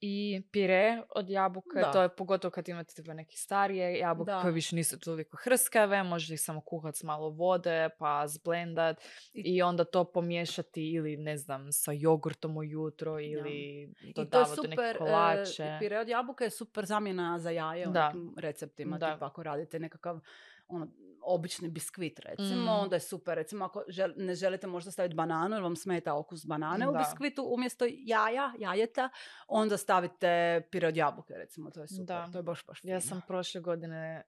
I 0.00 0.42
pire 0.50 1.02
od 1.10 1.30
jabuke, 1.30 1.68
Da. 1.76 1.92
to 1.92 2.02
je 2.02 2.08
pogotovo 2.08 2.50
kad 2.52 2.68
imate 2.68 2.94
tipa 2.94 3.14
neke 3.14 3.36
starije 3.36 3.98
jabuke 3.98 4.30
Da. 4.30 4.40
koje 4.40 4.52
više 4.52 4.76
nisu 4.76 4.98
toliko 4.98 5.36
hrskave, 5.36 6.02
možete 6.02 6.34
ih 6.34 6.40
samo 6.40 6.60
kuhati 6.60 6.98
s 6.98 7.02
malo 7.02 7.30
vode, 7.30 7.88
pa 7.98 8.28
zblendat 8.28 8.96
I- 9.32 9.62
onda 9.62 9.84
to 9.84 10.04
pomiješati 10.04 10.82
ili 10.84 11.16
ne 11.16 11.36
znam 11.36 11.72
sa 11.72 11.92
jogurtom 11.92 12.56
ujutro 12.56 13.20
ili 13.20 13.56
je 14.02 14.12
dodavati 14.14 14.60
neke 14.60 14.70
super, 14.72 14.98
kolače. 14.98 15.62
e, 15.62 15.76
pire 15.80 15.98
od 15.98 16.08
jabuke 16.08 16.44
je 16.44 16.50
super 16.50 16.84
zamjena 16.84 17.38
za 17.38 17.50
jaje 17.50 17.88
u 17.88 17.92
Da. 17.92 18.06
nekim 18.06 18.34
receptima, 18.38 18.98
Da. 18.98 19.12
tipa 19.12 19.26
ako 19.26 19.42
radite 19.42 19.78
nekakav 19.78 20.20
ono, 20.68 20.88
obični 21.22 21.68
biskvit 21.68 22.18
recimo, 22.20 22.62
Mm. 22.64 22.68
onda 22.70 22.96
je 22.96 23.00
super, 23.00 23.34
recimo 23.34 23.64
ako 23.64 23.84
žel- 23.88 24.12
ne 24.16 24.34
želite 24.34 24.66
možda 24.66 24.90
staviti 24.90 25.14
bananu 25.14 25.54
jer 25.56 25.62
vam 25.62 25.76
smeta 25.76 26.14
okus 26.14 26.46
banane 26.46 26.88
u 26.88 26.92
Da. 26.92 26.98
biskvitu, 26.98 27.44
umjesto 27.48 27.84
jaja, 27.88 28.52
jajeta, 28.58 29.08
onda 29.48 29.76
stavite 29.76 30.28
pire 30.70 30.88
od 30.88 30.96
jabuke 30.96 31.34
recimo, 31.34 31.70
to 31.70 31.80
je 31.80 31.88
super, 31.88 32.06
Da. 32.06 32.28
to 32.32 32.38
je 32.38 32.42
baš 32.42 32.66
baš 32.66 32.80
fino. 32.80 32.92
Ja 32.92 33.00
sam 33.00 33.20
prošle 33.26 33.60
godine, 33.60 34.22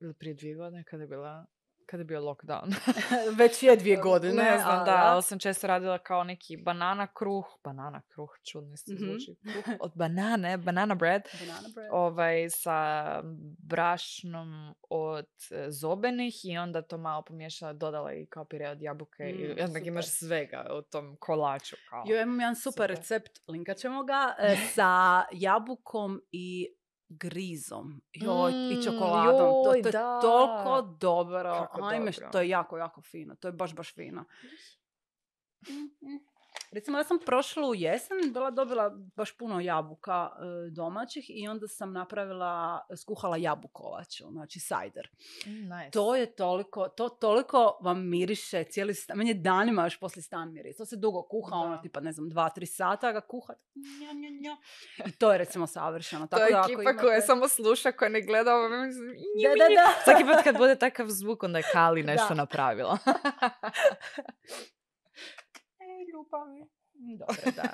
ili 0.00 0.14
prije 0.14 0.34
dvije 0.34 0.54
godine, 0.54 0.84
kada 0.84 1.02
je 1.02 1.08
bila 1.08 1.46
kada 1.86 2.00
je 2.00 2.04
bio 2.04 2.20
lockdown. 2.22 2.74
Već 3.38 3.62
je 3.62 3.76
dvije 3.76 3.96
godine, 4.02 4.42
ne 4.42 4.58
znam, 4.58 4.84
da, 4.84 5.02
ali 5.04 5.22
sam 5.22 5.38
često 5.38 5.66
radila 5.66 5.98
kao 5.98 6.24
neki 6.24 6.56
banana 6.56 7.06
kruh, 7.08 7.44
banana 7.64 8.02
kruh, 8.04 8.30
čudno 8.42 8.74
isto 8.74 8.92
Mhm. 8.92 9.04
zvuči, 9.04 9.36
kruh 9.44 9.76
od 9.80 9.92
banane, 9.94 10.56
banana 10.58 10.94
bread, 10.94 11.22
Banana 11.40 11.68
bread. 11.74 11.88
ovaj, 11.92 12.50
sa 12.50 13.04
brašnom 13.60 14.74
od 14.82 15.26
e, 15.50 15.70
zobenih 15.70 16.34
i 16.44 16.58
onda 16.58 16.82
to 16.82 16.98
malo 16.98 17.22
pomiješala, 17.22 17.72
dodala 17.72 18.12
i 18.12 18.26
kao 18.26 18.44
pire 18.44 18.68
od 18.68 18.82
jabuke 18.82 19.30
i 19.30 19.48
Mm, 19.48 19.64
onda 19.64 19.78
imaš 19.78 20.06
svega 20.08 20.66
u 20.72 20.82
tom 20.82 21.16
kolaču. 21.16 21.76
Kao. 21.90 22.04
Jo, 22.06 22.22
imam 22.22 22.40
jedan 22.40 22.56
super, 22.56 22.72
Super. 22.72 22.90
recept, 22.90 23.32
linkat 23.48 23.76
ćemo 23.76 24.04
ga, 24.04 24.34
e, 24.38 24.56
sa 24.68 24.90
jabukom 25.32 26.20
i 26.32 26.74
grizom 27.08 28.00
joj, 28.12 28.52
i 28.52 28.76
Mm, 28.76 28.82
čokoladom. 28.84 29.38
to, 29.38 29.62
joj, 29.66 29.82
to 29.82 29.88
je 29.88 29.92
da. 29.92 30.20
toliko 30.20 30.82
dobro. 30.82 31.52
Kako 31.52 31.84
Ajme, 31.84 32.10
dobro. 32.10 32.28
to 32.32 32.40
je 32.40 32.48
jako, 32.48 32.78
jako 32.78 33.00
fino. 33.02 33.34
To 33.34 33.48
je 33.48 33.52
baš, 33.52 33.74
baš 33.74 33.94
fino. 33.94 34.24
Recimo, 36.72 36.98
ja 36.98 37.04
sam 37.04 37.18
prošlu 37.18 37.74
jesen 37.74 38.32
bila 38.32 38.50
dobila 38.50 38.90
baš 39.16 39.36
puno 39.36 39.60
jabuka 39.60 40.30
e, 40.32 40.40
domaćih 40.70 41.24
i 41.28 41.48
onda 41.48 41.68
sam 41.68 41.92
napravila, 41.92 42.80
skuhala 42.96 43.36
jabukovaču, 43.36 44.24
znači 44.30 44.60
sajder. 44.60 45.08
Mm, 45.46 45.50
nice. 45.50 45.90
To 45.92 46.16
je 46.16 46.34
toliko, 46.34 46.88
to 46.88 47.08
toliko 47.08 47.78
vam 47.82 48.08
miriše 48.08 48.64
cijeli 48.64 48.94
stan. 48.94 49.18
Meni 49.18 49.30
je 49.30 49.34
danima 49.34 49.84
još 49.84 50.00
poslije 50.00 50.22
stan 50.22 50.52
miris. 50.52 50.76
To 50.76 50.86
se 50.86 50.96
dugo 50.96 51.22
kuha, 51.22 51.56
ono 51.56 51.76
tipa 51.78 52.00
ne 52.00 52.12
znam, 52.12 52.28
dva, 52.28 52.48
tri 52.48 52.66
sata 52.66 53.12
ga 53.12 53.20
kuhat. 53.20 53.58
Nja, 54.00 54.12
nja, 54.12 54.28
nja. 54.30 54.56
I 55.06 55.12
to 55.12 55.32
je 55.32 55.38
recimo 55.38 55.66
savršeno. 55.66 56.26
to 56.26 56.30
Tako 56.30 56.42
je 56.42 56.52
da 56.52 56.62
ekipa 56.64 56.82
koja 56.94 57.14
imate- 57.14 57.26
samo 57.26 57.48
sluša, 57.48 57.92
koja 57.92 58.08
ne 58.08 58.22
gleda 58.22 58.54
ovo. 58.54 58.68
Da, 58.68 58.76
da, 59.58 59.74
da. 59.74 60.02
Svaki 60.04 60.24
put 60.24 60.44
kad 60.44 60.56
bude 60.56 60.76
takav 60.76 61.06
zvuk, 61.08 61.42
onda 61.42 61.58
je 61.58 61.64
Kali 61.72 62.02
nešto 62.02 62.28
Da. 62.28 62.34
napravila. 62.34 62.98
Ljubavi. 66.14 66.66
Dobro, 67.18 67.52
da. 67.56 67.68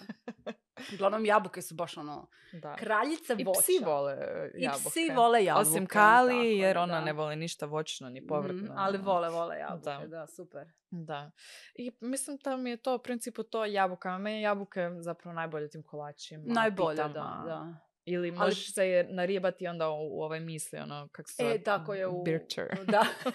Uglavnom, 0.94 1.24
jabuke 1.24 1.62
su 1.62 1.74
baš 1.74 1.96
ono, 1.96 2.28
da. 2.52 2.74
kraljice 2.74 3.34
I 3.34 3.44
voća. 3.44 3.60
psi 3.60 3.72
vole 3.80 4.12
e, 4.14 4.50
I 4.54 4.62
jabuke. 4.62 4.84
psi 4.86 5.10
vole 5.10 5.44
jabuke. 5.44 5.60
Osim 5.62 5.86
tako 5.86 5.92
Kali, 5.94 6.36
je, 6.36 6.58
jer 6.58 6.78
ona 6.78 6.94
da. 6.94 7.00
ne 7.00 7.12
voli 7.12 7.36
ništa 7.36 7.66
voćno 7.66 8.08
ni 8.08 8.20
Mhm, 8.20 8.28
povrtno. 8.28 8.74
ali 8.76 8.98
vole, 8.98 9.28
vole 9.30 9.56
jabuke, 9.58 9.84
Da. 9.84 10.06
da, 10.08 10.26
super. 10.28 10.66
Da. 10.90 11.30
I 11.74 11.92
mislim 12.00 12.36
da 12.36 12.56
mi 12.56 12.70
je 12.70 12.76
to 12.76 12.94
u 12.94 13.00
principu 13.00 13.42
to 13.42 13.64
jabuka. 13.66 14.18
Meni 14.18 14.42
jabuke 14.42 14.90
zapravo 14.94 15.34
najbolje 15.34 15.68
tim 15.68 15.82
kolačima, 15.82 16.44
Najbolje, 16.46 16.96
da, 16.96 17.04
pitama. 17.04 17.42
da. 17.46 17.89
Ili 18.10 18.30
možeš 18.30 18.74
se 18.74 18.88
je 18.88 19.08
naribati 19.12 19.66
onda 19.66 19.88
u, 19.88 20.18
u 20.18 20.22
ove 20.22 20.40
misli, 20.40 20.78
ono, 20.78 21.08
kak 21.12 21.28
se 21.28 21.42
zove? 21.42 21.54
E, 21.54 21.62
tako 21.62 21.94
je 21.94 22.06
u... 22.06 22.22
Bircher. 22.22 22.66
Da. 22.86 23.04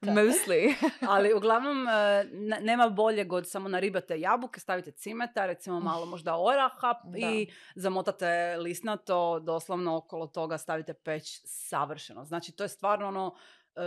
Da. 0.00 0.12
Mostly. 0.12 0.74
Ali 1.08 1.34
uglavnom 1.34 1.88
e, 1.88 2.24
ne- 2.32 2.60
nema 2.60 2.88
boljeg 2.88 3.32
od 3.32 3.50
samo 3.50 3.68
naribate 3.68 4.20
jabuke, 4.20 4.60
stavite 4.60 4.90
cimeta, 4.90 5.46
recimo 5.46 5.80
malo 5.80 6.06
možda 6.06 6.36
oraha 6.36 6.94
Da. 7.04 7.18
i 7.18 7.50
zamotate 7.74 8.56
lisnato, 8.58 9.40
doslovno 9.40 9.96
okolo 9.96 10.26
toga 10.26 10.58
stavite 10.58 10.94
peć 10.94 11.40
savršeno. 11.44 12.24
Znači 12.24 12.52
to 12.52 12.64
je 12.64 12.68
stvarno 12.68 13.08
ono... 13.08 13.36
e, 13.76 13.82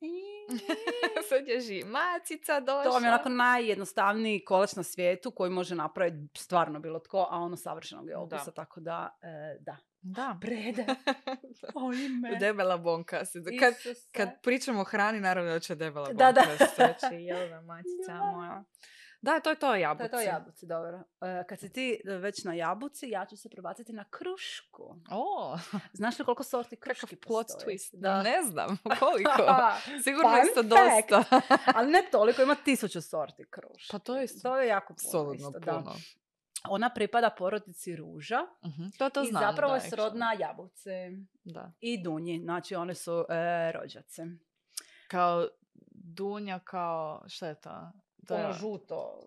Sad 1.28 1.48
je 1.48 1.84
macica 1.84 2.60
došla. 2.60 2.82
to 2.84 2.90
vam 2.90 3.04
je 3.04 3.08
onako 3.08 3.28
najjednostavniji 3.28 4.40
kolač 4.40 4.72
na 4.72 4.82
svijetu 4.82 5.30
koji 5.30 5.50
može 5.50 5.74
napraviti 5.74 6.16
stvarno 6.36 6.80
bilo 6.80 6.98
tko, 6.98 7.28
a 7.30 7.38
ono 7.38 7.56
savršenog 7.56 8.06
je 8.06 8.14
Da. 8.14 8.20
okusa, 8.20 8.50
tako 8.52 8.80
da, 8.80 9.18
e, 9.22 9.26
da. 9.60 9.76
Da. 10.02 10.36
Brede. 10.40 10.86
Oj 11.76 11.96
me. 11.98 12.36
Debela 12.36 12.76
bonka. 12.78 13.24
se- 13.24 13.38
Kad, 13.60 13.72
Isuse. 13.74 14.08
kad 14.12 14.28
pričamo 14.42 14.80
o 14.80 14.84
hrani, 14.84 15.20
naravno 15.20 15.50
da 15.50 15.58
će 15.60 15.74
debela 15.74 16.08
Da, 16.08 16.32
bonka 16.32 16.56
da. 16.58 16.66
steći. 16.66 17.14
Jel 17.16 17.48
da, 17.48 17.60
macica 17.60 18.12
Da. 18.14 18.18
moja. 18.26 18.64
Da, 19.22 19.40
to 19.40 19.50
je 19.50 19.56
to 19.56 19.60
To 19.60 19.74
jabuci. 19.74 20.04
je 20.04 20.10
to 20.10 20.20
jabuci, 20.20 20.66
dobro. 20.66 21.02
E, 21.20 21.44
kad 21.48 21.60
si 21.60 21.72
ti 21.72 22.00
e, 22.06 22.10
već 22.10 22.44
na 22.44 22.54
jabuci, 22.54 23.08
ja 23.08 23.26
ću 23.26 23.36
se 23.36 23.48
prebaciti 23.48 23.92
na 23.92 24.04
krušku. 24.04 24.96
O, 25.10 25.58
Znaš 25.92 26.18
li 26.18 26.24
koliko 26.24 26.42
sorti 26.42 26.76
kruški 26.76 27.06
kakav 27.06 27.18
plot 27.18 27.46
postoji? 27.48 27.76
twist. 27.76 27.90
Da. 27.92 28.22
Ne 28.22 28.42
znam 28.42 28.76
koliko. 29.00 29.42
Sigurno 30.04 30.30
Fun 30.30 30.38
isto 30.42 30.62
fact. 30.62 31.10
dosta. 31.10 31.40
Ali 31.74 31.90
ne 31.90 32.02
toliko, 32.02 32.42
ima 32.42 32.54
tisuću 32.54 33.02
sorti 33.02 33.44
kruške. 33.46 33.88
Pa 33.90 33.98
to 33.98 34.16
je 34.16 34.26
To 34.42 34.56
je 34.56 34.68
jako 34.68 34.94
puno. 34.94 35.10
solidno 35.12 35.48
isto, 35.48 35.60
da. 35.60 35.72
puno. 35.74 35.94
Ona 36.68 36.90
pripada 36.90 37.30
porodici 37.30 37.96
ruža 37.96 38.46
Mhm, 38.62 38.82
To 38.98 39.10
to 39.10 39.22
i 39.22 39.26
znam. 39.26 39.42
zapravo 39.42 39.70
da, 39.70 39.76
je 39.76 39.90
srodna 39.90 40.32
jabuci 40.34 40.90
Da. 41.44 41.72
i 41.80 42.02
dunji. 42.02 42.40
Znači 42.40 42.74
one 42.74 42.94
su 42.94 43.24
e, 43.28 43.72
rođaci. 43.72 44.22
Kao 45.08 45.48
dunja, 45.94 46.58
kao, 46.58 47.24
šta 47.28 47.46
je 47.46 47.54
to? 47.54 47.92
To 48.28 48.34
je- 48.34 48.44
Ono 48.44 48.52
žuto. 48.52 49.20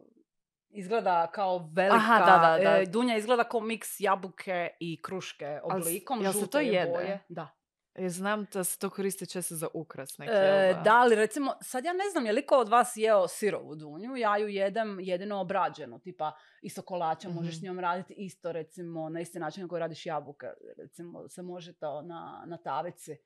Izgleda 0.70 1.28
kao 1.28 1.70
velika. 1.74 1.96
Aha, 1.96 2.20
da, 2.20 2.26
da, 2.58 2.64
da. 2.64 2.78
e, 2.78 2.86
dunja 2.86 3.18
izgleda 3.18 3.44
kao 3.44 3.60
miks 3.60 4.00
jabuke 4.00 4.70
i 4.80 5.02
kruške 5.02 5.60
oblikom. 5.64 6.22
jel 6.22 6.34
se 6.34 6.48
to 6.48 6.60
je 6.60 6.68
jede? 6.68 6.92
boje. 6.92 7.20
Da. 7.30 7.50
E, 7.96 8.10
Znam 8.10 8.46
da 8.54 8.64
se 8.64 8.80
to 8.80 8.90
koristi 8.90 9.28
često 9.28 9.56
za 9.56 9.68
ukras. 9.74 10.20
E, 10.20 10.24
jel 10.24 10.84
da, 10.84 10.96
ali 10.96 11.16
recimo, 11.16 11.54
sad 11.62 11.86
ja 11.86 11.94
ne 11.94 12.10
znam 12.12 12.26
je 12.26 12.34
li 12.34 12.46
ko 12.46 12.58
od 12.58 12.70
vas 12.70 12.94
jeo 12.96 13.28
sirovu 13.28 13.76
dunju, 13.76 14.16
ja 14.16 14.38
ju 14.38 14.48
jedem 14.48 15.00
jedino 15.00 15.42
obrađenu, 15.42 16.00
tipa 16.00 16.32
isto 16.62 16.82
kolača 16.82 17.30
možeš 17.30 17.60
s 17.60 17.64
njom 17.64 17.80
raditi 17.80 18.14
isto 18.18 18.52
recimo 18.52 19.10
na 19.10 19.20
isti 19.22 19.40
način 19.40 19.64
na 19.64 19.70
koji 19.70 19.80
radiš 19.80 20.06
jabuke, 20.06 20.48
recimo 20.78 21.28
se 21.30 21.42
može 21.42 21.74
to 21.74 22.02
na, 22.02 22.44
na 22.48 22.58
tavici 22.58 23.12
e, 23.12 23.18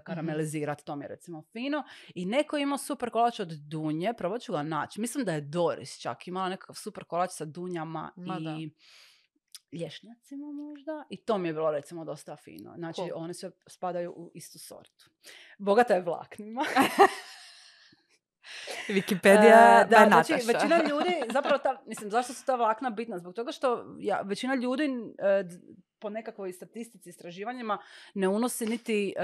karamelizirati, 0.00 0.84
to 0.84 0.96
mi 0.96 1.04
je 1.04 1.08
recimo 1.08 1.42
fino. 1.42 1.82
I 2.14 2.26
neko 2.26 2.56
je 2.56 2.62
imao 2.62 2.78
super 2.78 3.10
kolač 3.10 3.40
od 3.40 3.48
dunje, 3.50 4.12
probat 4.14 4.40
ću 4.40 4.52
ga 4.52 4.62
naći, 4.62 5.00
mislim 5.00 5.24
da 5.24 5.32
je 5.32 5.40
Doris 5.40 5.98
čak 5.98 6.28
imala 6.28 6.48
nekakav 6.48 6.74
super 6.76 7.04
kolač 7.04 7.30
sa 7.30 7.44
dunjama 7.44 8.12
Ma 8.16 8.40
da. 8.40 8.50
i 8.50 8.70
lješnjacima 9.74 10.46
možda 10.46 11.04
i 11.10 11.16
to 11.16 11.38
mi 11.38 11.48
je 11.48 11.52
bilo 11.52 11.70
recimo 11.70 12.04
dosta 12.04 12.36
fino. 12.36 12.74
Znači 12.76 12.96
Cool. 12.98 13.10
one 13.14 13.34
sve 13.34 13.50
spadaju 13.66 14.12
u 14.12 14.30
istu 14.34 14.58
sortu. 14.58 15.10
Bogata 15.58 15.94
je 15.94 16.02
vlaknima. 16.02 16.64
Wikipedia 18.88 19.80
E, 19.80 19.84
by 19.84 19.90
da, 19.90 20.04
znači 20.06 20.32
Nataša. 20.32 20.52
većina 20.52 20.76
ljudi, 20.80 21.14
zapravo 21.32 21.58
ta, 21.58 21.82
mislim, 21.86 22.10
zašto 22.10 22.32
su 22.32 22.46
ta 22.46 22.54
vlakna 22.54 22.90
bitna? 22.90 23.18
Zbog 23.18 23.34
toga 23.34 23.52
što 23.52 23.96
ja, 23.98 24.20
većina 24.20 24.54
ljudi 24.54 24.84
e, 25.18 25.42
d- 25.42 25.58
po 26.04 26.10
nekakvoj 26.10 26.52
statistici, 26.52 27.08
istraživanjima 27.08 27.78
ne 28.14 28.28
unosi 28.28 28.66
niti 28.66 29.14
e, 29.16 29.22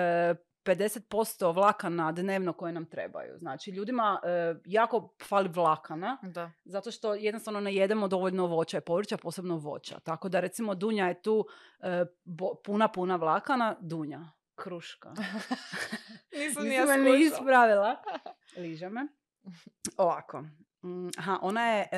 50% 0.64 1.55
vlakana 1.55 2.12
dnevno 2.12 2.53
koje 2.53 2.72
nam 2.72 2.87
trebaju. 2.87 3.39
Znači, 3.39 3.70
ljudima 3.70 4.20
e, 4.24 4.28
jako 4.64 5.14
fali 5.22 5.49
vlakana, 5.49 6.18
Da. 6.22 6.51
zato 6.64 6.91
što 6.91 7.14
jednostavno 7.14 7.61
ne 7.61 7.74
jedemo 7.74 8.09
dovoljno 8.09 8.47
voća 8.47 8.78
i 8.78 8.81
povrća, 8.81 9.16
posebno 9.16 9.57
voća. 9.57 10.01
Tako 10.01 10.28
da, 10.28 10.41
recimo, 10.41 10.74
dunja 10.74 11.07
je 11.07 11.22
tu 11.22 11.47
e, 11.81 12.05
bo- 12.24 12.55
puna, 12.64 12.89
puna 12.89 13.16
vlakana, 13.16 13.76
dunja, 13.81 14.20
kruška. 14.55 15.11
Nisam 16.33 16.64
Nisam 16.68 17.03
ni 17.03 17.20
ispravila. 17.20 17.97
Liže 18.57 18.89
me. 18.89 19.07
Ovako. 19.97 20.45
Mm, 20.83 21.09
Aha, 21.18 21.39
ona 21.43 21.68
je, 21.68 21.89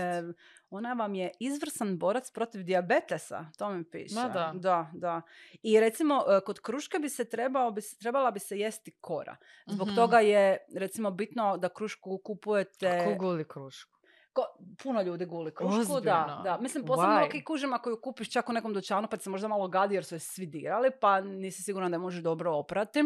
ona 0.70 0.92
vam 0.92 1.14
je 1.14 1.30
izvrsan 1.40 1.98
borac 1.98 2.30
protiv 2.30 2.62
dijabetesa, 2.62 3.46
to 3.58 3.70
mi 3.70 3.84
piše. 3.84 4.14
Ma 4.14 4.28
da. 4.28 4.52
Da, 4.54 4.90
da. 4.94 5.22
I 5.62 5.80
recimo, 5.80 6.24
e, 6.28 6.40
kod 6.40 6.60
kruške 6.60 6.98
bi 6.98 7.08
se 7.08 7.24
trebao, 7.24 7.70
bi, 7.70 7.80
trebala 8.00 8.30
bi 8.30 8.40
se 8.40 8.58
jesti 8.58 8.90
kora. 8.92 9.36
Zbog 9.66 9.86
Mhm. 9.86 9.96
toga 9.96 10.18
je, 10.18 10.42
recimo, 10.74 11.10
bitno 11.10 11.56
da 11.56 11.68
krušku 11.68 12.18
kupujete... 12.18 13.04
Ko 13.06 13.14
guli 13.16 13.44
krušku? 13.44 13.92
Ko, 14.32 14.42
puno 14.82 15.02
ljudi 15.02 15.26
guli 15.26 15.54
krušku, 15.54 15.76
da, 15.76 15.94
Ozbiljno? 15.94 16.40
da. 16.44 16.58
Mislim, 16.60 16.84
posebno 16.84 17.14
ok 17.16 17.44
kužima 17.44 17.78
koju 17.78 18.00
kupiš 18.00 18.32
čak 18.32 18.48
u 18.48 18.52
nekom 18.52 18.74
dućanu 18.74 19.08
pa 19.08 19.16
se 19.16 19.30
možda 19.30 19.48
malo 19.48 19.68
gadi 19.68 19.94
jer 19.94 20.04
su 20.04 20.14
je 20.14 20.18
svi 20.18 20.46
dirali 20.46 20.90
pa 20.92 21.20
nisi 21.20 21.62
siguran 21.62 21.90
da 21.90 21.94
je 21.94 21.98
možeš 21.98 22.22
dobro 22.22 22.52
oprati. 22.52 23.02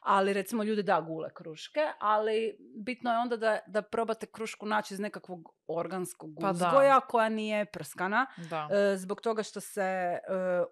Ali 0.00 0.32
recimo 0.32 0.62
ljudi 0.62 0.82
da 0.82 1.00
gule 1.00 1.34
kruške, 1.34 1.80
ali 1.98 2.56
bitno 2.76 3.12
je 3.12 3.18
onda 3.18 3.36
da, 3.36 3.58
da 3.66 3.82
probate 3.82 4.26
krušku 4.26 4.66
naći 4.66 4.94
iz 4.94 5.00
nekakvog 5.00 5.54
organskog 5.66 6.30
Pa 6.40 6.46
da. 6.46 6.50
uzgoja 6.52 7.00
koja 7.00 7.28
nije 7.28 7.64
prskana. 7.64 8.26
Da. 8.50 8.68
E, 8.72 8.96
zbog 8.96 9.20
toga 9.20 9.42
što 9.42 9.60
se 9.60 9.82
e, 9.82 10.20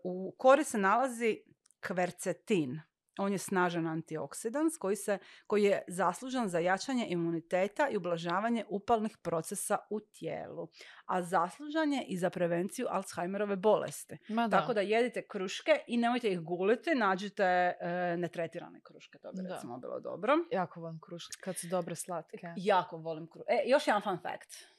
u 0.04 0.34
kori 0.38 0.64
se 0.64 0.78
nalazi 0.78 1.38
kvercetin. 1.80 2.80
On 3.18 3.32
je 3.32 3.38
snažan 3.38 3.86
antioksidans 3.86 4.76
koji, 4.78 4.96
se, 4.96 5.18
koji 5.46 5.62
je 5.62 5.84
zaslužan 5.88 6.48
za 6.48 6.58
jačanje 6.58 7.06
imuniteta 7.08 7.88
i 7.88 7.96
ublažavanje 7.96 8.64
upalnih 8.68 9.16
procesa 9.22 9.78
u 9.90 10.00
tijelu. 10.00 10.68
A 11.06 11.22
zaslužan 11.22 11.92
je 11.92 12.04
i 12.08 12.16
za 12.16 12.30
prevenciju 12.30 12.86
Alzheimerove 12.90 13.56
bolesti. 13.56 14.18
Ma 14.28 14.48
da. 14.48 14.60
Tako 14.60 14.74
da 14.74 14.80
jedite 14.80 15.26
kruške 15.26 15.80
i 15.86 15.96
nemojte 15.96 16.32
ih 16.32 16.40
guliti, 16.40 16.94
nađite 16.94 17.42
e, 17.44 17.74
netretirane 18.18 18.80
kruške, 18.80 19.18
to 19.18 19.32
bi 19.32 19.42
Da. 19.42 19.54
recimo 19.54 19.78
bilo 19.78 20.00
dobro. 20.00 20.34
Jako 20.52 20.80
volim 20.80 21.00
kruške 21.00 21.36
kad 21.40 21.56
su 21.56 21.66
dobre 21.68 21.94
slatke. 21.94 22.38
Jako 22.56 22.96
volim 22.96 23.26
kruške. 23.26 23.52
E, 23.52 23.62
još 23.66 23.86
jedan 23.86 24.02
fun 24.02 24.18
fact. 24.22 24.78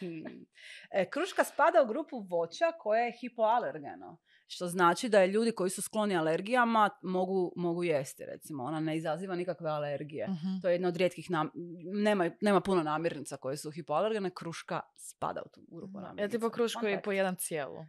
e, 0.90 1.10
kruška 1.10 1.44
spada 1.44 1.82
u 1.82 1.86
grupu 1.86 2.18
voća 2.20 2.72
koje 2.78 3.04
je 3.04 3.12
hipoalergeno. 3.20 4.18
Što 4.50 4.66
znači 4.66 5.08
da 5.08 5.20
je 5.20 5.26
ljudi 5.26 5.52
koji 5.52 5.70
su 5.70 5.82
skloni 5.82 6.16
alergijama 6.16 6.90
mogu, 7.02 7.52
mogu 7.56 7.84
jesti, 7.84 8.24
recimo. 8.24 8.64
Ona 8.64 8.80
ne 8.80 8.96
izaziva 8.96 9.34
nikakve 9.34 9.70
alergije. 9.70 10.28
Mhm. 10.28 10.60
To 10.62 10.68
je 10.68 10.74
jedna 10.74 10.88
od 10.88 10.96
rijetkih 10.96 11.30
nam... 11.30 11.50
nema, 11.92 12.30
nema 12.40 12.60
puno 12.60 12.82
namirnica 12.82 13.36
koje 13.36 13.56
su 13.56 13.70
hipoalergene. 13.70 14.30
Kruška 14.30 14.80
spada 14.96 15.42
u 15.46 15.48
tu 15.48 15.60
grupu 15.70 16.00
namirnica. 16.00 16.22
Ja 16.22 16.28
tipo 16.28 16.50
krušku 16.50 16.88
i 16.88 16.98
po 17.04 17.12
jedan 17.12 17.36
cijelu. 17.36 17.84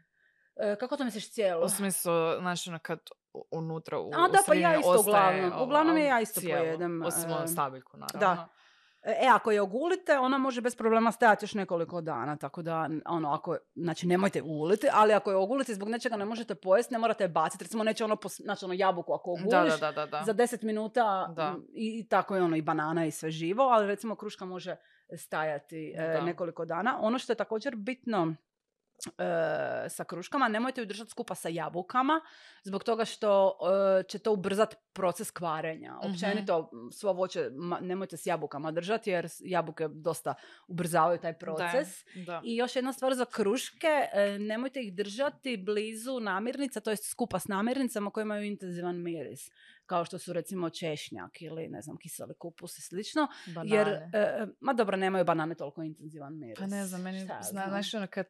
E, 0.56 0.76
kako 0.80 0.98
to 0.98 1.04
misliš 1.04 1.32
cijelo? 1.32 1.66
U 1.66 1.70
smislu, 1.70 2.14
znači 2.40 2.72
kad 2.82 3.00
unutra 3.52 4.00
u 4.00 4.12
A, 4.14 4.28
da, 4.28 4.38
pa 4.48 4.54
ja 4.54 4.80
isto 4.80 5.00
uglavnom. 5.00 5.62
Uglavnom 5.62 5.98
je 5.98 6.06
ja 6.06 6.22
isto 6.22 6.42
cijelo. 6.42 6.62
pojedem, 6.62 7.02
Osim 7.02 7.30
e, 7.30 7.34
ono 7.34 7.48
stabiljku, 7.48 7.98
naravno. 7.98 8.20
da. 8.20 8.48
E, 9.04 9.28
ako 9.34 9.52
je 9.52 9.62
ogulite, 9.62 10.20
ona 10.20 10.38
može 10.38 10.62
bez 10.62 10.76
problema 10.76 11.12
stajati 11.12 11.44
još 11.44 11.54
nekoliko 11.54 12.02
dana, 12.02 12.36
tako 12.36 12.62
da, 12.62 12.90
ono, 13.06 13.32
ako, 13.34 13.58
znači 13.76 14.08
nemojte 14.08 14.42
uliti, 14.42 14.88
ali 14.94 15.14
ako 15.14 15.32
je 15.32 15.38
ogulite 15.38 15.74
zbog 15.74 15.90
nečega 15.90 16.18
ne 16.18 16.26
možete 16.26 16.56
pojesti, 16.56 16.94
ne 16.94 17.00
morate 17.00 17.24
je 17.24 17.28
baciti, 17.28 17.64
recimo 17.64 17.84
neće 17.84 18.04
ono, 18.04 18.16
pos, 18.16 18.42
znači 18.42 18.66
ono 18.66 18.74
jabuku 18.74 19.14
ako 19.14 19.32
oguliš, 19.32 19.52
Da, 19.52 19.92
da, 19.92 19.92
da, 19.92 20.06
da, 20.06 20.06
da. 20.06 20.24
za 20.26 20.34
10 20.34 20.64
minuta 20.64 21.34
i, 21.74 22.00
i 22.00 22.08
tako 22.08 22.36
je 22.36 22.44
ono 22.44 22.56
i 22.56 22.62
banana 22.62 23.06
i 23.06 23.12
sve 23.12 23.32
živo, 23.32 23.64
ali 23.64 23.88
recimo 23.88 24.16
kruška 24.16 24.46
može 24.46 24.76
stajati 25.18 25.94
e, 25.98 26.22
nekoliko 26.22 26.66
dana. 26.66 26.98
Ono 27.02 27.20
što 27.20 27.32
je 27.32 27.38
također 27.38 27.76
bitno 27.76 28.36
e, 29.08 29.90
sa 29.90 30.04
kruškama, 30.04 30.48
nemojte 30.48 30.82
ju 30.82 30.86
držati 30.86 31.12
skupa 31.12 31.36
sa 31.36 31.50
jabukama, 31.50 32.22
zbog 32.64 32.84
toga 32.84 33.06
što 33.06 33.58
e, 34.00 34.04
će 34.04 34.20
to 34.20 34.34
ubrzati 34.34 34.76
proces 34.94 35.32
kvarenja. 35.32 35.94
Mhm. 36.04 36.12
Općenito, 36.12 36.72
svo 36.92 37.14
voće 37.14 37.50
ma- 37.52 37.82
nemojte 37.82 38.18
s 38.18 38.26
jabukama 38.26 38.72
držati, 38.72 39.10
jer 39.10 39.28
jabuke 39.40 39.88
dosta 39.88 40.34
ubrzavaju 40.68 41.20
taj 41.20 41.38
proces. 41.38 42.06
Da. 42.26 42.42
I 42.44 42.56
još 42.56 42.76
jedna 42.76 42.94
stvar 42.94 43.16
za 43.16 43.26
kruške, 43.26 43.88
e, 44.14 44.40
nemojte 44.40 44.82
ih 44.82 44.94
držati 44.94 45.58
blizu 45.58 46.20
namirnica, 46.20 46.80
to 46.80 46.90
jest 46.90 47.10
skupa 47.10 47.40
s 47.40 47.48
namirnicama 47.48 48.12
koje 48.12 48.22
imaju 48.22 48.44
intenzivan 48.44 49.04
miris, 49.04 49.50
kao 49.86 50.06
što 50.06 50.18
su 50.18 50.34
recimo 50.34 50.70
češnjak 50.70 51.42
ili 51.42 51.68
ne 51.68 51.82
znam, 51.82 51.98
kiseli 51.98 52.34
kupus 52.34 52.78
i 52.78 52.82
slično. 52.82 53.28
Banane. 53.46 53.76
Jer, 53.76 54.00
ma 54.60 54.74
dobro, 54.74 54.98
nemaju 54.98 55.26
banane 55.26 55.56
toliko 55.56 55.84
intenzivan 55.84 56.38
miris. 56.40 56.60
Pa 56.60 56.66
ne 56.66 56.86
znam, 56.86 57.02
meni 57.02 57.20
zna, 57.26 57.68
znaš 57.70 57.94
ono 57.94 58.08
kad 58.08 58.28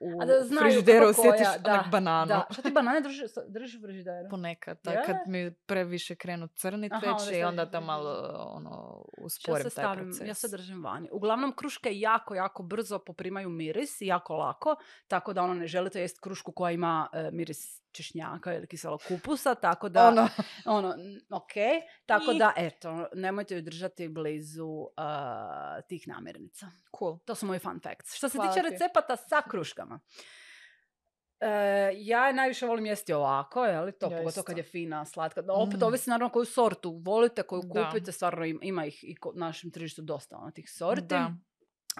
u 0.00 0.24
da 0.26 0.44
znaju 0.44 0.62
frižideru 0.70 1.06
osjetiš 1.06 1.46
da, 1.64 1.72
onak 1.72 1.90
bananu. 1.90 2.28
Da, 2.28 2.46
šta 2.50 2.62
ti 2.62 2.70
banane 2.70 3.00
držiš, 3.00 3.20
držiš 3.48 3.74
u 3.74 3.80
frižideru? 3.80 4.28
Ponekad, 4.30 4.78
da, 4.82 4.90
Je? 4.90 5.02
kad 5.06 5.16
mi 5.26 5.54
previše 5.66 6.14
krenu 6.16 6.48
crnit 6.48 6.92
Aha, 6.92 7.00
već 7.06 7.20
onda 7.20 7.36
i 7.36 7.42
onda 7.44 7.62
frižider. 7.62 7.80
malo 7.86 8.10
ono, 8.56 9.04
Ja 9.18 9.24
usporim 9.24 9.70
se 9.70 9.74
taj 9.74 9.84
stavim, 9.84 10.04
proces. 10.04 10.28
ja 10.28 10.34
se 10.34 10.48
držim 10.48 10.84
vani. 10.84 11.08
Uglavnom, 11.12 11.52
kruške 11.56 11.98
jako, 11.98 12.34
jako 12.34 12.62
brzo 12.62 12.98
poprimaju 12.98 13.48
miris 13.48 14.00
i 14.00 14.06
jako 14.06 14.36
lako, 14.36 14.76
tako 15.08 15.32
da 15.32 15.42
ono 15.42 15.54
ne 15.54 15.66
želite 15.66 16.00
jest 16.00 16.20
krušku 16.20 16.52
koja 16.52 16.70
ima 16.72 17.08
e, 17.12 17.30
miris 17.32 17.80
češnjaka 17.92 18.54
ili 18.54 18.66
kiselog 18.66 19.00
kupusa, 19.02 19.54
tako 19.56 19.88
da, 19.88 20.08
ono, 20.08 20.28
Ono, 20.78 20.94
ok, 21.30 21.52
tako 22.06 22.30
I- 22.30 22.38
da, 22.38 22.52
eto, 22.56 23.08
nemojte 23.14 23.54
ju 23.54 23.62
držati 23.62 24.08
blizu 24.08 24.68
a, 24.96 25.80
tih 25.82 26.08
namirnica. 26.08 26.66
cool. 26.90 27.18
To 27.18 27.34
su 27.34 27.46
moji 27.46 27.58
fun 27.58 27.80
facts. 27.80 28.14
Što 28.14 28.28
se 28.28 28.38
Hvala 28.38 28.52
tiče 28.52 28.62
ti. 28.62 28.70
recepata 28.70 29.16
sa 29.18 29.42
kruškama, 29.42 30.00
E, 31.42 31.48
ja 31.94 32.32
najviše 32.32 32.66
volim 32.66 32.86
jesti 32.86 33.12
ovako, 33.12 33.64
je 33.64 33.80
li 33.80 33.92
to, 33.92 34.06
Ja 34.06 34.18
pogotovo 34.18 34.44
kad 34.44 34.56
je 34.56 34.62
fina, 34.62 35.04
slatka. 35.04 35.42
Da, 35.42 35.52
Opet 35.52 35.76
Mm. 35.76 35.82
ovisi 35.82 36.10
naravno 36.10 36.28
koju 36.28 36.44
sortu 36.44 36.92
volite, 36.96 37.42
koju 37.42 37.62
Da. 37.64 37.84
kupite, 37.84 38.12
stvarno 38.12 38.44
im- 38.44 38.58
ima 38.62 38.84
ih 38.84 38.98
i 39.02 39.14
kod 39.14 39.36
našem 39.36 39.70
tržištu 39.70 40.02
dosta 40.02 40.36
ono, 40.36 40.50
tih 40.50 40.70
sorti. 40.70 41.02
Da. 41.04 41.32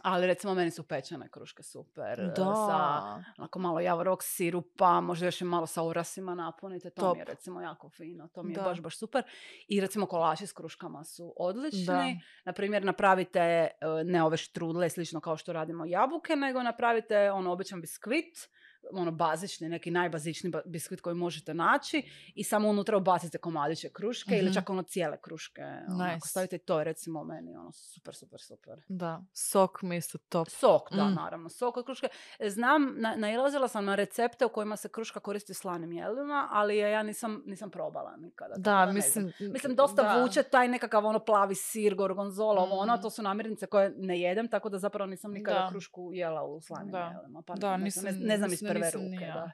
Ali 0.02 0.26
recimo 0.26 0.54
meni 0.54 0.70
su 0.70 0.82
pečene 0.82 1.28
kruške 1.28 1.62
super. 1.62 2.20
e, 2.20 2.26
Da. 2.26 2.34
Sa 2.34 3.22
onako 3.38 3.58
malo 3.58 3.80
javorovog 3.80 4.22
sirupa, 4.22 5.00
možda 5.00 5.26
još 5.26 5.40
i 5.40 5.44
malo 5.44 5.66
sa 5.66 5.82
orasima 5.82 6.34
napunite. 6.34 6.90
To 6.90 7.00
Top. 7.00 7.14
mi 7.14 7.20
je 7.20 7.24
recimo 7.24 7.60
jako 7.60 7.88
fino. 7.90 8.28
To 8.28 8.42
mi 8.42 8.52
je 8.52 8.56
Da. 8.56 8.62
baš, 8.62 8.80
baš 8.80 8.98
super. 8.98 9.22
I 9.68 9.80
recimo 9.80 10.06
kolači 10.06 10.46
s 10.46 10.52
kruškama 10.52 11.04
su 11.04 11.34
odlični. 11.36 12.20
Na 12.44 12.52
primjer, 12.52 12.84
napravite 12.84 13.40
e, 13.40 13.70
ne 14.04 14.22
ove 14.24 14.36
štrudle, 14.36 14.90
slično 14.90 15.20
kao 15.20 15.36
što 15.36 15.52
radimo 15.52 15.84
jabuke, 15.86 16.36
nego 16.36 16.62
napravite 16.62 17.30
ono 17.30 17.52
običan 17.52 17.80
biskvit, 17.80 18.48
ono 18.92 19.10
bazični, 19.10 19.68
neki 19.68 19.90
najbazičniji 19.90 20.50
ba- 20.50 20.62
biskvit 20.66 21.00
koji 21.00 21.14
možete 21.16 21.54
naći 21.54 22.02
i 22.34 22.44
samo 22.44 22.68
unutra 22.68 22.96
ubacite 22.96 23.38
komadiće 23.38 23.88
kruške 23.88 24.30
ili 24.32 24.44
Mhm. 24.44 24.54
čak 24.54 24.70
ono 24.70 24.82
cijele 24.82 25.16
kruške. 25.18 25.62
Ono, 25.62 26.04
ako 26.04 26.14
Nice. 26.14 26.28
stavite 26.28 26.58
to 26.58 26.78
je 26.78 26.84
recimo 26.84 27.24
meni 27.24 27.56
ono 27.56 27.72
super, 27.72 28.14
super, 28.14 28.40
super. 28.40 28.82
Da, 28.88 29.22
sok 29.32 29.82
mi 29.82 29.96
isto 29.96 30.18
top. 30.18 30.48
Sok, 30.50 30.92
da, 30.92 31.04
Mm. 31.04 31.14
naravno. 31.14 31.48
Sok 31.48 31.76
od 31.76 31.84
kruške. 31.84 32.08
Znam, 32.40 32.94
na, 32.96 33.14
nailazila 33.16 33.68
sam 33.68 33.84
na 33.84 33.94
recepte 33.94 34.46
u 34.46 34.50
kojima 34.50 34.76
se 34.76 34.88
kruška 34.88 35.20
koristi 35.20 35.54
slanim 35.54 35.92
jelima, 35.92 36.48
ali 36.50 36.76
ja 36.78 37.02
nisam, 37.02 37.42
nisam 37.46 37.70
probala 37.70 38.16
nikada. 38.18 38.54
Da, 38.56 38.86
ne 38.86 38.92
mislim... 38.92 39.32
Mislim, 39.42 39.74
dosta 39.74 40.02
da. 40.04 40.22
vuče 40.22 40.42
taj 40.42 40.68
nekakav 40.68 41.06
ono 41.06 41.18
plavi 41.20 41.54
sir, 41.54 41.94
gorgonzola, 41.94 42.62
ovo 42.62 42.76
ono, 42.76 42.92
Mhm. 42.92 43.02
to 43.02 43.10
su 43.10 43.22
namirnice 43.22 43.66
koje 43.66 43.90
ne 43.90 44.20
jedem, 44.20 44.48
tako 44.48 44.68
da 44.68 44.78
zapravo 44.78 45.06
nisam 45.06 45.32
nikada 45.32 45.58
Da. 45.58 45.68
krušku 45.68 46.10
jela 46.12 46.42
u 46.44 46.60
slanim 46.60 46.92
Da. 46.92 46.98
jelima. 47.14 47.42
Pa 47.42 47.54
Da, 47.54 47.76
ne, 47.76 47.90
znam, 47.90 48.04
ne, 48.04 48.10
nisam- 48.10 48.26
ne 48.26 48.36
znam 48.36 48.52
iz 48.52 48.60
da 48.60 48.66
prve 48.70 48.90
ruke, 48.90 49.24
ja. 49.24 49.34
da. 49.34 49.50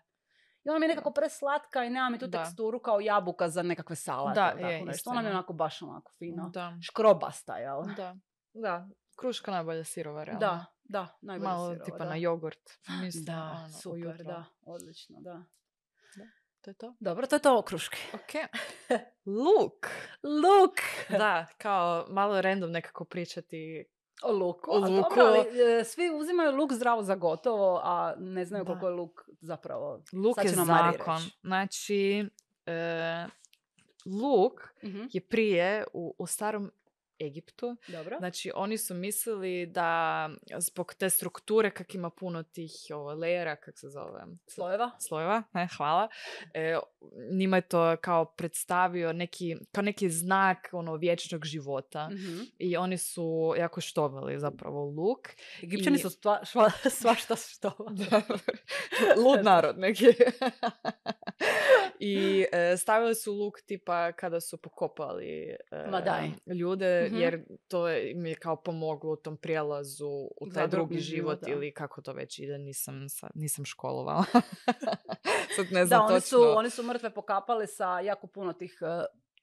I 0.65 0.71
ona 0.71 0.79
mi 0.79 0.85
je 0.85 0.89
nekako 0.89 1.11
preslatka 1.11 1.85
i 1.85 1.91
nema 1.91 2.09
mi 2.11 2.19
tu 2.19 2.27
Da. 2.27 2.39
teksturu 2.39 2.81
kao 2.81 3.01
jabuka 3.01 3.49
za 3.49 3.63
nekakve 3.63 3.97
salate. 3.97 4.41
Da, 4.41 4.51
tako 4.51 4.67
je, 4.67 4.85
nešto. 4.85 5.11
Ona 5.11 5.21
mi 5.23 5.29
je 5.29 5.33
onako 5.33 5.53
baš 5.53 5.83
onako 5.83 6.13
fino. 6.19 6.49
Da, 6.49 6.73
Škrobasta, 6.83 7.57
jel? 7.57 7.83
da. 7.97 8.17
Da, 8.55 8.89
kruška 9.17 9.51
najbolja 9.51 9.85
sirova, 9.85 10.25
realno. 10.25 10.41
Da, 10.41 10.65
da, 10.85 11.19
najbolje 11.21 11.49
Malo 11.49 11.69
sirova, 11.69 11.85
tipa 11.85 11.99
da. 11.99 12.05
na 12.05 12.17
jogurt. 12.17 12.71
Mislim, 13.03 13.25
Da, 13.25 13.43
ono, 13.57 13.69
super, 13.69 13.93
ujutro. 13.99 14.25
da, 14.25 14.45
odlično, 14.63 15.17
da. 15.21 15.43
To 16.61 16.71
je 16.71 16.75
to. 16.75 16.95
Dobro, 17.01 17.27
to 17.27 17.37
je 17.37 17.43
to 17.43 17.59
o 17.59 17.63
kruški. 17.63 17.97
Ok. 18.15 18.33
Luk. 19.45 19.87
Luk! 20.23 20.75
Da, 21.11 21.47
kao 21.59 22.07
malo 22.09 22.41
random 22.41 22.71
nekako 22.71 23.05
pričati. 23.05 23.85
O 24.23 24.33
luku. 24.33 24.71
O 24.71 24.79
luku. 24.79 25.21
ali, 25.21 25.39
e, 25.73 25.85
svi 25.85 26.11
uzimaju 26.11 26.53
luk 26.53 26.73
zdravo 26.73 27.03
za 27.03 27.15
gotovo, 27.15 27.81
a 27.85 28.15
ne 28.19 28.45
znaju 28.45 28.65
Da. 28.65 28.69
koliko 28.69 28.87
je 28.87 28.93
luk 28.93 29.11
zapravo. 29.41 30.01
Luk 30.15 30.37
je 30.39 30.49
zakon. 30.49 31.19
Znači, 31.43 32.29
e, 32.67 33.27
luk 34.07 34.61
Mhm. 34.85 35.05
je 35.13 35.21
prije 35.21 35.85
u, 35.93 36.15
u 36.19 36.27
starom 36.27 36.73
Egiptu. 37.21 37.77
Dobro. 37.89 38.19
Znači, 38.19 38.51
oni 38.55 38.79
su 38.79 38.95
mislili 38.95 39.67
da 39.67 40.31
zbog 40.59 40.95
te 40.95 41.11
strukture, 41.11 41.71
kak 41.71 41.95
ima 41.95 42.11
puno 42.11 42.43
tih 42.43 42.71
ovo, 42.91 43.15
lejera, 43.15 43.57
kak 43.57 43.79
se 43.79 43.89
zove? 43.89 44.21
Slojeva? 44.47 44.91
Slojeva, 44.99 45.43
ne, 45.53 45.69
hvala. 45.77 46.09
E, 46.55 46.79
njima 47.33 47.57
je 47.57 47.69
to 47.69 47.97
kao 48.01 48.25
predstavio 48.25 49.13
neki, 49.13 49.57
kao 49.73 49.83
neki 49.83 50.11
znak 50.11 50.69
ono, 50.73 50.95
vječnog 50.95 51.45
života. 51.45 52.09
Mhm. 52.09 52.41
I 52.59 52.77
oni 52.77 52.99
su 52.99 53.55
jako 53.59 53.81
štovali 53.81 54.39
zapravo 54.39 54.85
luk. 54.85 55.29
Egipćani 55.63 55.97
I- 55.97 55.99
su 55.99 56.11
stva, 56.11 56.41
šva- 56.43 56.89
svašta 57.01 57.37
što. 57.37 57.73
Lud 59.17 59.45
narod 59.45 59.79
neki. 59.79 60.05
I 62.01 62.47
e, 62.53 62.77
stavili 62.77 63.15
su 63.15 63.33
luk 63.35 63.61
tipa 63.61 64.13
kada 64.13 64.41
su 64.41 64.57
pokopali 64.57 65.27
e, 65.71 65.85
ljude, 66.55 67.06
Mhm. 67.07 67.17
jer 67.17 67.45
to 67.69 67.89
je, 67.89 68.11
im 68.11 68.27
je 68.27 68.35
kao 68.35 68.57
pomoglo 68.57 69.13
u 69.13 69.17
tom 69.17 69.37
prijelazu 69.37 70.09
u 70.41 70.47
taj 70.55 70.69
drugi 70.69 70.95
drugi 70.95 71.01
život 71.01 71.41
da. 71.41 71.51
ili 71.51 71.75
kako 71.75 72.03
to 72.03 72.13
već 72.13 72.39
ide, 72.39 72.59
nisam, 72.59 73.09
sad, 73.09 73.31
nisam 73.35 73.65
školovala. 73.65 74.25
sad 75.57 75.67
ne 75.71 75.81
Da, 75.81 75.87
znam 75.87 76.01
oni 76.07 76.15
točno. 76.21 76.39
su, 76.39 76.45
oni 76.57 76.71
su 76.71 76.83
mrtve 76.83 77.11
pokapali 77.11 77.67
sa 77.67 78.01
jako 78.01 78.27
puno 78.27 78.53
tih 78.53 78.79
uh, 78.81 78.89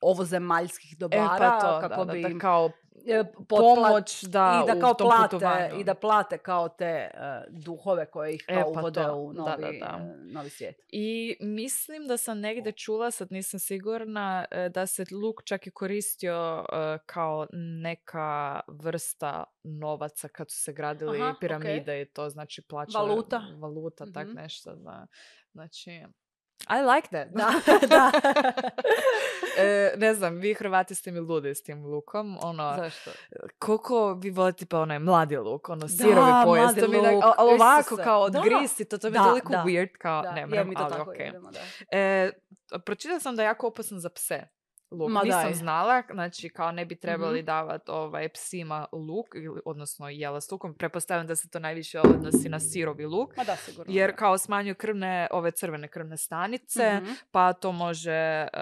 ovozemaljskih 0.03 0.91
E, 0.91 0.95
dobara 0.95 1.37
pa 1.39 1.59
to, 1.61 1.79
kako 1.81 2.05
da, 2.05 2.13
bi 2.13 2.21
da, 2.21 2.29
da, 2.29 2.39
kao 2.39 2.71
e, 3.07 3.23
potpla- 3.39 3.75
pomoć 3.75 4.23
da, 4.23 4.63
i 4.63 4.67
da 4.67 4.77
u 4.77 4.81
kao 4.81 4.93
tom 4.93 5.07
plate 5.07 5.29
putovanju. 5.31 5.79
i 5.79 5.83
da 5.83 5.93
plate 5.95 6.37
kao 6.37 6.69
te 6.69 7.09
uh, 7.13 7.19
duhove 7.55 8.05
koje 8.05 8.33
ih 8.33 8.45
E, 8.47 8.53
kao 8.53 8.73
pa 8.73 8.79
uvode 8.79 9.01
to. 9.01 9.15
u 9.15 9.33
Da, 9.33 9.39
novi, 9.41 9.79
da, 9.79 9.85
da. 9.87 9.95
uh, 9.97 10.31
novi 10.33 10.49
svijet. 10.49 10.75
I 10.89 11.37
mislim 11.41 12.07
da 12.07 12.17
sam 12.17 12.39
negdje 12.39 12.71
čula, 12.73 13.11
sad 13.11 13.31
nisam 13.31 13.59
sigurna, 13.59 14.45
e, 14.51 14.69
da 14.69 14.85
se 14.85 15.05
luk 15.13 15.43
čak 15.43 15.67
i 15.67 15.71
koristio 15.71 16.33
e, 16.63 16.97
kao 17.05 17.47
neka 17.81 18.59
vrsta 18.69 19.43
novaca 19.63 20.27
kad 20.27 20.51
su 20.51 20.57
se 20.57 20.73
gradili 20.73 21.21
Aha, 21.21 21.35
piramide 21.39 22.01
i 22.01 22.05
to 22.05 22.29
znači 22.29 22.61
plaćale 22.61 23.07
Valuta. 23.07 23.41
valuta, 23.53 24.05
tak 24.05 24.27
Mhm. 24.27 24.35
nešto. 24.35 24.75
Da. 24.75 25.07
Znači, 25.51 26.01
I 26.69 26.81
like 26.85 27.07
that. 27.09 27.27
Da, 27.35 27.53
da. 27.87 28.11
E, 29.57 29.93
ne 29.97 30.13
znam, 30.13 30.35
vi 30.35 30.53
Hrvati 30.53 30.95
ste 30.95 31.11
mi 31.11 31.19
ludi 31.19 31.55
s 31.55 31.63
tim 31.63 31.85
lukom. 31.85 32.37
Ono, 32.41 32.75
Zašto? 32.77 33.11
koliko 33.59 34.13
vi 34.13 34.29
volite 34.29 34.65
pa 34.65 34.79
onaj 34.79 34.99
mladi 34.99 35.37
luk, 35.37 35.69
ono 35.69 35.87
sirovi 35.87 36.31
pojest. 36.45 36.79
to 36.79 36.87
mi 36.87 36.97
luk, 36.97 37.23
al- 37.23 37.33
ali 37.37 37.53
ovako 37.53 37.97
kao 37.97 38.21
odgristi, 38.21 38.85
to, 38.85 38.97
to 38.97 39.09
mi 39.09 39.17
je 39.17 39.23
toliko 39.23 39.53
weird, 39.53 39.97
kao 39.97 40.21
Da, 40.21 40.31
ne 40.31 40.47
mrem, 40.47 40.73
ali 40.77 41.19
jedemo, 41.19 41.51
da. 41.51 41.59
E, 41.91 42.31
pročitala 42.85 43.19
sam 43.19 43.35
da 43.35 43.41
je 43.41 43.47
jako 43.47 43.67
opasan 43.67 43.99
za 43.99 44.09
pse. 44.09 44.47
Luk. 44.93 45.09
Ma 45.09 45.21
Nisam 45.21 45.41
daj. 45.41 45.53
znala, 45.53 46.03
znači 46.11 46.49
kao 46.49 46.71
ne 46.71 46.85
bi 46.85 46.95
trebali 46.97 47.39
Mhm. 47.39 47.45
davati 47.45 47.83
ovaj, 47.87 48.29
psima 48.29 48.87
luk, 48.93 49.27
odnosno 49.65 50.09
jela 50.09 50.41
s 50.41 50.51
lukom. 50.51 50.73
Pretpostavljam 50.73 51.27
da 51.27 51.35
se 51.35 51.49
to 51.49 51.59
najviše 51.59 51.99
odnosi 52.01 52.49
na 52.49 52.59
sirovi 52.61 53.05
luk. 53.05 53.37
Ma 53.37 53.43
da, 53.43 53.55
sigurno. 53.55 53.93
Jer 53.93 54.09
da. 54.09 54.15
kao 54.15 54.37
smanjuju 54.37 54.75
krvne, 54.75 55.27
ove 55.31 55.51
crvene 55.51 55.87
krvne 55.87 56.17
stanice, 56.17 56.93
Mhm. 56.93 57.11
pa 57.31 57.53
to 57.53 57.71
može 57.71 58.43
uh, 58.43 58.59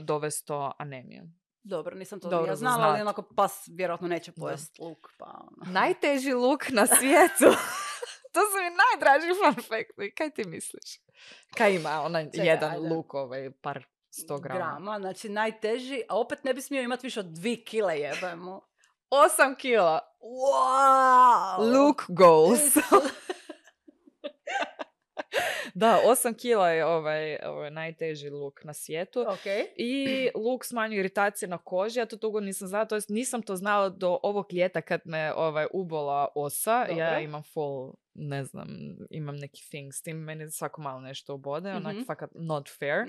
dovesti 0.00 0.44
do 0.48 0.72
anemije. 0.78 1.22
Dobro, 1.62 1.94
nisam 1.94 2.20
to 2.20 2.28
Dobro 2.28 2.52
ja 2.52 2.56
znala, 2.56 2.84
ali 2.84 3.00
onako 3.00 3.22
pas 3.26 3.68
vjerojatno 3.68 4.08
neće 4.08 4.30
Da. 4.30 4.40
pojest 4.40 4.78
luk, 4.78 5.08
pa 5.18 5.24
ono. 5.42 5.72
Najteži 5.72 6.32
luk 6.32 6.68
na 6.70 6.86
svijetu. 6.98 7.44
to 8.32 8.40
su 8.42 8.56
mi 8.58 8.76
najdraži 8.76 9.28
fun 9.40 9.54
fact. 9.54 10.14
Kaj 10.14 10.30
ti 10.30 10.44
misliš? 10.44 11.00
Kaj 11.54 11.74
ima 11.74 12.00
onaj 12.00 12.28
jedan 12.34 12.70
ajde. 12.72 12.88
luk, 12.88 13.14
ovaj, 13.14 13.50
par 13.52 13.84
sto 14.12 14.38
grama? 14.38 14.98
Znači 15.00 15.28
najteži, 15.28 16.02
a 16.08 16.18
opet 16.18 16.44
ne 16.44 16.54
bi 16.54 16.60
smio 16.60 16.82
imati 16.82 17.06
više 17.06 17.20
od 17.20 17.26
dvi 17.26 17.64
kile 17.64 17.98
jebemo. 17.98 18.60
8 19.10 19.56
kila. 19.56 20.00
Wow! 20.20 21.72
Luke 21.72 22.04
goals. 22.08 22.60
da, 25.74 26.00
8 26.06 26.40
kila 26.40 26.70
je 26.70 26.86
ovaj, 26.86 27.36
ovaj 27.46 27.70
najteži 27.70 28.30
luk 28.30 28.64
na 28.64 28.74
svijetu. 28.74 29.20
Ok. 29.20 29.46
I 29.76 30.28
luk 30.34 30.64
smanjuje 30.64 31.00
iritacije 31.00 31.48
na 31.48 31.58
koži, 31.58 31.98
ja 31.98 32.06
to 32.06 32.16
dugo 32.16 32.40
nisam 32.40 32.68
znala, 32.68 32.84
to 32.84 32.94
jest 32.94 33.08
nisam 33.08 33.42
to 33.42 33.56
znala 33.56 33.88
do 33.88 34.18
ovog 34.22 34.52
ljeta 34.52 34.80
kad 34.80 35.00
me 35.04 35.34
ovaj, 35.34 35.66
ubola 35.72 36.28
osa. 36.34 36.86
Ja 36.90 37.06
Dobro. 37.10 37.20
imam 37.20 37.42
full, 37.42 37.92
ne 38.14 38.44
znam, 38.44 38.68
imam 39.10 39.36
neki 39.36 39.62
thing 39.62 39.92
s 39.92 40.02
tim, 40.02 40.16
meni 40.16 40.50
svako 40.50 40.80
malo 40.80 41.00
nešto 41.00 41.34
obode, 41.34 41.70
onak 41.70 41.94
Mhm. 41.94 42.04
fakat 42.04 42.30
not 42.34 42.68
fair. 42.78 43.06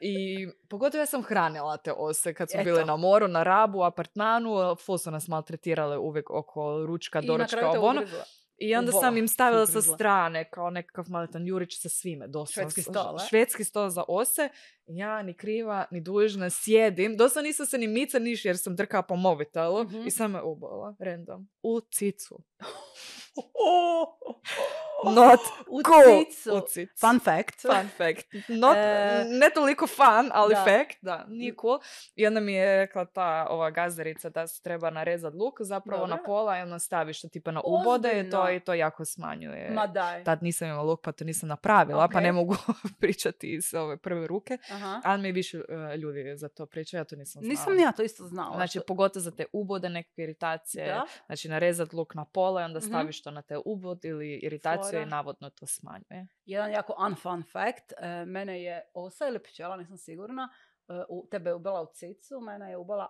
I 0.00 0.14
pogotovo 0.70 1.00
ja 1.00 1.06
sam 1.06 1.22
hranila 1.22 1.76
te 1.76 1.92
ose 1.92 2.34
kad 2.34 2.50
su 2.50 2.58
bile 2.58 2.78
Eto. 2.78 2.86
na 2.86 2.96
moru, 2.96 3.28
na 3.28 3.42
rabu, 3.42 3.82
apartmanu, 3.82 4.50
full 4.76 4.98
su 4.98 5.10
nas 5.10 5.28
maltretirale 5.28 5.98
uvijek 5.98 6.30
oko 6.30 6.84
ručka, 6.86 7.20
I 7.20 7.26
doručka, 7.26 7.70
ono. 7.70 7.90
ugrizla. 7.92 8.24
I 8.58 8.74
onda 8.74 8.88
Ubola, 8.88 9.02
sam 9.02 9.16
im 9.16 9.28
stavila 9.28 9.66
sa 9.66 9.82
strane 9.82 10.50
kao 10.50 10.70
nekakav 10.70 11.04
maletan 11.08 11.46
jurić 11.46 11.80
sa 11.80 11.88
svime. 11.88 12.26
Doslovno, 12.26 12.70
Švedski 12.70 12.82
stol? 12.82 13.18
Švedski 13.20 13.64
stol 13.64 13.88
za 13.88 14.04
ose. 14.08 14.48
Ja 14.86 15.22
ni 15.22 15.34
kriva, 15.34 15.84
ni 15.90 16.00
dužna 16.00 16.50
sjedim. 16.50 17.16
Doslovno 17.16 17.46
nisam 17.46 17.66
se 17.66 17.78
ni 17.78 17.86
mica 17.88 18.18
niš 18.18 18.44
jer 18.44 18.58
sam 18.58 18.76
drkala 18.76 19.02
po 19.02 19.16
mobitelu. 19.16 19.84
Mhm. 19.84 20.06
I 20.06 20.10
sam 20.10 20.30
me 20.30 20.42
ubola, 20.42 20.94
random. 20.98 21.48
U 21.62 21.80
cicu. 21.82 22.38
Not 25.06 25.40
u 25.68 25.80
cool. 25.82 26.24
cicu. 26.24 26.50
U 26.52 26.60
cicu. 26.62 26.92
Fun 27.00 27.20
fact. 27.20 27.60
Fun 27.62 27.88
fact. 27.88 28.26
Not, 28.60 28.76
E, 28.76 29.24
ne 29.30 29.50
toliko 29.50 29.86
fun, 29.86 30.30
ali 30.32 30.54
da. 30.54 30.64
fact. 30.64 30.96
Da, 31.02 31.24
nije 31.28 31.54
cool. 31.54 31.78
I 32.14 32.26
onda 32.26 32.40
mi 32.40 32.54
je 32.54 32.76
rekla 32.76 33.04
ta 33.04 33.46
ova 33.50 33.70
gazdarica 33.70 34.28
da 34.28 34.46
se 34.46 34.62
treba 34.62 34.90
narezat 34.90 35.34
luk 35.34 35.54
zapravo 35.60 36.02
na 36.02 36.16
Dobro. 36.16 36.24
pola 36.26 36.58
i 36.58 36.62
onda 36.62 36.78
staviš 36.78 37.20
to 37.20 37.28
tipa 37.28 37.50
na 37.50 37.60
ubode 37.62 38.20
i 38.20 38.30
to, 38.30 38.50
i 38.50 38.60
to 38.60 38.74
jako 38.74 39.04
smanjuje 39.04 39.70
Ma 39.70 39.86
daj. 39.86 40.24
tad 40.24 40.42
nisam 40.42 40.68
imala 40.68 40.82
luk 40.82 41.00
pa 41.02 41.12
to 41.12 41.24
nisam 41.24 41.48
napravila, 41.48 42.08
pa 42.08 42.18
Ok. 42.18 42.22
ne 42.22 42.32
mogu 42.32 42.56
pričati 43.00 43.48
iz 43.48 43.74
ove 43.74 43.96
prve 43.96 44.26
ruke. 44.26 44.58
Aha. 44.70 45.00
Ali 45.04 45.22
mi 45.22 45.32
više 45.32 45.60
e, 45.92 45.96
ljudi 45.96 46.36
za 46.36 46.48
to 46.48 46.66
pričaju, 46.66 47.00
ja 47.00 47.04
to 47.04 47.16
nisam 47.16 47.42
znala. 47.42 47.50
Nisam 47.50 47.74
ni 47.74 47.82
ja 47.82 47.92
to 47.92 48.02
isto 48.02 48.24
znala. 48.24 48.54
Znači, 48.54 48.70
što- 48.70 48.86
pogotovo 48.86 49.20
za 49.20 49.30
te 49.30 49.44
ubode, 49.52 49.88
nekakve 49.88 50.24
iritacije. 50.24 50.86
da? 50.86 51.04
Znači, 51.26 51.48
narezat 51.48 51.92
luk 51.92 52.14
na 52.14 52.24
pola 52.24 52.60
i 52.60 52.64
onda 52.64 52.78
Mhm. 52.78 52.88
staviš 52.88 53.22
to 53.24 53.30
na 53.30 53.42
te 53.42 53.56
ubod 53.58 54.04
ili 54.04 54.34
iritaciju 54.36 54.88
i 54.90 54.92
Fora. 54.94 55.04
navodno 55.06 55.50
to 55.50 55.66
smanjuje. 55.66 56.26
Jedan 56.44 56.70
jako 56.70 56.94
unfun 57.00 57.42
fact. 57.44 57.92
e, 57.98 58.24
mene 58.24 58.62
je 58.62 58.90
osa 58.94 59.28
ili 59.28 59.38
pčela, 59.38 59.76
nisam 59.76 59.98
sigurna. 59.98 60.48
e, 60.88 60.92
u, 61.08 61.26
tebe 61.30 61.50
je 61.50 61.54
ubila 61.54 61.82
u 61.82 61.86
cicu, 61.94 62.40
mene 62.40 62.70
je 62.70 62.76
ubila... 62.76 63.08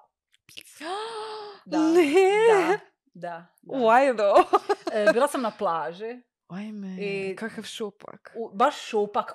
Da, 1.67 1.79
ne! 1.79 2.13
Da, 2.51 2.79
da. 3.15 3.47
da. 3.63 3.77
Why 3.77 4.17
though? 4.17 4.63
E, 4.93 5.13
bila 5.13 5.29
sam 5.29 5.43
na 5.43 5.51
plaži. 5.51 6.21
Ajme, 6.49 6.97
I- 7.01 7.37
kakav 7.37 7.65
šupak. 7.65 8.33
U, 8.37 8.51
baš 8.51 8.75
šupak. 8.81 9.33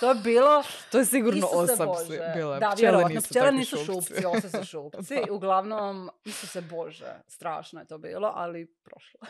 To 0.00 0.08
je 0.08 0.14
bilo... 0.14 0.62
To 0.92 0.98
je 0.98 1.04
sigurno 1.04 1.38
Isuse 1.38 1.72
osa 1.72 1.86
Bože. 1.86 2.04
psi- 2.06 2.34
bila. 2.36 2.58
Da, 2.58 2.70
Pčele 2.70 2.80
vjerovatno. 2.82 3.14
nisu 3.14 3.28
Pčele 3.28 3.52
nisu 3.52 3.76
šupci. 3.76 3.92
šupci, 4.14 4.26
ose 4.26 4.50
su 4.50 4.64
šupci. 4.64 5.16
Uglavnom, 5.30 6.10
Isuse 6.24 6.60
Bože, 6.62 7.14
strašno 7.28 7.80
je 7.80 7.86
to 7.86 7.98
bilo, 7.98 8.32
ali 8.34 8.66
prošlo. 8.82 9.20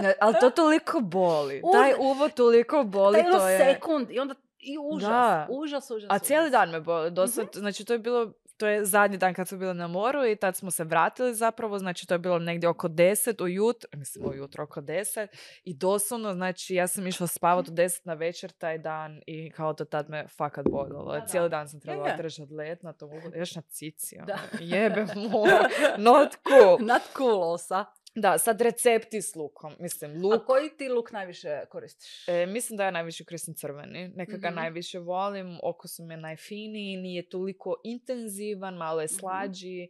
Ne, 0.00 0.14
ali 0.20 0.34
to 0.40 0.50
toliko 0.52 1.00
boli. 1.00 1.62
Uz- 1.64 1.72
Taj 1.72 1.92
uvod 2.00 2.34
toliko 2.34 2.84
boli, 2.84 3.14
Taj 3.14 3.22
ono 3.22 3.38
to 3.38 3.48
je... 3.48 3.58
sekund 3.58 4.10
i 4.10 4.18
onda 4.18 4.34
i 4.58 4.78
užas, 4.80 5.08
Da. 5.08 5.46
užas, 5.50 5.90
užas. 5.90 6.10
A 6.10 6.18
cijeli 6.18 6.44
užas. 6.44 6.52
dan 6.52 6.70
me 6.70 6.80
boli. 6.80 7.10
Dosad, 7.10 7.44
Mhm. 7.46 7.58
Znači, 7.58 7.84
to 7.84 7.92
je 7.92 7.98
bilo 7.98 8.32
to 8.56 8.66
je 8.66 8.84
zadnji 8.84 9.16
dan 9.16 9.34
kad 9.34 9.48
smo 9.48 9.58
bili 9.58 9.74
na 9.74 9.86
moru 9.88 10.26
i 10.26 10.36
tad 10.36 10.56
smo 10.56 10.70
se 10.70 10.84
vratili 10.84 11.34
zapravo, 11.34 11.78
znači 11.78 12.06
to 12.06 12.14
je 12.14 12.18
bilo 12.18 12.38
negdje 12.38 12.68
oko 12.68 12.88
10 12.88 13.42
ujutro, 13.42 13.88
mislim 13.92 14.26
ujutro 14.26 14.64
oko 14.64 14.80
10 14.80 15.26
i 15.64 15.74
doslovno, 15.74 16.34
znači 16.34 16.74
ja 16.74 16.86
sam 16.86 17.06
išla 17.06 17.26
spavat 17.26 17.68
u 17.68 17.72
10 17.72 18.00
na 18.04 18.14
večer 18.14 18.50
taj 18.50 18.78
dan 18.78 19.20
i 19.26 19.50
kao 19.50 19.72
do 19.72 19.84
tad 19.84 20.10
me 20.10 20.26
fakat 20.28 20.66
boljelo. 20.66 21.12
Da, 21.12 21.20
da. 21.20 21.26
Cijeli 21.26 21.48
dan 21.48 21.68
sam 21.68 21.80
trebala 21.80 22.16
držati 22.16 22.52
let 22.52 22.82
na 22.82 22.92
tom 22.92 23.10
uvodu, 23.10 23.36
još 23.36 23.54
na 23.54 23.62
cici, 23.62 24.16
ono, 24.18 24.34
jebe 24.60 25.06
mu, 25.16 25.44
not 26.10 26.36
cool. 26.48 26.78
Nad 26.86 27.02
cool 27.16 27.42
osa. 27.44 27.84
Da, 28.14 28.38
sad 28.38 28.60
recepti 28.60 29.22
s 29.22 29.34
lukom, 29.34 29.72
mislim, 29.78 30.22
luk 30.22 30.34
A 30.34 30.44
koji 30.44 30.70
ti 30.70 30.88
luk 30.88 31.12
najviše 31.12 31.60
koristiš? 31.66 32.28
E, 32.28 32.46
mislim 32.46 32.76
da 32.76 32.84
ja 32.84 32.90
najviše 32.90 33.24
koristim 33.24 33.54
crveni. 33.54 34.08
Neka 34.08 34.36
ga 34.36 34.48
Mhm. 34.48 34.56
najviše 34.56 34.98
volim, 34.98 35.58
okusom 35.62 36.10
je 36.10 36.16
najfiniji, 36.16 36.96
nije 36.96 37.28
toliko 37.28 37.76
intenzivan, 37.84 38.74
malo 38.74 39.00
je 39.00 39.04
Mhm. 39.06 39.14
slađi. 39.14 39.88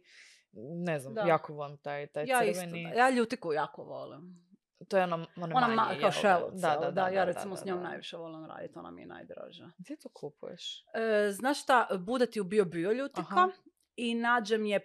Ne 0.75 0.99
znam, 0.99 1.13
Da. 1.13 1.21
jako 1.21 1.53
volim 1.53 1.77
taj, 1.77 2.07
taj 2.07 2.25
ja 2.25 2.43
isto, 2.43 2.61
crveni. 2.61 2.83
da. 2.83 2.89
ja 2.91 3.09
ljutiku 3.09 3.53
jako 3.53 3.83
volim. 3.83 4.51
To 4.87 4.97
je 4.97 5.03
ono, 5.03 5.15
ono 5.35 5.55
Ona 5.55 5.67
manje, 5.67 5.75
ma, 5.75 5.83
kao 6.01 6.29
jel 6.29 6.49
da? 6.51 6.57
Da, 6.69 6.77
da, 6.77 6.91
da, 6.91 7.07
ja 7.07 7.25
da, 7.25 7.31
recimo 7.31 7.55
da, 7.55 7.61
s 7.61 7.65
njom 7.65 7.83
najviše 7.83 8.17
volim 8.17 8.45
raditi, 8.45 8.79
ona 8.79 8.91
mi 8.91 9.01
je 9.01 9.07
najdraža. 9.07 9.69
Gdje 9.77 9.97
to 9.97 10.09
kupuješ? 10.09 10.85
E, 10.93 11.31
znaš 11.31 11.61
šta, 11.63 11.87
bude 11.99 12.25
ti 12.25 12.41
u 12.41 12.43
bio 12.43 12.65
bio 12.65 12.91
ljutika 12.91 13.21
Aha. 13.29 13.49
i 13.95 14.15
nađem 14.15 14.65
je 14.65 14.79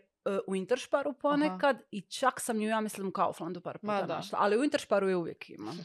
u 0.47 0.57
Interšparu 0.57 1.12
ponekad 1.12 1.82
i 1.90 2.01
čak 2.03 2.40
sam 2.40 2.61
ju, 2.61 2.69
ja 2.69 2.81
mislim, 2.81 3.09
u 3.09 3.12
Kauflandu 3.12 3.61
par 3.61 3.78
Ma 3.82 3.93
puta 3.93 4.07
da. 4.07 4.16
našla. 4.16 4.39
Ali 4.43 4.59
u 4.59 4.65
Interšparu 4.65 5.09
je 5.09 5.16
uvijek 5.16 5.51
ima. 5.51 5.73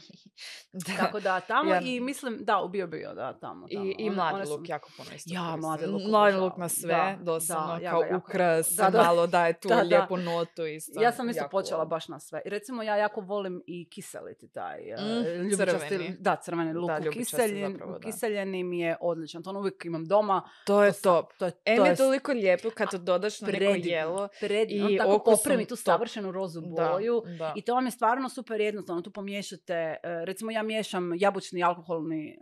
Da. 0.74 0.96
Tako 0.96 1.20
da 1.20 1.40
tamo 1.42 1.70
Ja- 1.70 1.80
i 1.80 2.00
mislim, 2.00 2.38
da, 2.40 2.58
u 2.58 2.68
bio 2.68 2.86
bio, 2.86 3.14
da, 3.14 3.32
tamo. 3.32 3.66
tamo. 3.68 3.84
I, 3.84 3.94
i 3.94 4.06
One- 4.06 4.10
mladi 4.12 4.34
one 4.34 4.44
luk 4.46 4.68
jako 4.68 4.90
puno 4.96 5.10
isto 5.12 5.30
Ja, 5.34 5.56
mladi 5.56 5.86
luk 5.86 6.02
Mladi 6.02 6.36
luk 6.36 6.56
na 6.56 6.68
sve, 6.70 6.94
Da, 6.94 7.18
doslovno, 7.22 7.66
da, 7.68 7.76
ja 7.76 7.90
kao 7.90 8.02
jako- 8.02 8.16
ukras, 8.18 8.68
da, 8.70 8.90
da. 8.90 9.02
malo 9.04 9.26
daje 9.26 9.52
tu 9.54 9.68
Da, 9.68 9.74
da. 9.74 9.82
lijepu 9.82 10.16
notu 10.18 10.66
isto. 10.66 11.00
Ja 11.00 11.12
sam 11.12 11.30
isto 11.30 11.48
počela 11.50 11.84
baš 11.84 12.08
na 12.08 12.20
sve. 12.20 12.42
Recimo 12.44 12.82
ja 12.82 12.96
jako 12.96 13.20
volim 13.20 13.62
i 13.66 13.88
kiseliti 13.90 14.48
taj 14.48 14.80
e, 14.82 14.96
Mm, 14.96 15.42
ljubičasti- 15.42 15.88
crveni. 15.88 16.16
Da, 16.20 16.36
crveni 16.36 16.72
luk 16.74 16.90
Da, 16.90 17.00
u 17.00 17.12
kiseljen, 17.12 17.72
zapravo, 17.72 17.92
da. 17.92 17.98
kiseljeni 18.00 18.64
mi 18.64 18.80
je 18.80 18.96
odličan. 19.00 19.42
To 19.42 19.50
ono 19.50 19.58
uvijek 19.58 19.84
imam 19.84 20.04
doma. 20.04 20.48
To 20.66 20.84
je 20.84 20.92
sam- 20.92 21.02
top. 21.04 21.32
To 21.32 21.44
je, 21.44 21.52
to 21.66 21.86
je 21.86 21.96
toliko 21.96 22.32
lijepo 22.32 22.70
kad 22.70 22.90
to 22.90 22.98
dodaš 22.98 23.40
na 23.40 23.48
neko 23.48 23.64
jelo. 23.78 24.28
Predivno. 24.40 24.90
i 24.90 24.92
On 24.92 24.98
tako 24.98 25.14
okusom 25.14 25.38
popremi 25.38 25.66
tu 25.66 25.76
savršenu 25.76 26.32
rozu 26.32 26.60
Da, 26.60 26.90
boju. 26.90 27.22
da. 27.38 27.52
I 27.56 27.62
to 27.62 27.74
vam 27.74 27.84
je 27.84 27.90
stvarno 27.90 28.28
super 28.28 28.60
jednostavno. 28.60 29.02
Tu 29.02 29.10
pomiješate, 29.10 29.74
e, 29.74 29.96
recimo 30.24 30.50
ja 30.50 30.62
miješam 30.62 31.10
jabučni 31.16 31.62
alkoholni, 31.62 32.38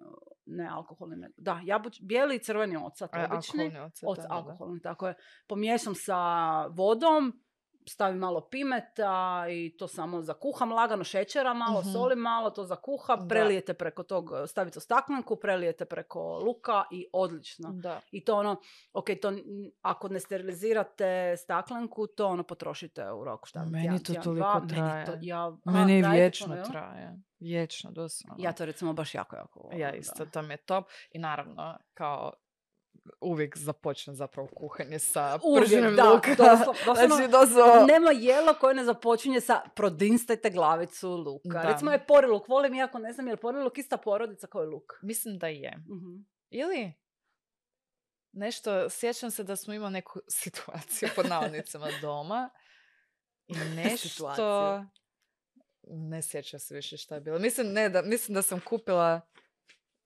ne 0.47 0.69
alkoholni, 0.69 1.17
nego, 1.17 1.35
da, 1.37 1.61
jabuč, 1.65 2.01
bijeli 2.03 2.37
i 2.37 2.39
crveni 2.39 2.77
ocat, 2.77 3.11
A, 3.13 3.27
obični. 3.27 3.65
alkoholni 3.65 3.71
da, 4.17 4.23
da, 4.23 4.29
da. 4.29 4.35
alkoholni, 4.35 4.81
tako 4.81 5.09
je. 5.09 5.15
Pomiješam 5.47 5.95
sa 5.95 6.17
vodom, 6.67 7.33
stavim 7.91 8.19
malo 8.19 8.41
pimeta 8.43 9.11
i 9.51 9.77
to 9.79 9.89
samo 9.89 10.23
zakuham 10.23 10.73
lagano, 10.73 11.05
šećera 11.05 11.55
malo, 11.55 11.81
Mhm. 11.81 11.89
soli 11.91 12.17
malo, 12.17 12.51
to 12.51 12.65
zakuha, 12.65 13.17
Da. 13.17 13.27
prelijete 13.29 13.75
preko 13.75 14.03
tog, 14.03 14.31
stavite 14.47 14.79
u 14.79 14.83
staklenku, 14.83 15.37
prelijete 15.37 15.85
preko 15.85 16.39
luka 16.39 16.85
i 16.91 17.07
odlično. 17.13 17.71
Da. 17.73 18.01
I 18.11 18.25
to 18.25 18.37
ono, 18.37 18.57
ok, 18.93 19.07
to 19.23 19.33
ako 19.83 20.09
ne 20.09 20.21
sterilizirate 20.21 21.01
staklenku, 21.37 22.07
to 22.07 22.27
ono 22.27 22.43
potrošite 22.43 23.11
u 23.11 23.25
roku 23.25 23.47
šta. 23.47 23.65
Meni 23.65 23.83
tjedan, 23.83 23.99
to 23.99 24.05
tjedan, 24.05 24.23
toliko 24.25 24.47
dva. 24.47 24.61
Meni 24.61 24.69
traje. 24.81 25.07
to, 25.07 25.13
ja, 25.21 25.57
Meni 25.65 26.03
trajete 26.03 26.17
vječno 26.17 26.57
traje. 26.65 27.21
Vječno, 27.41 27.91
doslovno. 27.93 28.37
Ja 28.39 28.53
to 28.53 28.65
recimo 28.65 28.93
baš 28.93 29.15
jako, 29.15 29.37
jako 29.37 29.61
volim. 29.61 29.79
Ja 29.79 29.91
da. 29.91 29.97
isto, 29.97 30.27
to 30.27 30.43
mi 30.43 30.53
je 30.53 30.59
top. 30.59 30.85
I 31.11 31.19
naravno, 31.19 31.79
kao 31.95 32.33
uvijek 33.21 33.57
započnem 33.59 34.17
zapravo 34.17 34.49
kuhanje 34.57 34.99
sa 34.99 35.39
prženim 35.59 35.97
doslovno 35.97 37.07
znači, 37.07 37.31
doslovno... 37.31 37.87
Nema 37.87 38.11
jelo 38.11 38.55
koje 38.55 38.75
ne 38.75 38.85
započinje 38.85 39.41
sa 39.41 39.61
prodinstajte 39.75 40.51
glavicu 40.51 41.11
luka. 41.11 41.49
Da. 41.49 41.63
Recimo 41.63 41.93
je 41.93 42.07
pori 42.07 42.27
luk, 42.27 42.49
volim 42.49 42.75
iako 42.75 42.99
ne 42.99 43.13
znam 43.13 43.27
je 43.27 43.33
li 43.33 43.41
pori 43.41 43.59
luk 43.59 43.79
ista 43.79 43.97
porodica 43.97 44.47
kao 44.47 44.65
i 44.65 44.67
luk. 44.67 44.93
Mislim 45.03 45.39
da 45.39 45.47
je. 45.47 45.77
Mhm. 45.77 46.23
Ili 46.51 46.93
nešto, 48.33 48.91
sjećam 48.91 49.31
se 49.31 49.45
da 49.45 49.57
smo 49.57 49.75
imali 49.75 49.93
neku 49.93 50.21
situaciju 50.43 51.09
pod 51.17 51.27
navodnicama 51.27 51.89
doma 52.01 52.51
i 53.47 53.55
nešto, 53.85 54.35
ne 55.83 56.23
sjećam 56.23 56.61
se 56.61 56.75
više 56.75 56.97
šta 56.97 57.15
je 57.15 57.21
bilo. 57.21 57.39
Mislim, 57.39 57.73
ne, 57.73 57.89
da, 57.89 58.03
mislim 58.03 58.35
da 58.35 58.43
sam 58.43 58.61
kupila 58.61 59.21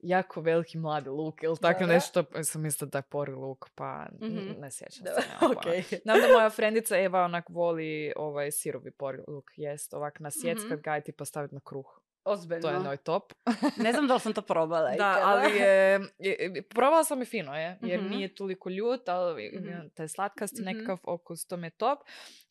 jako 0.05 0.41
veliki 0.41 0.79
mladi 0.79 1.09
luk 1.11 1.43
ili 1.43 1.57
tako 1.57 1.81
Dobro. 1.81 1.95
nešto, 1.95 2.23
pa 2.25 2.45
sam 2.45 2.63
mislila 2.63 2.89
da 2.89 2.99
je 2.99 3.03
pori 3.03 3.33
luk, 3.33 3.71
pa 3.75 4.07
Mhm. 4.15 4.51
ne 4.59 4.71
sjećam 4.71 5.05
Da, 5.05 5.11
se. 5.13 5.29
nemam 5.29 5.39
pojma. 5.63 5.79
ok. 5.79 6.01
Znam 6.03 6.21
da 6.21 6.29
moja 6.29 6.51
frendica 6.51 6.99
Eva 6.99 7.23
onak 7.23 7.45
voli 7.49 8.13
ovaj 8.17 8.51
sirovi 8.53 8.91
pori 8.91 9.19
luk 9.29 9.45
jest, 9.57 9.95
ovak 9.95 10.21
nasjeckat 10.21 10.71
Mhm. 10.71 10.81
ga 10.81 10.97
i 10.97 11.03
ti 11.03 11.13
postaviti 11.13 11.55
na 11.55 11.61
kruh. 11.61 12.01
Ozbiljno. 12.25 12.63
To 12.63 12.71
je 12.71 12.81
njoj 12.81 12.97
top. 12.97 13.33
Ne 13.77 13.93
znam 13.93 14.07
da 14.07 14.15
li 14.15 14.21
sam 14.21 14.33
to 14.33 14.43
probala. 14.43 14.81
Da, 14.83 14.95
ikada. 14.95 15.21
ali 15.23 15.57
je, 15.57 16.01
je- 16.21 16.63
probala 16.65 17.05
sam 17.05 17.23
i 17.23 17.27
fino 17.27 17.55
je, 17.55 17.79
jer 17.83 18.01
Mhm. 18.01 18.11
nije 18.11 18.35
toliko 18.35 18.71
ljut, 18.71 19.09
ali 19.09 19.53
Mhm. 19.55 19.69
mm 19.69 19.91
taj 19.91 20.09
slatkasti 20.09 20.57
Mhm. 20.57 20.65
nekakav 20.67 20.99
okus, 21.05 21.47
to 21.47 21.57
mi 21.57 21.67
je 21.67 21.71
top. 21.71 21.99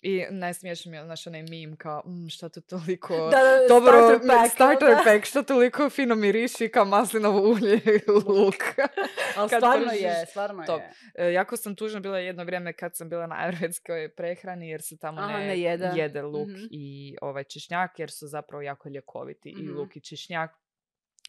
I 0.02 0.26
najsmiješan 0.32 0.92
mi 0.92 0.98
je, 0.98 1.04
znaš, 1.04 1.28
onaj 1.28 1.44
meme 1.44 1.78
kao, 1.78 2.04
mm, 2.06 2.30
šta 2.30 2.50
to 2.50 2.62
toliko 2.62 3.14
Da, 3.16 3.30
da, 3.30 3.68
dobro, 3.70 3.92
starter 3.94 4.28
pack, 4.30 4.54
starter 4.54 4.90
da. 4.90 5.02
pack, 5.06 5.26
što 5.26 5.44
toliko 5.44 5.90
fino 5.90 6.16
miriši 6.16 6.70
kao 6.70 6.86
maslinovo 6.86 7.42
ulje 7.42 7.76
i 7.76 8.00
luk. 8.28 8.56
Ali 9.38 9.50
stvarno 9.60 9.86
pržiš, 9.86 10.02
je, 10.02 10.26
stvarno 10.26 10.64
top. 10.66 10.82
je. 10.82 10.94
E, 11.20 11.34
jako 11.34 11.58
sam 11.58 11.76
tužna 11.76 12.00
bila 12.00 12.18
jedno 12.20 12.44
vrijeme 12.44 12.74
kad 12.74 12.96
sam 12.96 13.10
bila 13.10 13.28
na 13.28 13.36
ajurvedskoj 13.38 14.10
prehrani 14.10 14.70
jer 14.70 14.82
se 14.82 14.98
tamo 14.98 15.22
Aha, 15.22 15.38
ne, 15.38 15.46
ne 15.48 15.60
jede. 15.94 16.22
luk 16.24 16.48
Mhm. 16.50 16.64
i 16.72 16.86
ovaj 17.22 17.44
češnjak 17.44 18.00
jer 18.00 18.12
su 18.12 18.28
zapravo 18.28 18.62
jako 18.62 18.90
ljekoviti 18.90 19.56
i 19.64 19.68
Mhm. 19.68 19.78
luk 19.78 19.96
i 19.96 20.02
češnjak. 20.02 20.52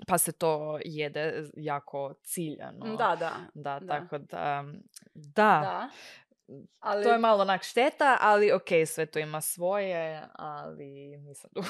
Pa 0.07 0.19
se 0.19 0.33
to 0.33 0.79
jede 0.85 1.45
jako 1.57 2.15
ciljano. 2.23 2.97
Da, 2.97 3.17
da. 3.17 3.33
Da, 3.55 3.81
da. 3.81 3.87
tako 3.87 4.19
da, 4.19 4.65
da, 5.15 5.61
Da. 5.61 5.89
Ali, 6.81 7.05
to 7.05 7.13
je 7.13 7.19
malo 7.19 7.43
onak 7.43 7.63
šteta, 7.63 8.19
ali 8.21 8.53
ok, 8.53 8.65
sve 8.87 9.07
to 9.07 9.19
ima 9.19 9.41
svoje, 9.41 10.23
ali 10.33 10.87
nisam. 11.19 11.51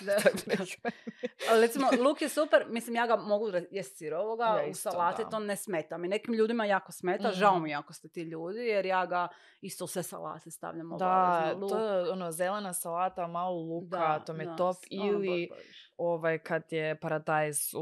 Da. 0.00 0.16
Ali 1.50 1.60
recimo, 1.60 1.88
luk 2.00 2.22
je 2.22 2.28
super, 2.28 2.66
mislim 2.68 2.94
ja 2.94 3.06
ga 3.06 3.16
mogu 3.16 3.50
re- 3.50 3.66
jest 3.70 3.98
sirovoga, 3.98 4.44
Ja 4.44 4.64
u 4.66 4.70
isto, 4.70 4.90
salati 4.90 5.24
da. 5.24 5.30
to 5.30 5.38
ne 5.38 5.56
smeta 5.56 5.98
mi. 5.98 6.08
Nekim 6.08 6.34
ljudima 6.34 6.64
jako 6.64 6.92
smeta, 6.92 7.32
žao 7.32 7.54
Mhm. 7.54 7.62
mi 7.62 7.70
je 7.70 7.76
ako 7.76 7.92
ste 7.92 8.08
ti 8.08 8.22
ljudi, 8.22 8.60
jer 8.60 8.86
ja 8.86 9.06
ga 9.06 9.28
isto 9.60 9.84
u 9.84 9.88
sve 9.88 10.02
salate 10.02 10.50
stavljam 10.50 10.88
Da, 10.88 10.94
obavezno. 10.96 11.60
Luk, 11.60 11.70
to 11.70 11.78
je 11.80 12.10
ono 12.10 12.32
zelena 12.32 12.72
salata, 12.72 13.26
malo 13.26 13.56
luka, 13.56 13.86
da, 13.88 14.18
to 14.20 14.32
mi 14.32 14.42
je 14.42 14.46
da, 14.46 14.56
top. 14.56 14.76
ono, 14.92 15.12
Ili 15.12 15.48
ovaj 15.96 16.38
kad 16.38 16.62
je 16.70 16.96
paradajz 16.96 17.58
u, 17.74 17.80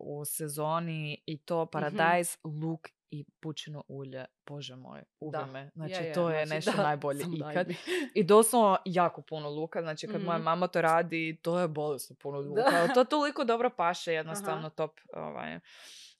u 0.00 0.24
sezoni 0.24 1.22
i 1.26 1.34
Mhm. 1.34 1.42
to 1.44 1.66
paradajz, 1.66 2.36
luk 2.44 2.88
i 3.10 3.24
pučino 3.40 3.82
ulje, 3.88 4.24
bože 4.46 4.76
moj, 4.76 5.02
Da. 5.22 5.46
me. 5.46 5.70
Znači, 5.74 5.92
Je, 5.92 5.98
je, 5.98 6.12
to 6.12 6.30
je 6.30 6.46
znači, 6.46 6.56
nešto 6.56 6.70
da, 6.76 6.82
najbolje 6.82 7.24
ikad. 7.50 7.68
I 8.14 8.24
doslovno 8.24 8.78
jako 8.84 9.22
puno 9.22 9.50
luka, 9.50 9.82
znači 9.82 10.06
kad 10.06 10.22
moja 10.22 10.38
Mhm. 10.38 10.44
mama 10.44 10.66
to 10.66 10.80
radi, 10.80 11.38
to 11.42 11.58
je 11.58 11.68
bolesno 11.68 12.16
puno 12.16 12.38
luka. 12.48 12.62
Da. 12.62 12.88
To 12.88 13.04
toliko 13.04 13.44
dobro 13.44 13.70
paše, 13.70 14.12
jednostavno 14.12 14.70
top. 14.70 15.00
Ovaj. 15.12 15.60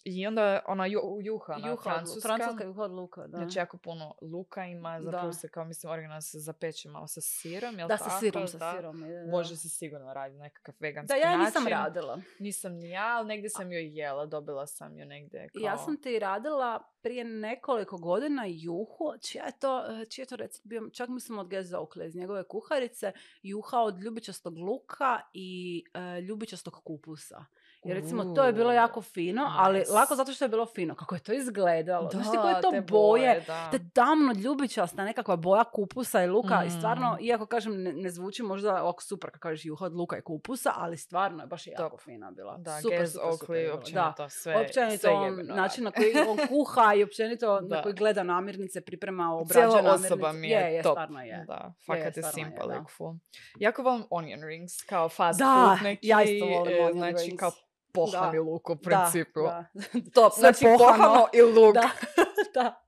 I 0.09 0.27
onda 0.27 0.61
ona 0.67 0.87
ju, 0.87 1.01
juha, 1.21 1.53
ona 1.53 1.69
Juha 1.69 1.73
lu- 1.73 1.83
francuska. 1.85 2.21
francuska 2.21 2.65
juha 2.65 2.83
od 2.83 2.91
luka, 2.91 3.21
da. 3.23 3.37
Znači 3.37 3.59
jako 3.59 3.77
puno 3.77 4.15
luka 4.23 4.65
ima, 4.65 5.01
zapravo 5.03 5.27
Da. 5.27 5.33
se 5.33 5.49
kao 5.49 5.65
mislim 5.65 5.93
originalno 5.93 6.21
se 6.21 6.39
zapeče 6.39 6.89
malo 6.89 7.07
sa 7.07 7.21
sirom, 7.21 7.79
jel 7.79 7.89
da, 7.89 7.97
tako? 7.97 8.11
sa 8.11 8.19
sirom, 8.19 8.49
sa 8.49 8.59
Da. 8.59 8.73
sirom. 8.73 9.05
je, 9.05 9.25
da. 9.25 9.31
Može 9.31 9.57
se 9.57 9.69
sigurno 9.69 10.15
raditi 10.15 10.39
nekakav 10.39 10.75
Da, 10.75 10.79
veganski 10.81 11.13
ja 11.15 11.31
je 11.31 11.39
nisam 11.39 11.63
način. 11.63 11.79
radila. 11.79 12.19
Nisam 12.39 12.73
ni 12.73 12.91
ja, 12.91 13.17
ali 13.17 13.29
negdje 13.29 13.51
sam 13.51 13.73
joj 13.73 13.99
jela, 13.99 14.27
dobila 14.27 14.67
sam 14.67 14.99
ju 14.99 15.07
negdje 15.07 15.49
kao... 15.49 15.61
Ja 15.61 15.77
sam 15.77 15.97
ti 15.97 16.19
radila 16.19 16.83
prije 17.03 17.25
nekoliko 17.25 17.99
godina 17.99 18.43
juhu, 18.47 19.13
čija 19.23 19.45
je 19.45 19.59
to, 19.59 19.85
eh, 19.93 20.05
čiji 20.05 20.23
je 20.23 20.27
to 20.27 20.37
recept 20.37 20.67
bio, 20.67 20.89
čak 20.93 21.09
mislim 21.09 21.39
od 21.39 21.49
Geza 21.49 21.81
Okle 21.81 22.07
iz 22.07 22.15
njegove 22.17 22.45
kuharice, 22.45 23.13
juha 23.43 23.79
od 23.79 23.99
ljubičastog 23.99 24.59
luka 24.59 25.21
i 25.33 25.85
eh, 25.95 26.21
ljubičastog 26.21 26.75
kupusa. 26.85 27.45
Jer 27.85 27.97
recimo 27.97 28.25
to 28.27 28.45
je 28.45 28.53
bilo 28.53 28.73
jako 28.73 29.03
fino, 29.03 29.47
ali 29.51 29.79
nice. 29.79 29.93
lako 29.93 30.15
zato 30.15 30.33
što 30.33 30.45
je 30.45 30.49
bilo 30.49 30.67
fino. 30.67 30.95
Kako 30.95 31.15
je 31.15 31.21
to 31.21 31.33
izgledalo. 31.35 32.11
Znaš 32.11 32.27
ti 32.27 32.37
koje 32.37 32.55
Da, 32.55 32.61
to 32.61 32.71
te 32.71 32.81
boje, 32.83 33.45
da. 33.47 33.69
te 33.71 33.79
tamno 33.91 34.33
ljubičasta 34.35 35.05
nekakva 35.05 35.37
boja 35.37 35.65
kupusa 35.65 36.23
i 36.23 36.29
luka 36.29 36.65
i 36.65 36.69
Mm. 36.69 36.71
stvarno, 36.71 37.17
iako 37.21 37.47
kažem 37.47 37.83
ne, 37.83 37.93
ne 37.93 38.11
zvuči 38.11 38.43
možda 38.43 38.83
ovako 38.83 39.03
super 39.03 39.31
kako 39.31 39.39
kažeš 39.41 39.65
juha 39.65 39.85
od 39.85 39.95
luka 39.95 40.19
i 40.19 40.23
kupusa, 40.23 40.73
ali 40.75 40.97
stvarno 40.97 41.43
je 41.43 41.47
baš 41.47 41.67
jako 41.67 41.83
Top. 41.91 42.01
fina 42.01 42.31
bila. 42.31 42.57
Da, 42.57 42.81
super, 42.81 42.99
Gez 42.99 43.13
super, 43.13 43.33
super 43.33 43.57
je 43.57 43.63
bilo. 43.63 43.75
Da. 43.75 43.79
općenito 43.79 44.29
sve, 44.31 44.57
Općenito, 44.59 44.99
sve 44.99 45.11
on, 45.11 45.47
način 45.47 45.85
na 45.85 45.91
koji 45.91 46.13
on 46.29 46.39
kuha 46.49 46.95
i 46.95 47.03
općenito 47.03 47.55
na 47.61 47.69
Da. 47.69 47.83
koji 47.83 47.95
gleda 47.95 48.23
namirnice, 48.23 48.81
priprema, 48.81 49.33
obrađuje 49.33 49.67
Cijela 49.67 49.83
namirnice. 49.83 50.07
osoba 50.07 50.33
mi 50.33 50.49
je, 50.49 50.61
je, 50.61 50.75
je, 50.75 50.83
top. 50.83 50.93
stvarno 50.93 51.23
je. 51.23 51.45
Da, 51.47 51.73
fakat 51.87 52.17
je, 52.17 52.23
je, 52.37 52.51
da. 52.69 52.85
full. 52.89 53.15
Jako 53.57 53.83
volim 53.83 54.05
onion 54.11 54.41
rings, 54.43 54.83
kao 54.83 55.09
fast 55.09 55.39
Da, 55.39 55.67
food 55.69 55.83
neki. 55.83 56.09
ja 56.09 56.23
isto 56.23 56.47
volim 56.47 56.73
e, 56.75 56.81
onion 56.81 56.93
Znači 56.99 57.25
rings. 57.25 57.41
kao 57.41 57.51
pohani 57.97 58.33
Da. 58.35 58.43
luk 58.43 58.71
u 58.71 58.75
Da, 58.75 58.81
principu. 58.81 59.41
da. 59.41 59.65
Top, 60.15 60.33
Sve 60.33 60.41
znači 60.43 60.65
pohano. 60.65 60.79
pohano 60.79 61.27
i 61.33 61.43
luk. 61.43 61.75
Da, 61.75 61.91
da. 62.55 62.83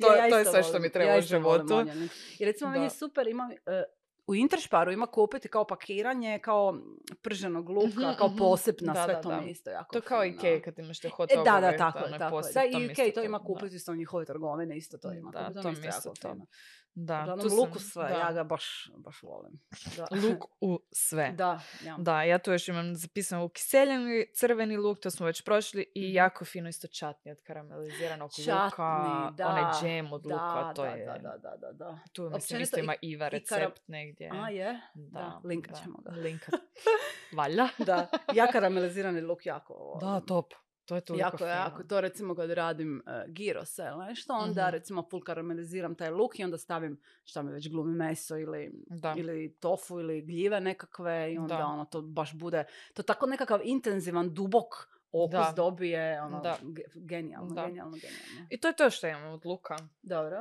to, 0.00 0.14
Ja 0.14 0.28
to 0.30 0.38
je 0.38 0.44
sve 0.44 0.62
što 0.62 0.78
mi 0.78 0.90
treba 0.90 1.10
ja 1.10 1.18
u 1.18 1.22
životu. 1.22 1.84
I 2.38 2.44
recimo 2.44 2.70
meni 2.70 2.84
je 2.84 2.88
Da. 2.88 2.90
super, 2.90 3.28
ima, 3.28 3.50
e, 3.66 3.82
u 4.26 4.34
Interšparu 4.34 4.92
ima 4.92 5.06
kupiti 5.06 5.48
kao 5.48 5.66
pakiranje, 5.66 6.38
kao 6.38 6.74
prženog 7.22 7.68
luka, 7.68 7.86
Mhm, 7.88 8.12
kao 8.18 8.28
mhm. 8.28 8.38
posebna, 8.38 8.92
Da, 8.92 9.04
sve 9.04 9.14
da, 9.14 9.20
to 9.20 9.28
da. 9.28 9.40
mi 9.40 9.46
je 9.46 9.50
isto 9.50 9.70
jako 9.70 9.92
To 9.92 9.98
je 9.98 10.02
kao. 10.02 10.24
Ikea 10.24 10.60
kad 10.60 10.78
imaš 10.78 11.00
te 11.00 11.08
hot 11.08 11.32
E, 11.32 11.36
da, 11.36 11.42
da, 11.42 11.52
dogove, 11.52 11.76
tako 11.76 11.98
to 11.98 12.04
je, 12.04 12.18
tako 12.18 12.40
Da, 12.40 12.52
to 12.52 12.78
i 12.78 12.84
Ikea 12.84 13.12
to 13.12 13.22
ima 13.22 13.38
da. 13.38 13.44
kupiti 13.44 13.76
isto 13.76 13.92
u 13.92 13.96
njihove 13.96 14.24
trgovine, 14.24 14.76
isto 14.76 14.98
to 14.98 15.12
ima. 15.12 15.30
Da, 15.30 15.52
to 15.52 15.68
mi 15.68 15.72
isto 15.72 15.88
isto 15.88 16.08
jako 16.08 16.16
top. 16.16 16.32
fino. 16.32 16.46
Da, 16.94 17.20
Uglavnom, 17.22 17.48
tu 17.48 17.54
luku 17.56 17.72
sam- 17.72 17.88
sve, 17.90 18.04
da. 18.04 18.14
ja 18.16 18.32
ga 18.32 18.44
baš, 18.44 18.64
baš 18.96 19.22
volim. 19.22 19.52
Da. 19.96 20.06
Luk 20.18 20.44
u 20.60 20.80
sve. 20.92 21.32
Da, 21.32 21.60
ja. 21.82 21.96
Da, 21.98 22.22
ja 22.22 22.38
tu 22.38 22.52
još 22.52 22.68
imam 22.68 22.94
zapisano 22.94 23.44
ukiseljeni 23.44 24.26
crveni 24.34 24.76
luk, 24.76 24.98
to 25.00 25.10
smo 25.10 25.26
već 25.26 25.44
prošli 25.44 25.92
i 25.94 26.02
Mhm. 26.02 26.14
jako 26.14 26.44
fino 26.44 26.68
isto 26.68 26.88
čatni 26.88 27.30
od 27.30 27.38
karameliziranog 27.42 28.30
luka, 28.38 28.42
Čatni, 28.44 29.36
da. 29.36 29.46
onaj 29.48 29.80
džem 29.80 30.06
od 30.06 30.24
luka, 30.24 30.36
da, 30.36 30.72
to 30.74 30.82
da, 30.82 30.88
je, 30.88 31.06
Da, 31.06 31.12
da, 31.14 31.36
da, 31.38 31.56
da, 31.58 31.72
da. 31.74 31.98
tu 32.12 32.30
mislim 32.30 32.60
isto 32.60 32.78
i- 32.78 32.82
ima 32.82 32.94
Iva 33.02 33.26
i 33.26 33.30
recept 33.30 33.50
kara- 33.50 33.72
negdje. 33.86 34.30
A, 34.34 34.50
je? 34.50 34.80
Da, 34.94 35.20
Da, 35.20 35.40
linkat 35.44 35.76
ćemo 35.76 35.98
ga. 35.98 36.10
Linkat. 36.12 36.54
Valja. 37.32 37.68
Da, 37.86 38.06
ja 38.34 38.46
karamelizirani 38.52 39.20
luk 39.20 39.46
jako 39.46 39.74
volim. 39.74 40.00
Da, 40.00 40.20
top. 40.20 40.52
To 40.84 40.94
je 40.94 41.00
toliko 41.00 41.20
jako, 41.20 41.36
fino. 41.36 41.48
jako. 41.48 41.82
To 41.82 42.00
recimo 42.00 42.34
kad 42.34 42.50
radim 42.50 43.02
uh, 43.06 43.32
girose 43.32 43.82
ili 43.84 44.06
nešto, 44.06 44.32
onda 44.34 44.62
Mhm. 44.62 44.72
recimo 44.72 45.02
full 45.02 45.22
karameliziram 45.22 45.94
taj 45.94 46.10
luk 46.10 46.38
i 46.38 46.44
onda 46.44 46.58
stavim 46.58 47.00
šta 47.24 47.42
mi 47.42 47.52
već 47.52 47.70
glumi 47.70 47.94
meso 47.96 48.36
ili, 48.36 48.70
Da. 48.86 49.14
ili 49.16 49.52
tofu 49.52 50.00
ili 50.00 50.22
gljive 50.22 50.60
nekakve 50.60 51.32
i 51.32 51.38
onda 51.38 51.56
Da. 51.56 51.66
ono 51.66 51.84
to 51.84 52.02
baš 52.02 52.34
bude, 52.34 52.64
to 52.94 53.02
tako 53.02 53.26
nekakav 53.26 53.60
intenzivan, 53.64 54.34
dubok 54.34 54.74
okus 55.12 55.32
Da. 55.32 55.52
dobije, 55.56 56.22
ono, 56.22 56.40
Da. 56.40 56.56
ge- 56.62 56.82
genijalno, 56.96 57.54
Da. 57.54 57.66
genijalno, 57.66 57.92
genijalno. 57.92 58.46
I 58.50 58.60
to 58.60 58.68
je 58.68 58.76
to 58.76 58.90
što 58.90 59.06
imamo 59.08 59.30
od 59.30 59.46
luka. 59.46 59.76
Dobro. 60.02 60.38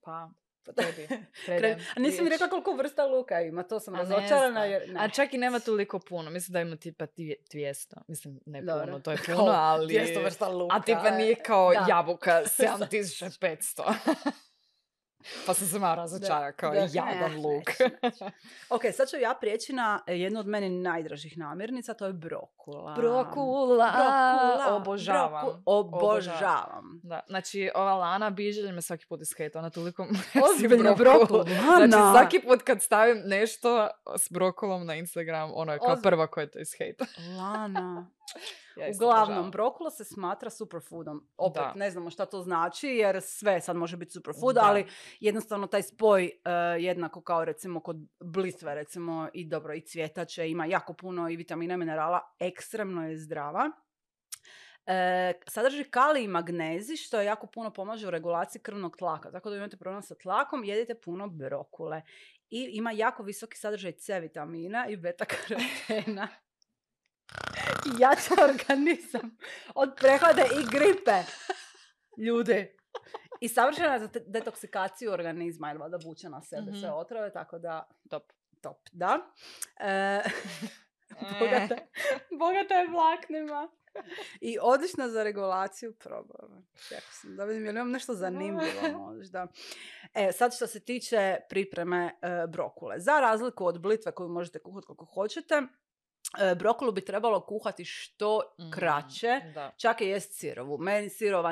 Pa 0.00 0.30
tebi. 0.64 1.06
Kren- 1.06 1.24
predajem 1.46 1.78
A 1.96 2.00
riječ. 2.00 2.30
rekla 2.30 2.48
koliko 2.48 2.72
vrsta 2.72 3.06
luka 3.06 3.40
ima, 3.40 3.62
to 3.62 3.80
sam 3.80 3.94
razočarana 3.96 4.64
jer... 4.64 4.88
Ne. 4.88 5.00
A 5.00 5.08
čak 5.08 5.34
i 5.34 5.38
nema 5.38 5.58
toliko 5.60 5.98
puno. 5.98 6.30
Mislim 6.30 6.52
da 6.52 6.60
ima 6.60 6.76
tipa 6.76 7.06
dvije- 7.06 7.36
200. 7.44 7.94
Mislim, 8.08 8.40
ne 8.46 8.62
Dobro. 8.62 8.86
puno, 8.86 9.00
to 9.00 9.10
je 9.10 9.16
puno, 9.26 9.44
ali... 9.48 9.94
200 9.94 10.24
vrsta 10.24 10.48
luka. 10.48 10.76
A 10.76 10.80
tipa 10.80 11.10
nije 11.10 11.34
kao 11.36 11.72
Da. 11.72 11.86
jabuka 11.88 12.42
7500. 12.58 13.94
pa 15.46 15.54
sam 15.54 15.66
se 15.68 15.78
malo 15.78 15.94
razočara 15.94 16.52
kao 16.52 16.72
da, 16.72 16.80
jadan 16.92 17.36
luk. 17.36 17.64
Ok, 18.70 18.82
sad 18.92 19.10
ću 19.10 19.16
ja 19.16 19.34
prijeći 19.34 19.72
na 19.72 20.00
e, 20.06 20.14
jednu 20.14 20.40
od 20.40 20.46
meni 20.46 20.68
najdražih 20.70 21.38
namirnica, 21.38 21.94
to 21.94 22.06
je 22.06 22.12
brokula. 22.12 22.94
Brokula, 22.94 23.92
Brokula. 23.92 24.76
obožavam. 24.76 25.46
broku- 25.46 25.62
obožavam. 25.66 27.00
Da, 27.02 27.20
znači 27.28 27.70
ova 27.74 27.94
Lana 27.94 28.30
biželj 28.30 28.72
me 28.72 28.82
svaki 28.82 29.06
put 29.06 29.20
ishejta, 29.22 29.58
ona 29.58 29.70
toliko 29.70 30.06
Ozbiljno 30.54 30.94
brokulu. 30.94 31.44
Znači 31.76 31.90
svaki 32.12 32.40
put 32.40 32.62
kad 32.62 32.82
stavim 32.82 33.22
nešto 33.24 33.88
s 34.18 34.30
brokolom 34.30 34.86
na 34.86 34.94
Instagram, 34.94 35.50
ono 35.54 35.72
je 35.72 35.78
kao 35.78 35.94
Oz- 35.94 36.02
prva 36.02 36.26
koja 36.26 36.46
to 36.46 36.58
ishejta. 36.58 37.04
Lana. 37.38 38.06
Ja 38.76 38.86
Uglavnom, 38.94 39.50
brokula 39.50 39.90
se 39.90 40.04
smatra 40.04 40.50
superfoodom. 40.50 41.28
Opet, 41.36 41.62
Da. 41.62 41.72
ne 41.76 41.90
znamo 41.90 42.10
šta 42.10 42.26
to 42.26 42.42
znači, 42.42 42.88
jer 42.88 43.20
sve 43.22 43.60
sad 43.60 43.76
može 43.76 43.96
biti 43.96 44.12
superfood, 44.12 44.54
Da. 44.54 44.60
ali 44.64 44.86
jednostavno 45.20 45.66
taj 45.66 45.82
spoj 45.82 46.24
e, 46.24 46.30
jednako 46.80 47.22
kao 47.22 47.44
recimo 47.44 47.80
kod 47.80 47.96
blitve, 48.20 48.74
recimo 48.74 49.28
i 49.34 49.48
dobro, 49.48 49.74
i 49.74 49.80
cvjetače, 49.80 50.50
ima 50.50 50.66
jako 50.66 50.92
puno 50.94 51.30
i 51.30 51.36
vitamina 51.36 51.74
i 51.74 51.76
minerala, 51.76 52.20
ekstremno 52.38 53.08
je 53.08 53.16
zdrava. 53.18 53.70
E, 54.86 55.32
sadrži 55.48 55.84
kalij 55.84 56.24
i 56.24 56.28
magnezi, 56.28 56.96
što 56.96 57.20
je 57.20 57.26
jako 57.26 57.46
puno 57.46 57.72
pomaže 57.72 58.06
u 58.06 58.10
regulaciji 58.10 58.62
krvnog 58.62 58.96
tlaka. 58.96 59.30
Tako 59.30 59.50
da 59.50 59.56
imate 59.56 59.76
problem 59.76 60.02
sa 60.02 60.14
tlakom, 60.14 60.64
jedite 60.64 60.94
puno 61.00 61.28
brokule. 61.28 62.02
I 62.50 62.68
ima 62.72 62.92
jako 62.92 63.22
visoki 63.22 63.58
sadržaj 63.58 63.92
C 63.92 64.20
vitamina 64.20 64.86
i 64.88 64.96
beta 64.96 65.24
karotena. 65.24 66.28
I 67.86 68.00
jača 68.00 68.34
organizam 68.44 69.36
od 69.74 69.92
prehlade 69.96 70.42
i 70.42 70.64
gripe. 70.66 71.22
Ljudi. 72.18 72.76
I 73.40 73.48
savršena 73.48 73.98
za 73.98 74.08
detoksikaciju 74.26 75.12
organizma, 75.12 75.68
jer 75.68 75.78
valjda 75.78 75.98
vuče 75.98 76.28
na 76.28 76.42
sebe 76.42 76.70
Mhm. 76.70 76.80
sve 76.80 76.90
otrove, 76.92 77.32
tako 77.32 77.58
da 77.58 77.88
Top. 78.10 78.32
top, 78.60 78.78
da. 78.92 79.18
E, 79.80 80.20
bogata, 81.40 81.76
bogata 82.38 82.74
je 82.74 82.88
vlaknima. 82.88 83.68
I 84.40 84.58
odlična 84.60 85.08
za 85.08 85.22
regulaciju 85.22 85.94
probava. 85.94 86.62
Rekla 86.90 87.12
sam 87.12 87.36
da 87.36 87.44
vidim, 87.44 87.64
jel 87.64 87.74
imam 87.74 87.90
nešto 87.90 88.14
zanimljivo 88.14 88.82
možda. 89.06 89.46
E, 90.14 90.32
sad 90.32 90.54
što 90.54 90.66
se 90.66 90.80
tiče 90.80 91.36
pripreme 91.48 92.18
e, 92.22 92.46
brokule. 92.46 93.00
Za 93.00 93.20
razliku 93.20 93.66
od 93.66 93.80
blitve 93.80 94.12
koju 94.12 94.28
možete 94.28 94.58
kuhati 94.58 94.86
kako 94.86 95.04
hoćete, 95.04 95.62
e, 96.40 96.54
brokulu 96.54 96.92
bi 96.92 97.00
trebalo 97.02 97.40
kuhati 97.42 97.84
što 97.84 98.40
Mm, 98.58 98.70
kraće. 98.70 99.40
Da. 99.54 99.72
Čak 99.76 100.00
i 100.00 100.06
jest 100.06 100.32
sirovu. 100.32 100.78
Meni 100.78 101.08
sirova 101.10 101.50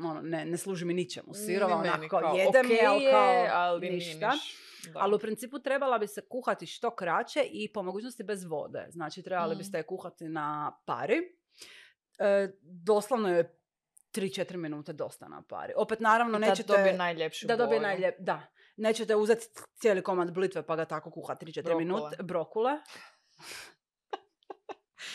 ono, 0.00 0.20
ne, 0.22 0.44
ne 0.44 0.56
služi 0.56 0.84
mi 0.84 0.94
ničemu. 0.94 1.34
Sirova 1.36 1.82
Ni 1.82 1.88
onako 1.88 2.08
kao, 2.10 2.34
jedem 2.34 2.70
je, 2.70 2.86
ali 2.86 3.04
kao 3.04 3.46
ali 3.52 3.90
ništa. 3.90 4.28
niš- 4.28 4.56
da. 4.84 5.00
Ali 5.00 5.14
u 5.14 5.18
principu 5.18 5.58
trebala 5.58 5.98
bi 5.98 6.06
se 6.06 6.20
kuhati 6.22 6.66
što 6.66 6.90
kraće 6.90 7.42
i 7.42 7.72
po 7.72 7.82
mogućnosti 7.82 8.22
bez 8.22 8.44
vode. 8.44 8.86
Znači 8.88 9.22
trebali 9.22 9.54
Mm. 9.54 9.58
biste 9.58 9.78
je 9.78 9.82
kuhati 9.82 10.24
na 10.24 10.78
pari. 10.86 11.16
E, 12.18 12.48
doslovno 12.62 13.28
je 13.30 13.58
3-4 14.10 14.56
minute 14.56 14.92
dosta 14.92 15.28
na 15.28 15.42
pari. 15.42 15.72
Opet 15.76 16.00
naravno 16.00 16.32
da 16.32 16.38
nećete... 16.40 16.66
dobije 16.68 16.92
najljepšu 16.94 17.46
da 17.46 17.56
dobije 17.56 17.80
najljep, 17.80 18.14
da. 18.18 18.42
Nećete 18.76 19.16
uzeti 19.16 19.46
cijeli 19.74 20.02
komad 20.02 20.32
blitve 20.32 20.62
pa 20.62 20.76
ga 20.76 20.84
tako 20.84 21.10
kuhati 21.10 21.46
3-4 21.46 21.62
Brokule. 21.62 21.84
minute. 21.84 22.22
Brokule. 22.22 22.72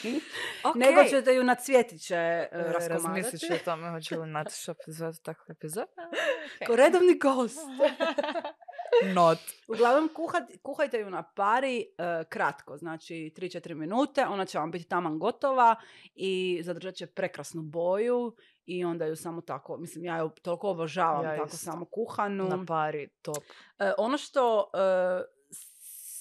Okej. 0.64 0.80
Nego 0.80 1.03
ćete 1.10 1.34
ju 1.34 1.44
na 1.44 1.56
cvjetiće 1.56 2.16
e, 2.16 2.49
E. 2.52 2.88
Razmislit 2.90 3.41
ću 3.41 3.53
o 3.53 3.57
tome, 3.66 3.90
hoću 3.90 4.22
li 4.22 4.28
Nataša 4.28 4.74
pozvati 4.86 5.24
takvu 5.24 5.52
epizodu. 5.52 5.88
Ko 6.68 6.76
redovni 6.76 7.20
gost. 7.20 7.60
Not. 9.16 9.38
Uglavnom, 9.68 10.10
kuhat, 10.16 10.44
kuhajte 10.64 10.99
ju 10.99 11.10
na 11.10 11.24
pari 11.24 11.80
e, 11.80 12.24
kratko, 12.30 12.78
znači 12.78 13.34
3-4 13.38 13.74
minute, 13.74 14.26
ona 14.26 14.45
će 14.45 14.60
vam 14.60 14.72
biti 14.72 14.86
taman 14.86 15.20
gotova 15.20 15.76
i 16.16 16.61
zadržat 16.64 16.95
će 16.95 17.07
prekrasnu 17.07 17.61
boju 17.61 18.36
i 18.66 18.86
onda 18.86 19.06
ju 19.06 19.16
samo 19.16 19.41
tako, 19.41 19.78
mislim, 19.78 20.06
ja 20.06 20.18
ju 20.18 20.30
toliko 20.41 20.70
obožavam 20.70 21.26
Ja 21.26 21.36
tako 21.36 21.45
isto. 21.48 21.57
samo 21.57 21.86
kuhanu. 21.86 22.44
Na 22.48 22.66
pari, 22.68 23.07
top. 23.22 23.44
E, 23.80 23.91
ono 23.98 24.18
što 24.18 24.72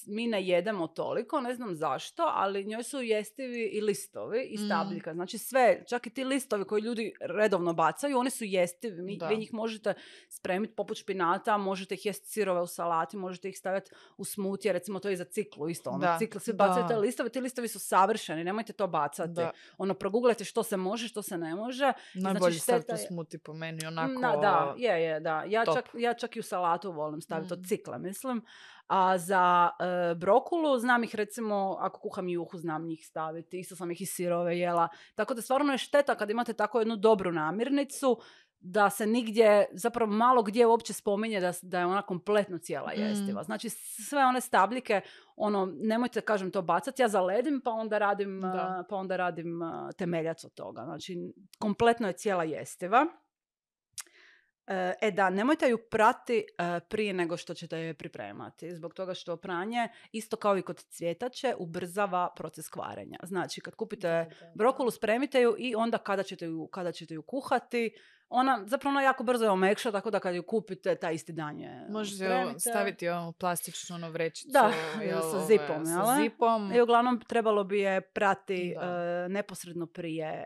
mi 0.09 0.27
ne 0.27 0.43
jedemo 0.43 0.87
toliko, 0.89 1.41
ne 1.41 1.53
znam 1.53 1.75
zašto, 1.75 2.23
ali 2.25 2.65
njoj 2.65 2.83
su 2.83 2.99
jestivi 2.99 3.63
i 3.63 3.81
listovi 3.81 4.43
i 4.43 4.55
Mm. 4.55 4.65
stabljika. 4.65 5.13
Znači 5.13 5.37
sve, 5.37 5.83
čak 5.85 6.07
i 6.07 6.09
ti 6.09 6.23
listovi 6.23 6.65
koji 6.65 6.81
ljudi 6.81 7.13
redovno 7.21 7.73
bacaju, 7.73 8.17
oni 8.17 8.29
su 8.29 8.45
jestivi. 8.45 9.01
Mi, 9.01 9.17
Da. 9.17 9.27
vi 9.27 9.37
njih 9.37 9.53
možete 9.53 9.93
spremiti 10.29 10.73
poput 10.75 10.97
špinata, 10.97 11.57
možete 11.57 11.95
ih 11.95 12.05
jesti 12.05 12.27
sirove 12.27 12.61
u 12.61 12.67
salati, 12.67 13.17
možete 13.17 13.49
ih 13.49 13.57
staviti 13.57 13.91
u 14.17 14.25
smutije, 14.25 14.73
recimo 14.73 14.99
to 14.99 15.07
je 15.07 15.13
i 15.13 15.17
za 15.17 15.25
ciklu 15.25 15.69
isto. 15.69 15.89
Ono, 15.89 15.99
Da. 15.99 16.17
Cikl, 16.19 16.37
svi 16.37 16.53
bacaju 16.53 16.85
te 16.87 16.95
listove, 16.95 17.29
ti 17.29 17.41
listovi 17.41 17.67
su 17.67 17.79
savršeni, 17.79 18.43
nemojte 18.43 18.73
to 18.73 18.87
bacati. 18.87 19.29
Da. 19.29 19.51
Ono, 19.77 19.93
proguglajte 19.93 20.45
što 20.45 20.63
se 20.63 20.77
može, 20.77 21.07
što 21.07 21.21
se 21.21 21.37
ne 21.37 21.55
može. 21.55 21.93
Najbolji 22.15 22.53
šteta 22.53 22.63
staviti 22.63 22.91
u 22.91 22.95
je- 22.95 23.07
smuti 23.07 23.37
po 23.39 23.53
meni, 23.53 23.85
onako... 23.85 24.13
Na, 24.13 24.35
da, 24.37 24.73
je, 24.77 25.03
je, 25.03 25.19
da. 25.19 25.43
Ja 25.43 25.65
top. 25.65 25.75
čak, 25.75 25.89
ja 25.93 26.13
čak 26.13 26.35
i 26.35 26.39
u 26.39 26.43
salatu 26.43 26.91
volim 26.91 27.21
staviti 27.21 27.53
od 27.53 27.59
Mm. 27.59 27.63
cikla, 27.63 27.97
mislim. 27.99 28.41
A 28.89 29.17
za 29.17 29.69
e, 29.79 30.15
brokulu 30.15 30.77
znam 30.77 31.03
ih 31.03 31.15
recimo, 31.15 31.75
ako 31.79 31.99
kuham 31.99 32.29
juhu, 32.29 32.57
znam 32.57 32.85
njih 32.85 33.05
staviti. 33.07 33.59
Isto 33.59 33.75
sam 33.75 33.91
ih 33.91 34.01
i 34.01 34.05
sirove 34.05 34.57
jela. 34.57 34.87
Tako 35.15 35.33
da 35.33 35.41
stvarno 35.41 35.71
je 35.71 35.77
šteta 35.77 36.15
kad 36.15 36.29
imate 36.29 36.53
tako 36.53 36.79
jednu 36.79 36.95
dobru 36.95 37.31
namirnicu 37.31 38.19
da 38.61 38.89
se 38.89 39.07
nigdje, 39.07 39.67
zapravo 39.71 40.11
malo 40.11 40.43
gdje 40.43 40.65
uopće 40.65 40.93
spominje 40.93 41.39
da, 41.39 41.53
da 41.61 41.79
je 41.79 41.85
ona 41.85 42.01
kompletno 42.01 42.57
cijela 42.57 42.91
Mm. 42.97 43.01
jestiva. 43.01 43.43
Znači 43.43 43.69
sve 43.69 44.25
one 44.25 44.41
stabljike, 44.41 45.01
ono, 45.35 45.65
nemojte 45.75 46.21
kažem 46.21 46.51
to 46.51 46.61
bacati, 46.61 47.01
ja 47.01 47.07
zaledim 47.07 47.61
pa 47.65 47.71
onda 47.71 47.97
radim, 47.97 48.41
Da. 48.41 48.47
a, 48.47 48.83
pa 48.89 48.95
onda 48.95 49.17
radim 49.17 49.61
a, 49.61 49.89
temeljac 49.97 50.43
od 50.43 50.53
toga. 50.53 50.83
Znači 50.83 51.17
kompletno 51.59 52.07
je 52.07 52.13
cijela 52.13 52.43
jestiva. 52.43 53.05
E, 54.69 54.93
E 55.01 55.11
da, 55.11 55.29
nemojte 55.29 55.69
ju 55.69 55.77
prati 55.77 56.37
e, 56.57 56.79
prije 56.79 57.13
nego 57.13 57.37
što 57.37 57.53
ćete 57.53 57.77
je 57.77 57.93
pripremati, 57.93 58.75
zbog 58.75 58.93
toga 58.93 59.13
što 59.13 59.37
pranje, 59.37 59.87
isto 60.11 60.37
kao 60.37 60.57
i 60.57 60.61
kod 60.61 60.83
cvjetače, 60.89 61.55
ubrzava 61.57 62.33
proces 62.35 62.69
kvarenja. 62.69 63.17
Znači, 63.23 63.61
kad 63.61 63.75
kupite 63.75 64.29
brokulu, 64.55 64.91
spremite 64.91 65.41
ju 65.41 65.55
i 65.57 65.75
onda 65.75 65.97
kada 65.97 66.23
ćete 66.23 66.45
ju, 66.45 66.67
kada 66.67 66.91
ćete 66.91 67.13
ju 67.13 67.21
kuhati, 67.21 67.91
ona, 68.29 68.61
zapravo 68.65 68.91
ona 68.91 69.01
jako 69.01 69.23
brzo 69.23 69.45
je 69.45 69.51
omekša, 69.51 69.91
tako 69.91 70.11
da 70.11 70.19
kad 70.19 70.35
ju 70.35 70.43
kupite, 70.43 70.95
taj 70.95 71.13
isti 71.13 71.33
dan 71.33 71.59
je 71.59 71.85
Možete 71.89 72.15
spremite. 72.17 72.59
staviti 72.59 73.09
ovu 73.09 73.31
plastičnu 73.31 73.95
ono 73.95 74.09
vrećicu. 74.09 74.49
Da, 74.51 74.71
jel, 75.01 75.21
sa 75.31 75.39
zipom, 75.39 75.85
Sa 75.85 75.91
jel? 75.91 76.23
zipom. 76.23 76.73
I 76.73 76.81
uglavnom 76.81 77.19
trebalo 77.19 77.63
bi 77.63 77.79
je 77.79 78.01
prati 78.01 78.71
e, 78.71 78.75
neposredno 79.29 79.85
prije 79.85 80.27
e, 80.27 80.43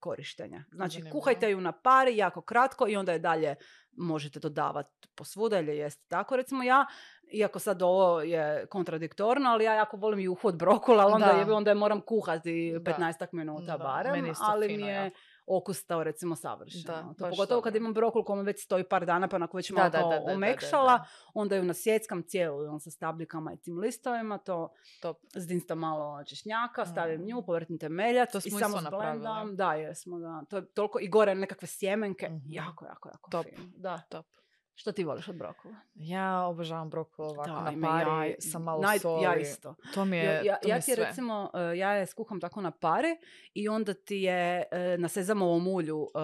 korištenja. 0.00 0.64
Znači 0.72 1.02
kuhajte 1.12 1.50
ju 1.50 1.60
na 1.60 1.72
pari 1.72 2.16
jako 2.16 2.40
kratko 2.40 2.88
i 2.88 2.96
onda 2.96 3.12
je 3.12 3.18
dalje 3.18 3.54
možete 3.92 4.40
dodavati 4.40 4.90
posvuda 5.14 5.58
ili 5.58 5.76
jesti 5.76 6.08
tako. 6.08 6.36
Recimo 6.36 6.62
ja, 6.62 6.86
iako 7.32 7.58
sad 7.58 7.82
ovo 7.82 8.20
je 8.20 8.66
kontradiktorno, 8.66 9.50
ali 9.50 9.64
ja 9.64 9.74
jako 9.74 9.96
volim 9.96 10.20
juhu 10.20 10.48
od 10.48 10.56
brokula, 10.56 11.02
ali 11.02 11.12
onda, 11.12 11.26
Da. 11.26 11.32
je, 11.32 11.52
onda 11.52 11.70
je 11.70 11.74
moram 11.74 12.00
kuhati 12.00 12.72
Da. 12.74 12.92
15 12.92 13.28
minuta 13.32 13.64
Da, 13.66 13.78
barem, 13.78 14.12
meni 14.12 14.32
ali 14.40 14.68
fino 14.68 14.80
mi 14.80 14.92
je 14.92 14.96
jako. 14.96 15.16
Okus 15.50 15.84
tao 15.84 16.04
recimo 16.04 16.36
savršeno. 16.36 16.84
Da, 16.86 17.02
to 17.08 17.14
baš 17.20 17.30
pogotovo 17.30 17.62
kad 17.62 17.76
imam 17.76 17.94
brokul 17.94 18.24
kome 18.24 18.42
već 18.42 18.64
stoji 18.64 18.84
par 18.84 19.06
dana 19.06 19.28
pa 19.28 19.36
onako 19.36 19.56
već 19.56 19.70
Da, 19.70 19.74
malo 19.74 19.90
da, 19.90 19.98
da, 19.98 20.04
da, 20.04 20.10
da, 20.10 20.20
da, 20.20 20.32
omekšala, 20.32 20.98
da. 20.98 21.04
onda 21.34 21.56
ju 21.56 21.64
nasjeckam 21.64 22.22
cijelu 22.22 22.64
on 22.64 22.80
sa 22.80 22.90
stabljikama 22.90 23.52
i 23.52 23.56
tim 23.56 23.78
listovima, 23.78 24.38
to 24.38 24.72
Top. 25.00 25.16
zdinstam 25.34 25.78
malo 25.78 26.24
češnjaka, 26.24 26.86
stavim 26.86 27.20
Mm. 27.20 27.24
nju, 27.24 27.42
povrtim 27.42 27.78
temeljac 27.78 28.32
To 28.32 28.38
i 28.38 28.40
smo 28.42 28.58
samo 28.58 28.76
isto 28.76 28.80
napravili. 28.82 29.18
zblendam. 29.18 29.56
Da, 29.56 29.74
jesmo, 29.74 30.18
da. 30.18 30.42
To 30.48 30.56
je 30.56 30.66
toliko, 30.66 30.98
i 31.00 31.08
gore 31.08 31.34
nekakve 31.34 31.68
sjemenke. 31.68 32.28
Mhm. 32.28 32.38
Jako, 32.46 32.84
jako, 32.84 33.08
jako 33.08 33.30
Top. 33.30 33.46
fino. 33.46 33.68
Da. 33.76 33.98
Top. 34.00 34.26
Što 34.74 34.92
ti 34.92 35.04
voliš 35.04 35.28
od 35.28 35.36
brokula? 35.36 35.74
Ja 35.94 36.40
obožavam 36.40 36.90
brokulu 36.90 37.28
ovako 37.28 37.50
Da, 37.50 37.54
na 37.62 37.88
pari 37.88 38.30
ja- 38.30 38.34
sa 38.42 38.58
malo 38.60 38.82
naj- 38.82 38.98
soli. 38.98 39.22
Ja 39.22 39.36
isto. 39.36 39.74
To 39.94 40.04
mi 40.04 40.16
je, 40.16 40.24
Ja, 40.24 40.32
ja, 40.34 40.54
to 40.54 40.60
mi 40.64 40.70
ja 40.70 40.76
je 40.76 40.80
ti 40.80 40.84
sve. 40.86 41.04
recimo, 41.04 41.50
e, 41.54 41.78
ja 41.78 41.90
je 41.90 42.06
skuham 42.06 42.40
tako 42.40 42.60
na 42.60 42.70
pare 42.72 43.16
i 43.54 43.68
onda 43.68 43.94
ti 43.94 44.16
je 44.16 44.62
e, 44.64 44.96
na 44.98 45.08
sezamovom 45.08 45.68
ulju 45.68 46.06
e, 46.14 46.18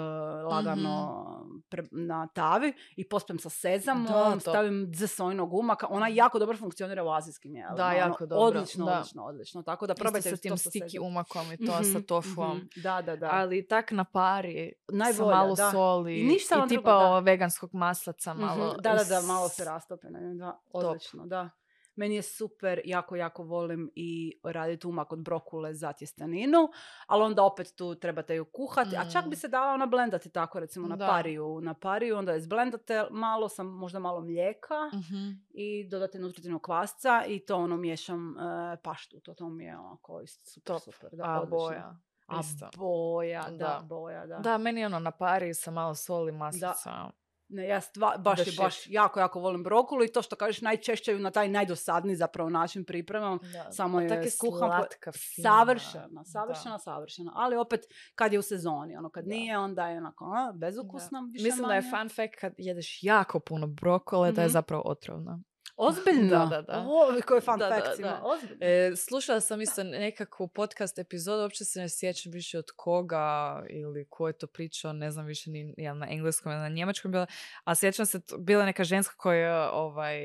lagano 0.47 1.27
pre- 1.69 1.89
na 1.93 2.27
tavi 2.29 2.73
i 2.97 3.05
pospem 3.05 3.39
sa 3.39 3.51
sezamom, 3.51 4.07
Da, 4.35 4.41
stavim 4.41 4.91
z 4.93 5.07
sojnog 5.09 5.55
umaka. 5.55 5.87
Ona 5.89 6.09
jako 6.09 6.39
dobro 6.39 6.57
funkcionira 6.57 7.05
u 7.05 7.09
azijskim 7.09 7.55
jelima. 7.55 7.75
Da, 7.75 7.87
ono, 7.87 7.97
jako 7.97 8.27
dobro, 8.27 8.45
Odlično, 8.49 8.85
da. 8.87 8.93
odlično, 8.93 9.25
odlično. 9.25 9.63
Tako 9.63 9.87
da 9.87 9.93
Isto 9.93 10.03
probajte 10.03 10.31
sa 10.31 10.37
to 10.37 10.43
tim 10.43 10.59
sa 10.59 10.71
stiki 10.71 10.99
umakom 11.01 11.53
i 11.53 11.57
to 11.59 11.73
sa 11.75 11.83
Mhm, 11.89 12.01
tofuom. 12.01 12.57
mhm. 12.57 12.67
Da, 12.77 13.03
da, 13.03 13.17
da. 13.17 13.29
Ali 13.33 13.67
tak 13.67 13.91
na 13.91 14.05
pari, 14.07 14.73
sa 14.83 14.97
Najbolja, 14.97 15.29
malo 15.29 15.55
da. 15.55 15.71
soli 15.71 16.17
I 16.17 16.25
ništa 16.25 16.57
vam 16.57 16.69
tipa 16.69 17.19
veganskog 17.21 17.71
maslaca, 17.75 18.35
Mhm, 18.47 18.59
malo... 18.59 18.75
Da, 18.75 18.91
da, 18.91 19.05
da, 19.05 19.19
is- 19.19 19.27
malo 19.27 19.49
se 19.49 19.65
rastope 19.65 20.07
njoj, 20.11 20.35
da, 20.35 20.61
odlično, 20.69 21.27
da. 21.27 21.51
Meni 21.95 22.15
je 22.15 22.23
super, 22.23 22.81
jako, 22.85 23.17
jako 23.17 23.43
volim 23.45 23.91
i 23.95 24.41
raditi 24.45 24.87
umak 24.87 25.13
od 25.13 25.19
brokule 25.19 25.75
za 25.75 25.93
tjesteninu, 25.93 26.69
ali 27.07 27.23
onda 27.23 27.43
opet 27.43 27.75
tu 27.77 27.95
trebate 27.95 28.35
ju 28.35 28.45
kuhati, 28.47 28.97
a 28.97 29.11
čak 29.11 29.25
bi 29.25 29.31
Mm. 29.31 29.37
se 29.37 29.49
dala 29.49 29.73
ona 29.73 29.87
blendati 29.87 30.31
tako, 30.31 30.61
recimo 30.61 30.89
na 30.89 30.97
Da. 30.97 31.07
pariju, 31.07 31.61
na 31.61 31.75
pariju, 31.75 32.17
onda 32.17 32.33
je 32.33 32.41
zblendate 32.41 33.05
malo, 33.11 33.49
sam 33.49 33.67
možda 33.69 33.99
malo 33.99 34.21
mlijeka 34.21 34.75
Mhm. 34.87 35.31
i 35.51 35.89
dodate 35.89 36.19
nutritivnog 36.19 36.63
kvasca 36.63 37.25
i 37.27 37.39
to 37.39 37.57
ono 37.57 37.77
miješam 37.77 38.31
e, 38.31 38.43
paštu, 38.77 39.21
to, 39.21 39.35
to 39.35 39.49
mi 39.49 39.65
je 39.65 39.79
onako 39.79 40.21
isto 40.21 40.45
super, 40.47 40.75
Top. 40.75 40.83
super, 40.85 41.11
da, 41.13 41.25
A 41.25 41.41
odlično. 41.41 41.57
boja. 41.59 41.97
A 42.27 42.41
Isto. 42.41 42.69
boja, 42.77 43.43
da, 43.43 43.57
Da. 43.57 43.81
boja, 43.85 44.27
da. 44.27 44.37
Da, 44.37 44.59
meni 44.59 44.85
ono 44.85 44.99
na 44.99 45.11
pari 45.11 45.55
sa 45.55 45.71
malo 45.71 45.95
soli, 45.95 46.33
maslaca. 46.33 47.11
Ne, 47.49 47.69
ja 47.69 47.81
stva, 47.81 48.17
baš, 48.19 48.39
je, 48.39 48.53
baš 48.55 48.87
jako, 48.87 49.21
jako 49.21 49.41
volim 49.41 49.63
brokulu 49.63 50.05
i 50.05 50.09
to 50.09 50.23
što 50.23 50.37
kažeš 50.37 50.61
najčešće 50.61 51.13
ju 51.13 51.19
na 51.19 51.31
taj 51.31 51.49
najdosadniji 51.49 52.17
zapravo 52.17 52.51
način 52.51 52.85
pripremam. 52.85 53.39
Da. 53.43 53.73
Samo 53.73 53.99
A 53.99 54.03
je 54.03 54.09
je 54.09 54.31
skuham 54.31 54.59
slatka, 54.59 55.13
fina. 55.13 55.49
Savršena, 55.51 56.07
Da. 56.09 56.25
savršena, 56.25 56.79
savršena. 56.79 57.33
Ali 57.35 57.57
opet 57.57 57.81
kad 58.15 58.33
je 58.33 58.39
u 58.39 58.43
sezoni, 58.43 58.97
ono 58.97 59.11
kad 59.11 59.25
Da. 59.25 59.29
nije 59.29 59.59
onda 59.59 59.89
je 59.89 59.99
onako 59.99 60.25
a, 60.27 60.53
bezukusna 60.53 61.21
više 61.23 61.45
Mislim 61.45 61.67
da 61.69 61.75
je 61.75 61.81
manje. 61.83 61.91
fun 61.93 62.09
fact 62.09 62.35
kad 62.41 62.53
jedeš 62.59 62.99
jako 63.03 63.41
puno 63.41 63.67
brokole 63.67 64.33
da 64.33 64.41
je 64.41 64.47
Mhm. 64.47 64.53
zapravo 64.53 64.83
otrovna. 64.87 65.41
Ozbiljno? 65.77 66.29
Da, 66.39 66.47
da, 66.47 66.63
da. 66.63 66.87
O, 66.89 67.21
koje 67.27 67.41
fun 67.41 67.59
Da, 67.59 67.69
da, 67.69 67.95
da. 67.99 68.21
Ozbiljno. 68.25 68.57
E, 68.61 68.97
slušala 68.97 69.41
sam 69.41 69.61
isto 69.61 69.85
nekakvu 69.85 70.49
podcast 70.49 70.99
epizodu, 70.99 71.43
uopće 71.43 71.65
se 71.65 71.81
ne 71.81 71.89
sjećam 71.89 72.33
više 72.33 72.59
od 72.59 72.65
koga 72.77 73.63
ili 73.71 74.07
ko 74.09 74.27
je 74.27 74.33
to 74.33 74.47
pričao, 74.47 74.93
ne 74.93 75.11
znam 75.11 75.27
više 75.27 75.51
ni 75.51 75.75
jel 75.77 75.99
na 75.99 76.07
engleskom 76.11 76.53
ili 76.53 76.61
na 76.61 76.69
njemačkom 76.69 77.13
bila, 77.13 77.27
a 77.65 77.75
sjećam 77.75 78.07
se, 78.07 78.21
bila 78.39 78.65
neka 78.65 78.85
ženska 78.85 79.15
koja 79.17 79.71
ovaj, 79.73 80.19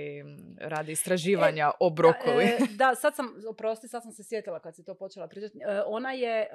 radi 0.57 0.91
istraživanja 0.91 1.71
o 1.79 1.89
brokoli. 1.89 2.45
Da, 2.45 2.63
e, 2.63 2.67
da, 2.75 2.95
sad 3.01 3.15
sam, 3.15 3.33
oprosti, 3.49 3.87
sad 3.87 4.03
sam 4.03 4.11
se 4.11 4.23
sjetila 4.23 4.59
kad 4.59 4.75
si 4.75 4.85
to 4.85 4.95
počela 4.95 5.27
pričati. 5.27 5.57
E, 5.57 5.81
ona 5.85 6.11
je 6.11 6.41
e, 6.41 6.47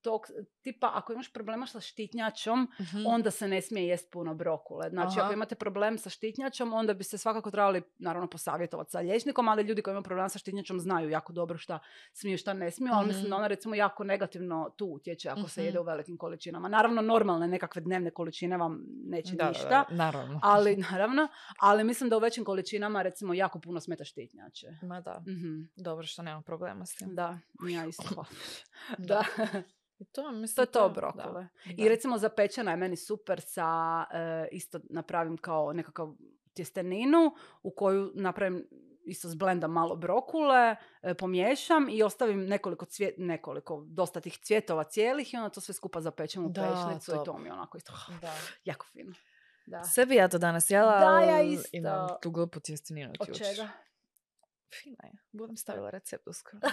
tog 0.00 0.26
tipa, 0.62 0.90
ako 0.94 1.12
imaš 1.12 1.32
problema 1.32 1.66
sa 1.66 1.80
štitnjačom, 1.80 2.68
Mhm. 2.80 3.06
onda 3.06 3.30
se 3.30 3.48
ne 3.48 3.62
smije 3.62 3.86
jest 3.86 4.12
puno 4.12 4.34
brokule. 4.34 4.90
Znači, 4.90 5.14
Aha. 5.18 5.24
ako 5.24 5.32
imate 5.32 5.54
problem 5.54 5.98
sa 5.98 6.10
štitnjačom, 6.10 6.72
onda 6.72 6.94
bi 6.94 7.04
se 7.04 7.18
svakako 7.18 7.50
trebali, 7.50 7.82
naravno, 7.98 8.28
posavjetovati 8.38 8.90
sa 8.90 8.98
liječnikom, 9.00 9.48
ali 9.48 9.62
ljudi 9.62 9.82
koji 9.82 9.92
imaju 9.92 10.02
problem 10.04 10.28
sa 10.28 10.38
štitnjačom 10.38 10.80
znaju 10.80 11.10
jako 11.10 11.32
dobro 11.32 11.58
šta 11.58 11.78
smiju, 12.12 12.38
šta 12.38 12.52
ne 12.52 12.70
smiju, 12.70 12.92
ali 12.94 13.06
mislim 13.06 13.22
Mhm. 13.22 13.30
da 13.30 13.36
ona 13.36 13.46
recimo 13.46 13.74
jako 13.74 14.04
negativno 14.04 14.70
tu 14.70 14.86
utječe 14.86 15.28
ako 15.30 15.48
se 15.48 15.60
Mhm. 15.60 15.66
jede 15.66 15.80
u 15.80 15.84
velikim 15.84 16.16
količinama. 16.16 16.68
Naravno, 16.68 17.02
normalne 17.02 17.48
nekakve 17.48 17.82
dnevne 17.82 18.10
količine 18.10 18.56
vam 18.56 18.80
neće 19.04 19.34
Da, 19.34 19.48
ništa. 19.48 19.68
da, 19.68 19.84
naravno. 19.90 20.40
Ali, 20.42 20.76
naravno, 20.90 21.28
ali 21.60 21.84
mislim 21.84 22.10
da 22.10 22.16
u 22.16 22.20
većim 22.20 22.44
količinama 22.44 23.02
recimo 23.02 23.34
jako 23.34 23.58
puno 23.58 23.80
smeta 23.80 24.04
štitnjače. 24.04 24.66
Ma 24.82 25.00
da, 25.00 25.22
Mhm. 25.22 25.60
dobro 25.76 26.06
što 26.06 26.22
nemam 26.22 26.42
problema 26.42 26.86
s 26.86 26.94
tim. 26.94 27.08
Da, 27.10 27.38
ja 27.68 27.86
isto. 27.86 28.24
Da. 28.98 29.24
I 29.98 30.04
to, 30.04 30.32
mislim, 30.32 30.54
To 30.56 30.62
je 30.62 30.66
to 30.66 30.88
da, 31.14 31.32
da. 31.32 31.46
I 31.68 31.88
recimo 31.88 32.18
zapečena 32.18 32.70
je 32.70 32.76
meni 32.76 32.96
super 32.98 33.40
sa, 33.40 33.68
e, 34.12 34.48
isto 34.52 34.80
napravim 34.84 35.36
kao 35.36 35.72
nekakav 35.72 36.14
tjesteninu 36.58 37.34
u 37.62 37.70
koju 37.70 38.12
napravim 38.14 38.66
isto 39.04 39.28
zblendam 39.28 39.72
malo 39.72 39.96
brokule, 39.96 40.76
e, 41.02 41.14
pomiješam 41.14 41.88
i 41.90 42.02
ostavim 42.02 42.46
nekoliko 42.46 42.84
cvjet, 42.86 43.14
nekoliko, 43.18 43.84
dosta 43.86 44.20
tih 44.20 44.38
cvjetova 44.38 44.84
cijelih 44.84 45.34
i 45.34 45.36
onda 45.36 45.48
to 45.48 45.60
sve 45.60 45.74
skupa 45.74 46.00
zapečem 46.00 46.44
u 46.46 46.52
pešnicu 46.54 47.12
i 47.12 47.24
to 47.24 47.38
mi 47.38 47.48
je 47.48 47.52
onako 47.52 47.76
isto 47.78 47.92
Da. 48.20 48.34
jako 48.64 48.86
fino. 48.86 49.12
Da. 49.66 49.84
Sve 49.84 50.06
bi 50.06 50.14
ja 50.14 50.28
to 50.28 50.38
danas 50.38 50.70
jela, 50.70 50.98
Da, 50.98 51.20
ja 51.20 51.42
isto. 51.42 51.68
imam 51.72 52.08
tu 52.22 52.30
glupu 52.30 52.60
tjesteninu 52.60 53.12
Od 53.20 53.28
jučer. 53.28 53.46
čega? 53.46 53.68
Fina 54.74 54.98
je. 55.04 55.12
Budem 55.32 55.56
stavila 55.56 55.90
recept 55.90 56.26
uskoro. 56.26 56.60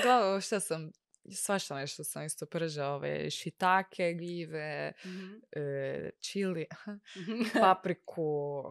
Uglavnom, 0.00 0.40
šta 0.40 0.60
sam, 0.60 0.90
svašta 1.30 1.74
nešto 1.74 2.04
sam 2.04 2.24
isto 2.24 2.46
pržala, 2.46 2.94
ove 2.94 3.30
šitake, 3.30 4.14
gljive, 4.14 4.92
Mhm. 5.04 5.34
e, 5.52 6.10
čili, 6.20 6.66
papriku, 7.60 8.64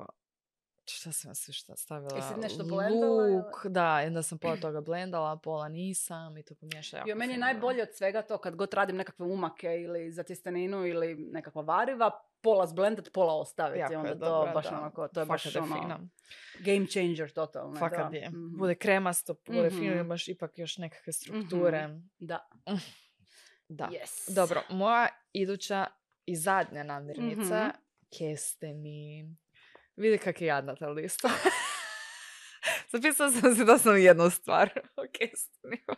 šta 0.86 1.12
sam 1.12 1.36
sve 1.36 1.54
šta 1.54 1.76
stavila? 1.76 2.16
Jesi 2.16 2.40
nešto 2.42 2.64
blendala 2.64 3.24
ili? 3.24 3.36
Luk, 3.36 3.66
da, 3.66 4.04
onda 4.08 4.24
sam 4.24 4.38
pola 4.38 4.58
toga 4.58 4.82
blendala, 4.82 5.38
pola 5.38 5.68
nisam 5.70 6.38
i 6.38 6.44
to 6.44 6.56
pomiješala 6.56 7.04
Jo, 7.08 7.16
meni 7.16 7.34
je 7.34 7.40
najbolje 7.40 7.84
od 7.84 7.90
svega 7.94 8.22
to 8.22 8.38
kad 8.38 8.56
god 8.56 8.74
radim 8.74 8.96
nekakve 8.96 9.26
umake 9.26 9.82
ili 9.82 10.12
za 10.12 10.24
tjesteninu 10.24 10.86
ili 10.86 11.16
nekakva 11.16 11.62
variva, 11.62 12.12
pola 12.46 12.68
zblendat, 12.68 13.10
pola 13.14 13.34
ostaviti. 13.34 13.80
Jako 13.80 13.94
je 13.94 13.98
onda 14.00 14.10
to 14.12 14.20
dobra, 14.20 14.52
baš 14.54 14.66
da. 14.66 14.78
onako, 14.78 15.08
to 15.08 15.20
je 15.20 15.26
Fakat 15.26 15.46
baš 15.46 15.56
je 15.56 15.62
ono, 15.62 15.76
fina. 15.76 16.00
game 16.60 16.88
changer 16.88 17.32
totalno. 17.32 17.76
Fakat 17.78 18.12
da. 18.12 18.18
je. 18.18 18.30
Mhm. 18.30 18.58
Bude 18.58 18.76
kremasto, 18.76 19.36
bude 19.46 19.70
fino, 19.70 19.92
Mhm. 19.92 20.00
imaš 20.00 20.28
ipak 20.28 20.52
još 20.56 20.78
nekakve 20.78 21.14
strukture. 21.14 21.90
Da. 22.20 22.48
Da. 23.70 23.90
Yes. 23.94 24.36
Dobro, 24.36 24.62
moja 24.70 25.08
iduća 25.34 25.86
i 26.26 26.36
zadnja 26.36 26.84
namirnica, 26.84 27.58
Mhm. 27.60 27.70
kesteni. 28.12 29.36
Vidi 29.96 30.18
kak 30.18 30.42
je 30.42 30.48
jadna 30.48 30.76
ta 30.76 30.88
lista. 30.88 31.30
Zapisala 32.92 33.32
sam 33.32 33.56
se 33.56 33.64
da 33.64 33.78
sam 33.78 33.98
jednu 33.98 34.30
stvar 34.30 34.70
o 34.96 35.02
kestenima. 35.10 35.96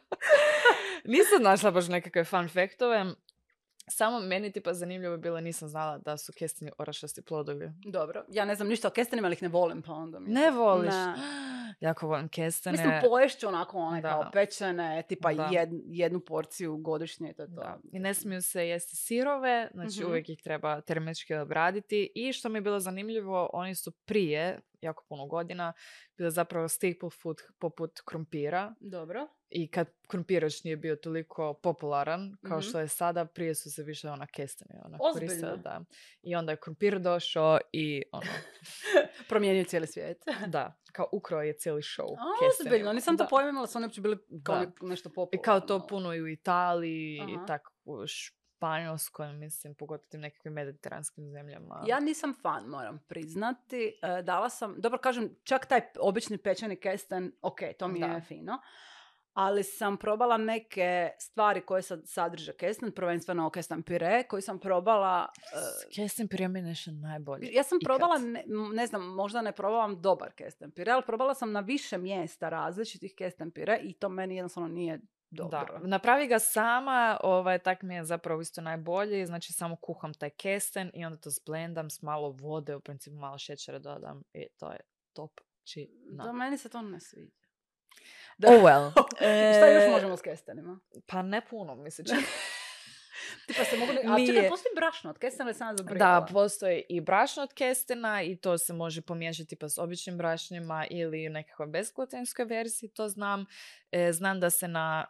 Nisam 1.06 1.42
našla 1.42 1.72
baš 1.72 1.88
nekakve 1.88 2.24
fun 2.24 2.50
faktove. 2.50 3.06
Samo 3.90 4.20
meni 4.20 4.52
tipa 4.52 4.74
zanimljivo 4.74 5.12
je 5.12 5.18
bilo, 5.18 5.40
nisam 5.40 5.68
znala 5.68 5.98
da 5.98 6.18
su 6.18 6.34
kesteni 6.34 6.72
orašasti 6.78 7.22
plodovi. 7.22 7.72
Dobro. 7.84 8.24
Ja 8.30 8.46
ne 8.46 8.56
znam 8.56 8.68
ništa 8.68 8.88
o 8.88 8.92
kestenima, 8.92 9.26
ali 9.28 9.34
ih 9.34 9.42
ne 9.42 9.50
volim, 9.50 9.82
pa 9.82 9.94
onda 9.94 10.20
mi... 10.20 10.30
Ne 10.30 10.52
voliš? 10.52 10.94
Ne. 10.94 11.14
Jako 11.80 12.08
volim 12.08 12.30
kestene. 12.30 12.72
Mislim, 12.74 12.94
poješću 13.02 13.48
onako 13.48 13.78
one 13.78 14.02
Da. 14.02 14.10
kao 14.10 14.30
pečene, 14.34 15.04
tipa 15.04 15.30
jed- 15.30 15.82
jednu 15.86 16.20
porciju 16.20 16.78
godišnje, 16.78 17.34
to 17.34 17.42
je 17.42 17.48
to. 17.48 17.54
Da. 17.54 17.78
I 17.92 18.00
ne 18.00 18.14
smiju 18.14 18.42
se 18.42 18.68
jesti 18.68 18.96
sirove, 18.96 19.70
znači 19.74 20.00
Mhm. 20.00 20.10
uvijek 20.10 20.30
ih 20.30 20.40
treba 20.40 20.82
termički 20.82 21.36
obraditi. 21.36 22.12
I 22.16 22.34
što 22.34 22.50
mi 22.50 22.58
je 22.58 22.62
bilo 22.62 22.80
zanimljivo, 22.80 23.50
oni 23.54 23.76
su 23.76 23.92
prije, 23.92 24.60
jako 24.82 25.06
puno 25.10 25.26
godina, 25.26 25.74
bile 26.18 26.32
zapravo 26.32 26.68
staple 26.68 27.10
food 27.12 27.38
poput 27.60 27.92
krumpira. 28.06 28.74
Dobro. 28.80 29.28
I 29.50 29.72
kad 29.72 29.88
krumpir 30.08 30.44
još 30.44 30.64
nije 30.64 30.78
bio 30.78 30.96
toliko 30.96 31.54
popularan 31.54 32.38
kao 32.42 32.58
Mhm. 32.58 32.68
što 32.68 32.80
je 32.80 32.88
sada, 32.88 33.26
prije 33.26 33.56
su 33.56 33.72
se 33.72 33.84
više 33.84 34.10
ona 34.10 34.28
kesteni 34.28 34.72
ona 34.86 34.98
koristila, 34.98 35.56
Da. 35.56 35.82
I 36.22 36.36
onda 36.36 36.52
je 36.52 36.58
krumpir 36.58 37.00
došao 37.00 37.60
i 37.72 38.04
ono, 38.12 38.22
Promijenio 39.30 39.64
cijeli 39.64 39.88
svijet. 39.88 40.18
da, 40.48 40.80
kao 40.92 41.10
ukrao 41.12 41.42
je 41.42 41.54
cijeli 41.54 41.82
show. 41.82 42.16
A, 42.20 42.24
ozbiljno, 42.62 42.94
nisam 42.94 43.18
to 43.18 43.24
Da. 43.24 43.28
pojmila, 43.28 43.68
su 43.68 43.78
oni 43.78 43.86
uopće 43.86 44.02
bili 44.02 44.18
kao 44.44 44.56
Da. 44.56 44.72
nešto 44.82 45.10
popularno. 45.10 45.42
I 45.42 45.44
kao 45.44 45.60
to 45.60 45.88
puno 45.88 46.14
i 46.14 46.22
u 46.22 46.28
Italiji, 46.28 47.16
i 47.30 47.36
Aha. 47.36 47.46
tako 47.46 47.72
u 47.86 47.98
Španjolskoj, 48.58 49.34
mislim, 49.34 49.76
pogotovo 49.76 50.08
tim 50.10 50.22
nekakvim 50.22 50.54
mediteranskim 50.54 51.28
zemljama. 51.28 51.84
Ja 51.88 52.00
nisam 52.00 52.34
fan, 52.34 52.66
moram 52.66 53.00
priznati. 53.00 54.00
E, 54.02 54.22
dala 54.22 54.50
sam, 54.50 54.76
dobro 54.78 55.00
kažem, 55.00 55.36
čak 55.44 55.66
taj 55.66 55.82
obični 56.00 56.38
pečeni 56.38 56.76
kesten, 56.76 57.32
ok, 57.42 57.60
to 57.80 57.88
mi 57.88 58.00
je 58.00 58.08
Da. 58.08 58.22
fino. 58.22 58.60
Ali 59.34 59.64
sam 59.64 59.98
probala 59.98 60.38
neke 60.38 61.10
stvari 61.20 61.62
koje 61.62 61.82
sad 61.82 62.02
sadrže 62.06 62.54
kesten, 62.54 62.92
prvenstveno 62.92 63.50
kesten 63.50 63.84
pire, 63.84 64.24
koji 64.24 64.42
sam 64.42 64.60
probala... 64.60 65.28
e, 65.36 65.96
Kesten 65.96 66.28
pire 66.28 66.48
mi 66.48 66.60
je 66.60 66.64
nešto 66.64 66.92
najbolje. 66.92 67.50
ja 67.52 67.64
sam 67.64 67.78
ikad. 67.78 67.86
probala, 67.88 68.18
ne, 68.18 68.44
ne 68.74 68.88
znam, 68.88 69.04
možda 69.06 69.42
ne 69.42 69.52
probavam 69.52 70.02
dobar 70.02 70.32
kesten 70.32 70.72
pire, 70.72 70.92
ali 70.92 71.04
probala 71.06 71.34
sam 71.34 71.52
na 71.52 71.60
više 71.60 71.98
mjesta 71.98 72.50
različitih 72.50 73.14
kesten 73.18 73.52
pire 73.52 73.80
i 73.84 73.94
to 73.94 74.10
meni 74.10 74.36
jednostavno 74.36 74.70
nije 74.70 75.00
dobro. 75.30 75.80
Da, 75.80 75.88
napravi 75.88 76.28
ga 76.28 76.40
sama, 76.40 77.20
ovaj, 77.24 77.60
tak 77.60 77.82
mi 77.82 77.96
je 77.96 78.04
zapravo 78.04 78.42
isto 78.42 78.62
najbolji, 78.62 79.26
znači 79.26 79.54
samo 79.54 79.76
kuham 79.76 80.14
taj 80.14 80.30
kesten 80.30 80.92
i 80.94 81.06
onda 81.06 81.18
to 81.18 81.30
zblendam 81.30 81.90
s 81.90 82.02
malo 82.02 82.30
vode, 82.30 82.76
u 82.76 82.80
principu 82.80 83.16
malo 83.16 83.38
šećera 83.38 83.80
dodam 83.80 84.24
i 84.34 84.48
to 84.58 84.72
je 84.72 84.80
top. 85.14 85.42
Či, 85.64 85.90
Da, 86.10 86.32
meni 86.32 86.58
se 86.58 86.70
to 86.70 86.82
ne 86.82 87.00
sviđa. 87.00 87.38
Oh 88.48 88.54
well. 88.64 88.92
Šta 89.58 89.68
još 89.68 89.84
E, 89.84 89.90
možemo 89.92 90.18
s 90.18 90.22
kestenima? 90.22 90.80
Pa 91.08 91.22
ne 91.22 91.42
puno, 91.50 91.76
mi 91.76 91.92
se 91.92 92.04
čini. 92.06 92.22
Tipa 93.48 93.64
se 93.64 93.78
mogu... 93.78 93.92
A 93.92 93.96
čekaj, 93.96 94.18
Nije. 94.18 94.50
postoji 94.50 94.76
brašno 94.76 95.10
od 95.10 95.18
kestena 95.18 95.50
ili 95.50 95.54
sam 95.58 95.68
ja 95.68 95.74
Da, 95.74 95.78
zabrigala? 95.78 96.26
postoji 96.26 96.84
i 96.90 97.02
brašno 97.02 97.44
od 97.44 97.54
kestena 97.54 98.24
i 98.24 98.36
to 98.36 98.58
se 98.58 98.74
može 98.74 99.02
pomiješati 99.02 99.56
pa 99.56 99.70
s 99.70 99.78
običnim 99.78 100.18
brašnjima 100.18 100.86
ili 100.90 101.30
nekakvoj 101.30 101.68
bezglutenskoj 101.68 102.46
verziji, 102.46 102.90
to 102.90 103.10
znam. 103.10 103.46
E, 103.92 104.12
znam 104.12 104.40
da 104.40 104.50
se 104.50 104.68
na, 104.68 105.06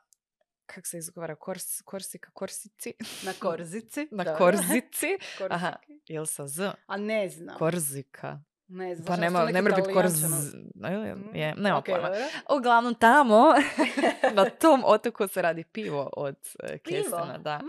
kak 0.68 0.88
se 0.88 0.98
izgovara, 0.98 1.35
kors, 1.35 1.81
korsika, 1.81 2.30
korsici, 2.31 2.94
Na 3.23 3.34
korzici. 3.34 4.07
na 4.11 4.23
dobro. 4.23 4.38
korzici, 4.38 5.18
aha, 5.49 5.73
jel 6.07 6.26
sa 6.26 6.48
z, 6.48 6.72
A 6.88 6.98
ne 6.98 7.30
znam. 7.30 7.57
korzika. 7.57 8.39
ne 8.68 8.95
znam. 8.95 9.06
Pa 9.07 9.15
nema, 9.15 9.45
ne 9.45 9.61
mora 9.61 9.76
biti 9.76 9.94
korz... 9.94 10.23
Mm, 10.23 11.35
Je, 11.35 11.56
nema 11.56 11.77
ok, 11.77 11.85
pojma. 11.85 12.10
Uglavnom 12.49 12.95
tamo, 12.95 13.53
na 14.34 14.45
tom 14.45 14.84
otoku 14.85 15.27
se 15.27 15.41
radi 15.41 15.64
pivo 15.64 16.10
od 16.14 16.35
e, 16.60 16.77
Pivo? 16.77 17.02
kestena, 17.02 17.38
da. 17.38 17.61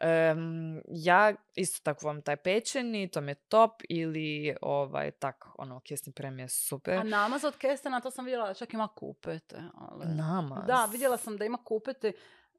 Em, 0.00 0.82
ja 0.88 1.34
isto 1.54 1.80
tako 1.82 2.06
vam 2.06 2.22
taj 2.22 2.36
pečeni, 2.36 3.10
to 3.10 3.20
mi 3.20 3.30
je 3.30 3.34
top 3.34 3.82
ili 3.88 4.56
ovaj 4.62 5.10
tak, 5.10 5.46
ono, 5.58 5.80
kesni 5.80 6.12
premije 6.12 6.48
super. 6.48 6.98
A 6.98 7.02
namaz 7.02 7.44
od 7.44 7.56
kestena, 7.56 8.00
to 8.00 8.10
sam 8.10 8.24
vidjela, 8.24 8.54
čak 8.54 8.74
ima 8.74 8.88
kupete. 8.88 9.62
Ali... 9.74 10.06
Namaz. 10.06 10.66
Da, 10.66 10.88
vidjela 10.92 11.16
sam 11.16 11.36
da 11.36 11.44
ima 11.44 11.58
kupete 11.64 12.12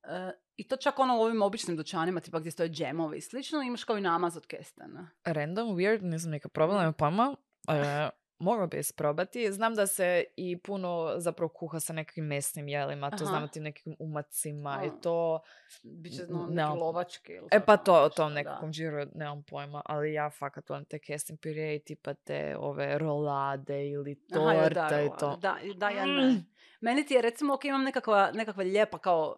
e, 0.03 0.31
i 0.55 0.67
to 0.67 0.75
čak 0.75 0.99
ono 0.99 1.17
u 1.17 1.21
ovim 1.21 1.41
običnim 1.41 1.77
dućanima, 1.77 2.19
tipa 2.19 2.39
gdje 2.39 2.51
stoje 2.51 2.69
džemovi 2.69 3.17
i 3.17 3.21
slično, 3.21 3.61
imaš 3.61 3.83
kao 3.83 3.97
i 3.97 4.01
namaz 4.01 4.37
od 4.37 4.47
kestena. 4.47 5.09
Random, 5.23 5.67
weird, 5.67 6.01
nisam 6.01 6.31
nikad 6.31 6.51
probala, 6.51 6.79
nemam 6.79 6.93
pojma. 6.93 7.35
E, 7.67 8.09
mogla 8.41 8.67
bi 8.67 8.79
isprobati. 8.79 9.51
Znam 9.51 9.75
da 9.75 9.87
se 9.87 10.23
i 10.37 10.57
puno 10.57 11.13
zapravo 11.17 11.49
kuha 11.49 11.79
sa 11.79 11.93
nekakvim 11.93 12.25
mesnim 12.25 12.67
jelima, 12.67 13.09
to 13.09 13.15
Aha. 13.15 13.25
znamo 13.25 13.47
ti 13.47 13.59
nekim 13.59 13.95
umacima 13.99 14.79
A. 14.81 14.85
i 14.85 14.89
to. 15.01 15.39
Biće 15.83 16.25
no, 16.29 16.39
neki 16.39 16.53
nemam- 16.53 16.79
lovački 16.79 17.33
ili 17.33 17.47
E 17.51 17.59
pa 17.59 17.77
to, 17.77 17.93
o 17.95 18.09
tom 18.09 18.33
nekakvom 18.33 18.71
džiru 18.71 19.05
nemam 19.15 19.43
pojma, 19.43 19.81
ali 19.85 20.13
ja 20.13 20.29
fakat 20.29 20.69
volim 20.69 20.85
te 20.85 20.99
kestin 20.99 21.37
pire 21.37 21.75
i 21.75 21.79
tipa 21.79 22.13
te 22.13 22.55
ove 22.57 22.97
rolade 22.97 23.89
ili 23.89 24.15
Aha, 24.31 24.53
torta 24.53 24.89
da, 24.89 25.01
i 25.01 25.09
to. 25.19 25.35
Da, 25.35 25.57
da, 25.75 25.89
ja 25.89 26.05
ne. 26.05 26.23
Mm. 26.23 26.45
Meni 26.81 27.05
ti 27.05 27.13
je 27.13 27.21
recimo, 27.21 27.53
ok, 27.53 27.65
imam 27.65 27.83
nekakva, 27.83 28.31
nekakva 28.33 28.63
lijepa 28.63 28.97
kao 28.97 29.35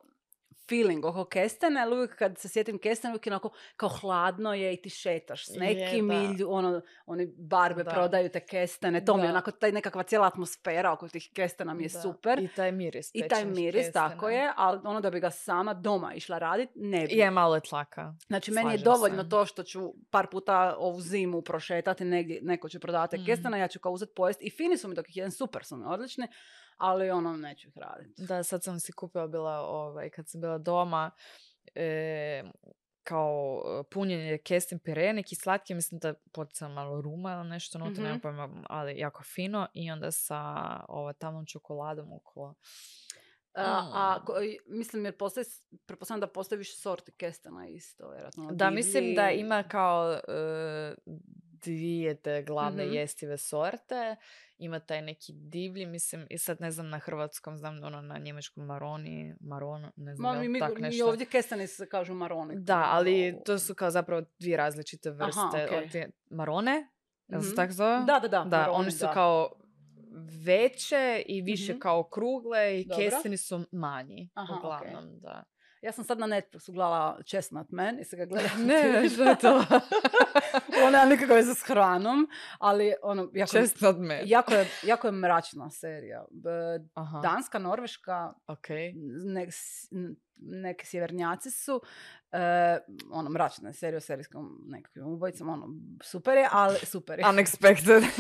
feeling 0.64 1.06
oko 1.06 1.26
kestena, 1.26 1.82
ali 1.82 1.96
uvijek 1.96 2.16
kad 2.16 2.38
se 2.38 2.50
sjetim 2.50 2.78
kestena, 2.78 3.12
uvijek 3.12 3.28
je 3.28 3.32
onako 3.32 3.50
kao 3.76 3.90
hladno 3.92 4.54
je 4.54 4.74
i 4.74 4.78
ti 4.78 4.90
šetaš 4.90 5.46
s 5.46 5.52
Je, 5.52 5.60
nekim 5.60 6.08
da. 6.08 6.14
i 6.14 6.44
ono, 6.44 6.82
oni 7.06 7.28
barbe 7.30 7.84
Da. 7.84 7.92
prodaju 7.92 8.30
te 8.30 8.40
kestene, 8.42 9.06
to 9.06 9.16
mi 9.16 9.22
je 9.22 9.28
Da. 9.28 9.30
onako 9.30 9.52
taj 9.52 9.72
nekakva 9.72 10.04
cijela 10.04 10.28
atmosfera 10.28 10.92
oko 10.92 11.08
tih 11.08 11.30
kestena 11.34 11.74
mi 11.74 11.84
je 11.84 11.90
Da. 11.90 12.02
super. 12.02 12.40
I 12.40 12.48
taj 12.48 12.72
miris. 12.72 13.12
I 13.14 13.28
taj 13.28 13.46
miris, 13.46 13.92
tako 13.92 14.14
kestena. 14.18 14.32
je, 14.34 14.52
ali 14.56 14.80
ono 14.84 15.02
da 15.02 15.10
bi 15.10 15.20
ga 15.20 15.30
sama 15.32 15.74
doma 15.74 16.14
išla 16.14 16.38
radit, 16.38 16.70
ne 16.76 17.00
bi. 17.02 17.14
Je 17.14 17.32
malo 17.32 17.56
je 17.56 17.62
tlaka. 17.62 18.14
Znači, 18.28 18.52
meni 18.52 18.66
je 18.66 18.72
slažem 18.72 18.84
dovoljno 18.86 19.24
se. 19.24 19.30
to 19.30 19.46
što 19.46 19.64
ću 19.64 19.80
par 20.10 20.28
puta 20.28 20.44
ovu 20.78 21.02
zimu 21.02 21.42
prošetati 21.44 22.06
negdje, 22.06 22.40
neko 22.44 22.70
će 22.70 22.80
prodavati 22.80 23.18
Mhm. 23.18 23.26
kestena, 23.26 23.58
ja 23.58 23.68
ću 23.68 23.80
kao 23.80 23.92
uzeti 23.92 24.14
pojest 24.14 24.42
i 24.42 24.50
fini 24.50 24.78
su 24.78 24.88
mi 24.88 24.96
dok 24.96 25.10
ih 25.10 25.18
jedan 25.18 25.32
super 25.32 25.64
su 25.64 25.78
mi 25.78 25.86
odlični, 25.86 26.28
ali 26.78 27.10
ono, 27.10 27.34
neću 27.34 27.68
ih 27.68 27.78
raditi. 27.78 28.14
Da, 28.20 28.44
sad 28.44 28.64
sam 28.64 28.80
si 28.80 28.92
kupila 28.92 29.28
bila, 29.28 29.60
ovaj, 29.60 30.10
kad 30.10 30.30
sam 30.30 30.42
bila 30.42 30.58
doma, 30.58 31.12
e, 31.76 32.44
kao 33.04 33.62
e, 33.80 33.84
punjenje 33.86 34.38
kestin 34.38 34.80
pire, 34.80 35.14
neki 35.14 35.36
slatki, 35.36 35.74
mislim 35.74 36.00
da 36.00 36.14
poticam 36.32 36.74
malo 36.74 37.02
ruma 37.02 37.34
ili 37.34 37.44
nešto 37.46 37.78
unutra, 37.78 37.94
Mhm. 37.94 38.04
nemam 38.04 38.20
pojma, 38.20 38.64
ali 38.66 38.98
jako 38.98 39.24
fino 39.26 39.68
i 39.74 39.92
onda 39.92 40.12
sa 40.12 40.40
ovo 40.88 41.14
tamnom 41.14 41.46
čokoladom 41.46 42.14
okolo. 42.14 42.56
A, 43.56 43.64
a 43.94 44.18
Mm. 44.18 44.26
ko- 44.26 44.42
i- 44.42 44.58
mislim, 44.68 45.06
jer 45.06 45.18
postoji, 45.18 45.46
pretpostavljam 45.86 46.20
da 46.20 46.28
postoji 46.28 46.58
više 46.58 46.74
sorti 46.74 47.12
kestena 47.12 47.68
isto, 47.68 48.10
vjerojatno. 48.10 48.44
ono 48.44 48.54
Da, 48.54 48.70
mislim 48.70 49.16
da 49.16 49.30
ima 49.32 49.64
kao 49.64 50.14
e, 50.14 50.96
dvije 51.64 52.16
te 52.16 52.44
glavne 52.44 52.86
Mhm. 52.86 52.94
jestive 52.94 53.38
sorte. 53.38 54.16
Ima 54.58 54.80
taj 54.80 55.02
neki 55.02 55.34
divlji, 55.34 55.86
mislim, 55.86 56.28
i 56.30 56.38
sad 56.38 56.62
ne 56.62 56.72
znam 56.72 56.90
na 56.90 57.00
hrvatskom, 57.00 57.58
znam 57.58 57.84
ono 57.84 58.02
na 58.02 58.18
njemačkom 58.18 58.66
maroni, 58.66 59.36
maron, 59.42 59.92
ne 59.96 60.16
znam, 60.16 60.34
Ma, 60.34 60.42
mi, 60.42 60.50
mi, 60.50 60.60
tak 60.60 60.76
mi 60.76 60.82
nešto. 60.82 61.08
ovdje 61.08 61.26
kesteni 61.26 61.68
se 61.68 61.86
kažu 61.88 62.14
maroni. 62.14 62.54
Da, 62.58 62.84
ali 62.86 63.36
to 63.46 63.60
su 63.60 63.76
kao 63.76 63.92
zapravo 63.92 64.22
dvije 64.40 64.58
različite 64.58 65.12
vrste. 65.12 65.40
okej. 65.66 65.78
od 65.78 65.92
te- 65.92 66.10
Marone, 66.30 66.88
jel 67.28 67.42
se 67.42 67.48
Mhm. 67.48 67.56
tak 67.56 67.72
zove? 67.72 67.98
Da, 67.98 68.20
da, 68.20 68.28
da. 68.30 68.40
Da, 68.40 68.58
maroni, 68.58 68.76
oni 68.76 68.92
su 68.92 69.00
da. 69.00 69.12
kao 69.12 69.52
veće 70.38 71.24
i 71.26 71.42
više 71.42 71.72
Mhm. 71.72 71.80
kao 71.80 72.04
krugle 72.04 72.80
i 72.80 72.86
Dobro. 72.86 73.04
kesteni 73.06 73.38
su 73.38 73.66
manji. 73.72 74.30
Aha, 74.34 74.56
uglavnom, 74.58 75.20
da. 75.20 75.44
Ja 75.84 75.92
sam 75.92 76.04
sad 76.04 76.20
na 76.20 76.28
Netflixu 76.28 76.72
gledala 76.72 77.18
Chestnut 77.24 77.72
Man 77.72 78.00
i 78.00 78.06
se 78.06 78.18
ga 78.18 78.26
gledala. 78.26 78.50
Ne, 78.68 79.10
što 79.10 79.24
je 79.24 79.36
to? 79.38 79.64
Ono 80.82 80.90
nema 80.92 81.06
nikakve 81.06 81.36
veze 81.36 81.54
s 81.56 81.62
hranom, 81.62 82.28
ali 82.60 82.94
ono, 83.04 83.30
jako, 83.34 83.52
od 83.84 84.00
me. 84.00 84.22
jako, 84.26 84.54
je, 84.54 84.68
jako 84.84 85.08
je 85.08 85.12
mračna 85.12 85.70
serija. 85.70 86.26
Danska, 87.22 87.60
Norveška, 87.60 88.34
okej. 88.48 88.94
nek, 89.26 89.50
s- 89.52 89.92
n- 89.92 90.16
neki 90.38 90.86
sjevernjaci 90.88 91.52
su, 91.52 91.82
e, 92.32 92.80
ono, 93.12 93.30
mračna 93.30 93.70
je 93.70 93.74
serija 93.74 93.98
o 93.98 94.02
serijskom 94.02 94.64
nekakvim 94.66 95.06
ubojicama, 95.08 95.54
ono, 95.54 95.68
super 96.04 96.38
je, 96.38 96.48
ali 96.52 96.78
super 96.94 97.20
je. 97.20 97.26
Unexpected. 97.26 98.04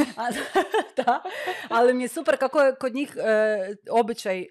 Da, 1.06 1.22
ali 1.70 1.94
mi 1.94 2.04
je 2.04 2.08
super 2.08 2.38
kako 2.38 2.62
je 2.62 2.76
kod 2.76 2.94
njih 2.96 3.18
e, 3.18 3.76
običaj 3.92 4.42
e, 4.42 4.48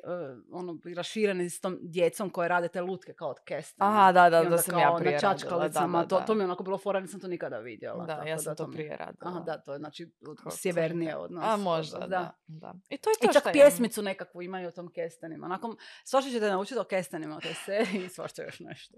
ono, 0.51 0.79
rašireni 0.97 1.51
s 1.51 1.61
tom 1.61 1.79
djecom 1.83 2.31
koje 2.31 2.49
rade 2.49 2.69
te 2.69 2.81
lutke 2.81 3.13
kao 3.13 3.29
od 3.29 3.41
kestena. 3.45 3.89
Aha, 3.89 4.13
da, 4.13 4.31
da, 4.31 4.45
da 4.45 4.59
sam 4.59 4.79
ja 4.79 4.91
na 4.91 4.97
prije 4.97 5.13
radila, 5.13 5.33
čačkalicama, 5.33 5.99
da, 5.99 6.03
da, 6.05 6.09
to, 6.09 6.19
da. 6.19 6.25
to 6.25 6.35
mi 6.35 6.41
je 6.41 6.45
onako 6.45 6.63
bilo 6.63 6.79
fora, 6.79 7.01
nisam 7.01 7.21
to 7.21 7.29
nikada 7.29 7.59
vidjela. 7.59 8.07
Da, 8.07 8.17
tako 8.17 8.29
ja 8.29 8.39
sam 8.39 8.57
to 8.57 8.67
mi- 8.67 8.75
prije 8.75 8.97
radila. 8.97 9.31
Aha, 9.31 9.41
da, 9.41 9.63
to 9.63 9.73
je 9.73 9.79
znači 9.79 10.13
Kako 10.37 10.51
sjevernije 10.51 11.17
od 11.17 11.33
nas. 11.33 11.45
A 11.47 11.57
možda, 11.57 11.99
da. 11.99 12.35
da. 12.47 12.75
I 12.89 12.99
to 12.99 13.11
je 13.11 13.15
to 13.21 13.31
I 13.31 13.33
čak 13.33 13.53
pjesmicu 13.53 14.03
nekakvu 14.03 14.43
imaju 14.43 14.69
o 14.69 14.73
tom 14.73 14.93
kestenima. 14.93 15.47
Onako, 15.47 15.77
svašta 16.05 16.31
ćete 16.31 16.49
naučiti 16.49 16.81
o 16.81 16.85
kestenima 16.85 17.37
u 17.37 17.41
seriji 17.55 18.05
i 18.05 18.09
svašta 18.09 18.43
još 18.43 18.61
nešto. 18.61 18.97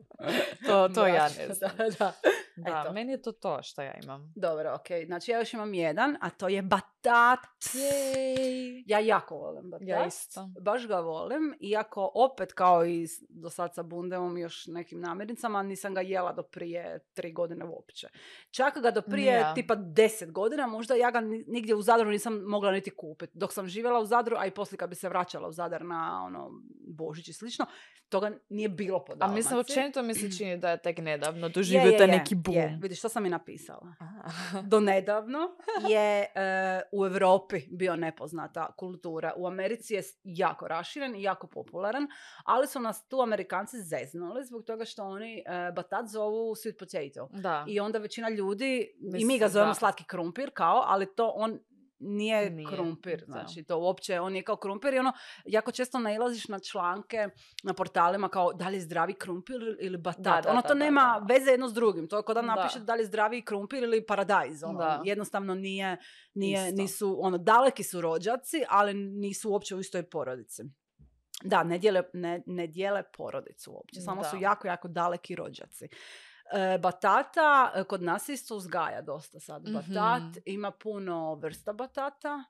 To, 0.66 0.88
to 0.88 1.06
ja 1.06 1.28
ne 1.38 1.54
znam. 1.54 1.70
Da, 1.76 1.90
da. 1.98 2.12
Da, 2.56 2.80
Eto. 2.82 2.92
meni 2.92 3.12
je 3.12 3.22
to 3.22 3.32
to 3.32 3.62
što 3.62 3.82
ja 3.82 3.94
imam. 4.02 4.32
Dobro, 4.36 4.74
ok. 4.74 5.06
Znači 5.06 5.30
ja 5.30 5.38
još 5.38 5.54
imam 5.54 5.74
jedan, 5.74 6.16
a 6.20 6.30
to 6.30 6.48
je 6.48 6.62
batat. 6.62 7.40
Jej. 7.74 8.84
Ja 8.86 8.98
jako 8.98 9.36
volim 9.36 9.70
batat. 9.70 9.88
Ja 9.88 10.06
isto. 10.06 10.48
Baš 10.60 10.86
ga 10.88 11.00
volim, 11.00 11.54
iako 11.60 12.10
opet 12.14 12.52
kao 12.52 12.86
i 12.86 13.06
do 13.28 13.50
sad 13.50 13.74
sa 13.74 13.82
bundevom 13.82 14.38
još 14.38 14.66
nekim 14.66 15.00
namirnicama, 15.00 15.62
nisam 15.62 15.94
ga 15.94 16.00
jela 16.00 16.32
do 16.32 16.42
prije 16.42 16.98
tri 17.14 17.32
godine 17.32 17.64
uopće. 17.64 18.08
Čak 18.50 18.78
ga 18.78 18.90
do 18.90 19.02
prije 19.02 19.32
ja. 19.32 19.54
tipa 19.54 19.74
deset 19.74 20.32
godina, 20.32 20.66
možda 20.66 20.94
ja 20.94 21.10
ga 21.10 21.20
ni- 21.20 21.44
nigdje 21.46 21.74
u 21.74 21.82
Zadru 21.82 22.10
nisam 22.10 22.34
mogla 22.34 22.72
niti 22.72 22.90
kupiti. 22.90 23.38
Dok 23.38 23.52
sam 23.52 23.66
živjela 23.66 24.00
u 24.00 24.04
Zadru, 24.04 24.36
a 24.38 24.46
i 24.46 24.50
poslije 24.50 24.78
kad 24.78 24.88
bi 24.88 24.94
se 24.94 25.08
vraćala 25.08 25.48
u 25.48 25.52
Zadar 25.52 25.84
na 25.84 26.22
ono, 26.26 26.50
Božić 26.86 27.28
i 27.28 27.32
slično, 27.32 27.66
toga 28.08 28.32
nije 28.48 28.68
bilo 28.68 29.04
po 29.04 29.12
A 29.20 29.28
mislim, 29.28 29.58
općenito 29.58 30.02
mi 30.02 30.14
se 30.14 30.38
čini 30.38 30.58
da 30.58 30.70
je 30.70 30.82
tek 30.82 30.98
nedavno 30.98 31.48
doživio 31.48 31.98
taj 31.98 32.06
neki 32.06 32.34
boom. 32.44 32.56
je. 32.56 32.78
Vidiš, 32.82 32.98
što 32.98 33.08
sam 33.08 33.26
i 33.26 33.30
napisala. 33.30 33.94
Do 34.70 34.80
nedavno 34.80 35.38
je 35.88 36.20
e, 36.34 36.82
u 36.92 37.06
Europi 37.06 37.62
bio 37.70 37.96
nepoznata 37.96 38.72
kultura. 38.76 39.32
U 39.36 39.46
Americi 39.46 39.94
je 39.94 40.02
jako 40.24 40.68
raširen 40.68 41.16
i 41.16 41.22
jako 41.22 41.46
popularan, 41.46 42.06
ali 42.44 42.66
su 42.66 42.80
nas 42.80 43.08
tu 43.08 43.20
Amerikanci 43.20 43.76
zeznuli 43.82 44.44
zbog 44.44 44.64
toga 44.64 44.84
što 44.84 45.04
oni 45.04 45.38
e, 45.38 45.72
batat 45.72 46.06
zovu 46.06 46.54
sweet 46.54 46.78
potato. 46.78 47.28
Da. 47.40 47.64
I 47.68 47.80
onda 47.80 47.98
većina 47.98 48.28
ljudi, 48.28 48.94
i 48.98 49.06
mi 49.06 49.12
Mislim, 49.12 49.38
ga 49.38 49.48
zovemo 49.48 49.70
da. 49.70 49.74
slatki 49.74 50.04
krumpir 50.04 50.50
kao, 50.54 50.82
ali 50.86 51.14
to 51.14 51.32
on 51.36 51.58
nije, 51.98 52.50
Nije, 52.50 52.68
krumpir, 52.68 53.24
znači 53.26 53.64
to 53.64 53.78
uopće, 53.78 54.20
on 54.20 54.36
je 54.36 54.42
kao 54.42 54.56
krumpir 54.56 54.94
i 54.94 54.98
ono, 54.98 55.12
jako 55.44 55.72
često 55.72 55.98
nailaziš 55.98 56.48
na 56.48 56.58
članke 56.58 57.28
na 57.62 57.74
portalima 57.74 58.28
kao 58.28 58.52
da 58.52 58.68
li 58.68 58.76
je 58.76 58.80
zdravi 58.80 59.14
krumpir 59.14 59.60
ili 59.80 59.98
batat. 59.98 60.24
Da, 60.24 60.40
da, 60.44 60.50
ono 60.50 60.62
to 60.62 60.68
da, 60.68 60.74
nema 60.74 61.00
da. 61.28 61.34
veze 61.34 61.50
jedno 61.50 61.68
s 61.68 61.74
drugim, 61.74 62.08
to 62.08 62.16
je 62.16 62.22
kao 62.22 62.34
da 62.34 62.40
Da. 62.42 62.46
napišete 62.46 62.84
da 62.84 62.94
li 62.94 63.00
je 63.00 63.06
zdravi 63.06 63.44
krumpir 63.44 63.82
ili 63.82 64.06
paradajz, 64.06 64.62
ono, 64.62 64.78
Da. 64.78 65.02
jednostavno 65.04 65.54
nije, 65.54 65.96
nije 66.34 66.68
Isto. 66.68 66.82
nisu, 66.82 67.16
ono, 67.20 67.38
daleki 67.38 67.82
su 67.82 68.00
rođaci, 68.00 68.64
ali 68.68 68.94
nisu 68.94 69.50
uopće 69.50 69.74
u 69.76 69.80
istoj 69.80 70.10
porodici. 70.10 70.62
Da, 71.42 71.62
ne 71.64 71.78
dijele, 71.78 72.02
ne, 72.12 72.42
ne 72.46 72.66
dijele 72.66 73.02
porodicu 73.16 73.72
uopće, 73.72 74.00
samo 74.00 74.24
su 74.24 74.36
jako, 74.40 74.66
jako 74.66 74.88
daleki 74.88 75.34
rođaci. 75.34 75.88
E, 76.52 76.78
batata, 76.78 77.72
e, 77.74 77.84
kod 77.84 78.02
nas 78.02 78.28
isto 78.28 78.56
uzgaja 78.56 79.00
dosta 79.02 79.40
sad 79.40 79.62
batat, 79.72 80.22
Mhm. 80.22 80.42
ima 80.46 80.70
puno 80.70 81.34
vrsta 81.34 81.72
batata. 81.72 82.44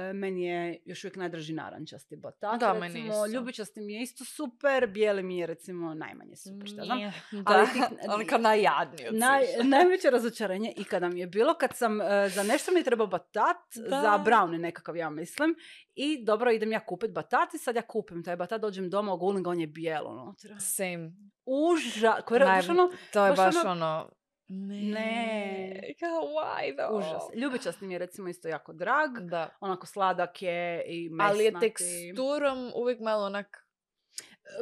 E, 0.00 0.12
meni 0.12 0.44
je 0.44 0.82
još 0.84 1.04
uvijek 1.04 1.16
najdraži 1.16 1.52
narančasti 1.52 2.16
batat. 2.16 2.60
Da, 2.60 2.72
meni 2.74 2.86
recimo, 2.86 3.06
isto. 3.24 3.26
ljubičasti 3.28 3.80
mi 3.80 3.92
je 3.92 4.02
isto 4.02 4.24
super, 4.24 4.86
bijeli 4.86 5.22
mi 5.22 5.38
je 5.38 5.46
recimo 5.46 5.94
najmanje 5.94 6.36
super, 6.36 6.68
šta 6.68 6.84
znam. 6.84 6.98
Ali 7.44 7.66
Da, 8.02 8.14
on 8.14 8.26
kao 8.26 8.38
najjadniji 8.38 9.08
od 9.08 9.14
Naj, 9.14 9.44
najveće 9.74 10.10
razočarenje 10.10 10.72
ikada 10.76 11.08
mi 11.08 11.20
je 11.20 11.26
bilo 11.26 11.54
kad 11.54 11.76
sam 11.76 12.00
e, 12.00 12.04
za 12.28 12.42
nešto 12.42 12.72
mi 12.72 12.80
je 12.80 12.84
trebao 12.84 13.06
batat, 13.06 13.56
Da. 13.80 14.00
za 14.00 14.24
brownie 14.26 14.58
nekakav 14.58 14.96
ja 14.96 15.10
mislim, 15.10 15.54
i 15.94 16.24
dobro 16.24 16.50
idem 16.50 16.72
ja 16.72 16.80
kupit 16.80 17.10
batat 17.12 17.54
i 17.54 17.58
sad 17.58 17.76
ja 17.76 17.82
kupim 17.82 18.24
taj 18.24 18.36
batat, 18.36 18.60
dođem 18.60 18.90
doma, 18.90 19.12
ogulim 19.12 19.42
ga, 19.42 19.50
on 19.50 19.60
je 19.60 19.66
bijelo 19.66 20.10
unutra. 20.12 20.60
Same. 20.60 21.12
Uža, 21.46 22.12
koje, 22.20 22.40
Naj- 22.40 22.46
baš 22.46 22.68
ono, 22.68 22.90
To 23.12 23.24
je 23.24 23.30
baš 23.30 23.38
baš 23.38 23.56
ono- 23.56 23.70
ono... 23.70 24.10
Ne. 24.48 24.82
Ne. 24.82 25.80
Kao, 26.00 26.20
why 26.22 26.76
though? 26.76 26.98
užas. 26.98 27.22
Ljubičasti 27.34 27.86
mi 27.86 27.92
je 27.92 27.98
recimo 27.98 28.28
isto 28.28 28.48
jako 28.48 28.72
drag, 28.72 29.10
Da. 29.20 29.50
onako 29.60 29.86
sladak 29.86 30.42
je 30.42 30.84
i 30.86 31.08
mesnati. 31.08 31.30
Ali 31.30 31.44
je 31.44 31.52
teksturom 31.60 32.72
uvijek 32.74 33.00
malo 33.00 33.24
onak 33.26 33.64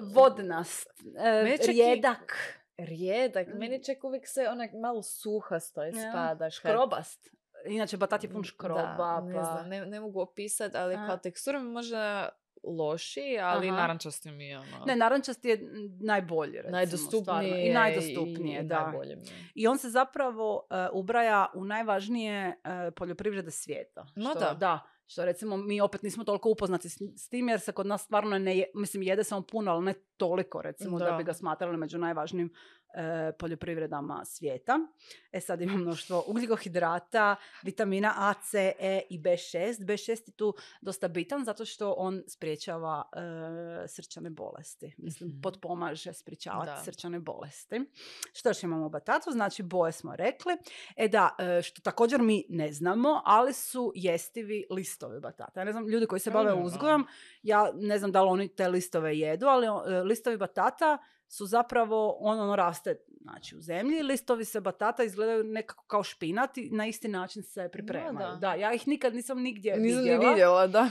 Vodnast, 0.04 0.86
e, 1.18 1.42
Meni 1.42 1.58
čak 1.58 1.66
i- 1.66 1.72
rijedak, 1.72 2.36
rijedak. 2.78 3.46
Mm. 3.46 3.58
Meni 3.58 3.84
čak 3.84 4.04
uvijek 4.04 4.22
se 4.26 4.48
onak 4.48 4.70
malo 4.74 5.02
suhasto 5.02 5.82
Ja. 5.82 5.88
ispada. 5.88 6.38
kad- 6.38 6.52
škrobast. 6.52 7.28
Inače, 7.66 7.96
batat 7.96 8.24
je 8.24 8.30
pun 8.30 8.44
škroba. 8.44 8.94
Da, 8.96 9.20
ne 9.22 9.34
pa... 9.34 9.42
znam, 9.44 9.68
ne, 9.68 9.86
ne 9.86 10.00
mogu 10.00 10.20
opisati, 10.20 10.76
ali 10.76 10.94
kao 10.96 11.16
teksturom 11.16 11.62
je 11.62 11.70
možda 11.70 12.28
loši, 12.64 13.38
ali 13.42 13.68
Aha. 13.68 13.76
narančasti 13.76 14.30
mi 14.30 14.46
je 14.46 14.58
ono... 14.58 14.84
Ne, 14.86 14.96
narančasti 14.96 15.48
je 15.48 15.70
najbolji, 16.00 16.56
recimo, 16.56 16.72
najdostupnije. 16.72 17.70
I 17.70 17.72
najdostupnije, 17.72 18.60
i 18.60 18.64
da. 18.64 18.82
najbolje 18.82 19.16
mi 19.16 19.26
je. 19.26 19.50
I 19.54 19.66
on 19.66 19.78
se 19.78 19.90
zapravo 19.90 20.66
e, 20.70 20.88
ubraja 20.92 21.46
u 21.54 21.64
najvažnije 21.64 22.60
e, 22.64 22.90
poljoprivrede 22.90 23.50
svijeta. 23.50 24.06
No 24.16 24.30
što, 24.30 24.40
da. 24.40 24.54
da. 24.54 24.86
Što 25.06 25.24
recimo 25.24 25.56
mi 25.56 25.80
opet 25.80 26.02
nismo 26.02 26.24
toliko 26.24 26.50
upoznati 26.50 26.88
s, 26.88 26.96
s 27.16 27.28
tim 27.28 27.48
jer 27.48 27.60
se 27.60 27.72
kod 27.72 27.86
nas 27.86 28.02
stvarno 28.02 28.38
ne 28.38 28.58
je, 28.58 28.64
mislim 28.74 29.02
jede 29.02 29.24
se 29.24 29.34
on 29.34 29.42
puno, 29.42 29.72
ali 29.72 29.84
ne 29.84 29.94
toliko 30.16 30.62
recimo 30.62 30.98
da, 30.98 31.04
Da. 31.04 31.12
bi 31.12 31.24
ga 31.24 31.34
smatrali 31.34 31.76
među 31.76 31.98
najvažnijim 31.98 32.52
e, 32.90 33.32
poljoprivredama 33.32 34.24
svijeta. 34.24 34.78
E 35.32 35.40
sad 35.40 35.60
ima 35.60 35.72
mnoštvo 35.74 36.24
ugljikohidrata, 36.28 37.36
vitamina 37.62 38.14
A, 38.16 38.34
C, 38.34 38.72
E 38.78 39.02
i 39.10 39.18
B6. 39.18 39.56
B6 39.80 40.10
je 40.26 40.32
tu 40.32 40.54
dosta 40.80 41.08
bitan 41.08 41.44
zato 41.44 41.64
što 41.64 41.92
on 41.92 42.22
spriječava 42.28 43.02
e, 43.84 43.88
srčane 43.88 44.30
bolesti. 44.30 44.94
Mislim, 44.98 45.28
Mhm. 45.28 45.40
potpomaže 45.40 46.12
sprječavati 46.12 46.66
Da. 46.66 46.76
srčane 46.76 47.20
bolesti. 47.20 47.80
Što 48.32 48.48
još 48.48 48.62
imamo 48.62 48.86
u 48.86 48.90
batatu? 48.90 49.30
Znači 49.30 49.62
boje 49.62 49.92
smo 49.92 50.16
rekli. 50.16 50.52
E 50.96 51.08
da, 51.08 51.36
e, 51.38 51.62
što 51.62 51.80
također 51.82 52.20
mi 52.20 52.44
ne 52.48 52.72
znamo, 52.72 53.22
ali 53.24 53.52
su 53.52 53.92
jestivi 53.94 54.66
listovi 54.70 55.20
batata. 55.20 55.60
Ja 55.60 55.64
ne 55.64 55.72
znam, 55.72 55.88
ljudi 55.88 56.06
koji 56.06 56.20
se 56.20 56.30
bave 56.32 56.54
uzgojom, 56.56 57.06
ja 57.42 57.70
ne 57.74 57.98
znam 57.98 58.12
da 58.12 58.22
li 58.22 58.28
oni 58.28 58.48
te 58.48 58.68
listove 58.68 59.18
jedu, 59.18 59.46
ali 59.46 59.66
e, 59.66 60.02
listovi 60.06 60.36
batata 60.36 60.98
su 61.28 61.46
zapravo, 61.46 62.16
on 62.20 62.40
ono 62.40 62.56
raste 62.56 63.00
znači, 63.20 63.56
u 63.56 63.60
zemlji, 63.60 64.02
listovi 64.02 64.44
se 64.44 64.60
batata 64.60 65.04
izgledaju 65.04 65.44
nekako 65.44 65.84
kao 65.86 66.02
špinat 66.02 66.58
i 66.58 66.70
na 66.70 66.86
isti 66.86 67.08
način 67.08 67.42
se 67.42 67.68
pripremaju. 67.72 68.28
da. 68.30 68.36
Da, 68.40 68.54
ja 68.54 68.72
ih 68.72 68.88
nikad 68.88 69.14
nisam 69.14 69.40
nigdje 69.42 69.76
Nisam 69.76 70.02
ni 70.04 70.10
vidjela. 70.10 70.30
vidjela, 70.30 70.66
da. 70.66 70.88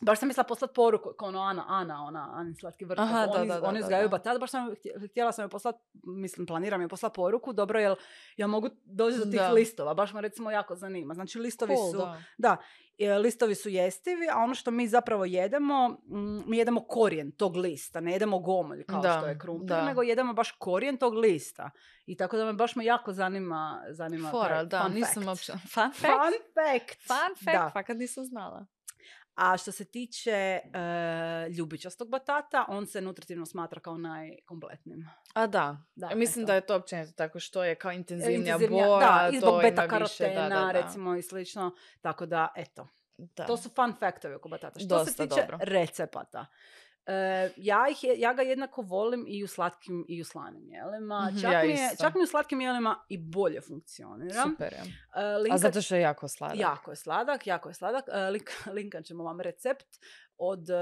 Baš 0.00 0.18
sam 0.18 0.28
mislila 0.28 0.44
poslati 0.44 0.74
poruku, 0.74 1.10
kao 1.10 1.28
ono 1.28 1.40
Ana, 1.40 1.64
Ana, 1.68 2.02
ona, 2.02 2.30
Ani 2.32 2.54
slatki 2.54 2.84
vrt, 2.84 2.98
Aha, 2.98 3.26
oni, 3.30 3.48
da, 3.48 3.60
da, 3.60 3.68
oni 3.68 3.80
uzgajaju 3.80 4.08
batat, 4.08 4.40
baš 4.40 4.50
sam 4.50 4.70
htje- 4.70 5.08
htjela 5.10 5.32
sam 5.32 5.42
joj 5.42 5.48
poslati, 5.48 5.78
mislim, 6.04 6.46
planiram 6.46 6.80
joj 6.80 6.88
poslati 6.88 7.14
poruku, 7.14 7.52
dobro, 7.52 7.80
jel 7.80 7.94
ja 8.36 8.46
mogu 8.46 8.68
doći 8.84 9.18
do 9.18 9.24
tih 9.24 9.34
Da. 9.34 9.48
listova, 9.50 9.94
baš 9.94 10.12
me 10.12 10.20
recimo 10.20 10.50
jako 10.50 10.74
zanima. 10.76 11.14
Znači, 11.14 11.38
listovi 11.38 11.74
Cool, 11.76 11.92
su, 11.92 11.98
da. 11.98 12.22
da, 12.38 12.56
e, 12.98 13.14
listovi 13.14 13.54
su 13.54 13.68
jestivi, 13.68 14.28
a 14.28 14.38
ono 14.38 14.54
što 14.54 14.70
mi 14.70 14.88
zapravo 14.88 15.24
jedemo, 15.24 15.88
mm, 15.88 16.42
mi 16.46 16.58
jedemo 16.58 16.80
korijen 16.80 17.32
tog 17.32 17.56
lista, 17.56 18.00
ne 18.00 18.12
jedemo 18.12 18.38
gomolj 18.38 18.84
kao 18.84 19.00
Da, 19.00 19.12
što 19.12 19.26
je 19.26 19.38
krumpir, 19.38 19.66
da. 19.66 19.84
nego 19.84 20.02
jedemo 20.02 20.32
baš 20.32 20.52
korijen 20.52 20.96
tog 20.96 21.14
lista. 21.14 21.70
I 22.06 22.16
tako 22.16 22.36
da 22.36 22.44
me 22.44 22.52
baš 22.52 22.76
me 22.76 22.84
jako 22.84 23.12
zanima, 23.12 23.82
zanima 23.90 24.30
Fora, 24.30 24.48
taj 24.48 24.64
da, 24.64 24.82
fun 24.82 24.92
nisam 24.92 25.14
fact. 25.14 25.26
uopće... 25.26 25.52
Fun 25.74 25.92
fact? 25.92 25.92
Fun 25.94 26.32
fact! 26.54 27.02
Fun 27.02 27.44
fact, 27.44 27.72
fakat 27.72 27.96
nisam 27.96 28.24
znala. 28.24 28.66
A 29.36 29.56
što 29.56 29.72
se 29.72 29.84
tiče 29.84 30.30
e, 30.30 30.60
ljubičastog 31.50 32.08
batata, 32.08 32.64
on 32.68 32.86
se 32.86 33.00
nutritivno 33.00 33.46
smatra 33.46 33.80
kao 33.80 33.96
najkompletnijim. 33.98 35.08
A 35.34 35.46
da, 35.46 35.82
Da, 35.94 36.10
mislim 36.14 36.42
eto. 36.42 36.46
da 36.46 36.54
je 36.54 36.60
to 36.60 36.76
općenito 36.76 37.12
tako 37.12 37.40
što 37.40 37.64
je 37.64 37.74
kao 37.74 37.92
intenzivnija, 37.92 38.56
Intenzivnija- 38.56 38.86
boja, 38.86 38.98
da, 39.00 39.30
i 39.32 39.40
zbog 39.40 39.60
beta 39.62 39.88
karotena, 39.88 40.48
da, 40.48 40.70
recimo 40.72 41.14
i 41.16 41.22
slično. 41.22 41.74
Tako 42.00 42.26
da, 42.26 42.48
eto, 42.56 42.88
Da. 43.18 43.46
to 43.46 43.56
su 43.56 43.68
fun 43.68 43.94
faktovi 43.94 44.34
oko 44.34 44.48
batata. 44.48 44.78
Što 44.80 44.88
Dosta 44.88 45.10
se 45.12 45.28
tiče 45.28 45.40
dobro. 45.40 45.58
recepata, 45.60 46.46
e, 47.06 47.12
ja, 47.56 47.86
ih 47.90 47.98
ja 48.16 48.32
ga 48.32 48.42
jednako 48.42 48.82
volim 48.82 49.24
i 49.28 49.44
u 49.44 49.48
slatkim 49.48 50.04
i 50.08 50.20
u 50.20 50.24
slanim 50.24 50.68
jelima. 50.68 51.28
Mhm, 51.30 51.40
Čak, 51.40 51.52
ja 51.52 51.62
mi 51.62 51.68
je, 51.70 51.90
čak 52.00 52.14
mi 52.14 52.22
u 52.22 52.26
slatkim 52.26 52.60
jelima 52.60 53.04
i 53.08 53.18
bolje 53.18 53.60
funkcionira. 53.60 54.42
Super 54.42 54.72
je. 54.72 54.78
E, 54.78 54.84
A 55.14 55.38
linkat- 55.38 55.58
zato 55.58 55.82
što 55.82 55.94
je 55.94 56.00
jako 56.00 56.28
sladak. 56.28 56.58
Jako 56.58 56.90
je 56.90 56.96
sladak, 56.96 57.46
jako 57.46 57.68
je 57.68 57.74
sladak. 57.74 58.04
E, 58.08 58.30
link, 58.30 58.50
linkat 58.76 59.04
ćemo 59.04 59.24
vam 59.24 59.40
recept 59.40 59.86
od 60.38 60.70
e, 60.70 60.74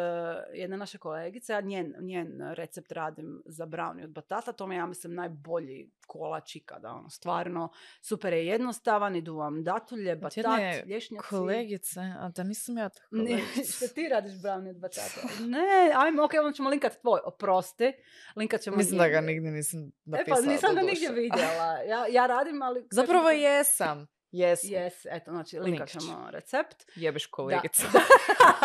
jedne 0.52 0.76
naše 0.76 0.98
kolegice. 0.98 1.52
Ja 1.52 1.60
njen, 1.60 1.94
njen 2.00 2.28
recept 2.54 2.92
radim 2.92 3.42
za 3.46 3.66
brownie 3.66 4.04
od 4.04 4.10
batata. 4.10 4.52
To 4.52 4.66
mi 4.66 4.74
je, 4.74 4.78
ja 4.78 4.86
mislim, 4.86 5.14
najbolji 5.14 5.90
kolač 6.06 6.56
ikada. 6.56 6.90
Ono, 6.90 7.10
stvarno, 7.10 7.68
super 8.00 8.32
je 8.32 8.46
jednostavan. 8.46 9.16
Idu 9.16 9.34
vam 9.34 9.64
datulje, 9.64 10.16
batat, 10.16 10.86
lješnjaci. 10.86 11.28
Kolegice, 11.28 12.00
a 12.00 12.28
da 12.28 12.42
nisam 12.42 12.78
ja 12.78 12.88
tako 12.88 13.06
kolegica. 13.16 13.88
ti 13.88 14.08
radiš 14.08 14.32
brownie 14.32 14.70
od 14.70 14.76
batata? 14.76 15.20
Ne, 15.46 15.92
ajmo, 15.96 16.24
ok, 16.24 16.30
onda 16.38 16.52
ćemo 16.52 16.70
linkat 16.70 17.00
tvoj. 17.00 17.20
Oprosti. 17.24 17.92
Linkat 18.36 18.60
ćemo 18.60 18.76
Mislim 18.76 18.98
da 18.98 19.08
ga 19.08 19.20
nigdje 19.20 19.50
nisam 19.50 19.80
E 19.80 19.90
napisala. 20.04 20.36
pa 20.36 20.52
nisam 20.52 20.74
ga 20.74 20.80
nigdje 20.82 21.12
vidjela. 21.12 21.78
Ja, 21.88 22.06
ja 22.06 22.26
radim, 22.26 22.62
ali... 22.62 22.86
Zapravo 22.90 23.30
jesam. 23.30 24.06
Jesam. 24.34 24.70
Jes, 24.70 25.06
eto, 25.06 25.30
znači 25.30 25.58
linkat 25.58 25.88
ćemo 25.88 26.28
recept. 26.30 26.84
Jebeš 26.94 27.26
kolegica. 27.26 27.82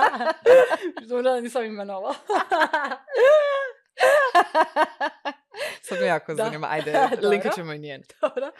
Što 1.05 1.21
da 1.21 1.41
nisam 1.41 1.65
imenovao. 1.65 2.13
Sad 5.81 5.99
me 5.99 6.05
jako 6.07 6.33
Da. 6.33 6.43
zanima. 6.43 6.67
Ajde, 6.69 6.99
linkat 7.31 7.55
ćemo 7.55 7.73
i 7.73 7.79
njen. 7.79 8.03
Dobro. 8.21 8.51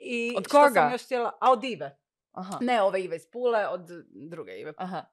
I 0.00 0.34
Od 0.36 0.44
što 0.44 0.50
sam 0.52 0.68
koga? 0.68 0.88
još 0.92 1.04
htjela? 1.04 1.38
A 1.40 1.52
od 1.52 1.64
Ive. 1.64 1.96
Aha. 2.32 2.58
Ne 2.60 2.82
ove 2.82 3.02
Ive 3.02 3.16
iz 3.16 3.26
Pule, 3.32 3.68
od 3.68 3.88
druge 4.30 4.52
Ive. 4.52 4.72
Aha. 4.76 5.04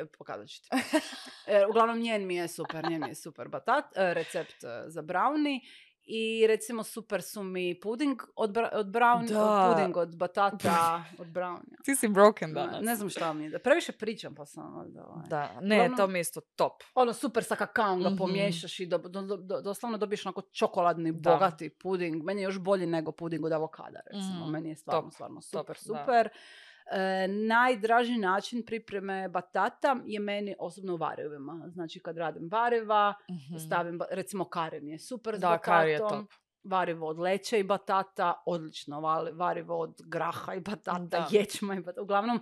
E, 0.00 0.06
Pokazat 0.18 0.48
ću 0.48 0.62
ti. 0.62 0.68
E, 1.46 1.66
uglavnom, 1.66 1.98
njen 1.98 2.26
mi 2.26 2.36
je 2.36 2.48
super, 2.48 2.84
njen 2.90 3.00
mi 3.00 3.08
je 3.08 3.14
super 3.14 3.48
batat, 3.48 3.96
e, 3.96 4.14
recept 4.14 4.54
za 4.86 5.02
brownie. 5.02 5.60
I 6.10 6.46
recimo 6.46 6.82
super 6.84 7.22
su 7.22 7.42
mi 7.44 7.74
puding 7.76 8.22
od, 8.36 8.50
bra- 8.50 8.68
od 8.72 8.86
brownie, 8.86 9.28
Da. 9.28 9.68
puding 9.70 9.96
od 9.96 10.16
batata, 10.16 11.04
od 11.18 11.26
brownie. 11.28 11.76
Ti 11.84 11.96
si 11.96 12.08
broken 12.08 12.52
danas. 12.54 12.82
ne 12.82 12.96
znam 12.96 13.08
šta 13.10 13.32
mi 13.32 13.44
je. 13.44 13.50
Da 13.50 13.58
previše 13.58 13.92
pričam 13.92 14.34
pa 14.34 14.46
sam 14.46 14.76
onda, 14.76 15.04
ovaj. 15.04 15.28
Da, 15.28 15.50
ne, 15.60 15.90
to 15.96 16.06
mi 16.06 16.18
je 16.18 16.20
isto 16.20 16.40
top. 16.40 16.72
ono 16.94 17.12
super 17.12 17.44
sa 17.44 17.56
kakaom 17.56 18.02
ga 18.02 18.08
Mhm. 18.08 18.18
pomiješaš 18.18 18.80
i 18.80 18.86
do, 18.86 18.98
do- 18.98 19.22
do- 19.36 19.60
doslovno 19.60 19.98
dobiješ 19.98 20.26
onako 20.26 20.42
čokoladni, 20.42 21.12
Da. 21.12 21.30
bogati 21.30 21.70
puding. 21.72 22.24
Meni 22.24 22.40
je 22.40 22.44
još 22.44 22.58
bolji 22.58 22.86
nego 22.86 23.12
puding 23.12 23.44
od 23.44 23.52
avokada, 23.52 24.00
recimo. 24.06 24.40
Mhm. 24.40 24.50
Meni 24.50 24.68
je 24.68 24.76
stvarno, 24.76 25.02
Top, 25.02 25.12
stvarno 25.12 25.40
top, 25.42 25.76
super, 25.76 26.24
da. 26.24 26.30
E, 26.90 27.28
najdraži 27.28 28.16
način 28.16 28.62
pripreme 28.64 29.28
batata 29.28 29.96
je 30.04 30.20
meni 30.20 30.54
osobno 30.58 30.94
u 30.94 30.96
varivima. 30.96 31.64
Znači 31.68 32.00
kad 32.00 32.16
radim 32.16 32.48
variva, 32.48 33.14
Mhm. 33.30 33.56
stavim, 33.58 34.00
recimo 34.10 34.44
kare 34.44 34.80
mi 34.80 34.90
je 34.90 34.98
super 34.98 35.36
s 35.36 35.40
Da, 35.40 35.48
batatom. 35.48 35.72
kari 35.72 35.90
je 35.90 35.98
top. 35.98 36.26
Varivo 36.64 37.06
od 37.08 37.18
leće 37.18 37.60
i 37.60 37.64
batata, 37.64 38.42
odlično. 38.46 39.00
Varivo 39.32 39.78
od 39.78 39.94
graha 40.00 40.54
i 40.54 40.60
batata, 40.60 40.98
Da. 41.00 41.26
ječma 41.30 41.74
i 41.74 41.80
batata. 41.80 42.02
Uglavnom, 42.02 42.40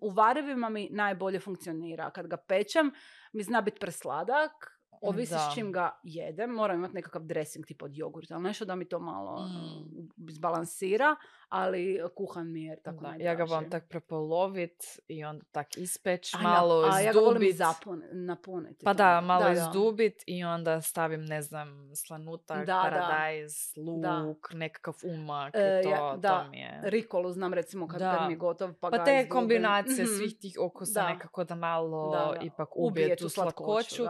u, 0.00 0.10
varivima 0.10 0.68
mi 0.68 0.88
najbolje 0.90 1.40
funkcionira. 1.40 2.10
Kad 2.10 2.26
ga 2.26 2.36
pečem, 2.38 2.92
mi 3.32 3.42
zna 3.42 3.60
biti 3.60 3.78
presladak, 3.80 4.79
ovisi 5.02 5.32
Da. 5.32 5.38
s 5.40 5.54
čim 5.54 5.72
ga 5.72 6.00
jedem. 6.04 6.50
Moram 6.50 6.76
imati 6.76 6.94
nekakav 6.94 7.22
dressing 7.22 7.66
tip 7.66 7.82
od 7.82 7.90
jogurta, 7.92 8.34
ali 8.34 8.42
nešto 8.42 8.64
da 8.64 8.74
mi 8.74 8.84
to 8.84 8.98
malo 9.00 9.40
Mm. 9.40 9.52
mm, 10.16 10.28
izbalansira, 10.28 11.16
ali 11.48 11.80
kuhan 12.16 12.52
mi 12.52 12.62
je 12.62 12.76
tako 12.78 13.00
Da, 13.00 13.14
ja 13.14 13.34
ga 13.34 13.44
volim 13.44 13.70
tak 13.70 13.88
prepolovit 13.88 14.72
i 15.08 15.24
onda 15.24 15.44
tak 15.44 15.76
ispeć, 15.76 16.34
A 16.34 16.38
malo 16.40 16.84
a 16.84 17.00
ja 17.00 17.12
ga 17.12 17.18
volim 17.20 17.52
zapun, 17.52 18.02
napuniti. 18.12 18.84
Pa 18.84 18.92
da, 18.94 19.20
malo 19.20 19.40
Da, 19.40 19.46
da. 19.46 19.52
izdubit 19.52 20.22
i 20.26 20.44
onda 20.44 20.80
stavim, 20.80 21.20
ne 21.22 21.42
znam, 21.42 21.68
slanutak, 21.96 22.58
Da, 22.58 22.64
da. 22.66 22.80
paradajz, 22.82 23.52
Da. 23.96 24.18
luk, 24.18 24.48
nekakav 24.52 24.94
umak 25.04 25.54
E, 25.54 25.80
i 25.80 25.82
to, 25.82 25.88
ja- 25.90 26.16
da. 26.18 26.42
to 26.44 26.50
mi 26.50 26.58
je. 26.58 26.80
Rikolu 26.82 27.30
znam 27.30 27.54
recimo 27.54 27.88
kad, 27.88 28.00
kad 28.00 28.26
mi 28.26 28.32
je 28.32 28.36
gotov 28.38 28.72
pa, 28.72 28.90
Pa 28.90 29.04
te 29.04 29.10
izdubim. 29.12 29.30
kombinacije 29.30 30.04
Mhm. 30.04 30.12
svih 30.12 30.36
tih 30.36 30.54
okusa 30.58 31.02
Da. 31.02 31.08
nekako 31.08 31.44
da 31.44 31.54
malo 31.54 32.10
Da, 32.10 32.18
da. 32.30 32.40
ipak 32.42 32.68
Ubije 32.72 33.16
tu 33.16 33.28
slatkoću. 33.28 34.04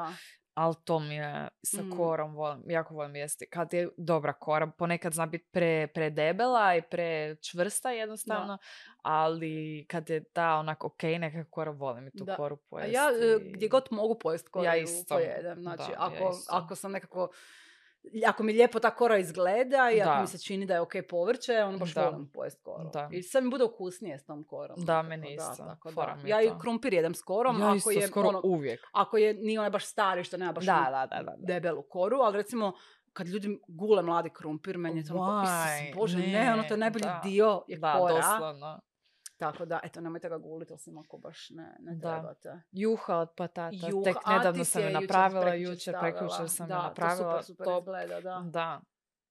Da. 0.50 0.62
ali 0.62 0.74
to 0.76 0.98
mi 0.98 1.14
je 1.14 1.48
sa 1.64 1.82
Mm. 1.82 1.90
korom, 1.90 2.34
volim, 2.34 2.62
jako 2.66 2.94
volim 2.94 3.16
jesti. 3.16 3.46
Kad 3.46 3.72
je 3.72 3.88
dobra 3.96 4.32
kora, 4.32 4.66
ponekad 4.68 5.12
zna 5.12 5.26
biti 5.26 5.44
pre, 5.46 5.86
predebela 5.86 6.74
i 6.74 6.82
prečvrsta 6.82 7.90
jednostavno, 7.90 8.58
ali 9.02 9.84
kad 9.84 10.10
je 10.10 10.24
ta 10.24 10.54
onak 10.54 10.84
ok, 10.84 11.02
neka 11.02 11.44
kora 11.44 11.70
volim 11.70 12.06
i 12.06 12.10
tu 12.10 12.24
Da. 12.24 12.36
koru 12.36 12.54
A 12.56 12.58
pojesti. 12.60 12.94
ja 12.94 13.02
e, 13.02 13.38
gdje 13.44 13.68
god 13.68 13.88
mogu 13.90 14.14
pojest 14.16 14.48
koru 14.48 14.64
Ja 14.64 14.76
isto. 14.76 15.14
pojedem. 15.14 15.56
Znači, 15.56 15.78
Da, 15.78 15.84
ja 15.84 15.96
ako, 15.98 16.30
isto. 16.30 16.56
ako 16.56 16.74
sam 16.74 16.92
nekako 16.92 17.28
ako 18.26 18.42
mi 18.42 18.52
lijepo 18.52 18.78
ta 18.78 18.90
kora 18.90 19.18
izgleda 19.18 19.90
i 19.90 20.00
ako 20.00 20.10
Da. 20.10 20.20
mi 20.20 20.26
se 20.26 20.38
čini 20.38 20.66
da 20.66 20.74
je 20.74 20.80
ok 20.80 20.92
povrće, 21.08 21.52
onda 21.54 21.78
baš 21.78 21.94
Da. 21.94 22.04
volim 22.04 22.28
pojest 22.28 22.62
koru. 22.62 22.90
Da. 22.90 23.08
I 23.12 23.22
sve 23.22 23.40
mi 23.40 23.50
bude 23.50 23.64
ukusnije 23.64 24.18
s 24.18 24.24
tom 24.24 24.44
korom. 24.44 24.76
Da, 24.78 25.02
meni 25.02 25.34
isto. 25.34 25.64
tako 25.64 25.90
da. 25.90 26.16
Ja 26.24 26.42
i 26.42 26.50
krumpir 26.60 26.94
jedem 26.94 27.14
s 27.14 27.22
korom, 27.22 27.60
ja 27.60 27.66
ako 27.66 27.76
isto 27.76 27.90
je 27.90 28.06
skoro 28.06 28.28
ono, 28.28 28.40
uvijek. 28.44 28.80
ako 28.92 29.16
je 29.16 29.34
nije 29.34 29.58
onaj 29.60 29.70
baš 29.70 29.86
stari 29.86 30.24
što 30.24 30.36
nema 30.36 30.52
baš 30.52 30.64
Da, 30.64 30.86
da, 30.90 31.06
da, 31.08 31.22
da, 31.22 31.30
da. 31.30 31.36
debelu 31.44 31.82
koru, 31.82 32.16
ali 32.16 32.36
recimo 32.36 32.72
kad 33.12 33.28
ljudi 33.28 33.58
gule 33.68 34.02
mladi 34.02 34.30
krumpir, 34.30 34.78
meni 34.78 35.00
je 35.00 35.06
to 35.06 35.14
onako, 35.14 35.46
Why? 35.48 35.84
Isus 35.84 35.96
Bože, 35.96 36.18
ne, 36.18 36.52
ono 36.52 36.62
to 36.62 36.68
je 36.68 36.70
Ne, 36.70 36.80
najbolji 36.80 37.02
da. 37.02 37.20
dio 37.24 37.62
je 37.68 37.78
Da, 37.78 37.94
kora. 37.94 38.14
doslovno. 38.14 38.80
Tako 39.40 39.64
da, 39.64 39.80
eto, 39.82 40.00
nemojte 40.00 40.28
ga 40.28 40.38
guliti, 40.38 40.72
osim 40.72 40.98
ako 40.98 41.18
baš 41.18 41.50
ne, 41.50 41.76
ne 41.80 41.94
Da. 41.94 42.12
trebate. 42.12 42.62
Juha 42.72 43.16
od 43.16 43.28
patata. 43.36 43.76
Juha, 43.88 44.04
Tek 44.04 44.16
nedavno 44.26 44.64
sam 44.64 44.82
je 44.82 44.90
napravila, 44.90 45.54
jučer, 45.54 45.94
prekjučer 46.00 46.48
sam 46.48 46.68
da, 46.68 46.74
je 46.74 46.82
napravila. 46.82 47.36
To 47.36 47.42
super, 47.42 47.56
super 47.56 47.64
top. 47.64 47.82
izgleda, 47.82 48.20
da. 48.20 48.42
Da. 48.50 48.80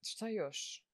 Šta 0.04 0.28
još? 0.28 0.89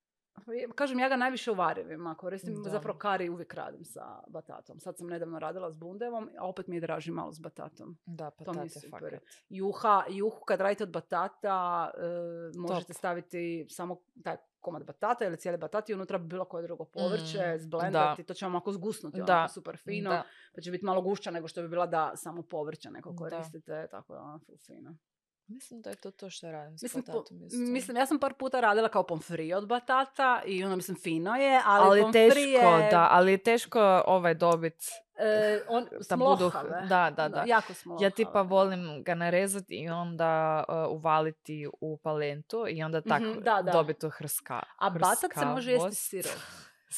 Kažem, 0.75 0.99
ja 0.99 1.09
ga 1.09 1.15
najviše 1.15 1.51
u 1.51 1.55
varivima 1.55 2.15
koristim. 2.15 2.63
Da. 2.63 2.69
Zapravo 2.69 2.97
kari 2.99 3.29
uvijek 3.29 3.53
radim 3.53 3.85
sa 3.85 4.19
batatom. 4.27 4.79
Sad 4.79 4.97
sam 4.97 5.07
nedavno 5.07 5.39
radila 5.39 5.71
s 5.71 5.77
bundevom, 5.77 6.29
a 6.39 6.47
opet 6.47 6.67
mi 6.67 6.75
je 6.75 6.81
draži 6.81 7.11
malo 7.11 7.31
s 7.31 7.39
batatom. 7.39 7.97
Da, 8.05 8.29
To 8.29 8.53
mi 8.53 8.59
je 8.59 8.63
patate, 8.63 8.79
super. 8.81 9.19
Juha, 9.49 10.03
juhu 10.09 10.45
kad 10.45 10.61
radite 10.61 10.83
od 10.83 10.89
batata, 10.89 11.89
e, 11.97 12.01
možete 12.57 12.87
Top. 12.87 12.97
staviti 12.97 13.65
samo 13.69 13.97
taj 14.23 14.37
komad 14.59 14.83
batata 14.83 15.25
ili 15.25 15.37
cijeli 15.37 15.57
batat 15.57 15.89
i 15.89 15.93
unutra 15.93 16.17
bilo 16.17 16.45
koje 16.45 16.63
drugo 16.63 16.85
povrće, 16.85 17.53
Mm, 17.55 17.59
zblendati, 17.59 18.23
to 18.23 18.33
će 18.33 18.45
vam 18.45 18.55
ako 18.55 18.71
zgusnuti, 18.71 19.17
Da. 19.17 19.33
onako 19.33 19.53
super 19.53 19.77
fino, 19.77 20.09
Da. 20.09 20.23
pa 20.55 20.61
će 20.61 20.71
biti 20.71 20.85
malo 20.85 21.01
gušća 21.01 21.31
nego 21.31 21.47
što 21.47 21.61
bi 21.61 21.67
bila 21.67 21.85
da 21.85 22.11
samo 22.15 22.41
povrće 22.41 22.91
neko 22.91 23.11
Da. 23.11 23.17
koristite, 23.17 23.87
tako 23.91 24.13
da 24.13 24.19
ono 24.21 24.39
fino. 24.67 24.95
Mislim 25.47 25.81
da 25.81 25.89
je 25.89 25.95
to 25.95 26.11
to 26.11 26.29
što 26.29 26.51
radim 26.51 26.77
s 26.77 26.81
Mislim, 26.81 27.03
po- 27.03 27.11
patatom 27.11 27.45
isto. 27.45 27.57
mislim, 27.57 27.97
ja 27.97 28.05
sam 28.05 28.19
par 28.19 28.33
puta 28.33 28.59
radila 28.59 28.89
kao 28.89 29.03
pomfri 29.03 29.53
od 29.53 29.67
batata 29.67 30.41
i 30.45 30.63
ono, 30.63 30.75
mislim, 30.75 30.97
fino 30.97 31.35
je, 31.35 31.61
ali, 31.65 31.87
ali 31.87 32.01
pomfri 32.01 32.19
teško, 32.29 32.39
je, 32.39 32.89
da, 32.91 33.07
ali 33.11 33.31
je 33.31 33.37
teško 33.37 34.03
ovaj 34.07 34.33
dobit 34.33 34.83
e, 35.15 35.61
on, 35.67 35.87
da 36.09 36.15
budu, 36.15 36.51
da, 36.89 37.13
da, 37.15 37.29
da. 37.29 37.43
Jako 37.47 37.73
smlohave. 37.73 38.05
Ja 38.05 38.09
tipa 38.09 38.41
volim 38.41 39.03
ga 39.03 39.15
narezati 39.15 39.75
i 39.75 39.89
onda 39.89 40.63
uh, 40.67 40.97
uvaliti 40.97 41.67
u 41.81 41.97
palentu 41.97 42.65
i 42.69 42.83
onda 42.83 43.01
tak 43.01 43.23
da, 43.23 43.61
da. 43.61 43.71
dobiti 43.71 43.99
tu 43.99 44.09
hrska. 44.09 44.59
A 44.77 44.89
batat 44.89 45.31
se 45.39 45.45
može 45.45 45.71
jesti 45.71 45.85
hrskavost. 45.85 46.09
sirov. 46.09 46.33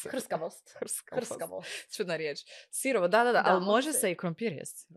Hrskavost. 0.12 0.76
Hrskavost. 0.80 1.32
Hrskavost. 1.32 1.96
Čudna 1.96 2.16
riječ. 2.16 2.38
Sirovo, 2.70 3.08
da, 3.08 3.24
da, 3.24 3.32
da, 3.32 3.42
Da, 3.42 3.50
ali 3.50 3.64
može 3.64 3.92
se 3.92 4.10
i 4.10 4.16
krompir 4.16 4.52
jesti. 4.52 4.94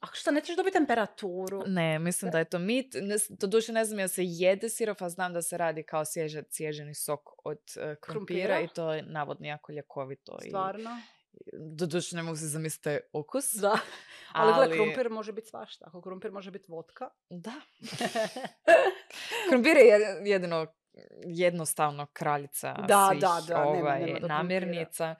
A 0.00 0.06
šta, 0.12 0.30
nećeš 0.30 0.56
dobiti 0.56 0.72
temperaturu? 0.72 1.62
Ne, 1.66 1.98
mislim 1.98 2.30
da 2.30 2.38
je 2.38 2.44
to 2.44 2.58
mit. 2.58 2.86
Ne, 2.94 3.18
s- 3.18 3.30
doduše 3.30 3.72
ne 3.72 3.84
znam 3.84 3.98
jel 3.98 4.08
se 4.08 4.22
jede 4.24 4.68
sirov, 4.68 4.96
a 5.00 5.08
znam 5.08 5.32
da 5.32 5.42
se 5.42 5.58
radi 5.58 5.82
kao 5.82 6.04
svježe, 6.04 6.42
sježeni 6.50 6.94
sok 6.94 7.20
od 7.44 7.58
uh, 7.76 7.82
krompira 7.82 7.96
Krumpira? 8.00 8.60
i 8.60 8.68
to 8.68 8.92
je 8.92 9.02
navodno 9.02 9.46
jako 9.46 9.72
ljekovito. 9.72 10.38
I, 10.38 10.48
Stvarno? 10.48 11.00
doduše 11.70 12.16
ne 12.16 12.22
mogu 12.22 12.36
se 12.36 12.46
zamisliti 12.46 12.98
okus. 13.12 13.44
Da. 13.52 13.78
Ali, 14.32 14.52
ali- 14.54 14.66
gle, 14.66 14.76
krumpir 14.76 15.10
može 15.10 15.32
biti 15.32 15.48
svašta. 15.48 15.84
Ako 15.88 16.02
krumpir 16.02 16.30
može 16.30 16.50
biti 16.50 16.72
vodka. 16.72 17.08
Da. 17.30 17.52
Krompir 19.50 19.76
je 19.76 19.84
jed- 19.84 20.26
jedino 20.26 20.66
jednostavno 21.26 22.06
kraljica 22.06 22.72
Da, 22.88 23.08
svih 23.10 23.20
da, 23.20 23.40
da, 23.48 23.62
ovaj, 23.62 24.00
nema 24.00 24.18
do 24.20 24.26
krumpira. 24.28 25.16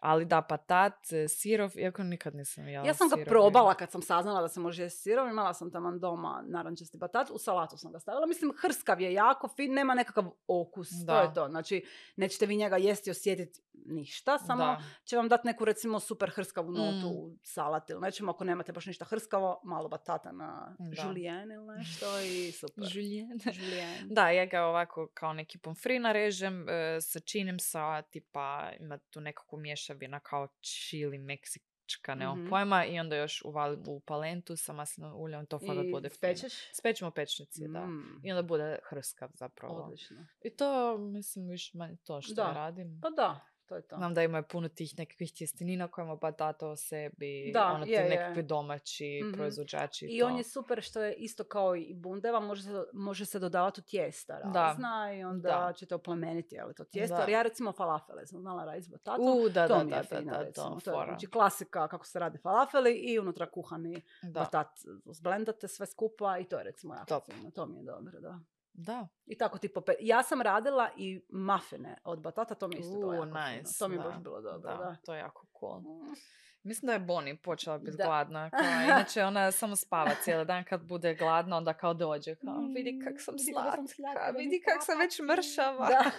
Ali 0.00 0.24
da, 0.24 0.42
patat, 0.42 1.12
e, 1.12 1.28
sirov, 1.28 1.72
iako 1.76 2.02
nikad 2.02 2.34
nisam 2.34 2.68
jela 2.68 2.86
Ja 2.86 2.94
sam 2.94 3.08
ga 3.08 3.14
sirov. 3.16 3.28
probala 3.28 3.74
kad 3.74 3.90
sam 3.90 4.02
saznala 4.02 4.40
da 4.40 4.48
se 4.48 4.60
može 4.60 4.82
jesti 4.82 5.00
sirom. 5.00 5.28
Imala 5.30 5.54
sam 5.54 5.70
taman 5.70 6.00
doma 6.00 6.44
narančasti 6.44 6.98
batat. 6.98 7.30
U 7.30 7.38
salatu 7.38 7.76
sam 7.76 7.92
ga 7.92 7.98
stavila. 7.98 8.26
Mislim, 8.26 8.52
hrskav 8.58 9.00
je 9.00 9.12
jako 9.12 9.48
fin, 9.48 9.74
nema 9.74 9.94
nekakav 9.94 10.24
okus. 10.48 10.88
To 10.90 11.04
Da. 11.06 11.20
je 11.20 11.34
to. 11.34 11.48
Znači, 11.48 11.84
nećete 12.16 12.46
vi 12.46 12.56
njega 12.56 12.76
jesti 12.76 13.10
i 13.10 13.12
osjetiti 13.12 13.60
ništa. 13.76 14.38
Samo 14.38 14.64
Da. 14.64 14.82
će 15.04 15.16
vam 15.16 15.28
dati 15.28 15.46
neku 15.46 15.64
recimo 15.64 16.00
super 16.00 16.30
hrskavu 16.30 16.70
notu 16.70 17.06
Mm. 17.06 17.16
u 17.16 17.36
salat 17.42 17.90
ili 17.90 18.00
nečemu. 18.00 18.30
Ako 18.30 18.44
nemate 18.44 18.72
baš 18.72 18.86
ništa 18.86 19.04
hrskavo, 19.04 19.60
malo 19.64 19.88
batata 19.88 20.32
na 20.32 20.76
julienne 20.98 21.54
ili 21.54 21.66
nešto 21.68 22.06
i 22.20 22.52
super. 22.52 22.84
Julienne. 22.86 23.44
Julienne. 23.46 24.06
Da, 24.06 24.30
ja 24.30 24.46
ga 24.46 24.62
ovako 24.62 25.08
kao 25.14 25.32
neki 25.32 25.58
pomfri 25.58 25.98
narežem, 25.98 26.68
e, 26.68 27.00
sačinim 27.00 27.58
sa 27.58 28.02
tipa, 28.02 28.70
ima 28.80 28.98
tu 29.00 29.20
nekakvu 29.20 29.58
mješavina 29.90 30.20
kao 30.20 30.48
čili, 30.60 31.18
meksička, 31.18 32.14
nemam 32.14 32.38
Mhm. 32.38 32.48
pojma, 32.50 32.84
i 32.84 33.00
onda 33.00 33.16
još 33.16 33.42
uvalim 33.42 33.82
u 33.86 34.00
palentu 34.00 34.56
sa 34.56 34.72
maslinovim 34.72 35.16
uljem, 35.16 35.46
to 35.46 35.58
fakat 35.58 35.86
bude 35.86 36.08
fino. 36.08 36.16
spečeš? 36.16 36.52
Spećemo 36.72 37.08
u 37.08 37.12
pečnici, 37.12 37.68
da. 37.68 37.86
Mm, 37.86 38.20
I 38.24 38.32
onda 38.32 38.42
bude 38.42 38.78
hrskav 38.84 39.30
zapravo. 39.34 39.74
Odlično. 39.76 40.26
I 40.42 40.50
to, 40.50 40.98
mislim, 40.98 41.48
više 41.48 41.78
manje 41.78 41.96
to 41.96 42.20
što 42.22 42.34
Da. 42.34 42.52
radim. 42.52 43.00
Pa 43.02 43.10
da, 43.10 43.40
to 43.70 43.76
je 43.76 43.82
to. 43.82 43.96
Znam 43.96 44.14
da 44.14 44.22
imaju 44.22 44.44
puno 44.44 44.68
tih 44.70 44.98
nekakvih 44.98 45.32
tjestenina 45.32 45.88
koje 45.88 46.04
ima 46.04 46.16
batata 46.16 46.68
o 46.68 46.76
sebi, 46.76 47.50
Da, 47.54 47.66
ono 47.66 47.84
ti 47.84 47.90
je, 47.90 47.96
je. 47.96 48.08
nekakvi 48.10 48.42
domaći 48.44 49.20
Mhm. 49.24 49.32
proizvođači. 49.32 50.06
I 50.06 50.20
to. 50.20 50.26
on 50.26 50.36
je 50.36 50.44
super 50.44 50.82
što 50.82 51.02
je 51.02 51.14
isto 51.14 51.44
kao 51.44 51.76
i 51.76 51.94
bundeva, 51.94 52.40
može 52.40 52.62
se, 52.62 52.70
može 52.92 53.26
se 53.26 53.38
dodavati 53.38 53.80
u 53.80 53.84
tijesta 53.84 54.40
Da. 54.42 54.50
razna 54.52 55.12
i 55.14 55.24
onda 55.24 55.48
Da. 55.48 55.72
ćete 55.72 55.94
oplemeniti 55.94 56.60
ali 56.60 56.74
to 56.74 56.84
tijesto. 56.84 57.16
Da. 57.16 57.20
Jer 57.20 57.28
ja 57.30 57.42
recimo 57.42 57.72
falafele 57.72 58.26
sam 58.26 58.40
znala 58.40 58.64
raditi 58.64 58.84
s 58.84 58.88
batatom. 58.88 59.24
U, 59.26 59.48
da, 59.48 59.68
to 59.68 59.74
da, 59.74 59.84
mi 59.84 59.90
da, 59.90 59.96
je 59.96 60.02
da, 60.02 60.08
fino, 60.10 60.32
da, 60.32 60.42
recimo. 60.42 60.68
to, 60.74 60.80
To 60.82 61.00
je, 61.00 61.06
znači 61.06 61.26
klasika 61.26 61.88
kako 61.88 62.06
se 62.06 62.18
rade 62.18 62.38
falafeli 62.38 62.94
i 62.94 63.18
unutra 63.18 63.46
kuhani 63.48 64.02
Da, 64.22 64.30
batat 64.32 64.68
zblendate 65.06 65.68
sve 65.68 65.86
skupa 65.86 66.38
i 66.38 66.44
to 66.44 66.58
je 66.58 66.64
recimo 66.64 66.94
jako 66.94 67.20
fino. 67.22 67.50
To 67.50 67.66
mi 67.66 67.76
je 67.76 67.84
dobro, 67.84 68.20
da. 68.20 68.38
Da. 68.72 69.08
I 69.26 69.38
tako 69.38 69.58
tipo, 69.58 69.80
pe- 69.80 69.96
ja 70.00 70.22
sam 70.22 70.42
radila 70.42 70.90
i 70.96 71.20
mafine 71.28 71.96
od 72.04 72.20
batata, 72.20 72.54
to 72.54 72.68
mi 72.68 72.76
je 72.76 72.80
isto 72.80 72.92
bilo 72.92 73.14
jako 73.14 73.24
fino. 73.26 73.40
nice, 73.48 73.78
To 73.78 73.88
mi 73.88 73.94
je 73.94 74.00
baš 74.00 74.14
bilo 74.16 74.40
dobro, 74.40 74.58
da, 74.60 74.74
da. 74.76 74.96
to 74.96 75.14
je 75.14 75.18
jako 75.18 75.46
cool. 75.60 75.80
Mm. 75.80 76.14
Mislim 76.62 76.86
da 76.86 76.92
je 76.92 76.98
Bonnie 76.98 77.36
počela 77.36 77.78
biti 77.78 77.96
Da. 77.96 78.04
gladna. 78.04 78.50
Kao, 78.50 78.60
inače 78.86 79.24
ona 79.24 79.50
samo 79.50 79.76
spava 79.76 80.10
cijeli 80.14 80.44
dan 80.44 80.64
kad 80.64 80.82
bude 80.82 81.14
gladna, 81.14 81.56
onda 81.56 81.72
kao 81.74 81.94
dođe. 81.94 82.34
Kao, 82.36 82.54
vidi 82.74 83.00
kak 83.04 83.14
sam 83.18 83.34
Mm, 83.34 83.38
vidi 83.38 83.52
kako 83.54 83.76
sam 83.76 83.88
slatka, 83.88 84.30
vidi 84.30 84.62
kak 84.62 84.82
sam 84.82 84.98
već 84.98 85.16
sam." 85.16 85.26
mršava. 85.26 85.88
Da. 85.88 86.10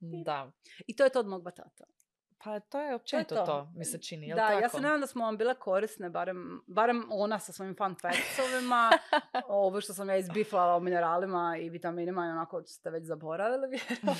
da. 0.24 0.52
I 0.86 0.96
to 0.96 1.04
je 1.04 1.10
to 1.10 1.20
od 1.20 1.26
mog 1.26 1.42
batata. 1.42 1.84
Pa 2.46 2.60
to 2.60 2.80
je 2.80 2.94
općenito 2.94 3.34
to, 3.34 3.46
to. 3.46 3.68
mi 3.74 3.84
se 3.84 3.98
čini, 3.98 4.26
jel 4.26 4.36
Da, 4.36 4.48
tako? 4.48 4.60
ja 4.60 4.68
se 4.68 4.80
nadam 4.80 5.00
da 5.00 5.06
smo 5.06 5.24
vam 5.24 5.36
bile 5.36 5.54
korisne, 5.54 6.10
barem, 6.10 6.62
barem 6.66 7.06
ona 7.10 7.38
sa 7.38 7.52
svojim 7.52 7.76
fun 7.76 7.96
factsovima, 8.02 8.90
ovo 9.48 9.80
što 9.80 9.94
sam 9.94 10.08
ja 10.08 10.16
izbiflala 10.16 10.74
o 10.74 10.80
mineralima 10.80 11.56
i 11.56 11.70
vitaminima 11.70 12.26
i 12.26 12.30
onako 12.30 12.62
ste 12.62 12.90
već 12.90 13.04
zaboravili 13.04 13.68
vjerojatno, 13.88 14.14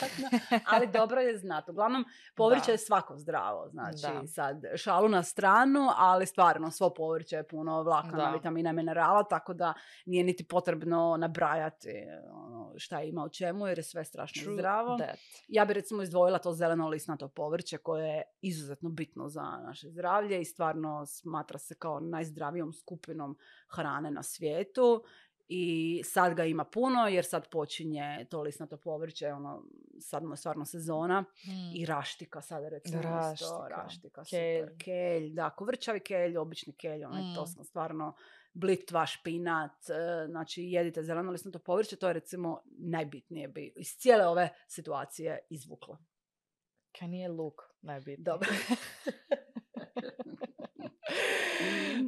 ali 0.67 0.87
dobro 0.87 1.21
je 1.21 1.39
znati. 1.39 1.71
Uglavnom, 1.71 2.05
povrće 2.35 2.67
Da. 2.67 2.73
je 2.73 2.79
svako 2.79 3.17
zdravo, 3.17 3.69
znači 3.69 4.03
Da. 4.03 4.27
sad 4.27 4.63
šalu 4.77 5.09
na 5.09 5.23
stranu, 5.23 5.81
ali 5.97 6.27
stvarno 6.27 6.71
svo 6.71 6.91
povrće 6.91 7.37
je 7.37 7.49
puno 7.49 7.83
vlakana, 7.83 8.25
Da. 8.25 8.31
vitamina 8.31 8.71
i 8.71 8.75
minerala, 8.75 9.23
tako 9.25 9.55
da 9.55 9.75
nije 10.07 10.25
niti 10.25 10.45
potrebno 10.45 11.17
nabrajati 11.17 12.05
ono, 12.33 12.73
šta 12.77 13.03
ima 13.03 13.25
u 13.25 13.29
čemu 13.29 13.67
jer 13.67 13.79
je 13.79 13.85
sve 13.85 14.05
strašno 14.05 14.43
True 14.43 14.55
zdravo. 14.55 14.97
that. 14.99 15.19
Ja 15.49 15.65
bi 15.65 15.73
recimo 15.73 16.03
izdvojila 16.03 16.39
to 16.39 16.53
zeleno 16.53 16.89
lisnato 16.89 17.29
povrće 17.29 17.79
koje 17.79 18.16
je 18.17 18.23
izuzetno 18.41 18.91
bitno 18.91 19.29
za 19.29 19.43
naše 19.43 19.89
zdravlje 19.89 20.41
i 20.41 20.45
stvarno 20.45 21.07
smatra 21.07 21.59
se 21.59 21.75
kao 21.75 22.01
najzdravijom 22.01 22.73
skupinom 22.73 23.37
hrane 23.69 24.11
na 24.11 24.23
svijetu. 24.23 25.05
I 25.49 26.03
sad 26.05 26.35
ga 26.35 26.45
ima 26.45 26.65
puno 26.65 27.07
jer 27.09 27.25
sad 27.25 27.49
počinje 27.51 28.27
to 28.31 28.43
lisnato 28.43 28.77
povrće, 28.77 29.33
ono, 29.33 29.63
sad 30.01 30.25
mu 30.25 30.33
je 30.33 30.37
stvarno 30.37 30.65
sezona. 30.65 31.21
Mm. 31.21 31.77
I 31.77 31.87
raštika 31.87 32.41
sada 32.43 32.69
recimo 32.69 32.99
isto, 32.99 33.09
Raštika, 33.09 33.69
raštika, 33.69 34.25
kelj. 34.25 34.61
super, 34.61 34.77
kelj, 34.85 35.31
da, 35.31 35.51
kovrčavi 35.51 36.01
kelj, 36.01 36.37
obični 36.37 36.73
kelj, 36.73 37.05
onaj 37.05 37.23
Mm. 37.23 37.35
to 37.35 37.47
sam 37.47 37.65
stvarno 37.65 38.15
blitva, 38.53 39.07
špinat, 39.07 39.91
e, 39.91 40.27
znači 40.29 40.63
jedite 40.63 41.03
zeleno 41.03 41.33
lisnato 41.33 41.59
povrće, 41.59 41.97
to 41.97 42.07
je 42.07 42.13
recimo 42.13 42.61
najbitnije 42.79 43.49
bi 43.49 43.73
iz 43.77 43.89
cijele 43.99 44.27
ove 44.27 44.49
situacije 44.69 45.39
izvukla. 45.51 45.99
Kaj 46.99 47.09
nije 47.09 47.29
luk 47.31 47.55
najbitniji. 47.83 48.25
Dobro. 48.25 48.49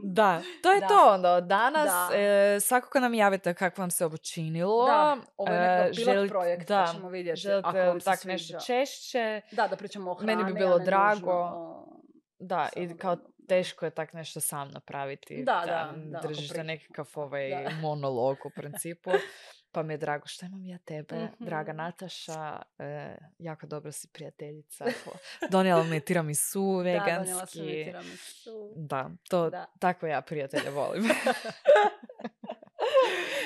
Da, 0.05 0.43
to 0.63 0.73
je 0.73 0.81
Da. 0.81 0.87
to 0.89 1.09
onda 1.09 1.33
od 1.33 1.45
danas. 1.45 1.87
Da. 1.87 2.11
E, 2.15 2.61
svakako 2.61 3.01
nam 3.01 3.15
javite 3.15 3.55
kako 3.55 3.81
vam 3.81 3.91
se 3.91 4.05
ovo 4.05 4.17
činilo. 4.17 4.87
Da, 4.87 5.17
ovo 5.37 5.53
je 5.53 5.61
E, 5.81 5.91
pilot 5.95 6.29
projekt, 6.29 6.69
da, 6.69 6.85
pa 6.87 6.93
ćemo 6.93 7.09
vidjeti 7.09 7.41
Želite 7.41 7.69
ako 7.69 7.79
vam 7.79 8.01
tak 8.01 8.25
nešto 8.25 8.59
češće? 8.61 9.41
Da, 9.53 9.69
da 9.69 9.77
pričamo 9.77 10.11
o 10.11 10.15
hrani, 10.15 10.37
Meni 10.37 10.45
bi 10.45 10.59
bilo 10.59 10.79
drago. 10.79 11.33
o- 11.33 12.03
Da, 12.39 12.69
i 12.77 12.89
kao 12.91 13.17
da- 13.17 13.23
teško 13.49 13.85
je 13.85 13.91
tak 13.91 14.13
nešto 14.13 14.41
sam 14.41 14.71
napraviti. 14.71 15.43
Da, 15.43 15.63
da, 15.67 15.93
da, 15.97 16.21
Držiš 16.21 16.49
da 16.49 16.63
nekakav 16.63 17.09
ovaj 17.15 17.51
Da. 17.51 17.71
monolog 17.73 18.37
u 18.45 18.51
principu. 18.51 19.11
Pa 19.73 19.83
mi 19.83 19.93
je 19.93 19.99
drago 19.99 20.27
što 20.27 20.47
imam 20.47 20.65
ja 20.65 20.79
tebe, 20.79 21.29
draga 21.39 21.73
Mhm. 21.73 21.77
Nataša. 21.77 22.49
e, 22.79 23.17
jako 23.39 23.67
dobro 23.67 23.93
si 23.93 24.09
prijateljica. 24.09 24.85
Donijela 25.51 25.85
mi 25.85 25.97
je 25.97 26.01
tiramisu 26.01 26.61
Da, 26.61 26.75
donijela 26.75 27.01
sam 27.47 27.61
mi 27.61 27.67
veganski. 27.67 27.85
tiramisu. 27.85 28.73
Da, 28.77 29.11
to, 29.29 29.51
Da. 29.51 29.67
takve 29.79 30.11
ja 30.11 30.21
prijatelje 30.21 30.71
volim. 30.71 31.05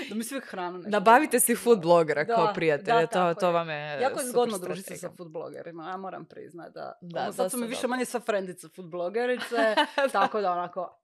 Da 0.09 0.15
mi 0.15 0.25
svi 0.25 0.41
hranu 0.41 0.79
nešto 0.79 0.91
Nabavite 0.91 1.41
si 1.41 1.55
food 1.57 1.81
blogera 1.81 2.25
Da, 2.25 2.35
kao 2.35 2.47
da, 2.47 2.53
prijatelje, 2.53 3.01
to, 3.03 3.13
tako 3.13 3.41
to 3.41 3.53
vam 3.53 3.71
je 3.71 4.01
Jako 4.03 4.21
je 4.21 4.27
zgodno 4.27 4.59
družiti 4.59 4.89
se 4.89 4.97
sa 4.97 5.11
food 5.11 5.31
blogerima, 5.31 5.85
ja 5.85 5.97
moram 5.97 6.25
priznat 6.25 6.73
da. 6.73 6.93
Da, 7.03 7.23
ono, 7.23 7.33
sad 7.33 7.51
su 7.51 7.57
mi 7.57 7.67
više 7.67 7.77
dobro. 7.79 7.89
manje 7.89 8.05
sa 8.05 8.21
frendice 8.21 8.69
food 8.69 8.87
blogerice, 8.87 9.75
tako 10.13 10.41
da 10.41 10.53
onako, 10.53 11.02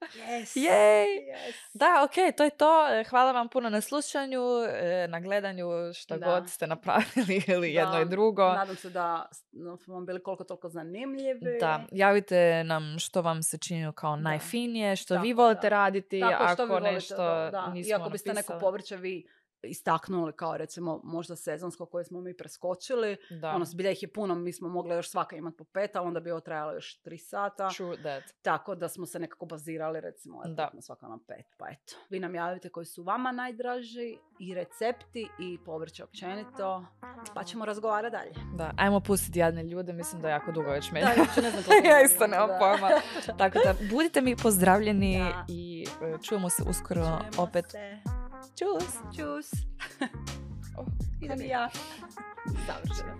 yes, 0.00 0.56
Jej! 0.56 1.06
yes. 1.06 1.54
Da, 1.74 2.02
ok, 2.04 2.36
to 2.36 2.44
je 2.44 2.50
to. 2.50 2.88
E, 2.90 3.04
Hvala 3.04 3.32
vam 3.32 3.48
puno 3.48 3.70
na 3.70 3.80
slušanju, 3.80 4.40
e, 4.70 5.06
na 5.08 5.20
gledanju 5.20 5.66
što 5.94 6.16
Da. 6.16 6.26
god 6.26 6.50
ste 6.50 6.66
napravili 6.66 7.04
ili 7.48 7.74
jedno 7.74 7.92
Da, 7.92 8.00
i 8.00 8.04
drugo. 8.04 8.42
Nadam 8.44 8.76
se 8.76 8.90
da 8.90 9.28
smo 9.78 9.94
vam 9.94 10.06
bili 10.06 10.22
koliko 10.22 10.44
toliko 10.44 10.68
zanimljivi. 10.68 11.58
Da, 11.60 11.84
javite 11.92 12.64
nam 12.64 12.96
što 12.98 13.22
vam 13.22 13.42
se 13.42 13.58
čini 13.58 13.92
kao 13.92 14.16
Da. 14.16 14.22
najfinije, 14.22 14.96
što 14.96 15.14
vi 15.14 15.30
Tako, 15.30 15.42
volite 15.42 15.60
da. 15.60 15.68
raditi, 15.68 16.20
Tako, 16.20 16.42
ako 16.44 16.64
vi 16.64 16.70
volite, 16.70 16.92
nešto 16.92 17.16
da, 17.16 17.48
da. 17.52 17.66
nismo 17.66 17.90
I 17.90 17.94
ako 17.94 18.10
biste 18.10 18.28
neko 18.28 18.36
napisali. 18.36 18.60
povrće 18.60 18.96
vi 18.96 19.26
istaknuli 19.62 20.32
kao 20.32 20.56
recimo 20.56 21.00
možda 21.04 21.36
sezonsko 21.36 21.86
koje 21.86 22.04
smo 22.04 22.20
mi 22.20 22.36
preskočili. 22.36 23.16
Da, 23.32 23.50
Ono, 23.50 23.64
zbilja 23.64 23.90
ih 23.90 24.02
je 24.02 24.08
puno, 24.08 24.34
mi 24.34 24.52
smo 24.52 24.68
mogli 24.68 24.94
još 24.94 25.10
svaka 25.10 25.36
imati 25.36 25.56
po 25.56 25.64
pet, 25.64 25.96
ali 25.96 26.06
onda 26.06 26.20
bi 26.20 26.30
ovo 26.30 26.40
trajalo 26.40 26.72
još 26.72 26.96
tri 26.96 27.18
sata. 27.18 27.68
true 27.70 27.96
that. 27.96 28.24
Tako 28.42 28.74
da 28.74 28.88
smo 28.88 29.06
se 29.06 29.18
nekako 29.18 29.46
bazirali 29.46 30.00
recimo 30.00 30.42
Da. 30.46 30.70
na 30.72 30.82
svaka 30.82 31.08
na 31.08 31.18
pet. 31.28 31.46
Pa 31.56 31.66
eto, 31.68 31.96
vi 32.10 32.20
nam 32.20 32.34
javite 32.34 32.68
koji 32.68 32.86
su 32.86 33.02
vama 33.02 33.32
najdraži 33.32 34.16
i 34.38 34.54
recepti 34.54 35.28
i 35.40 35.58
povrće 35.58 36.04
općenito. 36.04 36.86
Pa 37.34 37.44
ćemo 37.44 37.64
razgovarati 37.64 38.12
dalje. 38.12 38.32
Da, 38.54 38.70
ajmo 38.76 39.00
pustiti 39.00 39.38
jadne 39.38 39.62
ljude, 39.62 39.92
mislim 39.92 40.22
da 40.22 40.28
jako 40.28 40.52
dugo 40.52 40.70
već 40.70 40.90
meni. 40.92 41.06
Da, 41.06 41.12
ja 41.12 41.26
ne 41.42 41.50
znam 41.50 41.64
ja 41.92 42.02
isto 42.02 42.26
nemam 42.26 42.48
da. 42.48 42.58
pojma. 42.58 42.90
Tako 43.38 43.58
da, 43.58 43.74
budite 43.90 44.20
mi 44.20 44.36
pozdravljeni 44.36 45.18
Da. 45.18 45.44
i 45.48 45.86
e, 46.02 46.18
čujemo 46.22 46.48
se 46.50 46.62
uskoro 46.62 47.00
Čujemo 47.02 47.20
opet. 47.38 47.70
se. 47.70 47.98
Čus! 48.40 49.16
Čus. 49.16 49.60
Oh, 50.76 50.86
Idem 51.20 51.40
i 51.40 51.48
ja. 51.48 51.68
Savršeno. 52.66 53.12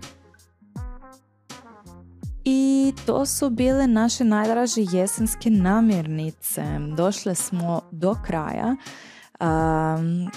I 2.43 2.93
to 3.05 3.25
su 3.25 3.49
bile 3.49 3.87
naše 3.87 4.23
najdraže 4.23 4.81
jesenske 4.91 5.49
namirnice. 5.49 6.63
Došle 6.97 7.35
smo 7.35 7.81
do 7.91 8.15
kraja. 8.25 8.75
Um, 9.39 10.31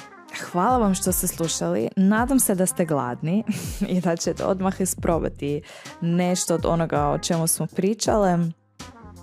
hvala 0.50 0.78
vam 0.78 0.94
što 0.94 1.12
ste 1.12 1.26
slušali. 1.26 1.88
Nadam 1.96 2.40
se 2.40 2.54
da 2.54 2.66
ste 2.66 2.84
gladni 2.84 3.44
i 3.94 4.00
da 4.00 4.16
ćete 4.16 4.44
odmah 4.44 4.80
isprobati 4.80 5.62
nešto 6.00 6.54
od 6.54 6.66
onoga 6.66 7.08
o 7.08 7.18
čemu 7.18 7.46
smo 7.46 7.66
pričale. 7.66 8.38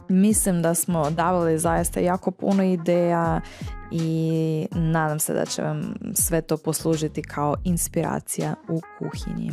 Mislim 0.10 0.62
da 0.62 0.76
smo 0.76 1.10
davali 1.10 1.60
zaista 1.60 2.00
jako 2.00 2.32
puno 2.32 2.64
ideja 2.64 3.42
i 3.92 4.68
nadam 4.72 5.20
se 5.20 5.34
da 5.34 5.46
će 5.46 5.62
vam 5.62 5.94
sve 6.14 6.42
to 6.42 6.58
poslužiti 6.58 7.22
kao 7.22 7.56
inspiracija 7.64 8.56
u 8.70 8.82
kuhinji. 9.00 9.52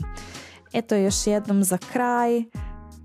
Eto 0.73 0.94
još 0.94 1.27
jednom 1.27 1.65
za 1.65 1.78
kraj, 1.93 2.43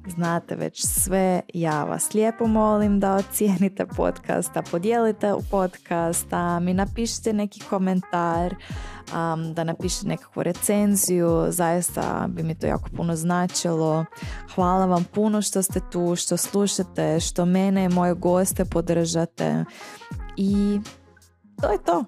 znate 0.08 0.56
već 0.56 0.86
sve, 0.86 1.42
ja 1.54 1.84
vas 1.84 2.14
lijepo 2.14 2.48
molim 2.48 3.00
da 3.00 3.14
ocijenite 3.16 3.86
podcast, 3.86 4.52
podijelite 4.72 5.34
u 5.34 5.42
podcast, 5.52 6.30
da 6.30 6.60
mi 6.60 6.74
napišite 6.74 7.34
neki 7.34 7.60
komentar, 7.60 8.56
um, 8.56 9.54
da 9.54 9.64
napišete 9.64 10.08
nekakvu 10.08 10.44
recenziju, 10.44 11.46
zaista 11.50 12.26
bi 12.30 12.44
mi 12.44 12.56
to 12.56 12.68
jako 12.68 12.90
puno 12.96 13.16
značilo. 13.16 14.06
Hvala 14.56 14.86
vam 14.86 15.04
puno 15.04 15.42
što 15.42 15.64
ste 15.64 15.80
tu, 15.92 16.16
što 16.16 16.38
slušate, 16.38 17.20
što 17.20 17.46
mene 17.46 17.86
i 17.86 17.90
moje 17.90 18.14
goste 18.14 18.66
podržate 18.66 19.66
i 20.38 20.80
to 21.64 21.72
je 21.72 21.78
to. 21.78 22.06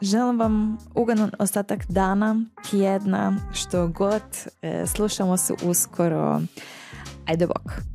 Želim 0.00 0.38
vam 0.38 0.78
ugodan 0.94 1.30
ostatak 1.38 1.86
dana, 1.88 2.36
tjedna, 2.70 3.36
što 3.52 3.88
god. 3.88 4.22
E, 4.62 4.86
slušamo 4.86 5.36
se 5.36 5.54
uskoro. 5.64 6.40
Ajde 7.26 7.46
bok. 7.46 7.89